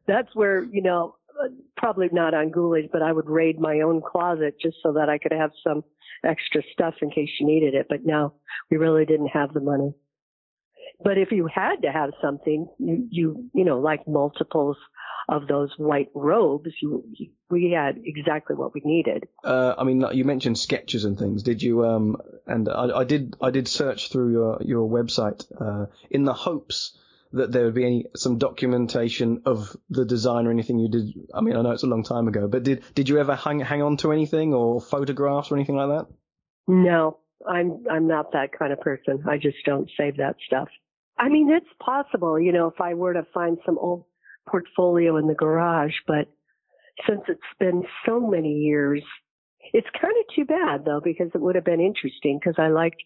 That's 0.06 0.34
where, 0.34 0.64
you 0.64 0.82
know, 0.82 1.16
uh, 1.38 1.48
probably 1.76 2.08
not 2.10 2.32
on 2.32 2.50
Ghoulies, 2.50 2.90
but 2.90 3.02
I 3.02 3.12
would 3.12 3.28
raid 3.28 3.60
my 3.60 3.80
own 3.80 4.00
closet 4.00 4.56
just 4.60 4.78
so 4.82 4.94
that 4.94 5.08
I 5.08 5.18
could 5.18 5.32
have 5.32 5.50
some 5.62 5.84
extra 6.24 6.62
stuff 6.72 6.94
in 7.02 7.10
case 7.10 7.30
you 7.38 7.46
needed 7.46 7.74
it. 7.74 7.86
But 7.88 8.04
no, 8.04 8.34
we 8.70 8.76
really 8.76 9.04
didn't 9.04 9.28
have 9.28 9.52
the 9.52 9.60
money. 9.60 9.94
But 11.02 11.16
if 11.16 11.32
you 11.32 11.48
had 11.52 11.76
to 11.82 11.90
have 11.90 12.10
something, 12.20 12.68
you, 12.78 13.06
you, 13.10 13.50
you 13.54 13.64
know, 13.64 13.78
like 13.78 14.06
multiples 14.06 14.76
of 15.28 15.46
those 15.46 15.70
white 15.78 16.10
robes, 16.14 16.70
you, 16.82 17.04
you 17.12 17.30
we 17.48 17.72
had 17.72 18.00
exactly 18.04 18.54
what 18.54 18.74
we 18.74 18.82
needed. 18.84 19.26
Uh, 19.42 19.74
I 19.78 19.84
mean, 19.84 20.04
you 20.12 20.24
mentioned 20.24 20.58
sketches 20.58 21.04
and 21.04 21.18
things. 21.18 21.42
Did 21.42 21.62
you? 21.62 21.84
Um, 21.84 22.16
and 22.46 22.68
I, 22.68 22.98
I 22.98 23.04
did. 23.04 23.36
I 23.40 23.50
did 23.50 23.66
search 23.66 24.10
through 24.10 24.32
your 24.32 24.58
your 24.62 24.88
website 24.88 25.44
uh, 25.60 25.86
in 26.10 26.24
the 26.24 26.34
hopes 26.34 26.98
that 27.32 27.52
there 27.52 27.64
would 27.64 27.74
be 27.74 27.84
any 27.84 28.04
some 28.16 28.38
documentation 28.38 29.42
of 29.46 29.76
the 29.88 30.04
design 30.04 30.46
or 30.46 30.50
anything 30.50 30.78
you 30.78 30.90
did. 30.90 31.12
I 31.32 31.40
mean, 31.40 31.56
I 31.56 31.62
know 31.62 31.70
it's 31.70 31.84
a 31.84 31.86
long 31.86 32.02
time 32.02 32.28
ago, 32.28 32.48
but 32.48 32.62
did 32.62 32.82
did 32.94 33.08
you 33.08 33.18
ever 33.18 33.36
hang 33.36 33.60
hang 33.60 33.82
on 33.82 33.96
to 33.98 34.12
anything 34.12 34.52
or 34.52 34.80
photographs 34.80 35.50
or 35.50 35.56
anything 35.56 35.76
like 35.76 35.88
that? 35.88 36.14
No, 36.66 37.18
I'm 37.48 37.84
I'm 37.90 38.06
not 38.06 38.32
that 38.32 38.50
kind 38.58 38.72
of 38.72 38.80
person. 38.80 39.24
I 39.28 39.36
just 39.36 39.58
don't 39.64 39.88
save 39.96 40.16
that 40.16 40.36
stuff. 40.46 40.68
I 41.16 41.28
mean, 41.28 41.50
it's 41.50 41.66
possible, 41.84 42.40
you 42.40 42.50
know, 42.50 42.68
if 42.68 42.80
I 42.80 42.94
were 42.94 43.12
to 43.12 43.26
find 43.34 43.58
some 43.66 43.78
old 43.78 44.04
portfolio 44.48 45.18
in 45.18 45.26
the 45.26 45.34
garage, 45.34 45.92
but 46.06 46.28
since 47.06 47.20
it's 47.28 47.40
been 47.58 47.82
so 48.06 48.20
many 48.20 48.54
years, 48.54 49.02
it's 49.74 49.86
kind 50.00 50.14
of 50.18 50.34
too 50.34 50.46
bad 50.46 50.84
though 50.84 51.00
because 51.02 51.28
it 51.34 51.40
would 51.40 51.54
have 51.54 51.64
been 51.64 51.80
interesting 51.80 52.38
because 52.40 52.56
I 52.58 52.68
liked 52.68 53.02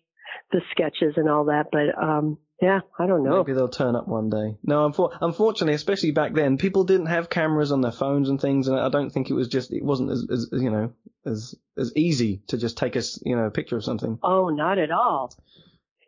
the 0.52 0.60
sketches 0.70 1.14
and 1.16 1.28
all 1.28 1.46
that, 1.46 1.66
but 1.70 2.00
um 2.02 2.38
yeah, 2.60 2.80
I 2.98 3.06
don't 3.06 3.24
know. 3.24 3.38
Maybe 3.42 3.52
they'll 3.52 3.68
turn 3.68 3.96
up 3.96 4.06
one 4.06 4.30
day. 4.30 4.56
No, 4.62 4.88
unfor- 4.88 5.16
unfortunately, 5.20 5.74
especially 5.74 6.12
back 6.12 6.34
then, 6.34 6.56
people 6.56 6.84
didn't 6.84 7.06
have 7.06 7.28
cameras 7.28 7.72
on 7.72 7.80
their 7.80 7.92
phones 7.92 8.28
and 8.28 8.40
things, 8.40 8.68
and 8.68 8.78
I 8.78 8.88
don't 8.88 9.10
think 9.10 9.28
it 9.28 9.34
was 9.34 9.48
just 9.48 9.72
it 9.72 9.84
wasn't 9.84 10.10
as, 10.10 10.26
as 10.30 10.62
you 10.62 10.70
know 10.70 10.92
as 11.26 11.54
as 11.76 11.92
easy 11.96 12.42
to 12.48 12.56
just 12.56 12.78
take 12.78 12.96
a 12.96 13.02
you 13.22 13.36
know 13.36 13.46
a 13.46 13.50
picture 13.50 13.76
of 13.76 13.84
something. 13.84 14.18
Oh, 14.22 14.48
not 14.50 14.78
at 14.78 14.90
all. 14.90 15.34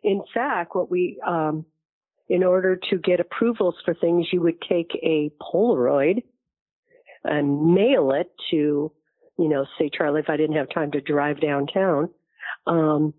In 0.03 0.23
fact, 0.33 0.73
what 0.73 0.89
we, 0.89 1.19
um, 1.25 1.65
in 2.29 2.43
order 2.43 2.79
to 2.89 2.97
get 2.97 3.19
approvals 3.19 3.75
for 3.83 3.93
things, 3.93 4.27
you 4.31 4.41
would 4.41 4.61
take 4.61 4.91
a 5.03 5.31
Polaroid 5.41 6.23
and 7.23 7.73
mail 7.73 8.11
it 8.11 8.31
to, 8.51 8.91
you 9.37 9.49
know, 9.49 9.65
say 9.77 9.89
Charlie, 9.89 10.21
if 10.21 10.29
I 10.29 10.37
didn't 10.37 10.55
have 10.55 10.69
time 10.69 10.91
to 10.91 11.01
drive 11.01 11.41
downtown. 11.41 12.09
Um, 12.65 13.13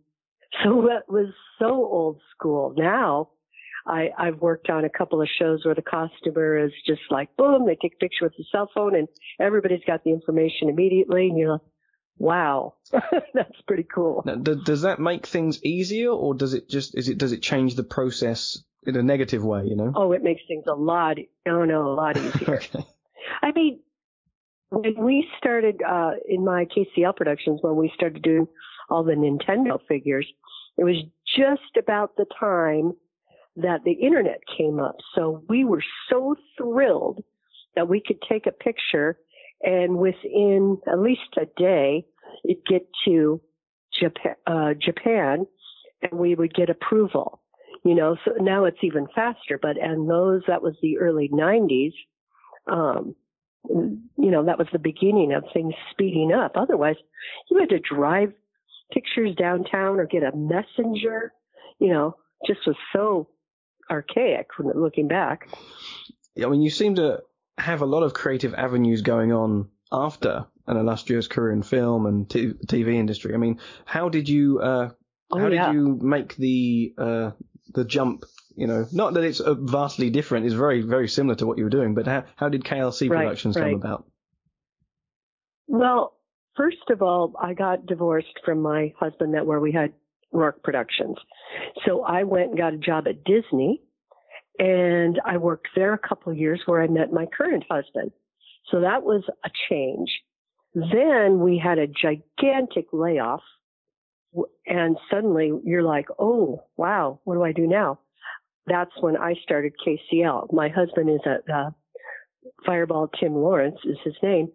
so 0.62 0.82
that 0.88 1.12
was 1.12 1.32
so 1.59 1.66
old 1.66 2.20
school. 2.34 2.74
Now, 2.76 3.30
I, 3.86 4.11
I've 4.18 4.40
worked 4.40 4.68
on 4.68 4.84
a 4.84 4.90
couple 4.90 5.22
of 5.22 5.28
shows 5.38 5.64
where 5.64 5.74
the 5.74 5.82
costumer 5.82 6.59
is 6.59 6.72
just 6.86 7.01
like, 7.11 7.34
boom, 7.36 7.66
they 7.66 7.76
take 7.76 7.94
a 7.94 7.99
picture 7.99 8.24
with 8.24 8.34
the 8.36 8.44
cell 8.53 8.68
phone 8.74 8.94
and 8.94 9.09
everybody's 9.40 9.84
got 9.86 10.05
the 10.05 10.11
information 10.11 10.68
immediately. 10.68 11.28
And 11.28 11.38
you're 11.38 11.53
like, 11.53 11.61
wow, 12.18 12.74
that's 13.34 13.61
pretty 13.66 13.86
cool. 13.92 14.22
Now, 14.26 14.34
d- 14.34 14.61
does 14.64 14.82
that 14.82 14.99
make 14.99 15.26
things 15.26 15.64
easier, 15.64 16.11
or 16.11 16.34
does 16.34 16.55
it 16.55 16.68
just 16.68 16.96
is 16.96 17.09
it 17.09 17.18
does 17.18 17.32
it 17.32 17.40
change 17.40 17.76
the 17.76 17.84
process 17.84 18.62
in 18.84 18.96
a 18.96 19.03
negative 19.03 19.44
way? 19.44 19.64
You 19.64 19.76
know. 19.76 19.92
Oh, 19.94 20.12
it 20.12 20.22
makes 20.22 20.42
things 20.46 20.64
a 20.68 20.74
lot, 20.74 21.16
oh 21.49 21.64
no, 21.64 21.86
a 21.88 21.94
lot 21.94 22.16
easier. 22.18 22.55
okay. 22.74 22.84
I 23.42 23.53
mean, 23.53 23.80
when 24.70 25.03
we 25.03 25.26
started, 25.38 25.80
uh, 25.82 26.12
in 26.28 26.44
my 26.44 26.66
KCL 26.66 27.16
productions, 27.16 27.61
when 27.62 27.76
we 27.76 27.90
started 27.94 28.22
doing 28.22 28.46
all 28.89 29.05
the 29.05 29.12
Nintendo 29.12 29.78
figures, 29.86 30.26
it 30.76 30.84
was 30.84 30.97
just 31.36 31.76
about 31.78 32.16
the 32.16 32.26
time 32.39 32.93
that 33.57 33.82
the 33.84 33.93
internet 33.93 34.41
came 34.57 34.78
up. 34.78 34.97
So 35.14 35.43
we 35.49 35.64
were 35.64 35.82
so 36.09 36.36
thrilled 36.57 37.22
that 37.74 37.89
we 37.89 38.01
could 38.05 38.22
take 38.28 38.47
a 38.47 38.53
picture 38.53 39.18
and 39.62 39.99
within 39.99 40.78
at 40.86 41.01
least 41.01 41.36
a 41.36 41.47
day, 41.61 42.07
it'd 42.45 42.64
get 42.66 42.86
to 43.07 43.41
Japan, 43.99 44.34
uh, 44.47 44.74
Japan 44.74 45.47
and 46.03 46.18
we 46.18 46.34
would 46.34 46.55
get 46.55 46.70
approval. 46.70 47.41
You 47.84 47.95
know, 47.95 48.16
so 48.24 48.32
now 48.41 48.64
it's 48.64 48.82
even 48.82 49.07
faster, 49.14 49.59
but 49.61 49.80
and 49.80 50.11
those, 50.11 50.43
that 50.47 50.62
was 50.62 50.74
the 50.82 50.99
early 50.99 51.28
nineties. 51.32 51.93
Um, 52.70 53.14
you 53.68 54.30
know, 54.30 54.45
that 54.45 54.59
was 54.59 54.68
the 54.72 54.78
beginning 54.78 55.32
of 55.32 55.45
things 55.53 55.74
speeding 55.91 56.32
up. 56.32 56.53
Otherwise, 56.57 56.97
you 57.51 57.59
had 57.59 57.68
to 57.70 57.78
drive 57.78 58.32
pictures 58.93 59.34
downtown 59.36 59.99
or 60.01 60.07
get 60.07 60.22
a 60.22 60.34
messenger, 60.36 61.32
you 61.78 61.89
know, 61.89 62.16
just 62.47 62.61
was 62.66 62.76
so 62.93 63.28
archaic 63.91 64.47
when 64.57 64.70
looking 64.80 65.09
back. 65.09 65.49
I 66.43 66.47
mean, 66.47 66.62
you 66.62 66.70
seem 66.70 66.97
to 66.97 67.22
have 67.57 67.82
a 67.82 67.86
lot 67.86 68.03
of 68.03 68.14
creative 68.14 68.55
avenues 68.55 69.03
going 69.03 69.32
on 69.32 69.70
after 69.91 70.47
an 70.66 70.76
illustrious 70.76 71.26
career 71.26 71.53
in 71.53 71.62
film 71.62 72.07
and 72.07 72.28
t- 72.28 72.53
TV 72.66 72.95
industry. 72.95 73.34
I 73.34 73.39
mean, 73.39 73.59
how 73.84 74.09
did 74.09 74.28
you 74.28 74.61
uh, 74.61 74.91
Oh, 75.30 75.39
how 75.39 75.49
yeah. 75.49 75.66
did 75.66 75.74
you 75.74 75.99
make 76.01 76.36
the 76.36 76.95
uh, 76.97 77.30
the 77.74 77.84
jump? 77.84 78.24
You 78.57 78.66
know, 78.66 78.86
not 78.93 79.14
that 79.14 79.24
it's 79.24 79.41
uh, 79.41 79.55
vastly 79.55 80.09
different. 80.11 80.47
It's 80.47 80.55
very 80.55 80.80
very 80.80 81.09
similar 81.09 81.34
to 81.36 81.47
what 81.47 81.59
you 81.59 81.64
were 81.64 81.70
doing. 81.70 81.95
But 81.95 82.07
how 82.07 82.24
how 82.36 82.49
did 82.49 82.64
KLC 82.64 83.11
Right, 83.11 83.24
Productions 83.24 83.57
come 83.57 83.74
about? 83.74 84.07
Well, 85.66 86.14
first 86.59 86.90
of 86.90 87.00
all, 87.00 87.32
I 87.40 87.54
got 87.54 87.86
divorced 87.86 88.38
from 88.44 88.61
my 88.61 88.92
husband 88.98 89.32
that 89.34 89.46
where 89.46 89.61
we 89.61 89.72
had 89.72 89.92
Rourke 90.32 90.62
Productions. 90.62 91.16
So 91.86 92.02
I 92.02 92.24
went 92.24 92.50
and 92.50 92.59
got 92.59 92.74
a 92.74 92.78
job 92.78 93.06
at 93.09 93.24
Disney 93.24 93.80
and 94.59 95.18
I 95.24 95.36
worked 95.38 95.68
there 95.74 95.94
a 95.94 95.98
couple 95.98 96.32
of 96.32 96.38
years 96.38 96.61
where 96.66 96.82
I 96.82 96.88
met 96.88 97.12
my 97.12 97.26
current 97.26 97.64
husband. 97.70 98.11
So 98.70 98.80
that 98.80 99.04
was 99.04 99.22
a 99.44 99.50
change. 99.70 100.11
Then 100.74 101.40
we 101.40 101.59
had 101.62 101.78
a 101.78 101.86
gigantic 101.86 102.86
layoff 102.92 103.40
and 104.66 104.98
suddenly 105.11 105.52
you're 105.64 105.82
like, 105.82 106.09
oh, 106.18 106.64
wow, 106.76 107.20
what 107.24 107.34
do 107.34 107.42
I 107.42 107.52
do 107.52 107.66
now? 107.66 108.00
That's 108.66 108.92
when 109.00 109.16
I 109.16 109.34
started 109.42 109.72
KCL. 109.86 110.52
My 110.52 110.68
husband 110.68 111.09
is 111.09 111.20
a, 111.24 111.74
Fireball 112.66 113.09
Tim 113.09 113.34
Lawrence 113.34 113.78
is 113.84 113.96
his 114.04 114.14
name. 114.22 114.48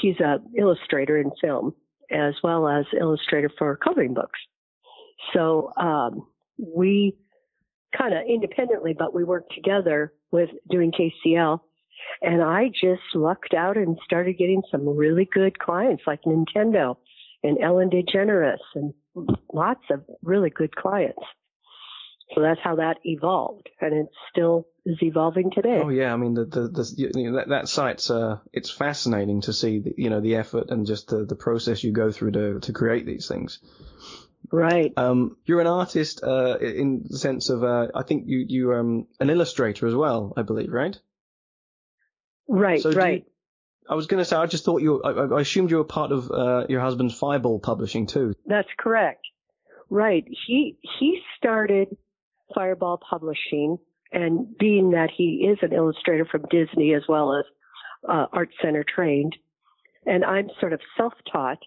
He's 0.00 0.18
a 0.20 0.38
illustrator 0.56 1.18
in 1.18 1.30
film 1.40 1.74
as 2.10 2.34
well 2.42 2.68
as 2.68 2.84
illustrator 2.98 3.50
for 3.58 3.76
coloring 3.76 4.14
books. 4.14 4.38
So 5.32 5.72
um, 5.76 6.26
we 6.58 7.16
kind 7.96 8.14
of 8.14 8.22
independently, 8.28 8.94
but 8.96 9.14
we 9.14 9.24
worked 9.24 9.54
together 9.54 10.12
with 10.30 10.50
doing 10.70 10.92
KCL. 10.92 11.60
And 12.22 12.42
I 12.42 12.68
just 12.68 13.02
lucked 13.14 13.54
out 13.54 13.76
and 13.76 13.98
started 14.04 14.38
getting 14.38 14.62
some 14.70 14.86
really 14.86 15.28
good 15.32 15.58
clients 15.58 16.02
like 16.06 16.20
Nintendo 16.22 16.96
and 17.42 17.58
Ellen 17.62 17.90
DeGeneres 17.90 18.58
and 18.74 18.92
lots 19.52 19.82
of 19.90 20.04
really 20.22 20.50
good 20.50 20.76
clients. 20.76 21.22
So 22.34 22.42
that's 22.42 22.60
how 22.62 22.76
that 22.76 22.96
evolved, 23.04 23.68
and 23.80 23.94
it 23.94 24.06
still 24.32 24.66
is 24.84 24.98
evolving 25.00 25.50
today. 25.54 25.80
Oh 25.82 25.90
yeah, 25.90 26.12
I 26.12 26.16
mean 26.16 26.34
the 26.34 26.44
the, 26.44 26.68
the 26.68 26.94
you 26.96 27.30
know, 27.30 27.36
that 27.36 27.48
that 27.50 27.68
site's 27.68 28.10
uh 28.10 28.38
it's 28.52 28.68
fascinating 28.70 29.42
to 29.42 29.52
see 29.52 29.78
the, 29.78 29.94
you 29.96 30.10
know 30.10 30.20
the 30.20 30.34
effort 30.34 30.70
and 30.70 30.86
just 30.86 31.08
the, 31.08 31.24
the 31.24 31.36
process 31.36 31.84
you 31.84 31.92
go 31.92 32.10
through 32.10 32.32
to 32.32 32.60
to 32.60 32.72
create 32.72 33.06
these 33.06 33.28
things. 33.28 33.60
Right. 34.50 34.92
Um, 34.96 35.36
you're 35.44 35.60
an 35.60 35.66
artist 35.68 36.22
uh 36.24 36.58
in 36.58 37.04
the 37.08 37.18
sense 37.18 37.48
of 37.48 37.62
uh 37.62 37.88
I 37.94 38.02
think 38.02 38.24
you 38.26 38.44
you 38.48 38.74
um 38.74 39.06
an 39.20 39.30
illustrator 39.30 39.86
as 39.86 39.94
well, 39.94 40.32
I 40.36 40.42
believe, 40.42 40.72
right? 40.72 40.98
Right. 42.48 42.80
So 42.80 42.90
right. 42.92 43.24
you- 43.24 43.30
I 43.88 43.94
was 43.94 44.08
going 44.08 44.18
to 44.18 44.24
say 44.24 44.34
I 44.34 44.46
just 44.46 44.64
thought 44.64 44.82
you 44.82 45.00
I, 45.00 45.12
I 45.36 45.40
assumed 45.40 45.70
you 45.70 45.76
were 45.76 45.84
part 45.84 46.10
of 46.10 46.28
uh, 46.28 46.66
your 46.68 46.80
husband's 46.80 47.16
Fireball 47.16 47.60
Publishing 47.60 48.08
too. 48.08 48.34
That's 48.44 48.68
correct. 48.76 49.24
Right. 49.88 50.24
He 50.48 50.76
he 50.98 51.20
started 51.36 51.96
Fireball 52.54 52.98
Publishing, 52.98 53.78
and 54.12 54.56
being 54.58 54.90
that 54.90 55.10
he 55.14 55.48
is 55.50 55.58
an 55.62 55.72
illustrator 55.72 56.24
from 56.24 56.44
Disney 56.50 56.94
as 56.94 57.02
well 57.08 57.36
as 57.36 57.44
uh, 58.08 58.26
Art 58.32 58.50
Center 58.62 58.84
trained, 58.84 59.36
and 60.04 60.24
I'm 60.24 60.48
sort 60.60 60.72
of 60.72 60.80
self-taught, 60.96 61.58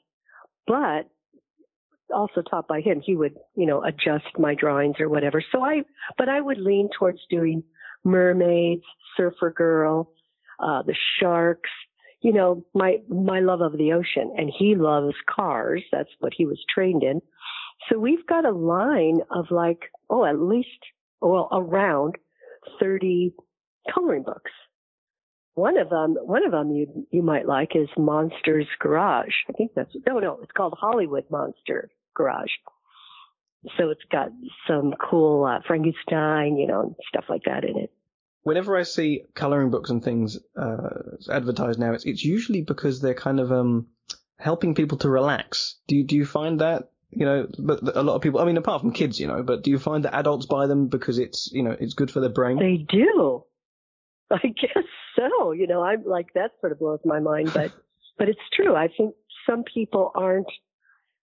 but 0.65 1.09
also 2.13 2.41
taught 2.41 2.67
by 2.67 2.81
him. 2.81 3.01
He 3.03 3.15
would, 3.15 3.35
you 3.55 3.65
know, 3.65 3.83
adjust 3.83 4.25
my 4.37 4.55
drawings 4.55 4.95
or 4.99 5.09
whatever. 5.09 5.43
So 5.51 5.61
I, 5.61 5.83
but 6.17 6.29
I 6.29 6.41
would 6.41 6.57
lean 6.57 6.89
towards 6.97 7.19
doing 7.29 7.63
mermaids, 8.03 8.83
Surfer 9.15 9.51
Girl, 9.51 10.11
uh, 10.59 10.83
the 10.83 10.95
sharks, 11.19 11.69
you 12.21 12.33
know, 12.33 12.65
my, 12.73 12.97
my 13.07 13.39
love 13.39 13.61
of 13.61 13.77
the 13.77 13.93
ocean 13.93 14.33
and 14.37 14.51
he 14.57 14.75
loves 14.75 15.15
cars. 15.29 15.83
That's 15.91 16.09
what 16.19 16.33
he 16.35 16.45
was 16.45 16.59
trained 16.73 17.03
in. 17.03 17.21
So 17.87 17.97
we've 17.97 18.25
got 18.27 18.45
a 18.45 18.51
line 18.51 19.21
of 19.31 19.45
like, 19.51 19.91
oh, 20.09 20.25
at 20.25 20.39
least, 20.39 20.67
well, 21.21 21.47
around 21.51 22.15
30 22.79 23.33
coloring 23.93 24.23
books. 24.23 24.51
One 25.55 25.77
of 25.77 25.89
them, 25.89 26.15
one 26.21 26.45
of 26.45 26.51
them 26.51 26.71
you, 26.71 27.07
you 27.11 27.21
might 27.21 27.45
like 27.47 27.75
is 27.75 27.89
Monsters 27.97 28.67
Garage. 28.79 29.33
I 29.49 29.53
think 29.53 29.71
that's, 29.75 29.91
no, 30.07 30.19
no, 30.19 30.39
it's 30.41 30.51
called 30.51 30.75
Hollywood 30.79 31.25
Monster 31.29 31.89
Garage. 32.15 32.51
So 33.77 33.89
it's 33.89 34.03
got 34.09 34.29
some 34.67 34.93
cool 35.09 35.43
uh, 35.43 35.59
Frankenstein, 35.67 36.57
you 36.57 36.67
know, 36.67 36.95
stuff 37.09 37.25
like 37.27 37.43
that 37.45 37.65
in 37.65 37.77
it. 37.77 37.91
Whenever 38.43 38.77
I 38.77 38.83
see 38.83 39.23
coloring 39.35 39.69
books 39.69 39.89
and 39.89 40.01
things 40.01 40.39
uh, 40.55 41.17
advertised 41.29 41.77
now, 41.77 41.91
it's 41.91 42.05
it's 42.05 42.23
usually 42.23 42.61
because 42.61 43.01
they're 43.01 43.13
kind 43.13 43.39
of 43.39 43.51
um 43.51 43.87
helping 44.37 44.75
people 44.75 44.97
to 44.99 45.09
relax. 45.09 45.75
Do 45.89 45.97
you 45.97 46.05
do 46.05 46.15
you 46.15 46.25
find 46.25 46.61
that 46.61 46.89
you 47.11 47.25
know? 47.25 47.47
But 47.57 47.95
a 47.95 48.03
lot 48.03 48.15
of 48.15 48.21
people, 48.21 48.39
I 48.39 48.45
mean, 48.45 48.57
apart 48.57 48.81
from 48.81 48.93
kids, 48.93 49.19
you 49.19 49.27
know, 49.27 49.43
but 49.43 49.63
do 49.63 49.71
you 49.71 49.79
find 49.79 50.05
that 50.05 50.15
adults 50.15 50.45
buy 50.45 50.67
them 50.67 50.87
because 50.87 51.19
it's 51.19 51.49
you 51.51 51.63
know 51.63 51.75
it's 51.79 51.93
good 51.93 52.11
for 52.11 52.19
their 52.19 52.29
brain? 52.29 52.57
They 52.57 52.77
do. 52.77 53.43
I 54.31 54.47
guess 54.47 54.83
so. 55.15 55.51
You 55.51 55.67
know, 55.67 55.81
I'm 55.81 56.03
like 56.05 56.33
that 56.35 56.51
sort 56.59 56.71
of 56.71 56.79
blows 56.79 56.99
my 57.05 57.19
mind, 57.19 57.51
but 57.53 57.71
but 58.17 58.29
it's 58.29 58.39
true. 58.53 58.75
I 58.75 58.87
think 58.95 59.15
some 59.47 59.63
people 59.63 60.11
aren't 60.15 60.51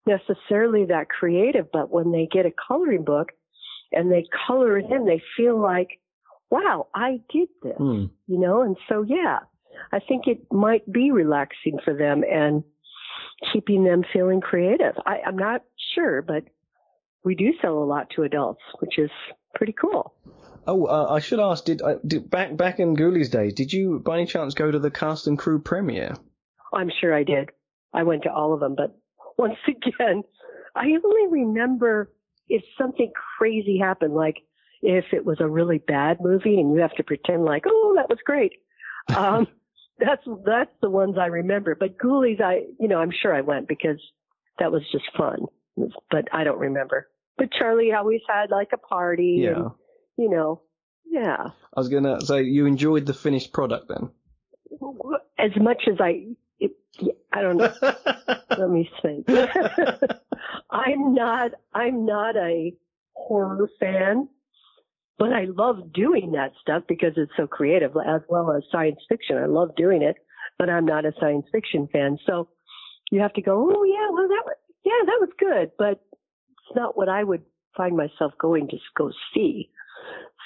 necessarily 0.07 0.87
that 0.87 1.09
creative, 1.09 1.67
but 1.73 1.91
when 1.91 2.13
they 2.13 2.29
get 2.31 2.47
a 2.47 2.53
coloring 2.69 3.05
book 3.05 3.31
and 3.93 4.11
they 4.11 4.25
color 4.47 4.79
it 4.79 4.87
in, 4.91 5.05
they 5.05 5.21
feel 5.37 5.61
like, 5.61 5.89
wow, 6.51 6.87
I 6.95 7.21
did 7.33 7.49
this. 7.63 7.77
Hmm. 7.77 8.07
You 8.27 8.39
know, 8.39 8.63
and 8.63 8.77
so 8.89 9.03
yeah, 9.03 9.41
I 9.93 10.01
think 10.01 10.27
it 10.27 10.53
might 10.53 10.91
be 10.91 11.11
relaxing 11.11 11.79
for 11.85 11.95
them 11.95 12.23
and 12.25 12.65
keeping 13.53 13.85
them 13.85 14.03
feeling 14.13 14.41
creative. 14.41 14.95
I, 15.05 15.19
I'm 15.27 15.37
not 15.37 15.63
sure, 15.95 16.23
but 16.23 16.45
we 17.25 17.35
do 17.35 17.53
sell 17.61 17.79
a 17.79 17.85
lot 17.85 18.09
to 18.17 18.23
adults, 18.23 18.63
which 18.79 18.99
is 18.99 19.11
pretty 19.55 19.75
cool. 19.79 20.15
Oh, 20.67 20.87
uh, 20.87 21.07
I 21.11 21.21
should 21.21 21.41
ask. 21.41 21.65
Did, 21.65 21.83
uh, 21.83 21.97
did 22.07 22.29
back 22.31 22.57
back 22.57 22.81
in 22.81 22.97
Ghoulies 22.97 23.31
days? 23.31 23.55
Did 23.55 23.73
you 23.73 24.01
by 24.05 24.17
any 24.19 24.27
chance 24.27 24.55
go 24.55 24.71
to 24.71 24.79
the 24.79 24.91
cast 24.91 25.27
and 25.27 25.39
crew 25.39 25.61
premiere? 25.61 26.15
I'm 26.73 26.91
sure 27.01 27.15
I 27.15 27.23
did. 27.23 27.51
I 27.93 28.03
went 28.03 28.25
to 28.25 28.33
all 28.33 28.53
of 28.53 28.61
them, 28.61 28.75
but 28.77 28.97
once 29.39 29.59
again, 29.69 30.23
I 30.75 30.87
only 30.87 31.41
remember 31.41 32.13
if 32.49 32.63
something 32.79 33.13
crazy 33.39 33.79
happened, 33.79 34.15
like 34.15 34.39
if 34.83 35.07
it 35.13 35.25
was 35.25 35.39
a 35.41 35.49
really 35.49 35.79
bad 35.79 36.19
movie 36.21 36.61
and 36.61 36.73
you 36.75 36.81
have 36.81 36.95
to 36.95 37.05
pretend 37.05 37.45
like, 37.45 37.65
oh, 37.67 37.95
that 37.97 38.09
was 38.09 38.19
great. 38.25 38.53
Um, 39.15 39.47
that's 39.99 40.23
that's 40.45 40.71
the 40.81 40.91
ones 40.91 41.17
I 41.19 41.27
remember. 41.27 41.75
But 41.75 41.99
Ghoulies, 41.99 42.41
I 42.41 42.63
you 42.79 42.89
know, 42.89 42.99
I'm 42.99 43.13
sure 43.23 43.35
I 43.35 43.41
went 43.41 43.69
because 43.69 44.01
that 44.59 44.73
was 44.73 44.83
just 44.93 45.05
fun. 45.17 45.47
But 46.11 46.29
I 46.33 46.45
don't 46.45 46.59
remember. 46.59 47.09
But 47.37 47.53
Charlie 47.53 47.93
always 47.93 48.23
had 48.29 48.51
like 48.51 48.71
a 48.73 48.79
party. 48.79 49.41
Yeah. 49.43 49.51
And, 49.51 49.71
you 50.17 50.31
know, 50.31 50.63
yeah. 51.05 51.49
I 51.75 51.81
was 51.81 51.89
gonna 51.89 52.21
say 52.21 52.43
you 52.43 52.67
enjoyed 52.67 53.07
the 53.07 53.15
finished 53.15 53.53
product 53.53 53.89
then. 53.89 54.11
As 55.39 55.51
much 55.61 55.83
as 55.91 55.99
I, 56.01 56.27
it, 56.59 56.73
I 57.33 57.43
don't 57.43 57.57
know. 57.59 57.73
Let 58.59 58.71
me 58.71 58.91
think. 59.03 59.29
I'm 60.71 61.15
not, 61.15 61.53
I'm 61.75 62.07
not 62.07 62.37
a 62.37 62.75
horror 63.13 63.69
fan, 63.79 64.29
but 65.19 65.33
I 65.33 65.47
love 65.47 65.93
doing 65.93 66.33
that 66.33 66.53
stuff 66.61 66.83
because 66.89 67.13
it's 67.17 67.33
so 67.37 67.47
creative 67.47 67.93
as 68.07 68.21
well 68.29 68.53
as 68.53 68.63
science 68.71 69.01
fiction. 69.09 69.39
I 69.39 69.47
love 69.47 69.71
doing 69.77 70.03
it, 70.03 70.17
but 70.59 70.69
I'm 70.69 70.85
not 70.85 71.07
a 71.07 71.13
science 71.19 71.47
fiction 71.51 71.89
fan. 71.93 72.19
So 72.27 72.49
you 73.11 73.21
have 73.21 73.33
to 73.35 73.43
go, 73.43 73.71
oh 73.75 73.85
yeah, 73.85 74.11
well 74.13 74.29
that 74.29 74.43
was, 74.45 74.57
yeah, 74.85 75.05
that 75.07 75.21
was 75.21 75.31
good, 75.39 75.71
but 75.79 76.01
it's 76.13 76.77
not 76.77 76.97
what 76.97 77.09
I 77.09 77.25
would 77.25 77.43
find 77.77 77.97
myself 77.97 78.33
going 78.39 78.69
to 78.69 78.77
go 78.97 79.11
see. 79.35 79.71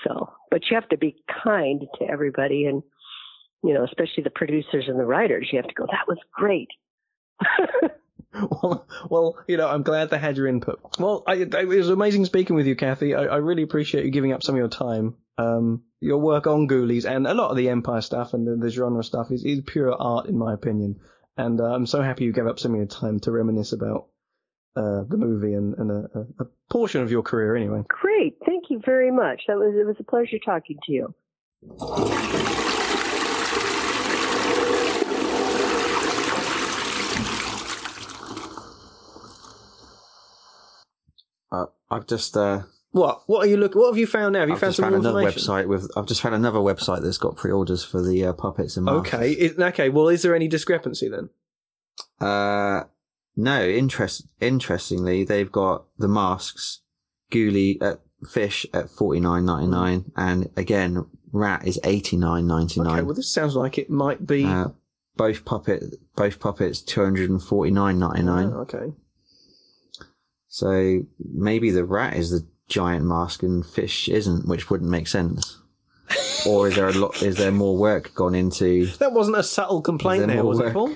So, 0.04 0.32
but 0.50 0.62
you 0.70 0.76
have 0.76 0.88
to 0.90 0.98
be 0.98 1.16
kind 1.42 1.82
to 1.98 2.04
everybody 2.06 2.64
and, 2.64 2.82
you 3.62 3.74
know, 3.74 3.84
especially 3.84 4.22
the 4.22 4.30
producers 4.30 4.84
and 4.88 4.98
the 4.98 5.04
writers. 5.04 5.48
You 5.52 5.58
have 5.58 5.68
to 5.68 5.74
go, 5.74 5.86
that 5.86 6.08
was 6.08 6.18
great. 6.32 6.68
well, 8.62 8.86
well, 9.08 9.36
you 9.48 9.56
know, 9.56 9.68
I'm 9.68 9.82
glad 9.82 10.10
they 10.10 10.18
had 10.18 10.36
your 10.36 10.46
input. 10.46 10.80
Well, 10.98 11.24
I, 11.26 11.34
it 11.34 11.68
was 11.68 11.88
amazing 11.88 12.24
speaking 12.26 12.56
with 12.56 12.66
you, 12.66 12.76
Kathy. 12.76 13.14
I, 13.14 13.24
I 13.24 13.36
really 13.36 13.62
appreciate 13.62 14.04
you 14.04 14.10
giving 14.10 14.32
up 14.32 14.42
some 14.42 14.54
of 14.54 14.58
your 14.58 14.68
time. 14.68 15.16
Um, 15.36 15.82
your 16.00 16.18
work 16.18 16.46
on 16.46 16.68
Ghoulies 16.68 17.08
and 17.08 17.26
a 17.26 17.34
lot 17.34 17.50
of 17.50 17.56
the 17.56 17.70
Empire 17.70 18.00
stuff 18.00 18.34
and 18.34 18.46
the, 18.46 18.56
the 18.56 18.70
genre 18.70 19.02
stuff 19.02 19.30
is, 19.30 19.44
is 19.44 19.62
pure 19.66 19.94
art, 19.94 20.26
in 20.26 20.38
my 20.38 20.54
opinion. 20.54 21.00
And 21.36 21.60
uh, 21.60 21.64
I'm 21.64 21.86
so 21.86 22.02
happy 22.02 22.24
you 22.24 22.32
gave 22.32 22.46
up 22.46 22.58
some 22.58 22.72
of 22.72 22.78
your 22.78 22.86
time 22.86 23.20
to 23.20 23.32
reminisce 23.32 23.72
about 23.72 24.08
uh, 24.76 25.04
the 25.08 25.16
movie 25.16 25.54
and, 25.54 25.74
and 25.78 25.90
a, 25.90 26.18
a, 26.18 26.44
a 26.44 26.46
portion 26.68 27.02
of 27.02 27.10
your 27.10 27.22
career, 27.22 27.56
anyway. 27.56 27.82
Great. 27.88 28.36
Thank 28.44 28.64
you 28.70 28.80
very 28.84 29.10
much. 29.10 29.42
That 29.48 29.56
was, 29.56 29.74
it 29.74 29.86
was 29.86 29.96
a 29.98 30.04
pleasure 30.04 30.38
talking 30.44 30.78
to 30.86 30.92
you. 30.92 32.58
Uh, 41.52 41.66
I've 41.90 42.06
just 42.06 42.36
uh, 42.36 42.62
What? 42.92 43.22
What 43.26 43.44
are 43.44 43.48
you 43.48 43.56
look? 43.56 43.74
What 43.74 43.88
have 43.88 43.98
you 43.98 44.06
found 44.06 44.32
now? 44.34 44.40
Have 44.40 44.48
you 44.48 44.54
I've 44.54 44.60
found 44.60 44.70
just 44.70 44.76
some 44.76 44.84
found 44.84 44.96
another 44.96 45.20
information? 45.20 45.42
website 45.52 45.68
with. 45.68 45.90
I've 45.96 46.06
just 46.06 46.20
found 46.20 46.34
another 46.34 46.58
website 46.58 47.02
that's 47.02 47.18
got 47.18 47.36
pre-orders 47.36 47.84
for 47.84 48.02
the 48.02 48.24
uh, 48.26 48.32
puppets 48.32 48.76
and 48.76 48.86
masks. 48.86 49.14
Okay. 49.14 49.32
Is, 49.32 49.58
okay. 49.58 49.88
Well, 49.88 50.08
is 50.08 50.22
there 50.22 50.34
any 50.34 50.48
discrepancy 50.48 51.08
then? 51.08 51.30
Uh, 52.20 52.84
no. 53.36 53.62
Interest. 53.64 54.26
Interestingly, 54.40 55.24
they've 55.24 55.50
got 55.50 55.84
the 55.98 56.08
masks, 56.08 56.80
Ghoulie 57.32 57.82
at 57.82 58.00
fish 58.28 58.66
at 58.74 58.90
forty 58.90 59.20
nine 59.20 59.44
ninety 59.46 59.66
nine, 59.68 60.12
and 60.16 60.50
again, 60.56 61.06
rat 61.32 61.66
is 61.66 61.80
eighty 61.84 62.16
nine 62.16 62.46
ninety 62.46 62.80
nine. 62.80 62.98
Okay. 62.98 63.02
Well, 63.02 63.14
this 63.14 63.32
sounds 63.32 63.56
like 63.56 63.78
it 63.78 63.90
might 63.90 64.26
be. 64.26 64.44
uh, 64.44 64.68
both 65.16 65.44
puppet, 65.44 65.82
both 66.16 66.38
puppets, 66.40 66.80
two 66.80 67.02
hundred 67.02 67.28
and 67.28 67.42
forty 67.42 67.70
nine 67.70 67.98
ninety 67.98 68.22
nine. 68.22 68.52
Oh, 68.54 68.60
okay. 68.60 68.92
So 70.52 71.00
maybe 71.32 71.70
the 71.70 71.84
rat 71.84 72.16
is 72.16 72.30
the 72.32 72.44
giant 72.68 73.04
mask 73.06 73.44
and 73.44 73.64
fish 73.64 74.08
isn't, 74.08 74.46
which 74.48 74.68
wouldn't 74.68 74.90
make 74.90 75.06
sense. 75.06 75.58
or 76.44 76.66
is 76.68 76.74
there 76.74 76.88
a 76.88 76.92
lot? 76.92 77.22
Is 77.22 77.36
there 77.36 77.52
more 77.52 77.76
work 77.76 78.12
gone 78.14 78.34
into? 78.34 78.86
That 78.98 79.12
wasn't 79.12 79.36
a 79.38 79.44
subtle 79.44 79.80
complaint 79.80 80.26
there 80.26 80.36
there, 80.36 80.44
was 80.44 80.58
it. 80.58 80.72
Paul? 80.72 80.90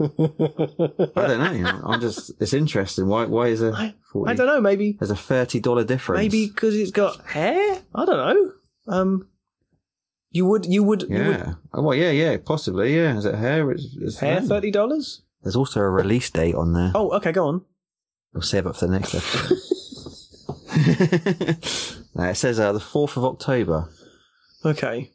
I 0.00 1.26
don't 1.26 1.62
know. 1.62 1.80
I'm 1.84 2.00
just. 2.00 2.32
It's 2.40 2.52
interesting. 2.52 3.06
Why? 3.06 3.24
Why 3.26 3.46
is 3.48 3.60
there? 3.60 3.72
I, 3.72 3.94
I 4.26 4.34
don't 4.34 4.46
know. 4.46 4.60
Maybe 4.60 4.92
There's 4.98 5.10
a 5.12 5.16
thirty 5.16 5.60
dollar 5.60 5.84
difference. 5.84 6.18
maybe 6.20 6.46
because 6.48 6.74
it's 6.74 6.90
got 6.90 7.24
hair. 7.26 7.78
I 7.94 8.04
don't 8.04 8.16
know. 8.16 8.52
Um, 8.88 9.28
you 10.30 10.44
would 10.46 10.66
you 10.66 10.82
would 10.82 11.02
you 11.02 11.08
would 11.18 11.38
Yeah. 11.38 11.54
Oh, 11.72 11.82
well, 11.82 11.94
yeah, 11.96 12.10
yeah, 12.10 12.36
possibly. 12.44 12.96
Yeah. 12.96 13.16
Is 13.16 13.24
it 13.26 13.34
hair? 13.36 13.70
It's, 13.70 13.96
it's 14.00 14.18
hair 14.18 14.40
thirty 14.40 14.70
dollars. 14.72 15.22
There's 15.42 15.56
also 15.56 15.80
a 15.80 15.88
release 15.88 16.30
date 16.30 16.54
on 16.56 16.72
there. 16.72 16.90
Oh, 16.96 17.10
okay, 17.16 17.30
go 17.32 17.46
on. 17.46 17.64
We'll 18.32 18.42
save 18.42 18.66
it 18.66 18.76
for 18.76 18.86
the 18.86 18.92
next 18.92 19.14
episode. 19.14 19.58
no, 22.14 22.24
it 22.24 22.34
says 22.36 22.60
uh, 22.60 22.72
the 22.72 22.80
fourth 22.80 23.16
of 23.16 23.24
October. 23.24 23.88
Okay. 24.64 25.10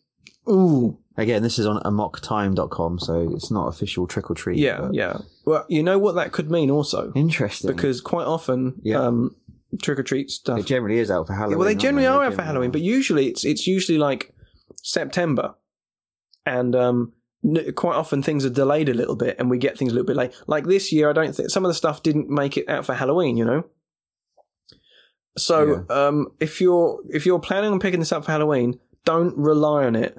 Ooh, 0.49 0.97
Again, 1.15 1.43
this 1.43 1.59
is 1.59 1.67
on 1.67 1.79
amoktime.com, 1.83 2.97
so 2.97 3.31
it's 3.35 3.51
not 3.51 3.67
official 3.67 4.07
trick 4.07 4.31
or 4.31 4.33
treat. 4.33 4.57
yeah, 4.57 4.79
but 4.81 4.93
yeah. 4.95 5.17
Well, 5.45 5.63
you 5.69 5.83
know 5.83 5.99
what 5.99 6.15
that 6.15 6.31
could 6.31 6.49
mean 6.49 6.71
also, 6.71 7.11
Interesting. 7.13 7.69
because 7.71 8.01
quite 8.01 8.25
often, 8.25 8.79
Yeah. 8.81 8.97
um, 8.99 9.35
trick 9.83 9.99
or 9.99 10.03
treat 10.03 10.31
stuff. 10.31 10.57
It 10.59 10.65
generally 10.65 10.97
is 10.97 11.11
out 11.11 11.27
for 11.27 11.33
Halloween. 11.33 11.59
well, 11.59 11.65
they 11.65 11.73
aren't 11.73 11.81
generally 11.81 12.07
are 12.07 12.19
They 12.21 12.25
out 12.25 12.31
for 12.31 12.37
generally 12.37 12.47
Halloween, 12.47 12.71
but 12.71 12.81
usually 12.81 13.27
it's 13.27 13.45
it's 13.45 13.67
usually 13.67 13.99
like 13.99 14.33
September, 14.81 15.53
and 16.47 16.75
um, 16.75 17.13
quite 17.75 17.95
often 17.95 18.23
things 18.23 18.45
are 18.45 18.49
delayed 18.49 18.89
a 18.89 18.93
little 18.93 19.15
bit, 19.15 19.35
and 19.39 19.49
we 19.49 19.57
get 19.57 19.77
things 19.77 19.91
a 19.91 19.95
little 19.95 20.07
bit 20.07 20.15
late. 20.15 20.33
Like 20.47 20.65
this 20.65 20.91
year, 20.91 21.09
I 21.09 21.13
don't 21.13 21.35
think 21.35 21.49
some 21.49 21.65
of 21.65 21.69
the 21.69 21.75
stuff 21.75 22.03
didn't 22.03 22.29
make 22.29 22.57
it 22.57 22.69
out 22.69 22.85
for 22.85 22.93
Halloween. 22.93 23.37
You 23.37 23.45
know. 23.45 23.63
So 25.37 25.85
um, 25.89 26.27
if 26.39 26.61
you're 26.61 26.99
if 27.09 27.25
you're 27.25 27.39
planning 27.39 27.71
on 27.71 27.79
picking 27.79 27.99
this 27.99 28.11
up 28.11 28.25
for 28.25 28.31
Halloween, 28.31 28.79
don't 29.05 29.35
rely 29.37 29.85
on 29.85 29.95
it 29.95 30.17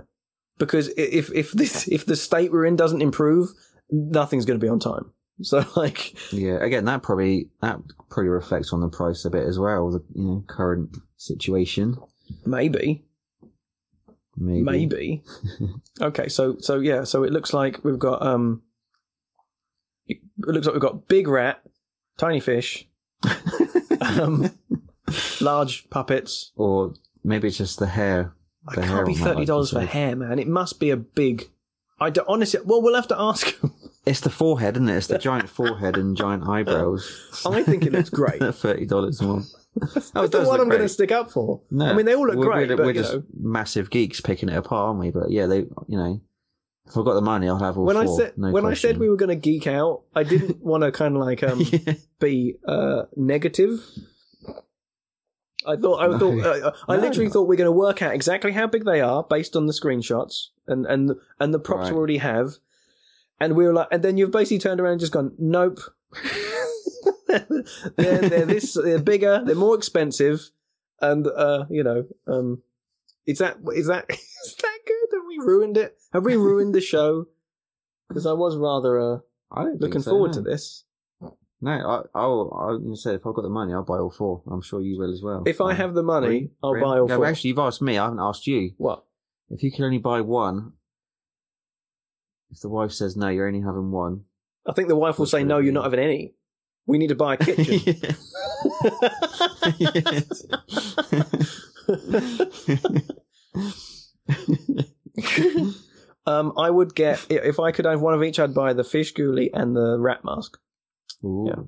because 0.58 0.88
if 0.96 1.32
if 1.32 1.52
this 1.52 1.88
if 1.88 2.06
the 2.06 2.16
state 2.16 2.52
we're 2.52 2.66
in 2.66 2.76
doesn't 2.76 3.02
improve, 3.02 3.50
nothing's 3.90 4.44
going 4.44 4.58
to 4.58 4.64
be 4.64 4.70
on 4.70 4.80
time. 4.80 5.10
So 5.42 5.64
like 5.74 6.14
Yeah, 6.32 6.62
again, 6.62 6.84
that 6.84 7.02
probably 7.02 7.50
that 7.60 7.80
probably 8.08 8.28
reflects 8.28 8.72
on 8.72 8.80
the 8.80 8.88
price 8.88 9.24
a 9.24 9.30
bit 9.30 9.42
as 9.42 9.58
well. 9.58 9.90
The 9.90 10.04
you 10.14 10.24
know 10.24 10.44
current 10.46 10.96
situation, 11.16 11.96
maybe 12.46 13.03
maybe. 14.36 14.62
Maybe. 14.62 15.22
okay, 16.00 16.28
so 16.28 16.56
so 16.58 16.80
yeah, 16.80 17.04
so 17.04 17.22
it 17.24 17.32
looks 17.32 17.52
like 17.52 17.84
we've 17.84 17.98
got 17.98 18.22
um 18.22 18.62
it 20.06 20.18
looks 20.38 20.66
like 20.66 20.74
we've 20.74 20.82
got 20.82 21.08
big 21.08 21.28
rat, 21.28 21.62
tiny 22.18 22.40
fish, 22.40 22.86
um 24.00 24.50
large 25.40 25.88
puppets. 25.90 26.52
or 26.56 26.94
maybe 27.22 27.48
it's 27.48 27.58
just 27.58 27.78
the 27.78 27.86
hair. 27.86 28.34
I 28.66 28.74
The 28.76 28.82
hair 28.86 28.96
can't 28.96 29.06
be 29.06 29.14
thirty 29.14 29.44
dollars 29.44 29.70
for 29.70 29.80
hair, 29.80 30.16
man. 30.16 30.38
It 30.38 30.48
must 30.48 30.80
be 30.80 30.90
a 30.90 30.96
big 30.96 31.50
I 32.00 32.10
don't, 32.10 32.28
honestly 32.28 32.60
well 32.64 32.82
we'll 32.82 32.94
have 32.94 33.08
to 33.08 33.20
ask 33.20 33.60
him. 33.60 33.72
It's 34.06 34.20
the 34.20 34.28
forehead, 34.28 34.76
isn't 34.76 34.90
it? 34.90 34.96
It's 34.98 35.06
the 35.06 35.16
giant 35.16 35.48
forehead 35.48 35.96
and 35.96 36.14
giant 36.14 36.46
eyebrows. 36.48 37.40
I 37.46 37.62
think 37.62 37.86
it 37.86 37.92
looks 37.92 38.10
great. 38.10 38.42
Thirty 38.54 38.84
dollars 38.84 39.22
more. 39.22 39.40
Oh, 40.16 40.26
That's 40.26 40.30
the 40.30 40.44
one 40.46 40.60
I'm 40.60 40.68
going 40.68 40.82
to 40.82 40.88
stick 40.88 41.10
up 41.10 41.30
for. 41.32 41.60
No, 41.70 41.86
I 41.86 41.94
mean 41.94 42.06
they 42.06 42.14
all 42.14 42.26
look 42.26 42.36
we're, 42.36 42.44
great, 42.46 42.68
We're, 42.68 42.76
but 42.76 42.86
we're 42.86 42.92
just 42.92 43.14
know, 43.14 43.24
massive 43.38 43.90
geeks 43.90 44.20
picking 44.20 44.48
it 44.48 44.56
apart, 44.56 44.88
aren't 44.88 45.00
we? 45.00 45.10
But 45.10 45.30
yeah, 45.30 45.46
they, 45.46 45.58
you 45.58 45.98
know, 45.98 46.20
if 46.86 46.96
I've 46.96 47.04
got 47.04 47.14
the 47.14 47.20
money, 47.22 47.48
I'll 47.48 47.58
have 47.58 47.76
all 47.76 47.84
when 47.84 47.96
I 47.96 48.06
said 48.06 48.34
no 48.36 48.50
when 48.52 48.64
I 48.66 48.74
said 48.74 48.98
we 48.98 49.08
were 49.08 49.16
going 49.16 49.30
to 49.30 49.34
geek 49.36 49.66
out, 49.66 50.02
I 50.14 50.22
didn't 50.22 50.62
want 50.64 50.84
to 50.84 50.92
kind 50.92 51.16
of 51.16 51.22
like 51.22 51.42
um 51.42 51.62
Yeah. 51.72 51.94
be 52.20 52.56
uh, 52.66 53.02
negative. 53.16 53.84
I 55.66 55.76
thought 55.76 55.96
I 56.00 56.06
No. 56.08 56.18
thought 56.18 56.44
uh, 56.44 56.72
I 56.88 56.96
No. 56.96 57.02
literally 57.02 57.30
thought 57.30 57.48
we 57.48 57.56
are 57.56 57.58
going 57.58 57.66
to 57.66 57.72
work 57.72 58.02
out 58.02 58.14
exactly 58.14 58.52
how 58.52 58.66
big 58.66 58.84
they 58.84 59.00
are 59.00 59.24
based 59.24 59.56
on 59.56 59.66
the 59.66 59.72
screenshots 59.72 60.48
and 60.68 60.86
and 60.86 61.12
and 61.40 61.52
the 61.54 61.58
props 61.58 61.84
Right. 61.86 61.92
we 61.92 61.98
already 61.98 62.18
have, 62.18 62.58
and 63.40 63.56
we 63.56 63.64
were 63.64 63.72
like, 63.72 63.88
and 63.90 64.02
then 64.02 64.16
you've 64.18 64.30
basically 64.30 64.58
turned 64.58 64.80
around 64.80 64.92
and 64.92 65.00
just 65.00 65.12
gone, 65.12 65.32
nope. 65.38 65.80
they're, 67.96 68.20
they're 68.20 68.46
this 68.46 68.74
they're 68.74 68.98
bigger, 69.02 69.42
they're 69.44 69.54
more 69.54 69.74
expensive, 69.76 70.50
and 71.00 71.26
uh, 71.26 71.64
you 71.70 71.82
know, 71.82 72.04
um, 72.26 72.62
is 73.26 73.38
that 73.38 73.56
is 73.74 73.86
that 73.86 74.06
is 74.10 74.56
that 74.62 74.78
good? 74.86 75.16
Have 75.16 75.24
we 75.28 75.38
ruined 75.38 75.76
it? 75.76 75.96
Have 76.12 76.24
we 76.24 76.36
ruined 76.36 76.74
the 76.74 76.80
show? 76.80 77.26
Because 78.08 78.26
I 78.26 78.32
was 78.32 78.56
rather 78.56 78.98
uh, 78.98 79.18
I 79.52 79.64
don't 79.64 79.80
looking 79.80 80.02
so, 80.02 80.12
forward 80.12 80.28
no. 80.28 80.34
to 80.34 80.40
this. 80.42 80.84
No, 81.60 81.70
I, 81.70 82.02
I'll, 82.18 82.52
I'll 82.60 82.80
you 82.82 82.94
say 82.94 83.14
if 83.14 83.26
I've 83.26 83.34
got 83.34 83.40
the 83.42 83.48
money, 83.48 83.72
I'll 83.72 83.84
buy 83.84 83.96
all 83.96 84.10
four. 84.10 84.42
I'm 84.50 84.60
sure 84.60 84.82
you 84.82 84.98
will 84.98 85.10
as 85.12 85.22
well. 85.22 85.44
If 85.46 85.62
I 85.62 85.70
Um, 85.70 85.76
have 85.76 85.94
the 85.94 86.02
money, 86.02 86.50
I'll 86.62 86.74
buy 86.78 86.98
all 86.98 87.08
No, 87.08 87.16
four. 87.16 87.24
actually, 87.26 87.48
you've 87.48 87.58
asked 87.58 87.80
me. 87.80 87.96
I 87.96 88.04
haven't 88.04 88.18
asked 88.20 88.46
you. 88.46 88.72
What? 88.76 89.04
If 89.48 89.62
you 89.62 89.72
can 89.72 89.84
only 89.84 89.98
buy 89.98 90.20
one, 90.20 90.72
if 92.50 92.60
the 92.60 92.68
wife 92.68 92.92
says 92.92 93.16
no, 93.16 93.28
you're 93.28 93.46
only 93.46 93.62
having 93.62 93.90
one. 93.90 94.24
I 94.66 94.72
think 94.72 94.88
the 94.88 94.96
wife 94.96 95.18
will 95.18 95.26
say, 95.26 95.42
"No, 95.42 95.58
you're 95.58 95.72
not 95.72 95.84
having 95.84 96.00
any. 96.00 96.34
We 96.86 96.98
need 96.98 97.08
to 97.08 97.14
buy 97.14 97.34
a 97.34 97.36
kitchen." 97.38 98.14
um, 106.26 106.52
I 106.56 106.70
would 106.70 106.94
get 106.94 107.24
if 107.30 107.60
I 107.60 107.72
could 107.72 107.84
have 107.84 108.00
one 108.00 108.14
of 108.14 108.22
each. 108.22 108.38
I'd 108.38 108.54
buy 108.54 108.72
the 108.72 108.84
fish 108.84 109.14
ghoulie 109.14 109.50
and 109.52 109.76
the 109.76 109.98
rat 109.98 110.24
mask. 110.24 110.58
Ooh. 111.24 111.46
Yeah. 111.48 111.62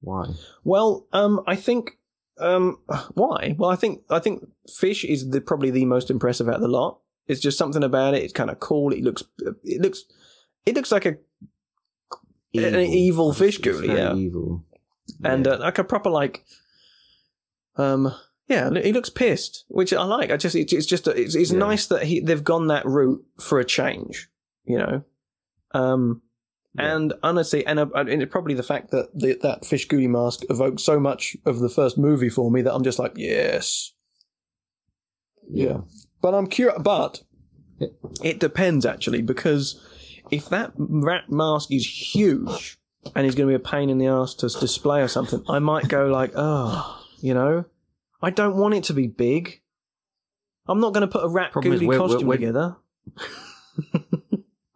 Why? 0.00 0.26
Well, 0.64 1.06
um, 1.12 1.42
I 1.46 1.56
think 1.56 1.98
um, 2.38 2.78
why? 3.14 3.54
Well, 3.58 3.70
I 3.70 3.76
think 3.76 4.02
I 4.10 4.18
think 4.18 4.44
fish 4.68 5.04
is 5.04 5.30
the, 5.30 5.40
probably 5.40 5.70
the 5.70 5.84
most 5.84 6.10
impressive 6.10 6.48
out 6.48 6.56
of 6.56 6.60
the 6.60 6.68
lot. 6.68 7.00
It's 7.26 7.40
just 7.40 7.58
something 7.58 7.82
about 7.82 8.14
it. 8.14 8.22
It's 8.22 8.32
kind 8.32 8.50
of 8.50 8.60
cool. 8.60 8.92
It 8.92 9.02
looks 9.02 9.24
it 9.64 9.80
looks 9.80 10.04
it 10.64 10.74
looks 10.74 10.92
like 10.92 11.06
a 11.06 11.16
An 12.54 12.76
evil 12.80 13.32
fish 13.32 13.58
It's- 13.58 13.74
it's 13.76 13.80
ghoulie, 13.80 13.86
very 13.88 13.98
yeah. 13.98 14.14
Evil. 14.14 14.64
and 15.24 15.46
Yeah. 15.46 15.52
uh, 15.52 15.58
like 15.58 15.78
a 15.78 15.84
proper 15.84 16.10
like 16.10 16.44
um 17.76 18.12
yeah 18.48 18.70
he 18.80 18.92
looks 18.92 19.10
pissed 19.10 19.64
which 19.68 19.92
i 19.92 20.02
like 20.04 20.30
i 20.30 20.36
just 20.36 20.54
it's, 20.56 20.72
it's 20.72 20.86
just 20.86 21.06
it's, 21.08 21.34
it's 21.34 21.52
Yeah. 21.52 21.58
nice 21.58 21.86
that 21.88 22.04
he 22.04 22.20
they've 22.20 22.42
gone 22.42 22.68
that 22.68 22.86
route 22.86 23.22
for 23.38 23.58
a 23.60 23.64
change 23.64 24.28
you 24.64 24.78
know 24.78 25.02
um 25.72 26.22
Yeah. 26.74 26.94
and 26.96 27.12
honestly 27.22 27.66
and, 27.66 27.78
uh, 27.78 27.86
and 27.94 28.08
it's 28.22 28.32
probably 28.32 28.54
the 28.54 28.62
fact 28.62 28.90
that 28.92 29.10
the, 29.14 29.38
that 29.42 29.64
fish 29.66 29.86
ghoulie 29.88 30.08
mask 30.08 30.42
evoked 30.48 30.80
so 30.80 30.98
much 30.98 31.36
of 31.44 31.58
the 31.58 31.68
first 31.68 31.98
movie 31.98 32.30
for 32.30 32.50
me 32.50 32.62
that 32.62 32.74
i'm 32.74 32.84
just 32.84 32.98
like 32.98 33.12
yes 33.16 33.92
yeah. 35.50 35.78
but 36.22 36.34
i'm 36.34 36.46
curious 36.46 36.78
but 36.82 37.22
it 38.24 38.38
depends 38.40 38.86
actually 38.86 39.22
because 39.22 39.78
if 40.30 40.48
that 40.48 40.72
rat 40.76 41.30
mask 41.30 41.70
is 41.72 41.86
huge 42.14 42.78
and 43.14 43.24
he's 43.24 43.34
going 43.34 43.48
to 43.48 43.50
be 43.52 43.54
a 43.54 43.58
pain 43.70 43.90
in 43.90 43.98
the 43.98 44.06
ass 44.06 44.34
to 44.34 44.48
display 44.48 45.00
or 45.02 45.08
something, 45.08 45.42
I 45.48 45.58
might 45.58 45.88
go 45.88 46.06
like, 46.06 46.32
oh, 46.34 47.02
you 47.20 47.34
know, 47.34 47.64
I 48.22 48.30
don't 48.30 48.56
want 48.56 48.74
it 48.74 48.84
to 48.84 48.92
be 48.94 49.06
big. 49.06 49.60
I'm 50.68 50.80
not 50.80 50.92
going 50.92 51.02
to 51.02 51.06
put 51.08 51.24
a 51.24 51.28
rat 51.28 51.52
Problem 51.52 51.74
is, 51.74 51.80
ghoulie 51.80 51.86
we're- 51.88 51.98
costume 51.98 52.26
we're- 52.26 52.38
together. 52.38 52.76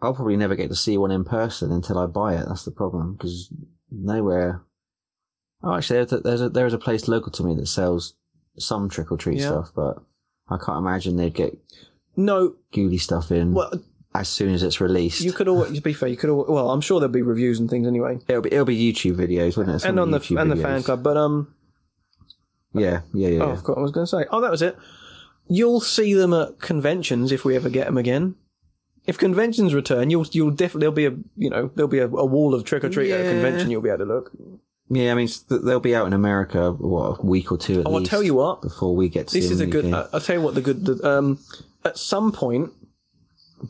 I'll 0.03 0.15
probably 0.15 0.37
never 0.37 0.55
get 0.55 0.69
to 0.71 0.75
see 0.77 0.97
one 0.97 1.11
in 1.11 1.25
person 1.25 1.71
until 1.73 1.99
I 1.99 2.07
buy 2.07 2.35
it. 2.35 2.47
That's 2.49 2.65
the 2.65 2.71
problem 2.71 3.15
because 3.17 3.53
nowhere. 3.91 4.63
Oh, 5.63 5.75
actually, 5.75 5.97
there's 6.05 6.13
a, 6.13 6.21
there's 6.21 6.41
a 6.41 6.49
there 6.49 6.67
is 6.67 6.73
a 6.73 6.79
place 6.79 7.07
local 7.07 7.31
to 7.33 7.45
me 7.45 7.55
that 7.57 7.67
sells 7.67 8.15
some 8.59 8.89
trick 8.89 9.13
or 9.13 9.19
treat 9.19 9.39
Yeah. 9.41 9.49
stuff, 9.49 9.73
but 9.77 9.99
I 10.49 10.57
can't 10.57 10.79
imagine 10.79 11.17
they'd 11.17 11.35
get 11.35 11.59
No, 12.17 12.55
ghoulie 12.73 12.99
stuff 13.01 13.31
in 13.31 13.53
well, 13.53 13.71
as 14.15 14.29
soon 14.29 14.55
as 14.55 14.63
it's 14.63 14.81
released. 14.81 15.21
you 15.21 15.33
could 15.33 15.49
always 15.49 15.73
to 15.73 15.81
be 15.81 15.93
fair. 15.93 16.09
You 16.09 16.17
could 16.17 16.31
al 16.31 16.45
well, 16.49 16.71
I'm 16.71 16.81
sure 16.81 17.01
there'll 17.01 17.13
be 17.13 17.23
reviews 17.23 17.61
and 17.61 17.71
things 17.71 17.87
anyway, 17.87 18.19
It'll 18.29 18.43
be 18.43 18.53
it'll 18.53 18.65
be 18.65 18.93
YouTube 18.93 19.17
videos, 19.17 19.57
wouldn't 19.57 19.77
it? 19.77 19.81
Some 19.81 19.91
and 19.91 20.01
on 20.01 20.11
the 20.11 20.19
YouTube 20.19 20.41
and 20.41 20.51
the 20.51 20.57
fan 20.57 20.83
club. 20.83 21.03
But 21.03 21.17
um, 21.17 21.55
Yeah, 22.73 23.03
yeah, 23.15 23.29
yeah. 23.29 23.43
oh, 23.43 23.47
yeah. 23.49 23.53
of 23.53 23.63
course, 23.65 23.79
I 23.79 23.81
was 23.81 23.93
going 23.93 24.07
to 24.07 24.11
say, 24.11 24.25
oh, 24.31 24.41
that 24.41 24.51
was 24.51 24.63
it. 24.63 24.77
You'll 25.49 25.81
see 25.81 26.15
them 26.15 26.33
at 26.33 26.61
conventions 26.61 27.33
if 27.33 27.45
we 27.45 27.57
ever 27.57 27.69
get 27.69 27.87
them 27.87 27.99
again. 27.99 28.37
If 29.07 29.19
conventions 29.19 29.75
return, 29.75 30.11
you'll 30.11 30.27
you'll 30.31 30.51
definitely 30.51 30.81
there'll 30.81 30.93
be 30.93 31.07
a 31.07 31.17
you 31.37 31.51
know 31.51 31.71
there'll 31.75 31.89
be 31.89 31.99
a, 31.99 32.07
a 32.07 32.27
wall 32.27 32.55
of 32.55 32.65
trick 32.65 32.85
or 32.85 32.91
treat 32.91 33.11
at 33.11 33.27
a 33.27 33.31
convention. 33.31 33.71
You'll 33.71 33.83
be 33.83 33.89
able 33.89 33.99
to 33.99 34.05
look. 34.05 34.33
Yeah, 34.93 35.13
I 35.13 35.15
mean, 35.15 35.29
they'll 35.49 35.79
be 35.79 35.95
out 35.95 36.09
in 36.09 36.13
America, 36.13 36.73
what, 36.73 37.21
a 37.21 37.23
week 37.23 37.53
or 37.53 37.59
two 37.59 37.81
at 37.81 37.87
Oh, 37.87 37.95
I'll 37.95 38.03
tell 38.03 38.25
you 38.25 38.35
what. 38.35 38.61
Before 38.61 38.97
we 38.97 39.09
get 39.09 39.29
to 39.29 39.35
This 39.35 39.49
is 39.49 39.61
a 39.61 39.67
good. 39.67 39.93
Uh, 39.93 40.09
I'll 40.13 40.21
tell 40.21 40.35
you 40.35 40.43
what 40.43 40.57
the 40.57 40.61
good. 40.61 40.85
The, 40.85 41.09
um, 41.09 41.39
at 41.85 41.97
some 41.97 42.33
point 42.33 42.73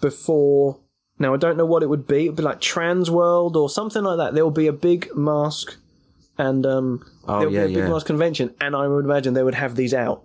before 0.01 0.79
now, 1.19 1.35
I 1.35 1.37
don't 1.37 1.57
know 1.59 1.67
what 1.67 1.83
it 1.83 1.89
would 1.89 2.07
be. 2.07 2.25
It'd 2.25 2.37
be 2.37 2.43
like 2.43 2.61
Transworld 2.61 3.55
or 3.55 3.69
something 3.69 4.03
like 4.03 4.17
that. 4.17 4.35
There 4.35 4.43
will 4.45 4.51
be 4.51 4.67
a 4.69 4.73
big 4.73 5.15
mask, 5.15 5.77
and 6.39 6.65
um, 6.65 7.05
Oh, 7.29 7.41
there'll 7.41 7.53
yeah, 7.53 7.67
be 7.67 7.73
a 7.73 7.77
big 7.77 7.85
yeah. 7.85 7.91
mask 7.91 8.07
convention, 8.07 8.55
and 8.61 8.75
I 8.75 8.89
would 8.89 9.05
imagine 9.05 9.35
they 9.35 9.43
would 9.43 9.55
have 9.55 9.77
these 9.77 9.93
out. 9.93 10.25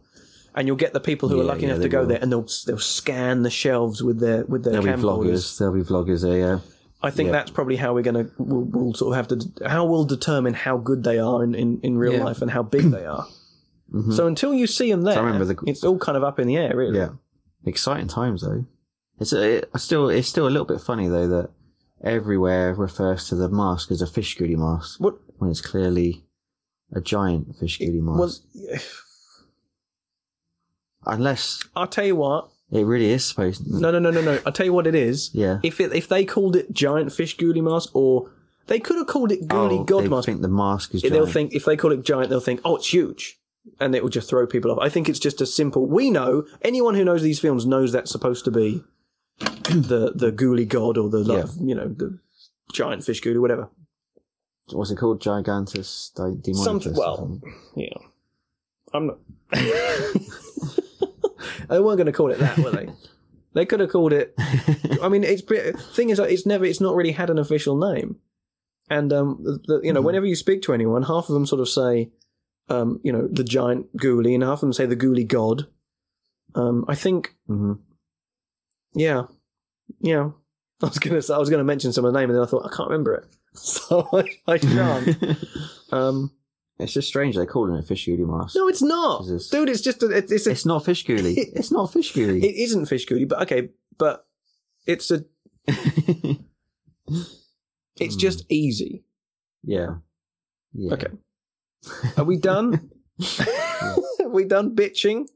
And 0.58 0.68
you'll 0.68 0.78
get 0.78 0.94
the 0.94 1.02
people 1.02 1.28
who 1.28 1.42
are 1.42 1.44
lucky 1.44 1.64
yeah, 1.64 1.72
enough 1.72 1.82
to 1.82 1.90
go 1.90 2.00
will. 2.02 2.08
there, 2.08 2.20
and 2.22 2.32
they'll 2.32 2.48
they'll 2.66 2.80
scan 2.80 3.42
the 3.44 3.50
shelves 3.50 4.02
with 4.02 4.20
their 4.22 4.46
with 4.46 4.64
their 4.64 4.72
There'll 4.82 4.86
be 4.86 4.92
camcorders. 5.04 5.26
vloggers. 5.26 5.58
There'll 5.60 5.74
be 5.74 5.82
vloggers 5.84 6.22
there, 6.22 6.38
yeah. 6.40 6.60
I 7.04 7.12
think 7.12 7.28
Yeah. 7.28 7.34
that's 7.34 7.52
probably 7.52 7.76
how 7.76 7.94
we're 7.94 8.02
gonna 8.04 8.30
we'll, 8.38 8.62
we'll 8.62 8.94
sort 8.94 9.12
of 9.12 9.18
have 9.18 9.28
to 9.62 9.68
how 9.70 9.84
we'll 9.86 10.06
determine 10.06 10.54
how 10.54 10.78
good 10.78 11.04
they 11.04 11.20
are 11.20 11.44
in, 11.44 11.54
in, 11.54 11.82
in 11.84 11.98
real 11.98 12.14
Yeah. 12.14 12.24
life 12.24 12.42
and 12.42 12.50
how 12.50 12.64
big 12.64 12.84
they 12.90 13.06
are. 13.06 13.28
Mhm. 13.94 14.14
So 14.14 14.28
until 14.28 14.54
you 14.54 14.66
see 14.66 14.90
them 14.90 15.02
there, 15.02 15.16
the- 15.44 15.58
it's 15.68 15.84
all 15.84 16.00
kind 16.00 16.18
of 16.18 16.24
up 16.24 16.40
in 16.40 16.48
the 16.48 16.56
air, 16.56 16.72
really. 16.76 16.98
Yeah. 17.00 17.10
Exciting 17.66 18.08
times 18.08 18.42
though. 18.42 18.66
It's 19.20 19.34
a, 19.34 19.58
it, 19.58 19.70
still 19.78 20.10
it's 20.10 20.28
still 20.28 20.48
a 20.48 20.50
little 20.50 20.66
bit 20.66 20.82
funny 20.82 21.08
though 21.08 21.28
that 21.28 21.50
everywhere 22.04 22.74
refers 22.74 23.30
to 23.30 23.36
the 23.36 23.50
mask 23.50 23.92
as 23.92 24.02
a 24.02 24.08
fish 24.08 24.36
goody 24.38 24.56
mask 24.56 25.00
What? 25.00 25.16
when 25.38 25.50
it's 25.50 25.62
clearly 25.62 26.26
a 26.94 27.02
giant 27.02 27.56
fish 27.56 27.80
goody 27.80 28.02
mask. 28.02 28.44
Well, 28.70 28.80
Unless 31.06 31.64
I'll 31.76 31.88
tell 31.88 32.06
you 32.06 32.16
what. 32.16 32.50
it 32.72 32.84
really 32.84 33.12
is 33.12 33.26
supposed. 33.26 33.66
No, 33.68 33.92
no, 33.92 34.00
no, 34.00 34.10
no, 34.10 34.22
no. 34.22 34.40
I'll 34.46 34.52
tell 34.52 34.66
you 34.66 34.74
what 34.74 34.88
it 34.88 34.96
is. 34.96 35.30
Yeah. 35.34 35.60
If 35.64 35.80
it, 35.80 35.94
if 35.94 36.08
they 36.08 36.26
called 36.26 36.56
it 36.56 36.74
giant 36.74 37.12
fish 37.14 37.38
ghoulie 37.38 37.62
mask, 37.62 37.96
or 37.96 38.32
they 38.68 38.80
could 38.80 38.98
have 38.98 39.08
called 39.08 39.32
it 39.32 39.48
ghoulie 39.48 39.82
oh, 39.82 39.84
god 39.84 40.10
mask. 40.10 40.26
think 40.26 40.42
the 40.42 40.48
mask 40.48 40.96
is 40.96 41.04
they'll 41.04 41.28
think 41.28 41.54
if 41.54 41.66
they 41.66 41.78
call 41.78 41.92
it 41.92 42.04
giant, 42.04 42.30
they'll 42.30 42.40
think, 42.40 42.60
oh, 42.66 42.78
it's 42.78 42.92
huge, 42.92 43.40
and 43.80 43.94
it 43.94 44.02
will 44.02 44.10
just 44.10 44.30
throw 44.30 44.48
people 44.48 44.72
off. 44.72 44.80
I 44.82 44.90
think 44.90 45.08
it's 45.08 45.20
just 45.20 45.42
a 45.42 45.46
simple. 45.46 45.86
We 45.86 46.10
know 46.10 46.46
anyone 46.64 46.96
who 46.96 47.06
knows 47.06 47.22
these 47.22 47.40
films 47.40 47.68
knows 47.68 47.92
that's 47.92 48.12
supposed 48.12 48.46
to 48.46 48.52
be 48.52 48.84
the 49.40 50.12
the 50.16 50.32
ghoulie 50.32 50.68
god 50.68 50.98
or 50.98 51.10
the 51.10 51.20
like, 51.20 51.46
you 51.62 51.76
know 51.76 51.88
the 51.88 52.18
giant 52.74 53.04
fish 53.04 53.22
ghoulie, 53.22 53.40
whatever. 53.42 53.70
what's 54.72 54.92
it 54.92 54.98
called? 54.98 55.22
Gigantus 55.22 56.12
Di- 56.16 56.36
Demonicus. 56.52 56.64
Something- 56.64 56.94
well. 56.96 57.40
Yeah. 57.76 57.98
I'm 58.94 59.08
not. 59.08 59.18
they 61.70 61.80
weren't 61.80 61.98
going 61.98 62.06
to 62.06 62.12
call 62.14 62.32
it 62.32 62.40
that, 62.40 62.58
were 62.58 62.72
they? 62.72 62.90
They 63.54 63.66
could 63.66 63.80
have 63.80 63.90
called 63.90 64.12
it. 64.12 64.34
I 65.02 65.08
mean, 65.08 65.24
it's 65.24 65.42
thing 65.96 66.10
is, 66.10 66.20
it's 66.20 66.46
never, 66.46 66.66
it's 66.66 66.82
not 66.82 66.94
really 66.94 67.14
had 67.14 67.30
an 67.30 67.40
official 67.40 67.78
name, 67.78 68.18
and 68.90 69.14
um, 69.14 69.40
the, 69.44 69.60
the, 69.66 69.80
you 69.82 69.94
know, 69.94 70.02
Mhm. 70.02 70.06
whenever 70.08 70.26
you 70.26 70.36
speak 70.36 70.62
to 70.64 70.74
anyone, 70.74 71.04
half 71.04 71.30
of 71.30 71.34
them 71.36 71.46
sort 71.46 71.62
of 71.62 71.70
say, 71.70 72.10
um, 72.68 73.00
you 73.02 73.14
know, 73.14 73.30
the 73.32 73.46
giant 73.46 73.96
ghoulie, 73.96 74.34
and 74.34 74.44
half 74.44 74.56
of 74.58 74.60
them 74.60 74.74
say 74.74 74.86
the 74.86 74.98
ghoulie 74.98 75.26
god. 75.26 75.68
Um, 76.54 76.84
I 76.90 76.96
think, 76.96 77.38
hmm 77.48 77.76
yeah, 78.96 79.24
yeah. 80.00 80.30
I 80.82 80.88
was 80.88 81.00
gonna, 81.00 81.22
say, 81.22 81.34
I 81.34 81.38
was 81.38 81.50
gonna 81.50 81.64
mention 81.64 81.94
someone's 81.94 82.16
name, 82.16 82.30
and 82.30 82.36
then 82.38 82.44
I 82.44 82.48
thought 82.48 82.66
I 82.66 82.76
can't 82.76 82.90
remember 82.90 83.14
it, 83.16 83.26
so 83.58 84.08
I, 84.14 84.24
I 84.52 84.58
shan't. 84.58 85.38
um, 85.92 86.32
it's 86.80 86.94
just 86.94 87.08
strange 87.08 87.36
they're 87.36 87.46
calling 87.46 87.76
it 87.78 87.88
fish 87.88 88.06
ghoulie 88.08 88.28
mask. 88.28 88.56
no, 88.56 88.68
it's 88.68 88.82
not, 88.82 89.22
Jesus. 89.24 89.50
dude. 89.50 89.70
It's 89.70 89.80
just, 89.82 90.04
a, 90.04 90.08
it's, 90.10 90.32
it's 90.32 90.48
a 90.48 90.52
It's 90.52 90.66
not 90.66 90.84
fish 90.84 91.06
ghoulie. 91.06 91.36
It's 91.38 91.72
not 91.72 91.94
fish 91.94 92.14
ghoulie. 92.14 92.44
It 92.44 92.56
isn't 92.56 92.88
fish 92.88 93.06
ghoulie, 93.08 93.28
but 93.30 93.42
okay, 93.44 93.70
but 93.98 94.26
it's 94.86 95.10
a 95.12 95.24
it's 97.98 98.16
Hmm. 98.16 98.20
just 98.20 98.46
easy. 98.50 99.04
yeah. 99.64 99.96
Yeah. 100.74 100.94
Okay. 100.94 101.08
Are 102.18 102.26
we 102.26 102.36
done? 102.38 102.90
Are 104.20 104.28
we 104.30 104.44
done 104.44 104.76
bitching? 104.76 105.28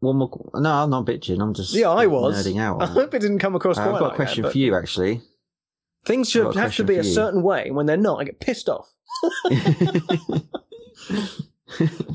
One 0.00 0.16
more. 0.16 0.50
No, 0.54 0.70
I'm 0.72 0.90
not 0.90 1.06
bitching. 1.06 1.40
I'm 1.42 1.54
just 1.54 1.72
Yeah, 1.74 1.90
I 1.90 2.06
was. 2.06 2.46
nerding 2.46 2.60
out. 2.60 2.82
I 2.82 2.86
hope 2.86 3.14
it 3.14 3.20
didn't 3.20 3.38
come 3.38 3.54
across. 3.54 3.78
Uh, 3.78 3.82
I've 3.82 3.92
got 3.92 4.02
like 4.02 4.12
a 4.12 4.16
question 4.16 4.42
that, 4.42 4.52
for 4.52 4.58
you, 4.58 4.74
actually. 4.76 5.22
Things 6.04 6.30
should 6.30 6.54
have 6.54 6.74
to 6.76 6.84
be 6.84 6.94
a 6.94 7.02
you. 7.02 7.02
certain 7.02 7.42
way. 7.42 7.70
When 7.70 7.86
they're 7.86 7.96
not, 7.96 8.20
I 8.20 8.24
get 8.24 8.40
pissed 8.40 8.68
off. 8.68 8.92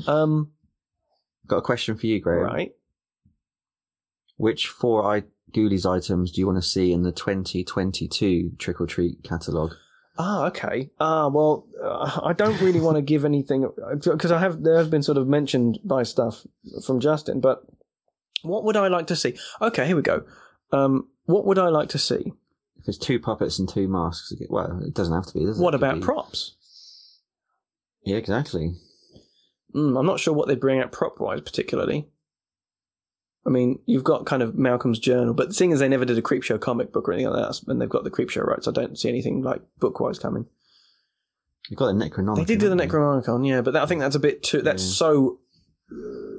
Um, 0.06 0.50
got 1.46 1.58
a 1.58 1.62
question 1.62 1.96
for 1.96 2.06
you, 2.06 2.20
Graham. 2.20 2.42
right. 2.44 2.72
Which 4.36 4.66
four 4.68 5.04
I- 5.04 5.24
Ghoulies 5.52 5.84
items 5.84 6.32
do 6.32 6.40
you 6.40 6.46
want 6.46 6.56
to 6.62 6.66
see 6.66 6.92
in 6.92 7.02
the 7.02 7.12
2022 7.12 8.52
Trick 8.58 8.80
or 8.80 8.86
Treat 8.86 9.22
catalogue? 9.22 9.74
Ah, 10.16 10.46
okay. 10.46 10.90
Ah, 10.98 11.28
well, 11.28 11.66
uh, 11.82 12.20
I 12.24 12.32
don't 12.32 12.58
really 12.62 12.80
want 12.80 12.96
to 12.96 13.02
give 13.02 13.24
anything 13.26 13.68
because 14.02 14.32
I 14.32 14.38
have 14.38 14.62
there 14.62 14.78
has 14.78 14.88
been 14.88 15.02
sort 15.02 15.18
of 15.18 15.28
mentioned 15.28 15.78
by 15.84 16.04
stuff 16.04 16.46
from 16.86 17.00
Justin, 17.00 17.40
but 17.40 17.64
what 18.42 18.64
would 18.64 18.76
I 18.76 18.88
like 18.88 19.06
to 19.08 19.16
see? 19.16 19.34
Okay, 19.60 19.86
here 19.86 19.96
we 19.96 20.02
go. 20.02 20.24
Um, 20.72 21.08
what 21.24 21.44
would 21.46 21.58
I 21.58 21.68
like 21.68 21.88
to 21.90 21.98
see? 21.98 22.32
If 22.80 22.88
it's 22.88 22.98
two 22.98 23.20
puppets 23.20 23.58
and 23.58 23.68
two 23.68 23.86
masks, 23.88 24.32
well, 24.48 24.80
it 24.84 24.94
doesn't 24.94 25.14
have 25.14 25.26
to 25.26 25.34
be, 25.34 25.44
does 25.44 25.58
it? 25.58 25.62
What 25.62 25.74
It 25.74 25.78
could 25.78 25.84
about 25.84 25.94
be- 25.96 26.00
props? 26.02 26.56
Yeah, 28.04 28.16
exactly. 28.16 28.74
Mm, 29.74 29.98
I'm 29.98 30.06
not 30.06 30.18
sure 30.20 30.34
what 30.34 30.48
they 30.48 30.56
bring 30.56 30.80
out 30.80 30.90
prop 30.92 31.20
wise, 31.20 31.40
particularly. 31.42 32.08
I 33.46 33.50
mean, 33.50 33.78
you've 33.86 34.04
got 34.04 34.26
kind 34.26 34.42
of 34.42 34.54
Malcolm's 34.56 34.98
journal, 34.98 35.34
but 35.34 35.54
seeing 35.54 35.72
as 35.72 35.80
they 35.80 35.88
never 35.88 36.04
did 36.04 36.18
a 36.18 36.22
Creepshow 36.22 36.60
comic 36.60 36.92
book 36.92 37.08
or 37.08 37.12
anything 37.12 37.32
like 37.32 37.48
that, 37.48 37.60
and 37.68 37.80
they've 37.80 37.88
got 37.88 38.04
the 38.04 38.10
Creepshow 38.10 38.44
rights, 38.46 38.68
I 38.68 38.72
don't 38.72 38.98
see 38.98 39.08
anything 39.08 39.42
like 39.42 39.62
book 39.78 39.98
wise 40.00 40.18
coming. 40.18 40.46
You've 41.68 41.78
got 41.78 41.86
the 41.86 41.92
Necronomicon. 42.04 42.36
They 42.36 42.44
did 42.44 42.58
do 42.60 42.68
the 42.68 42.76
haven't 42.76 42.88
you? 42.92 42.98
Necronomicon, 42.98 43.48
yeah, 43.48 43.60
but 43.62 43.72
that, 43.74 43.82
I 43.82 43.86
think 43.86 44.00
that's 44.00 44.16
a 44.16 44.20
bit 44.20 44.42
too. 44.42 44.62
That's 44.62 44.82
so, 44.82 45.38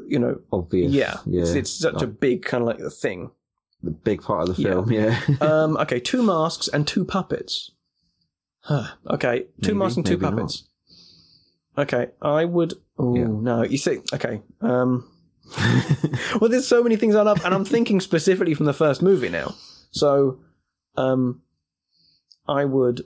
you 0.07 0.19
know, 0.19 0.39
Obvious. 0.51 0.91
yeah, 0.91 1.17
Yeah. 1.25 1.41
It's, 1.41 1.51
it's 1.51 1.71
such 1.71 2.01
a 2.01 2.07
big 2.07 2.43
kind 2.43 2.61
of 2.61 2.67
like 2.67 2.91
thing. 2.93 3.31
the 3.81 3.91
big 3.91 4.21
part 4.21 4.47
of 4.49 4.55
the 4.55 4.61
film, 4.63 4.91
yeah. 4.91 5.19
Um, 5.41 5.77
okay, 5.77 5.99
two 5.99 6.23
masks 6.23 6.67
and 6.67 6.87
two 6.87 7.03
puppets. 7.05 7.71
Huh. 8.61 8.87
Okay, 9.09 9.41
two 9.61 9.73
Maybe, 9.73 9.73
masks 9.79 9.97
and 9.97 10.05
two 10.05 10.13
maybe 10.17 10.21
not. 10.23 10.31
puppets. 10.35 10.63
Okay, 11.77 12.07
I 12.21 12.45
would. 12.45 12.73
Oh 12.97 13.15
Yeah. 13.15 13.25
no, 13.27 13.63
you 13.63 13.77
see. 13.77 13.99
Okay. 14.13 14.41
Um, 14.61 15.09
well, 16.39 16.49
there's 16.49 16.67
so 16.67 16.81
many 16.83 16.95
things 16.95 17.15
I 17.15 17.23
love, 17.23 17.43
and 17.43 17.53
I'm 17.53 17.65
thinking 17.65 17.99
specifically 17.99 18.53
from 18.53 18.65
the 18.67 18.73
first 18.73 19.01
movie 19.01 19.29
now. 19.29 19.55
So, 19.91 20.39
um, 20.95 21.41
I 22.47 22.65
would. 22.65 23.01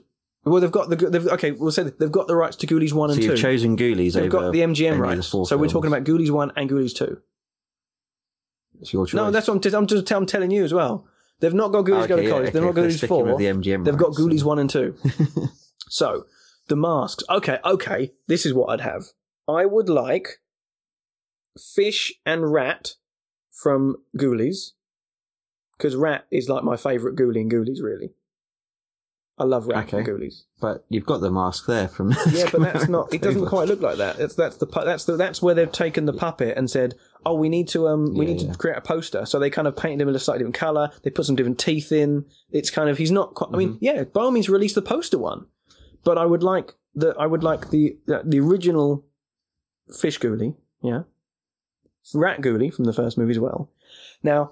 Well, 0.48 0.60
they've 0.60 0.70
got 0.70 0.90
the. 0.90 0.96
They've, 0.96 1.26
okay, 1.28 1.50
we'll 1.52 1.70
say 1.72 1.84
they've 1.84 2.12
got 2.12 2.26
the 2.26 2.36
rights 2.36 2.56
to 2.56 2.66
Ghoulies 2.66 2.92
one 2.92 3.10
so 3.10 3.14
and 3.14 3.22
2 3.22 3.28
you've 3.28 3.38
chosen 3.40 3.76
Ghoulies 3.76 4.14
They've 4.14 4.30
got 4.30 4.52
the 4.52 4.60
MGM 4.60 4.94
the 4.94 5.00
rights. 5.00 5.28
four 5.28 5.46
So 5.46 5.56
we're 5.56 5.68
talking 5.68 5.88
about 5.92 6.04
Ghoulies 6.04 6.30
one 6.30 6.52
and 6.56 6.68
Ghoulies 6.70 6.94
two. 6.94 7.20
It's 8.80 8.92
your 8.92 9.06
choice. 9.06 9.14
No, 9.14 9.30
that's 9.30 9.48
what 9.48 9.54
I'm, 9.54 9.60
t- 9.60 9.74
I'm 9.76 9.86
just 9.86 10.10
I'm 10.12 10.26
telling 10.26 10.50
you 10.50 10.64
as 10.64 10.72
well. 10.72 11.06
They've 11.40 11.54
not 11.54 11.72
got 11.72 11.84
Ghoulies 11.84 12.00
ah, 12.00 12.04
Okay, 12.04 12.08
go 12.08 12.16
to 12.16 12.22
yeah, 12.22 12.30
college. 12.30 12.52
They've 12.52 12.62
okay, 12.62 12.64
not 12.64 12.70
if 12.70 12.74
got 12.74 12.82
they're 12.82 12.90
Ghoulies 12.90 13.08
four. 13.08 13.38
the 13.38 13.44
MGM 13.44 13.84
They've 13.84 13.96
got 13.96 14.08
rights, 14.08 14.20
Ghoulies 14.20 14.36
then- 14.38 14.46
one 14.46 14.58
and 14.58 14.70
two. 14.70 14.94
So 15.90 16.26
the 16.68 16.76
masks. 16.76 17.24
Okay, 17.30 17.58
okay. 17.64 18.12
This 18.26 18.44
is 18.44 18.52
what 18.52 18.66
I'd 18.66 18.82
have. 18.82 19.06
I 19.48 19.64
would 19.64 19.88
like 19.88 20.40
fish 21.58 22.12
and 22.26 22.52
rat 22.52 22.94
from 23.50 23.96
Ghoulies 24.16 24.72
because 25.76 25.96
rat 25.96 26.26
is 26.30 26.48
like 26.48 26.62
my 26.62 26.76
favourite 26.76 27.16
Ghoulie 27.16 27.40
in 27.40 27.48
Ghoulies. 27.48 27.82
Really, 27.82 28.10
I 29.40 29.44
love 29.44 29.66
rat 29.68 29.88
from 29.90 30.00
Okay. 30.00 30.10
Ghoulies. 30.10 30.42
But 30.60 30.84
you've 30.88 31.06
got 31.06 31.20
the 31.20 31.30
mask 31.30 31.66
there 31.66 31.86
from. 31.88 32.12
Yeah, 32.32 32.48
but 32.50 32.60
that's 32.72 32.88
not. 32.88 33.12
It 33.14 33.22
doesn't 33.22 33.46
quite 33.46 33.68
look 33.68 33.80
like 33.80 33.98
that. 33.98 34.16
That's 34.16 34.34
that's 34.34 34.56
the 34.56 34.66
pu- 34.66 34.84
that's 34.84 35.04
the 35.04 35.16
that's 35.16 35.40
where 35.40 35.54
they've 35.54 35.70
taken 35.70 36.06
the 36.06 36.12
puppet 36.12 36.56
and 36.56 36.68
said, 36.68 36.94
"Oh, 37.24 37.34
we 37.34 37.48
need 37.48 37.68
to 37.68 37.86
um 37.88 38.14
we 38.14 38.26
Yeah, 38.26 38.32
need 38.32 38.42
yeah. 38.42 38.52
to 38.52 38.58
create 38.58 38.76
a 38.78 38.80
poster." 38.80 39.24
So 39.26 39.38
they 39.38 39.50
kind 39.50 39.68
of 39.68 39.76
painted 39.76 40.00
him 40.02 40.08
in 40.08 40.14
a 40.16 40.18
slightly 40.18 40.40
different 40.40 40.56
color. 40.56 40.90
They 41.02 41.10
put 41.10 41.24
some 41.26 41.36
different 41.36 41.58
teeth 41.58 41.92
in. 41.92 42.24
It's 42.50 42.70
kind 42.70 42.90
of 42.90 42.98
he's 42.98 43.10
not. 43.12 43.34
Quite, 43.34 43.50
I 43.54 43.56
mean, 43.56 43.68
Mm-hmm. 43.74 43.84
yeah, 43.84 44.04
by 44.04 44.22
all 44.22 44.30
means, 44.32 44.48
release 44.48 44.74
the 44.74 44.82
poster 44.82 45.18
one. 45.18 45.46
But 46.04 46.18
I 46.18 46.26
would 46.26 46.42
like 46.42 46.74
the 46.94 47.14
I 47.18 47.26
would 47.26 47.44
like 47.44 47.70
the 47.70 47.96
the, 48.06 48.22
the 48.24 48.40
original 48.40 49.04
fish 50.00 50.18
ghoulie. 50.18 50.56
Yeah, 50.82 51.02
rat 52.14 52.40
ghoulie 52.40 52.74
from 52.74 52.86
the 52.86 52.92
first 52.92 53.16
movie 53.18 53.32
as 53.32 53.38
well. 53.38 53.70
Now, 54.22 54.50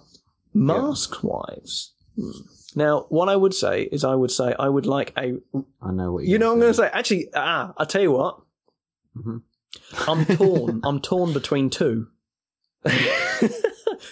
mask 0.55 1.23
wise. 1.25 1.93
Now, 2.77 3.07
what 3.09 3.29
I 3.29 3.35
would 3.35 3.55
say 3.55 3.83
is, 3.91 4.05
I 4.05 4.15
would 4.15 4.31
say 4.31 4.55
I 4.59 4.69
would 4.69 4.87
like 4.87 5.13
a 5.19 5.39
I 5.83 5.91
know 5.93 6.13
what 6.13 6.25
you 6.25 6.33
You 6.33 6.39
know, 6.39 6.49
what 6.49 6.53
I'm 6.55 6.61
going 6.61 6.71
to 6.73 6.77
say. 6.77 6.91
Actually, 6.93 7.29
ah, 7.35 7.73
I'll 7.77 7.87
tell 7.87 8.03
you 8.03 8.13
what. 8.13 8.41
Mhm. 9.17 9.43
I'm 10.07 10.25
torn. 10.27 10.81
I'm 10.85 11.01
torn 11.01 11.33
between 11.33 11.71
two. 11.71 12.09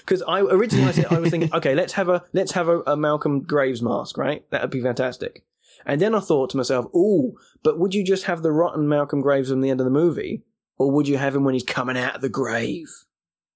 Because 0.00 0.22
I 0.22 0.40
originally 0.40 0.88
I, 0.88 0.92
said, 0.92 1.06
I 1.06 1.18
was 1.18 1.30
thinking, 1.30 1.52
okay, 1.52 1.74
let's 1.74 1.92
have 1.94 2.08
a 2.08 2.24
let's 2.32 2.52
have 2.52 2.68
a, 2.68 2.80
a 2.86 2.96
Malcolm 2.96 3.40
Graves 3.42 3.82
mask, 3.82 4.16
right? 4.16 4.48
That 4.50 4.62
would 4.62 4.70
be 4.70 4.80
fantastic. 4.80 5.44
And 5.86 6.00
then 6.00 6.14
I 6.14 6.20
thought 6.20 6.50
to 6.50 6.56
myself, 6.56 6.86
oh, 6.94 7.32
but 7.62 7.78
would 7.78 7.94
you 7.94 8.02
just 8.04 8.24
have 8.24 8.42
the 8.42 8.52
rotten 8.52 8.88
Malcolm 8.88 9.20
Graves 9.20 9.50
from 9.50 9.60
the 9.60 9.68
end 9.70 9.80
of 9.80 9.84
the 9.84 9.90
movie, 9.90 10.42
or 10.78 10.90
would 10.90 11.06
you 11.08 11.18
have 11.18 11.34
him 11.34 11.44
when 11.44 11.54
he's 11.54 11.62
coming 11.64 11.98
out 11.98 12.16
of 12.16 12.20
the 12.22 12.28
grave? 12.30 12.88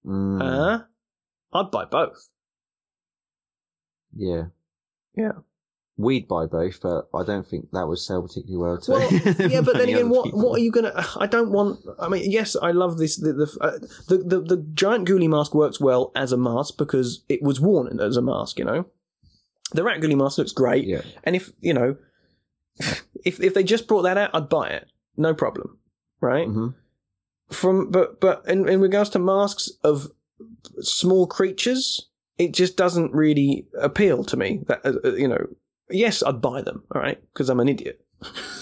Mm, 0.05 0.41
Huh? 0.43 0.83
I'd 1.53 1.71
buy 1.71 1.85
both. 1.87 2.29
yeah. 4.15 4.45
Yeah. 5.19 5.33
We'd 5.97 6.29
buy 6.29 6.47
both, 6.47 6.81
but 6.81 7.09
I 7.13 7.25
don't 7.25 7.45
think 7.45 7.73
that 7.73 7.89
would 7.89 7.99
sell 7.99 8.23
particularly 8.23 8.57
well 8.65 8.79
to 8.83 8.91
Well, 8.93 9.13
yeah, 9.51 9.63
but 9.63 9.77
then 9.79 9.89
again, 9.89 10.09
what 10.11 10.27
people. 10.27 10.41
what 10.41 10.61
are 10.61 10.63
you 10.63 10.71
gonna? 10.71 10.93
I 11.17 11.27
don't 11.27 11.51
want. 11.51 11.81
I 11.99 12.09
mean, 12.09 12.31
yes, 12.31 12.55
I 12.55 12.71
love 12.71 12.99
this. 12.99 13.17
The 13.17 13.33
the 13.33 13.59
uh, 13.61 13.79
the, 14.07 14.19
the, 14.19 14.41
the 14.41 14.57
giant 14.75 15.09
ghoulie 15.09 15.29
mask 15.29 15.55
works 15.57 15.81
well 15.81 16.13
as 16.15 16.31
a 16.31 16.37
mask 16.37 16.79
because 16.79 17.25
it 17.29 17.43
was 17.43 17.61
worn 17.61 17.99
as 17.99 18.17
a 18.17 18.23
mask. 18.23 18.61
You 18.61 18.65
know, 18.67 18.87
the 19.73 19.83
rat 19.83 20.01
ghoulie 20.01 20.17
mask 20.17 20.39
looks 20.39 20.53
great, 20.53 20.87
Yeah. 20.87 21.03
and 21.25 21.35
if 21.35 21.51
you 21.61 21.75
know, 21.75 21.97
if 23.25 23.41
if 23.43 23.55
they 23.55 23.65
just 23.65 23.89
brought 23.89 24.03
that 24.03 24.17
out, 24.17 24.31
I'd 24.33 24.49
buy 24.49 24.69
it, 24.69 24.87
no 25.17 25.35
problem, 25.35 25.79
right? 26.21 26.47
hmm 26.47 26.69
From 27.51 27.91
but 27.91 28.21
but 28.21 28.45
in 28.47 28.69
in 28.69 28.81
regards 28.81 29.11
to 29.11 29.19
masks 29.19 29.69
of 29.83 30.13
small 30.81 31.27
creatures, 31.27 32.08
it 32.39 32.53
just 32.55 32.77
doesn't 32.77 33.13
really 33.13 33.67
appeal 33.81 34.25
to 34.25 34.37
me. 34.37 34.63
That 34.67 34.81
uh, 34.85 34.93
uh, 35.05 35.15
you 35.15 35.29
know, 35.29 35.47
yes, 35.91 36.23
I'd 36.23 36.41
buy 36.41 36.63
them, 36.63 36.85
all 36.95 37.01
right, 37.01 37.21
because 37.33 37.49
I'm 37.51 37.61
an 37.61 37.69
idiot 37.69 38.01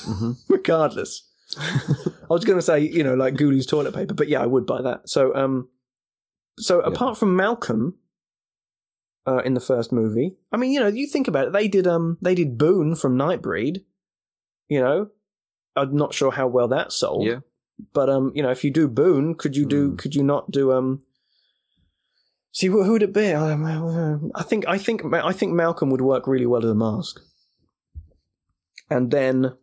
hmm 0.05 0.33
regardless. 0.49 1.23
I 1.57 2.27
was 2.29 2.45
going 2.45 2.59
to 2.59 2.63
say, 2.63 2.81
you 2.81 3.03
know, 3.05 3.15
like 3.15 3.35
Ghoulies 3.35 3.67
toilet 3.69 3.95
paper, 3.95 4.15
but 4.15 4.29
yeah, 4.29 4.43
I 4.43 4.47
would 4.47 4.67
buy 4.67 4.83
that. 4.83 5.09
So, 5.09 5.35
um, 5.35 5.69
so 6.59 6.81
Yeah. 6.81 6.89
apart 6.89 7.17
from 7.17 7.37
Malcolm, 7.37 7.95
uh, 9.27 9.39
in 9.45 9.55
the 9.55 9.61
first 9.61 9.93
movie, 9.93 10.37
I 10.53 10.57
mean, 10.57 10.73
you 10.73 10.81
know, 10.81 10.89
you 10.89 11.07
think 11.07 11.29
about 11.29 11.47
it, 11.47 11.53
they 11.53 11.69
did, 11.69 11.87
um, 11.87 12.19
they 12.21 12.35
did 12.35 12.59
Boone 12.59 12.95
from 12.97 13.17
Nightbreed. 13.17 13.85
You 14.69 14.81
know, 14.81 15.09
I'm 15.77 15.97
not 15.97 16.13
sure 16.15 16.33
how 16.33 16.49
well 16.49 16.69
that 16.69 16.93
sold. 16.93 17.27
Yeah. 17.27 17.41
But 17.93 18.09
um, 18.11 18.33
you 18.35 18.43
know, 18.43 18.51
if 18.51 18.65
you 18.65 18.71
do 18.71 18.89
Boone, 18.89 19.35
could 19.35 19.57
you 19.57 19.67
do? 19.67 19.91
Hmm. 19.91 19.97
Could 19.97 20.15
you 20.15 20.23
not 20.23 20.51
do 20.51 20.73
um? 20.73 21.03
See, 22.57 22.69
who 22.69 22.91
would 22.91 23.03
it 23.03 23.13
be? 23.13 23.33
Um, 23.35 24.33
I 24.35 24.43
think 24.43 24.67
I 24.67 24.79
think 24.79 25.05
I 25.13 25.31
think 25.33 25.53
Malcolm 25.53 25.91
would 25.91 26.01
work 26.01 26.27
really 26.27 26.47
well 26.47 26.65
as 26.65 26.71
a 26.71 26.75
mask. 26.75 27.21
And 28.89 29.11
then, 29.11 29.59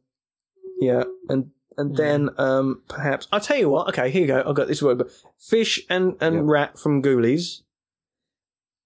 yeah, 0.79 1.05
and 1.27 1.49
and 1.75 1.89
Hmm. 1.89 1.95
then 1.95 2.29
um, 2.37 2.83
perhaps 2.87 3.27
I'll 3.31 3.39
tell 3.39 3.57
you 3.57 3.67
what. 3.69 3.87
Okay, 3.89 4.11
here 4.11 4.21
you 4.21 4.27
go. 4.27 4.43
I've 4.45 4.53
got 4.53 4.67
this 4.67 4.83
word: 4.83 5.09
fish 5.39 5.81
and 5.89 6.15
and 6.21 6.35
Yep. 6.35 6.43
rat 6.45 6.77
from 6.79 7.01
Ghoulies. 7.01 7.63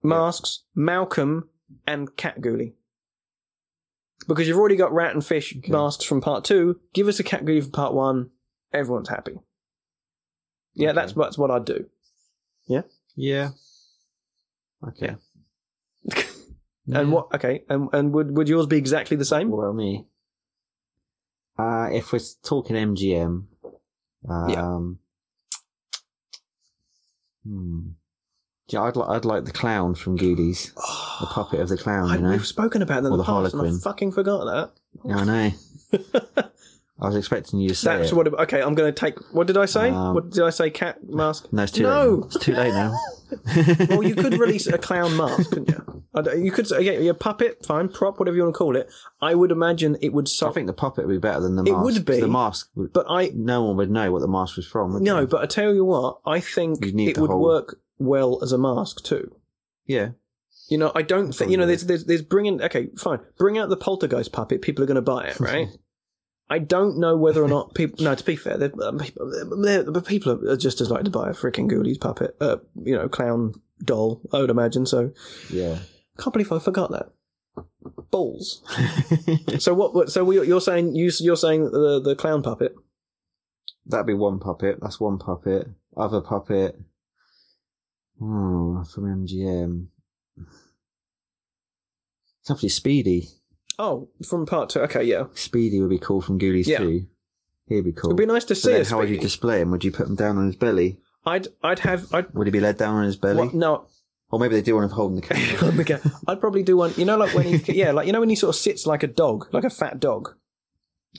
Masks, 0.01 0.63
Malcolm, 0.73 1.49
and 1.85 2.15
Cat 2.15 2.39
Ghoulie. 2.39 2.75
because 4.25 4.47
you've 4.47 4.57
already 4.57 4.77
got 4.77 4.93
rat 4.93 5.13
and 5.13 5.25
fish 5.25 5.53
masks 5.67 6.05
from 6.05 6.21
part 6.21 6.45
two. 6.45 6.79
Give 6.93 7.09
us 7.09 7.19
a 7.19 7.23
cat 7.25 7.43
ghoulie 7.43 7.63
for 7.65 7.71
part 7.71 7.93
one. 7.93 8.29
Everyone's 8.71 9.09
happy. 9.09 9.37
Yeah, 10.75 10.91
Okay. 10.91 10.95
that's 10.95 11.11
that's 11.13 11.37
what 11.37 11.51
I'd 11.51 11.65
do. 11.65 11.89
Yeah. 12.67 12.83
Yeah. 13.17 13.49
Okay. 14.87 15.15
And 16.89 17.11
what? 17.11 17.27
Okay, 17.35 17.63
and 17.67 17.89
and 17.91 18.13
would 18.13 18.31
would 18.37 18.47
yours 18.47 18.65
be 18.65 18.77
exactly 18.77 19.17
the 19.17 19.25
same? 19.25 19.49
Well, 19.51 19.73
me. 19.73 20.05
Uh, 21.59 21.89
if 21.91 22.13
we're 22.13 22.21
talking 22.43 22.77
MGM, 22.77 23.43
um, 24.29 24.49
Yeah. 24.49 24.79
hmm. 27.43 27.79
Yeah, 28.69 28.83
I'd 28.83 28.95
like 28.95 29.09
I'd 29.09 29.25
like 29.25 29.43
the 29.43 29.51
clown 29.51 29.95
from 29.95 30.17
Ghoulies, 30.17 30.73
the 31.19 31.25
puppet 31.25 31.59
of 31.59 31.67
the 31.67 31.75
clown. 31.77 32.09
I, 32.09 32.15
You 32.15 32.21
know, 32.21 32.29
we've 32.31 32.47
spoken 32.47 32.81
about 32.81 33.03
that 33.03 33.07
in 33.07 33.13
Or 33.13 33.17
the, 33.17 33.23
past, 33.25 33.53
and 33.53 33.61
I 33.61 33.65
Harlequin. 33.65 33.79
fucking 33.81 34.11
forgot 34.13 34.71
yeah, 35.05 35.17
I 35.17 35.23
know. 35.25 35.51
I 37.01 37.05
was 37.07 37.15
expecting 37.17 37.59
you 37.59 37.67
to 37.69 37.75
say 37.75 37.97
That's 37.97 38.11
it. 38.11 38.15
what. 38.15 38.27
Okay, 38.27 38.61
I'm 38.61 38.75
going 38.75 38.93
to 38.93 38.97
take. 38.97 39.19
What 39.33 39.47
did 39.47 39.57
I 39.57 39.65
say? 39.65 39.89
Um, 39.89 40.15
what 40.15 40.29
did 40.31 40.43
I 40.43 40.49
say? 40.51 40.69
Cat 40.69 40.97
mask. 41.07 41.51
No, 41.51 41.63
it's 41.63 41.71
too 41.73 41.83
No. 41.83 41.89
late. 41.89 42.19
Now. 42.19 42.25
It's 42.27 42.39
too 42.39 42.53
late 42.53 42.73
now. 42.73 42.93
well, 43.89 44.03
you 44.03 44.15
could 44.15 44.39
release 44.39 44.67
a 44.67 44.77
clown 44.77 45.15
mask, 45.17 45.49
couldn't 45.49 45.69
you? 45.69 46.03
You 46.43 46.51
could 46.51 46.67
say, 46.67 46.81
yeah, 46.81 46.93
your 46.93 47.13
puppet, 47.13 47.65
fine, 47.65 47.89
prop, 47.89 48.19
whatever 48.19 48.35
you 48.35 48.43
want 48.43 48.55
to 48.55 48.57
call 48.57 48.75
it. 48.75 48.89
I 49.21 49.35
would 49.35 49.51
imagine 49.51 49.97
it 50.01 50.13
would 50.13 50.29
I 50.41 50.49
think 50.51 50.67
the 50.67 50.73
puppet 50.73 51.05
would 51.05 51.13
be 51.13 51.19
better 51.19 51.41
than 51.41 51.55
the 51.55 51.63
mask. 51.63 51.73
It 51.73 51.79
would 51.83 52.05
be, 52.05 52.19
The 52.21 52.27
mask, 52.27 52.69
would, 52.75 52.93
But 52.93 53.05
I 53.09 53.31
no 53.35 53.63
one 53.63 53.77
would 53.77 53.91
know 53.91 54.11
what 54.11 54.21
the 54.21 54.27
mask 54.27 54.55
was 54.57 54.65
from. 54.65 55.03
No, 55.03 55.19
they? 55.21 55.25
but 55.25 55.41
I 55.41 55.45
tell 55.45 55.73
you 55.73 55.85
what, 55.85 56.19
I 56.25 56.39
think 56.39 56.83
it 56.85 57.17
would 57.17 57.29
whole- 57.29 57.41
work 57.43 57.79
well 57.99 58.39
as 58.41 58.51
a 58.51 58.57
mask 58.57 59.03
too. 59.03 59.35
yeah, 59.85 60.09
You 60.69 60.77
know, 60.77 60.91
I 60.95 61.01
don't 61.01 61.33
think 61.33 61.51
you 61.51 61.57
know. 61.57 61.65
There's, 61.65 61.85
there's, 61.85 62.05
there's 62.05 62.21
bringing. 62.21 62.61
Okay, 62.61 62.89
fine. 62.97 63.19
Bring 63.37 63.57
out 63.57 63.69
the 63.69 63.77
poltergeist 63.77 64.31
puppet. 64.31 64.61
People 64.61 64.83
are 64.83 64.87
going 64.87 64.95
to 64.95 65.01
buy 65.01 65.25
it, 65.27 65.39
right? 65.39 65.67
I 66.49 66.59
don't 66.59 66.97
know 66.97 67.17
whether 67.17 67.43
or 67.43 67.49
not 67.49 67.73
people. 67.73 68.03
No, 68.03 68.15
to 68.15 68.23
be 68.23 68.35
fair, 68.35 68.57
they're, 68.57 68.71
um, 68.81 68.99
people- 68.99 69.29
they're, 69.61 69.83
but 69.89 70.05
people 70.05 70.49
are 70.49 70.55
just 70.57 70.79
as 70.79 70.89
likely 70.89 71.05
to 71.05 71.09
buy 71.09 71.29
a 71.29 71.33
freaking 71.33 71.69
Ghoulies 71.69 71.99
puppet, 71.99 72.37
uh, 72.39 72.57
you 72.75 72.95
know, 72.95 73.09
clown 73.09 73.53
doll. 73.83 74.21
I 74.31 74.39
would 74.39 74.49
imagine. 74.49 74.85
So, 74.85 75.11
yeah. 75.51 75.79
can't 76.17 76.31
believe 76.33 76.51
I 76.51 76.59
forgot 76.59 76.91
that. 76.91 77.09
Balls. 78.11 78.63
So 79.59 79.73
what? 79.73 79.93
what 79.95 80.11
so 80.11 80.23
we, 80.23 80.45
you're 80.45 80.61
saying 80.61 80.95
you, 80.95 81.09
you're 81.19 81.35
saying 81.35 81.71
the 81.71 81.99
the 81.99 82.15
clown 82.15 82.43
puppet? 82.43 82.75
That'd 83.85 84.05
be 84.05 84.13
one 84.13 84.39
puppet. 84.39 84.79
That's 84.81 84.99
one 84.99 85.17
puppet. 85.17 85.67
Other 85.95 86.21
puppet. 86.21 86.79
Hmm, 88.19 88.83
from 88.83 89.25
MGM. 89.25 89.87
It's 92.41 92.51
actually 92.51 92.69
Speedy. 92.69 93.29
Oh, 93.79 94.09
from 94.27 94.45
part 94.45 94.69
two. 94.69 94.79
Okay, 94.81 95.03
yeah. 95.03 95.25
Speedy 95.35 95.79
would 95.81 95.89
be 95.89 95.99
cool 95.99 96.21
from 96.21 96.39
Ghoulies 96.39 96.67
Yeah. 96.67 96.79
2. 96.79 97.05
He'd 97.67 97.81
be 97.83 97.91
cool. 97.91 98.09
It'd 98.11 98.17
be 98.17 98.25
nice 98.25 98.43
to 98.45 98.53
But 98.53 98.57
see. 98.57 98.71
then 98.71 98.81
a 98.81 98.85
how 98.85 98.97
would 98.99 99.09
you 99.09 99.15
Speedy. 99.15 99.25
display 99.27 99.61
him? 99.61 99.71
Would 99.71 99.83
you 99.83 99.91
put 99.91 100.07
him 100.07 100.15
down 100.15 100.37
on 100.37 100.47
his 100.47 100.55
belly? 100.55 100.99
I'd 101.25 101.47
I'd 101.61 101.79
have 101.79 102.13
I'd 102.13 102.33
Would 102.33 102.47
he 102.47 102.51
be 102.51 102.59
led 102.61 102.77
down 102.77 102.95
on 102.95 103.03
his 103.03 103.17
belly? 103.17 103.37
what, 103.47 103.53
no. 103.53 103.85
Or 104.31 104.39
maybe 104.39 104.55
they 104.55 104.61
do 104.61 104.75
want 104.75 104.85
him 104.85 104.95
holding 104.95 105.15
the 105.17 105.21
camera. 105.95 106.01
I'd 106.27 106.39
probably 106.39 106.63
do 106.63 106.77
one. 106.77 106.93
You 106.97 107.05
know, 107.05 107.17
like 107.17 107.33
when 107.33 107.45
he, 107.45 107.57
yeah, 107.73 107.91
like 107.91 108.07
you 108.07 108.13
know 108.13 108.19
when 108.19 108.29
he 108.29 108.35
sort 108.35 108.55
of 108.55 108.59
sits 108.59 108.85
like 108.87 109.03
a 109.03 109.07
dog, 109.07 109.47
like 109.51 109.63
a 109.63 109.69
fat 109.69 109.99
dog. 109.99 110.35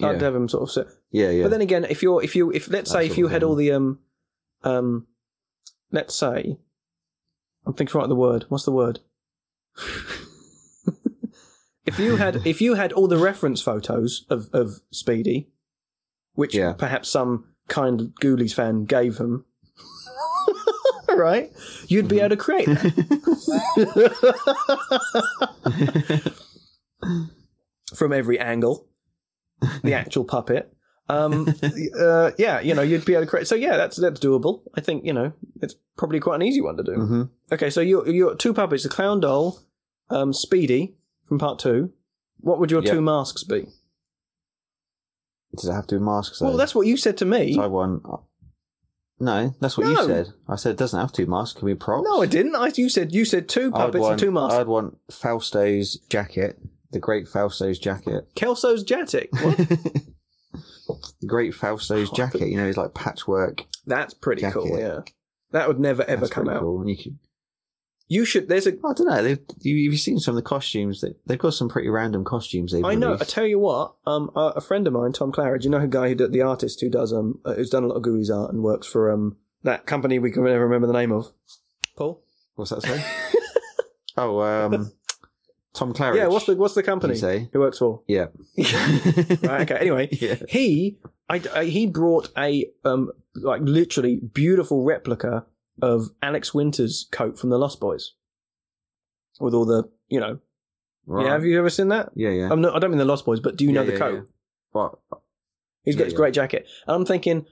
I'd 0.01 0.17
yeah. 0.17 0.25
have 0.25 0.35
him 0.35 0.49
sort 0.49 0.63
of 0.65 0.71
sit. 0.71 0.87
yeah, 1.11 1.31
yeah. 1.31 1.43
But 1.45 1.51
then 1.51 1.61
again, 1.61 1.85
if 1.85 2.03
you're, 2.03 2.23
if 2.23 2.37
you, 2.37 2.51
if 2.53 2.69
let's 2.69 2.91
That 2.93 2.99
say 2.99 3.05
if 3.07 3.11
sort 3.13 3.19
you 3.19 3.25
of 3.27 3.33
had 3.33 3.41
thing. 3.43 3.49
all 3.49 3.55
the 3.57 3.73
um, 3.73 3.99
um, 4.63 5.07
let's 5.91 6.15
say, 6.15 6.57
I'm 7.67 7.75
thinking 7.75 7.97
right 7.99 8.05
of 8.05 8.09
the 8.11 8.15
word. 8.17 8.45
What's 8.49 8.65
the 8.65 8.73
word? 8.73 9.01
If 11.89 11.99
you 11.99 12.17
had, 12.17 12.35
if 12.47 12.61
you 12.61 12.75
had 12.75 12.93
all 12.93 13.09
the 13.09 13.19
reference 13.19 13.61
photos 13.63 14.25
of 14.31 14.49
of 14.53 14.81
Speedy, 14.93 15.49
which 16.35 16.55
Yeah. 16.55 16.73
perhaps 16.75 17.09
some 17.09 17.45
kind 17.69 18.13
Ghoulies 18.23 18.55
fan 18.55 18.85
gave 18.85 19.19
him. 19.19 19.45
Right, 21.09 21.51
you'd 21.89 22.07
be 22.07 22.21
able 22.21 22.29
to 22.31 22.37
create 22.37 22.67
that 22.67 22.93
from 27.95 28.13
every 28.13 28.39
angle. 28.39 28.87
The 29.83 29.95
actual 29.95 30.25
puppet, 30.25 30.73
um, 31.09 31.49
uh, 31.99 32.31
yeah, 32.39 32.61
you 32.61 32.75
know, 32.75 32.83
you'd 32.83 33.05
be 33.05 33.15
able 33.15 33.25
to 33.25 33.31
create. 33.31 33.49
So 33.49 33.57
yeah, 33.57 33.77
that's 33.77 33.97
that's 33.97 34.21
doable. 34.21 34.61
I 34.77 34.81
think 34.81 35.05
you 35.05 35.13
know 35.13 35.33
it's 35.61 35.75
probably 35.97 36.21
quite 36.21 36.37
an 36.37 36.43
easy 36.43 36.61
one 36.61 36.77
to 36.77 36.83
do. 36.85 36.93
hmm 36.95 37.23
Okay, 37.51 37.71
so 37.71 37.81
you 37.81 38.07
you 38.07 38.37
two 38.37 38.53
puppets: 38.55 38.85
the 38.85 38.89
clown 38.89 39.19
doll, 39.21 39.59
um, 40.11 40.33
Speedy 40.33 40.95
from 41.29 41.39
part 41.39 41.59
two. 41.59 41.93
What 42.41 42.59
would 42.59 42.71
your 42.71 42.83
Yeah. 42.83 42.93
two 42.95 43.01
masks 43.01 43.45
be? 43.45 43.67
Does 45.57 45.69
it 45.69 45.73
have 45.73 45.87
to 45.89 45.99
be 45.99 46.05
masks? 46.05 46.41
Well, 46.41 46.57
that's 46.57 46.75
what 46.75 46.87
you 46.87 46.97
said 46.97 47.17
to 47.19 47.25
me. 47.25 47.59
I 47.59 47.67
want. 47.67 48.03
No, 49.21 49.55
that's 49.61 49.77
what 49.77 49.85
No. 49.89 50.03
you 50.03 50.07
said. 50.07 50.29
I 50.47 50.55
said 50.57 50.73
it 50.73 50.79
doesn't 50.79 50.99
have 51.01 51.11
to 51.13 51.23
be 51.25 51.31
masks. 51.31 51.59
Can 51.59 51.67
be 51.67 51.75
props. 51.75 52.07
No, 52.09 52.23
I 52.23 52.27
didn't. 52.27 52.55
I 52.55 52.71
you 52.77 52.89
said 52.89 53.13
you 53.15 53.25
said 53.25 53.49
two 53.49 53.67
I'd 53.67 53.73
puppets 53.73 54.01
want, 54.03 54.13
and 54.13 54.21
two 54.21 54.31
masks. 54.31 54.55
I'd 54.55 54.69
want 54.69 54.99
Fausto's 55.11 55.97
jacket, 56.09 56.61
the 56.93 57.01
great 57.01 57.27
Fausto's 57.27 57.79
jacket. 57.81 58.29
Kelso's 58.37 58.85
Jatic. 58.85 59.29
What? 59.33 59.57
the 61.21 61.27
great 61.27 61.53
Fausto's 61.55 62.11
Oh, 62.11 62.15
jacket. 62.15 62.49
You 62.49 62.57
know, 62.59 62.67
he's 62.67 62.77
like 62.77 62.95
patchwork. 62.95 63.65
That's 63.87 64.15
pretty 64.15 64.43
cool. 64.53 64.69
Jacket. 64.69 64.79
Yeah, 64.81 65.01
that 65.51 65.67
would 65.67 65.81
never 65.81 66.05
ever 66.05 66.21
That's 66.21 66.33
come 66.33 66.45
pretty 66.45 66.57
out. 66.59 66.63
Cool. 66.63 66.81
And 66.83 66.91
you 66.91 66.97
could, 66.97 67.19
You 68.11 68.25
should. 68.25 68.49
There's 68.49 68.67
a. 68.67 68.71
I 68.73 68.93
don't 68.95 69.07
know. 69.07 69.23
They've, 69.23 69.39
you, 69.61 69.75
you've 69.75 70.01
seen 70.01 70.19
some 70.19 70.33
of 70.33 70.43
the 70.43 70.49
costumes. 70.49 71.03
That, 71.03 71.17
they've 71.27 71.39
got 71.39 71.53
some 71.55 71.69
pretty 71.69 71.91
random 71.91 72.25
costumes. 72.25 72.73
They've 72.73 72.85
I 72.85 72.95
know. 72.95 73.09
I 73.09 73.13
released. 73.13 73.31
tell 73.31 73.47
you 73.47 73.59
what. 73.59 73.95
Um, 74.07 74.31
a, 74.35 74.55
a 74.57 74.61
friend 74.63 74.87
of 74.87 74.95
mine, 74.95 75.13
Tom 75.13 75.31
Claridge. 75.31 75.65
You 75.65 75.71
know, 75.71 75.79
a 75.81 75.87
guy 75.87 76.09
who 76.09 76.15
did, 76.15 76.33
the 76.33 76.41
artist 76.41 76.81
who 76.81 76.89
does 76.89 77.13
um, 77.13 77.39
uh, 77.45 77.53
who's 77.55 77.69
done 77.71 77.85
a 77.85 77.87
lot 77.87 77.97
of 77.97 78.03
Ghoulies 78.03 78.35
art 78.35 78.53
and 78.53 78.63
works 78.63 78.87
for 78.87 79.11
um 79.13 79.37
that 79.63 79.85
company 79.87 80.19
we 80.19 80.31
can 80.31 80.43
never 80.45 80.65
remember 80.65 80.87
the 80.87 80.93
name 80.95 81.13
of. 81.13 81.31
Paul. 81.97 82.23
What's 82.55 82.71
that 82.71 82.83
say? 82.83 83.05
oh, 84.17 84.41
um, 84.41 84.91
Tom 85.75 85.93
Claridge. 85.93 86.17
Yeah. 86.17 86.29
What's 86.29 86.47
the 86.47 86.57
What's 86.57 86.75
the 86.75 86.81
you 86.81 86.87
company 86.87 87.15
say? 87.15 87.49
he 87.53 87.59
works 87.59 87.79
for? 87.79 88.01
Yeah. 88.07 88.27
right. 88.57 89.63
Okay. 89.71 89.77
Anyway, 89.81 90.09
Yeah. 90.19 90.37
he 90.49 90.97
I, 91.29 91.43
I- 91.55 91.65
he 91.67 91.87
brought 91.87 92.31
a 92.39 92.67
um 92.85 93.11
like 93.35 93.61
literally 93.63 94.17
beautiful 94.17 94.83
replica 94.83 95.45
of 95.83 96.11
Alex 96.23 96.53
Winter's 96.55 97.07
coat 97.13 97.39
from 97.39 97.51
the 97.51 97.59
Lost 97.59 97.81
Boys 97.81 98.13
with 99.41 99.55
all 99.55 99.65
the 99.65 99.85
you 100.09 100.21
know 100.21 100.39
Right. 101.07 101.25
yeah 101.27 101.33
have 101.33 101.45
you 101.45 101.59
ever 101.59 101.71
seen 101.71 101.89
that 101.89 102.11
Yeah, 102.15 102.31
yeah. 102.31 102.49
I'm 102.53 102.61
not, 102.61 102.75
I 102.75 102.79
don't 102.79 102.91
mean 102.91 102.99
the 102.99 103.05
Lost 103.05 103.25
Boys 103.25 103.41
but 103.41 103.57
do 103.57 103.65
you 103.65 103.73
know 103.73 103.85
the 103.85 103.93
yeah, 103.93 103.99
coat 103.99 104.15
yeah. 104.15 104.21
What? 104.73 104.99
he's 105.85 105.95
got 105.97 106.01
Yeah, 106.01 106.05
his 106.07 106.13
yeah. 106.13 106.17
great 106.17 106.35
jacket 106.35 106.67
and 106.87 106.95
I'm 106.97 107.05
thinking 107.07 107.47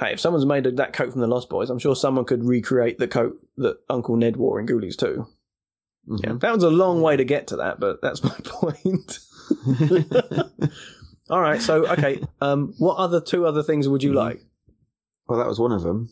hey 0.00 0.12
if 0.12 0.20
someone's 0.20 0.46
made 0.46 0.64
that 0.64 0.92
coat 0.92 1.12
from 1.12 1.20
the 1.20 1.26
Lost 1.28 1.48
Boys 1.48 1.70
I'm 1.70 1.78
sure 1.78 1.94
someone 1.94 2.24
could 2.24 2.44
recreate 2.44 2.98
the 2.98 3.06
coat 3.08 3.36
that 3.58 3.78
Uncle 3.88 4.16
Ned 4.16 4.36
wore 4.36 4.58
in 4.58 4.66
Ghoulies 4.66 4.96
too 4.96 5.26
Mhm. 6.08 6.24
yeah 6.24 6.32
that 6.40 6.54
was 6.54 6.64
a 6.64 6.70
long 6.70 7.02
way 7.02 7.16
to 7.16 7.24
get 7.24 7.46
to 7.48 7.56
that 7.56 7.78
but 7.78 8.00
that's 8.02 8.24
my 8.24 8.30
point 8.44 9.18
all 11.30 11.40
right 11.40 11.60
so 11.60 11.86
okay 11.86 12.20
um 12.40 12.74
what 12.78 12.96
other 12.96 13.20
two 13.20 13.46
other 13.46 13.62
things 13.62 13.88
would 13.88 14.02
you 14.02 14.12
Mhm. 14.12 14.16
like 14.16 14.44
well, 15.28 15.38
that 15.38 15.46
was 15.46 15.60
one 15.60 15.72
of 15.72 15.82
them. 15.82 16.08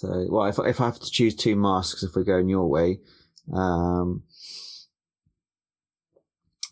So, 0.00 0.26
well, 0.30 0.46
if 0.46 0.58
if 0.58 0.80
I 0.80 0.86
have 0.86 0.98
to 0.98 1.10
choose 1.10 1.34
two 1.34 1.56
masks, 1.56 2.02
if 2.02 2.16
we're 2.16 2.24
going 2.24 2.48
your 2.48 2.66
way, 2.66 3.00
um, 3.52 4.22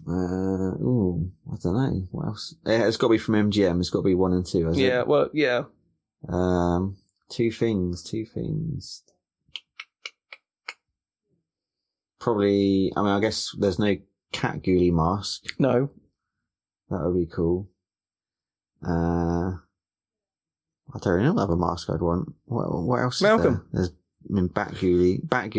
uh, 0.09 0.73
ooh, 0.81 1.31
I 1.53 1.57
don't 1.63 1.75
know 1.75 2.09
what 2.11 2.29
else. 2.29 2.55
It's 2.65 2.97
got 2.97 3.09
to 3.09 3.13
be 3.13 3.19
from 3.19 3.51
MGM. 3.51 3.81
It's 3.81 3.91
got 3.91 3.99
to 3.99 4.05
be 4.05 4.15
one 4.15 4.33
and 4.33 4.47
two. 4.47 4.67
Has 4.67 4.79
yeah 4.79 5.01
It? 5.01 5.09
well 5.09 5.29
yeah 5.35 5.65
Um, 6.27 6.97
two 7.29 7.51
things. 7.53 8.03
Two 8.03 8.25
things. 8.25 9.03
Probably. 12.19 12.95
I 12.97 13.03
mean, 13.03 13.11
I 13.11 13.21
guess 13.21 13.55
there's 13.59 13.79
no 13.79 13.95
cat 14.33 14.63
ghoulie 14.63 14.91
mask. 14.91 15.45
no 15.59 15.91
That 16.89 17.03
would 17.05 17.19
be 17.19 17.31
cool. 17.31 17.69
Uh, 18.83 19.53
I 20.95 20.99
don't 20.99 21.13
really 21.15 21.27
know 21.27 21.35
what 21.35 21.43
other 21.43 21.57
mask 21.57 21.91
I'd 21.91 22.01
want. 22.01 22.33
What, 22.47 22.67
what 22.83 23.01
else? 23.01 23.17
is 23.17 23.23
Malcolm. 23.23 23.67
there? 23.73 23.83
There's, 23.85 23.91
I 23.91 24.33
mean, 24.33 24.47
Bat 24.49 24.75
Ghoulie. 24.75 25.29
Bat 25.29 25.55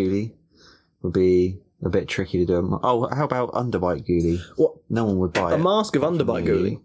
would 1.02 1.14
be 1.14 1.60
a 1.84 1.90
bit 1.90 2.08
tricky 2.08 2.40
to 2.40 2.46
do. 2.46 2.80
Oh, 2.84 3.08
how 3.14 3.26
about 3.26 3.52
Underbite 3.54 4.06
Ghoulie? 4.08 4.42
what 4.58 4.74
No 4.90 5.06
one 5.06 5.18
would 5.20 5.34
buy 5.34 5.52
a 5.52 5.56
it. 5.56 5.60
mask 5.60 5.96
of 5.96 6.02
underbite 6.02 6.46
ghoulie. 6.46 6.82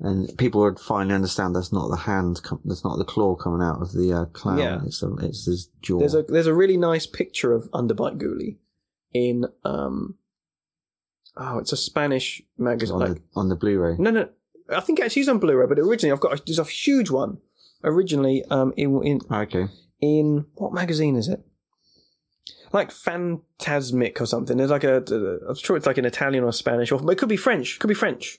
and 0.00 0.36
people 0.36 0.60
would 0.62 0.78
finally 0.80 1.14
understand 1.14 1.54
that's 1.54 1.72
not 1.72 1.88
the 1.88 1.96
hand, 1.96 2.42
com- 2.42 2.60
that's 2.64 2.84
not 2.84 2.98
the 2.98 3.04
claw 3.04 3.34
coming 3.36 3.62
out 3.62 3.80
of 3.80 3.92
the 3.92 4.12
uh, 4.12 4.24
clown. 4.26 4.58
Yeah. 4.58 4.80
It's, 4.84 5.02
a, 5.02 5.14
it's 5.22 5.46
his 5.46 5.70
jaw. 5.80 5.98
There's 6.00 6.14
a 6.14 6.22
there's 6.24 6.46
a 6.48 6.54
really 6.54 6.76
nice 6.76 7.06
picture 7.06 7.52
of 7.52 7.70
underbite 7.70 8.18
ghoulie 8.18 8.58
in 9.12 9.46
um 9.64 10.16
oh 11.36 11.58
it's 11.58 11.72
a 11.72 11.76
Spanish 11.76 12.42
magazine. 12.58 12.96
on, 12.96 13.00
Like, 13.00 13.14
the, 13.14 13.22
on 13.36 13.48
the 13.48 13.56
Blu-ray. 13.56 13.96
no 13.98 14.10
no, 14.10 14.28
I 14.68 14.80
think 14.80 15.00
actually 15.00 15.20
it's 15.20 15.28
on 15.28 15.38
Blu-ray, 15.38 15.66
but 15.66 15.78
originally 15.78 16.12
I've 16.12 16.20
got 16.20 16.38
a, 16.38 16.42
there's 16.44 16.58
a 16.58 16.64
huge 16.64 17.10
one. 17.10 17.38
Originally 17.82 18.44
um 18.50 18.72
in 18.76 19.02
in 19.04 19.20
Okay. 19.30 19.66
in 20.00 20.46
what 20.54 20.72
magazine 20.72 21.16
is 21.16 21.28
it? 21.28 21.40
like 22.72 22.90
Phantasmic 22.90 24.20
or 24.20 24.26
something. 24.26 24.56
There's 24.56 24.70
like 24.70 24.82
a, 24.84 24.96
a 25.08 25.48
I'm 25.50 25.54
sure 25.54 25.76
it's 25.76 25.86
like 25.86 25.98
an 25.98 26.04
Italian 26.04 26.42
or 26.42 26.52
Spanish, 26.52 26.90
or 26.90 27.12
it 27.12 27.18
could 27.18 27.28
be 27.28 27.36
French. 27.36 27.78
Could 27.78 27.86
be 27.88 27.94
French. 27.94 28.38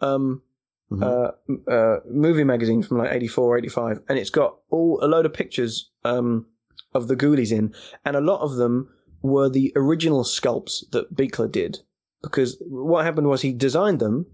Um, 0.00 0.42
Mhm. 0.90 1.02
uh, 1.02 1.70
uh, 1.70 2.00
movie 2.08 2.44
magazine 2.44 2.82
from 2.82 2.96
like 2.96 3.12
84, 3.12 3.58
85, 3.58 4.00
and 4.08 4.18
it's 4.18 4.30
got 4.30 4.56
all 4.70 4.98
a 5.02 5.06
load 5.06 5.26
of 5.26 5.34
pictures 5.34 5.90
um, 6.02 6.46
of 6.94 7.08
the 7.08 7.14
ghoulies 7.16 7.52
in, 7.52 7.74
and 8.06 8.16
a 8.16 8.22
lot 8.22 8.40
of 8.40 8.56
them 8.56 8.88
were 9.20 9.50
the 9.50 9.70
original 9.76 10.24
sculpts 10.24 10.88
that 10.92 11.14
Buechler 11.14 11.52
did. 11.52 11.80
Because 12.22 12.56
what 12.66 13.04
happened 13.04 13.26
was 13.28 13.42
he 13.42 13.52
designed 13.52 14.00
them. 14.00 14.24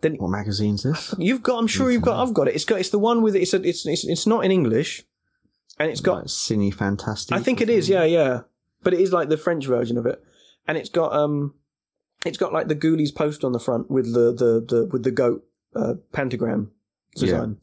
Then 0.00 0.16
What 0.16 0.30
magazine's 0.30 0.82
this? 0.82 1.14
you've 1.18 1.42
got, 1.42 1.58
I'm 1.58 1.66
sure 1.66 1.90
you've 1.90 2.02
got, 2.02 2.20
I've 2.20 2.34
got 2.34 2.48
it. 2.48 2.54
It's 2.54 2.64
got, 2.64 2.80
it's 2.80 2.90
the 2.90 2.98
one 2.98 3.22
with 3.22 3.36
it's 3.36 3.54
a, 3.54 3.62
it's 3.62 3.86
it's 3.86 4.04
it's 4.04 4.26
not 4.26 4.44
in 4.44 4.50
English, 4.50 5.04
and 5.78 5.90
it's 5.90 6.00
got 6.00 6.18
like 6.18 6.26
Cinefantastique. 6.26 7.32
I 7.32 7.40
think 7.40 7.60
it 7.60 7.70
is, 7.70 7.88
yeah, 7.88 8.04
yeah. 8.04 8.40
But 8.82 8.94
it 8.94 9.00
is 9.00 9.12
like 9.12 9.28
the 9.28 9.36
French 9.36 9.66
version 9.66 9.98
of 9.98 10.06
it, 10.06 10.22
and 10.66 10.76
it's 10.76 10.88
got 10.88 11.12
um, 11.12 11.54
it's 12.24 12.38
got 12.38 12.52
like 12.52 12.68
the 12.68 12.76
Ghoulies 12.76 13.14
post 13.14 13.44
on 13.44 13.52
the 13.52 13.60
front 13.60 13.90
with 13.90 14.12
the 14.12 14.32
the, 14.32 14.64
the 14.66 14.88
with 14.92 15.02
the 15.02 15.10
goat 15.10 15.44
uh, 15.74 15.94
pentagram 16.12 16.72
design. 17.14 17.58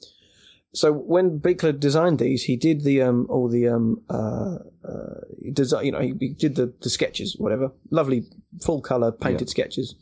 So 0.76 0.92
when 0.92 1.40
Buechler 1.40 1.80
designed 1.80 2.18
these, 2.18 2.44
he 2.44 2.56
did 2.56 2.84
the 2.84 3.02
um 3.02 3.28
all 3.30 3.48
the 3.48 3.68
um 3.68 4.02
uh, 4.10 4.58
uh 4.84 5.22
design. 5.52 5.86
You 5.86 5.92
know, 5.92 6.00
he, 6.00 6.14
he 6.20 6.30
did 6.30 6.56
the 6.56 6.74
the 6.82 6.90
sketches, 6.90 7.36
whatever, 7.38 7.72
lovely 7.92 8.26
full 8.62 8.82
color 8.82 9.12
painted 9.12 9.50
sketches, 9.50 9.96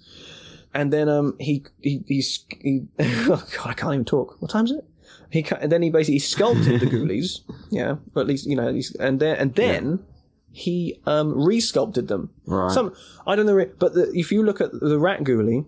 and 0.74 0.92
then 0.92 1.10
um 1.10 1.36
he 1.40 1.64
he 1.82 2.04
he, 2.08 2.24
he 2.62 2.82
oh 3.00 3.44
God, 3.58 3.68
I 3.70 3.74
can't 3.74 3.94
even 3.94 4.06
talk. 4.06 4.38
What 4.40 4.52
time 4.52 4.66
is 4.66 4.72
it? 4.72 4.86
He 5.30 5.46
and 5.60 5.72
then 5.72 5.82
he 5.82 5.90
basically 5.90 6.20
sculpted 6.20 6.80
the 6.80 6.86
Ghoulies, 6.88 7.42
yeah, 7.70 7.96
but 8.14 8.22
at 8.22 8.28
least 8.28 8.46
you 8.46 8.56
know, 8.56 8.72
he's, 8.74 8.94
and 8.96 9.20
then 9.20 9.38
and 9.38 9.56
then 9.56 10.06
he 10.52 11.00
um 11.06 11.34
resculpted 11.34 12.08
them. 12.08 12.30
Right. 12.46 12.72
Some 12.72 12.94
I 13.26 13.36
don't 13.36 13.46
know, 13.46 13.66
but 13.80 13.94
the, 13.94 14.12
if 14.14 14.32
you 14.32 14.44
look 14.44 14.60
at 14.62 14.72
the 14.72 15.00
Rat 15.00 15.22
Ghoulie 15.22 15.66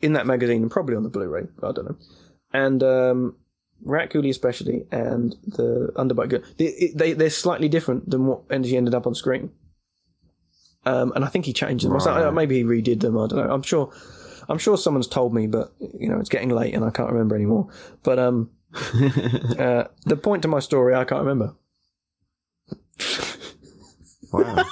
in 0.00 0.12
that 0.12 0.26
magazine 0.26 0.62
and 0.62 0.70
probably 0.70 0.94
on 0.94 1.02
the 1.02 1.08
Blu-ray, 1.08 1.46
I 1.62 1.72
don't 1.72 1.86
know, 1.86 1.96
and 2.52 2.82
um, 2.82 3.36
Rat 3.82 4.10
Ghoulie 4.10 4.30
especially, 4.30 4.86
and 4.90 5.34
the 5.46 5.92
Underbite 5.96 6.28
Ghoulie, 6.30 6.56
they, 6.56 6.92
they 6.94 7.12
they're 7.14 7.30
slightly 7.30 7.68
different 7.68 8.10
than 8.10 8.26
what 8.26 8.42
energy 8.50 8.76
ended 8.76 8.94
up 8.94 9.06
on 9.06 9.14
screen. 9.14 9.50
Um, 10.86 11.12
and 11.16 11.24
I 11.24 11.28
think 11.28 11.44
he 11.44 11.52
changed 11.52 11.84
them. 11.84 11.98
Something. 12.00 12.32
Maybe 12.34 12.56
he 12.56 12.64
redid 12.64 13.00
them. 13.00 13.18
I 13.18 13.26
don't 13.26 13.46
know. 13.46 13.52
I'm 13.52 13.62
sure. 13.62 13.92
I'm 14.48 14.58
sure 14.58 14.78
someone's 14.78 15.08
told 15.08 15.34
me, 15.34 15.48
but 15.48 15.72
you 15.80 16.08
know 16.08 16.20
it's 16.20 16.28
getting 16.28 16.50
late 16.50 16.72
and 16.72 16.84
I 16.84 16.90
can't 16.90 17.10
remember 17.10 17.34
anymore. 17.34 17.68
But 18.04 18.20
um, 18.20 18.50
uh, 18.74 19.84
the 20.04 20.18
point 20.22 20.42
to 20.42 20.48
my 20.48 20.60
story 20.60 20.94
I 20.94 21.04
can't 21.04 21.24
remember. 21.24 21.54
wow. 24.32 24.64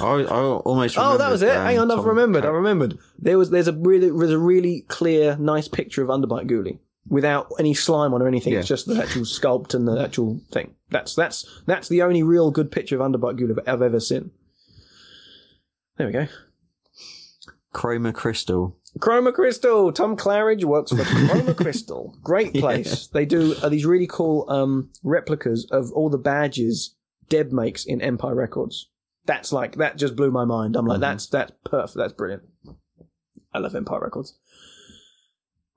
I, 0.00 0.04
I 0.04 0.40
almost. 0.42 0.96
Oh, 0.98 1.16
that 1.16 1.30
was 1.30 1.42
it. 1.42 1.46
remembered, 1.46 1.66
Hang 1.66 1.78
on, 1.78 1.90
um, 1.90 1.98
I've 1.98 2.04
Tom 2.04 2.08
remembered. 2.08 2.44
I 2.44 2.48
remembered. 2.48 2.98
There 3.18 3.38
was 3.38 3.50
there's 3.50 3.68
a 3.68 3.72
really 3.72 4.10
there's 4.10 4.30
a 4.30 4.38
really 4.38 4.82
clear, 4.88 5.36
nice 5.38 5.66
picture 5.68 6.02
of 6.02 6.08
Underbite 6.08 6.48
Ghoulie 6.48 6.78
without 7.08 7.48
any 7.58 7.74
slime 7.74 8.12
on 8.14 8.22
or 8.22 8.28
anything. 8.28 8.52
Yeah. 8.52 8.60
It's 8.60 8.68
just 8.68 8.86
the 8.86 9.00
actual 9.02 9.22
sculpt 9.22 9.74
and 9.74 9.86
the 9.88 10.00
actual 10.00 10.40
thing. 10.50 10.74
That's 10.90 11.14
that's 11.14 11.46
that's 11.66 11.88
the 11.88 12.02
only 12.02 12.22
real 12.22 12.50
good 12.50 12.70
picture 12.70 13.00
of 13.00 13.02
Underbite 13.02 13.38
Ghoulie 13.38 13.58
I've 13.68 13.82
ever 13.82 14.00
seen. 14.00 14.30
There 15.96 16.06
we 16.06 16.12
go. 16.12 16.26
Chroma 17.74 18.14
Crystal. 18.14 18.76
Chroma 18.98 19.32
Crystal. 19.32 19.92
Tom 19.92 20.16
Claridge 20.16 20.64
works 20.64 20.90
for 20.90 20.96
Chroma 21.02 21.56
Crystal. 21.56 22.14
Great 22.22 22.54
place. 22.54 23.06
They 23.08 23.26
do 23.26 23.54
uh, 23.62 23.68
these 23.68 23.84
really 23.84 24.06
cool 24.06 24.46
um, 24.48 24.90
replicas 25.02 25.66
of 25.70 25.92
all 25.92 26.08
the 26.08 26.18
badges 26.18 26.94
Deb 27.28 27.52
makes 27.52 27.84
in 27.84 28.00
Empire 28.00 28.34
Records. 28.34 28.88
That's 29.26 29.52
like 29.52 29.76
that 29.76 29.98
just 29.98 30.16
blew 30.16 30.30
my 30.30 30.46
mind. 30.46 30.74
I'm 30.76 30.86
like, 30.86 30.98
Mhm. 30.98 31.02
that's 31.02 31.26
that's 31.26 31.52
perfect. 31.64 31.96
That's 31.98 32.14
brilliant. 32.14 32.44
I 33.52 33.58
love 33.58 33.74
Empire 33.74 34.00
Records. 34.00 34.38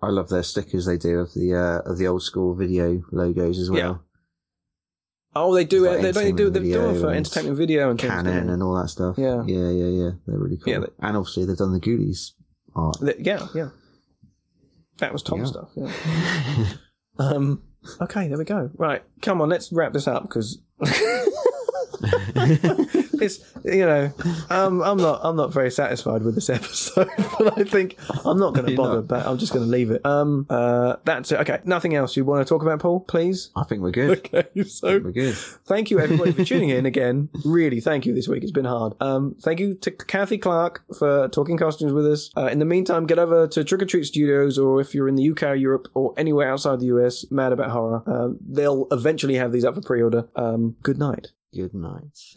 I 0.01 0.07
love 0.09 0.29
their 0.29 0.43
stickers 0.43 0.85
they 0.85 0.97
do 0.97 1.19
of 1.19 1.33
the 1.33 1.53
uh, 1.55 1.89
of 1.89 1.97
the 1.97 2.07
old 2.07 2.23
school 2.23 2.55
video 2.55 3.01
logos 3.11 3.59
as 3.59 3.69
well. 3.69 3.79
Yeah. 3.79 3.95
Oh, 5.33 5.55
they 5.55 5.63
do 5.63 5.85
Like 5.87 5.99
it. 5.99 6.01
They, 6.01 6.11
they 6.11 6.31
do. 6.31 6.49
They 6.49 6.59
do 6.59 6.65
entertainment 6.65 6.97
it 6.97 7.01
for 7.01 7.11
entertainment 7.13 7.57
video 7.57 7.89
and 7.91 7.99
things. 8.01 8.11
Cannon 8.11 8.45
don't 8.47 8.53
and 8.55 8.63
all 8.63 8.75
that 8.81 8.89
stuff. 8.89 9.15
Yeah. 9.17 9.43
yeah, 9.45 9.69
yeah, 9.69 9.85
yeah. 10.03 10.09
They're 10.27 10.37
really 10.39 10.57
cool. 10.57 10.73
Yeah, 10.73 10.79
they- 10.79 11.07
and 11.07 11.15
obviously 11.17 11.45
they've 11.45 11.55
done 11.57 11.71
the 11.71 11.79
Ghoulies 11.79 12.31
art. 12.75 12.97
They- 13.01 13.15
yeah, 13.19 13.47
yeah. 13.55 13.69
That 14.97 15.13
was 15.13 15.23
Tom 15.23 15.39
Yeah. 15.39 15.45
stuff. 15.45 15.69
Yeah. 15.75 16.65
Um. 17.19 17.61
Okay, 17.99 18.27
there 18.29 18.37
we 18.37 18.45
go. 18.45 18.69
Right, 18.75 19.03
come 19.21 19.41
on, 19.41 19.49
let's 19.49 19.71
wrap 19.71 19.91
this 19.93 20.07
up 20.07 20.23
because 20.23 20.59
it's 23.21 23.39
you 23.63 23.85
know 23.85 24.11
um, 24.49 24.81
I'm 24.81 24.97
not 24.97 25.21
I'm 25.23 25.35
not 25.35 25.53
very 25.53 25.71
satisfied 25.71 26.23
with 26.23 26.35
this 26.35 26.49
episode, 26.49 27.09
but 27.39 27.57
I 27.57 27.63
think 27.63 27.97
I'm 28.25 28.39
not 28.39 28.53
going 28.53 28.67
to 28.67 28.75
bother. 28.75 28.95
not. 28.97 29.07
But 29.07 29.25
I'm 29.25 29.37
just 29.37 29.53
going 29.53 29.65
to 29.65 29.71
leave 29.71 29.91
it. 29.91 30.05
Um. 30.05 30.45
Uh. 30.49 30.95
That's 31.05 31.31
it. 31.31 31.39
Okay. 31.41 31.59
Nothing 31.65 31.95
else 31.95 32.15
you 32.17 32.25
want 32.25 32.45
to 32.45 32.49
talk 32.49 32.61
about, 32.61 32.79
Paul? 32.79 33.01
Please. 33.01 33.49
I 33.55 33.63
think 33.63 33.81
we're 33.81 33.91
good. 33.91 34.11
Okay. 34.31 34.63
So 34.63 34.99
We're 34.99 35.11
good. 35.11 35.35
Thank 35.35 35.89
you, 35.89 35.99
everybody, 35.99 36.31
for 36.31 36.43
tuning 36.45 36.69
in 36.69 36.85
again. 36.93 37.29
Really, 37.45 37.79
thank 37.81 38.05
you 38.05 38.13
this 38.13 38.27
week. 38.27 38.43
It's 38.43 38.51
been 38.51 38.65
hard. 38.65 38.93
Um, 38.99 39.35
thank 39.41 39.59
you 39.59 39.73
to 39.75 39.91
Kathy 39.91 40.37
Clark 40.37 40.83
for 40.97 41.27
talking 41.29 41.57
costumes 41.57 41.91
with 41.93 42.05
us. 42.05 42.29
Uh, 42.35 42.47
in 42.47 42.59
the 42.59 42.65
meantime, 42.65 43.05
get 43.05 43.19
over 43.19 43.47
to 43.47 43.63
Trick 43.63 43.81
or 43.81 43.85
Treat 43.85 44.05
Studios, 44.05 44.57
or 44.57 44.79
if 44.79 44.93
you're 44.93 45.07
in 45.07 45.15
the 45.15 45.29
UK 45.31 45.43
or 45.43 45.55
Europe 45.55 45.87
or 45.93 46.13
anywhere 46.17 46.51
outside 46.51 46.79
the 46.79 46.87
US, 46.87 47.25
Mad 47.31 47.51
About 47.51 47.71
Horror. 47.71 48.03
Um, 48.05 48.37
they'll 48.47 48.87
eventually 48.91 49.35
have 49.35 49.51
these 49.51 49.65
up 49.65 49.75
for 49.75 49.81
pre 49.81 50.01
order. 50.01 50.27
Um, 50.35 50.75
good 50.83 50.97
night. 50.97 51.31
Good 51.53 51.73
night. 51.73 52.35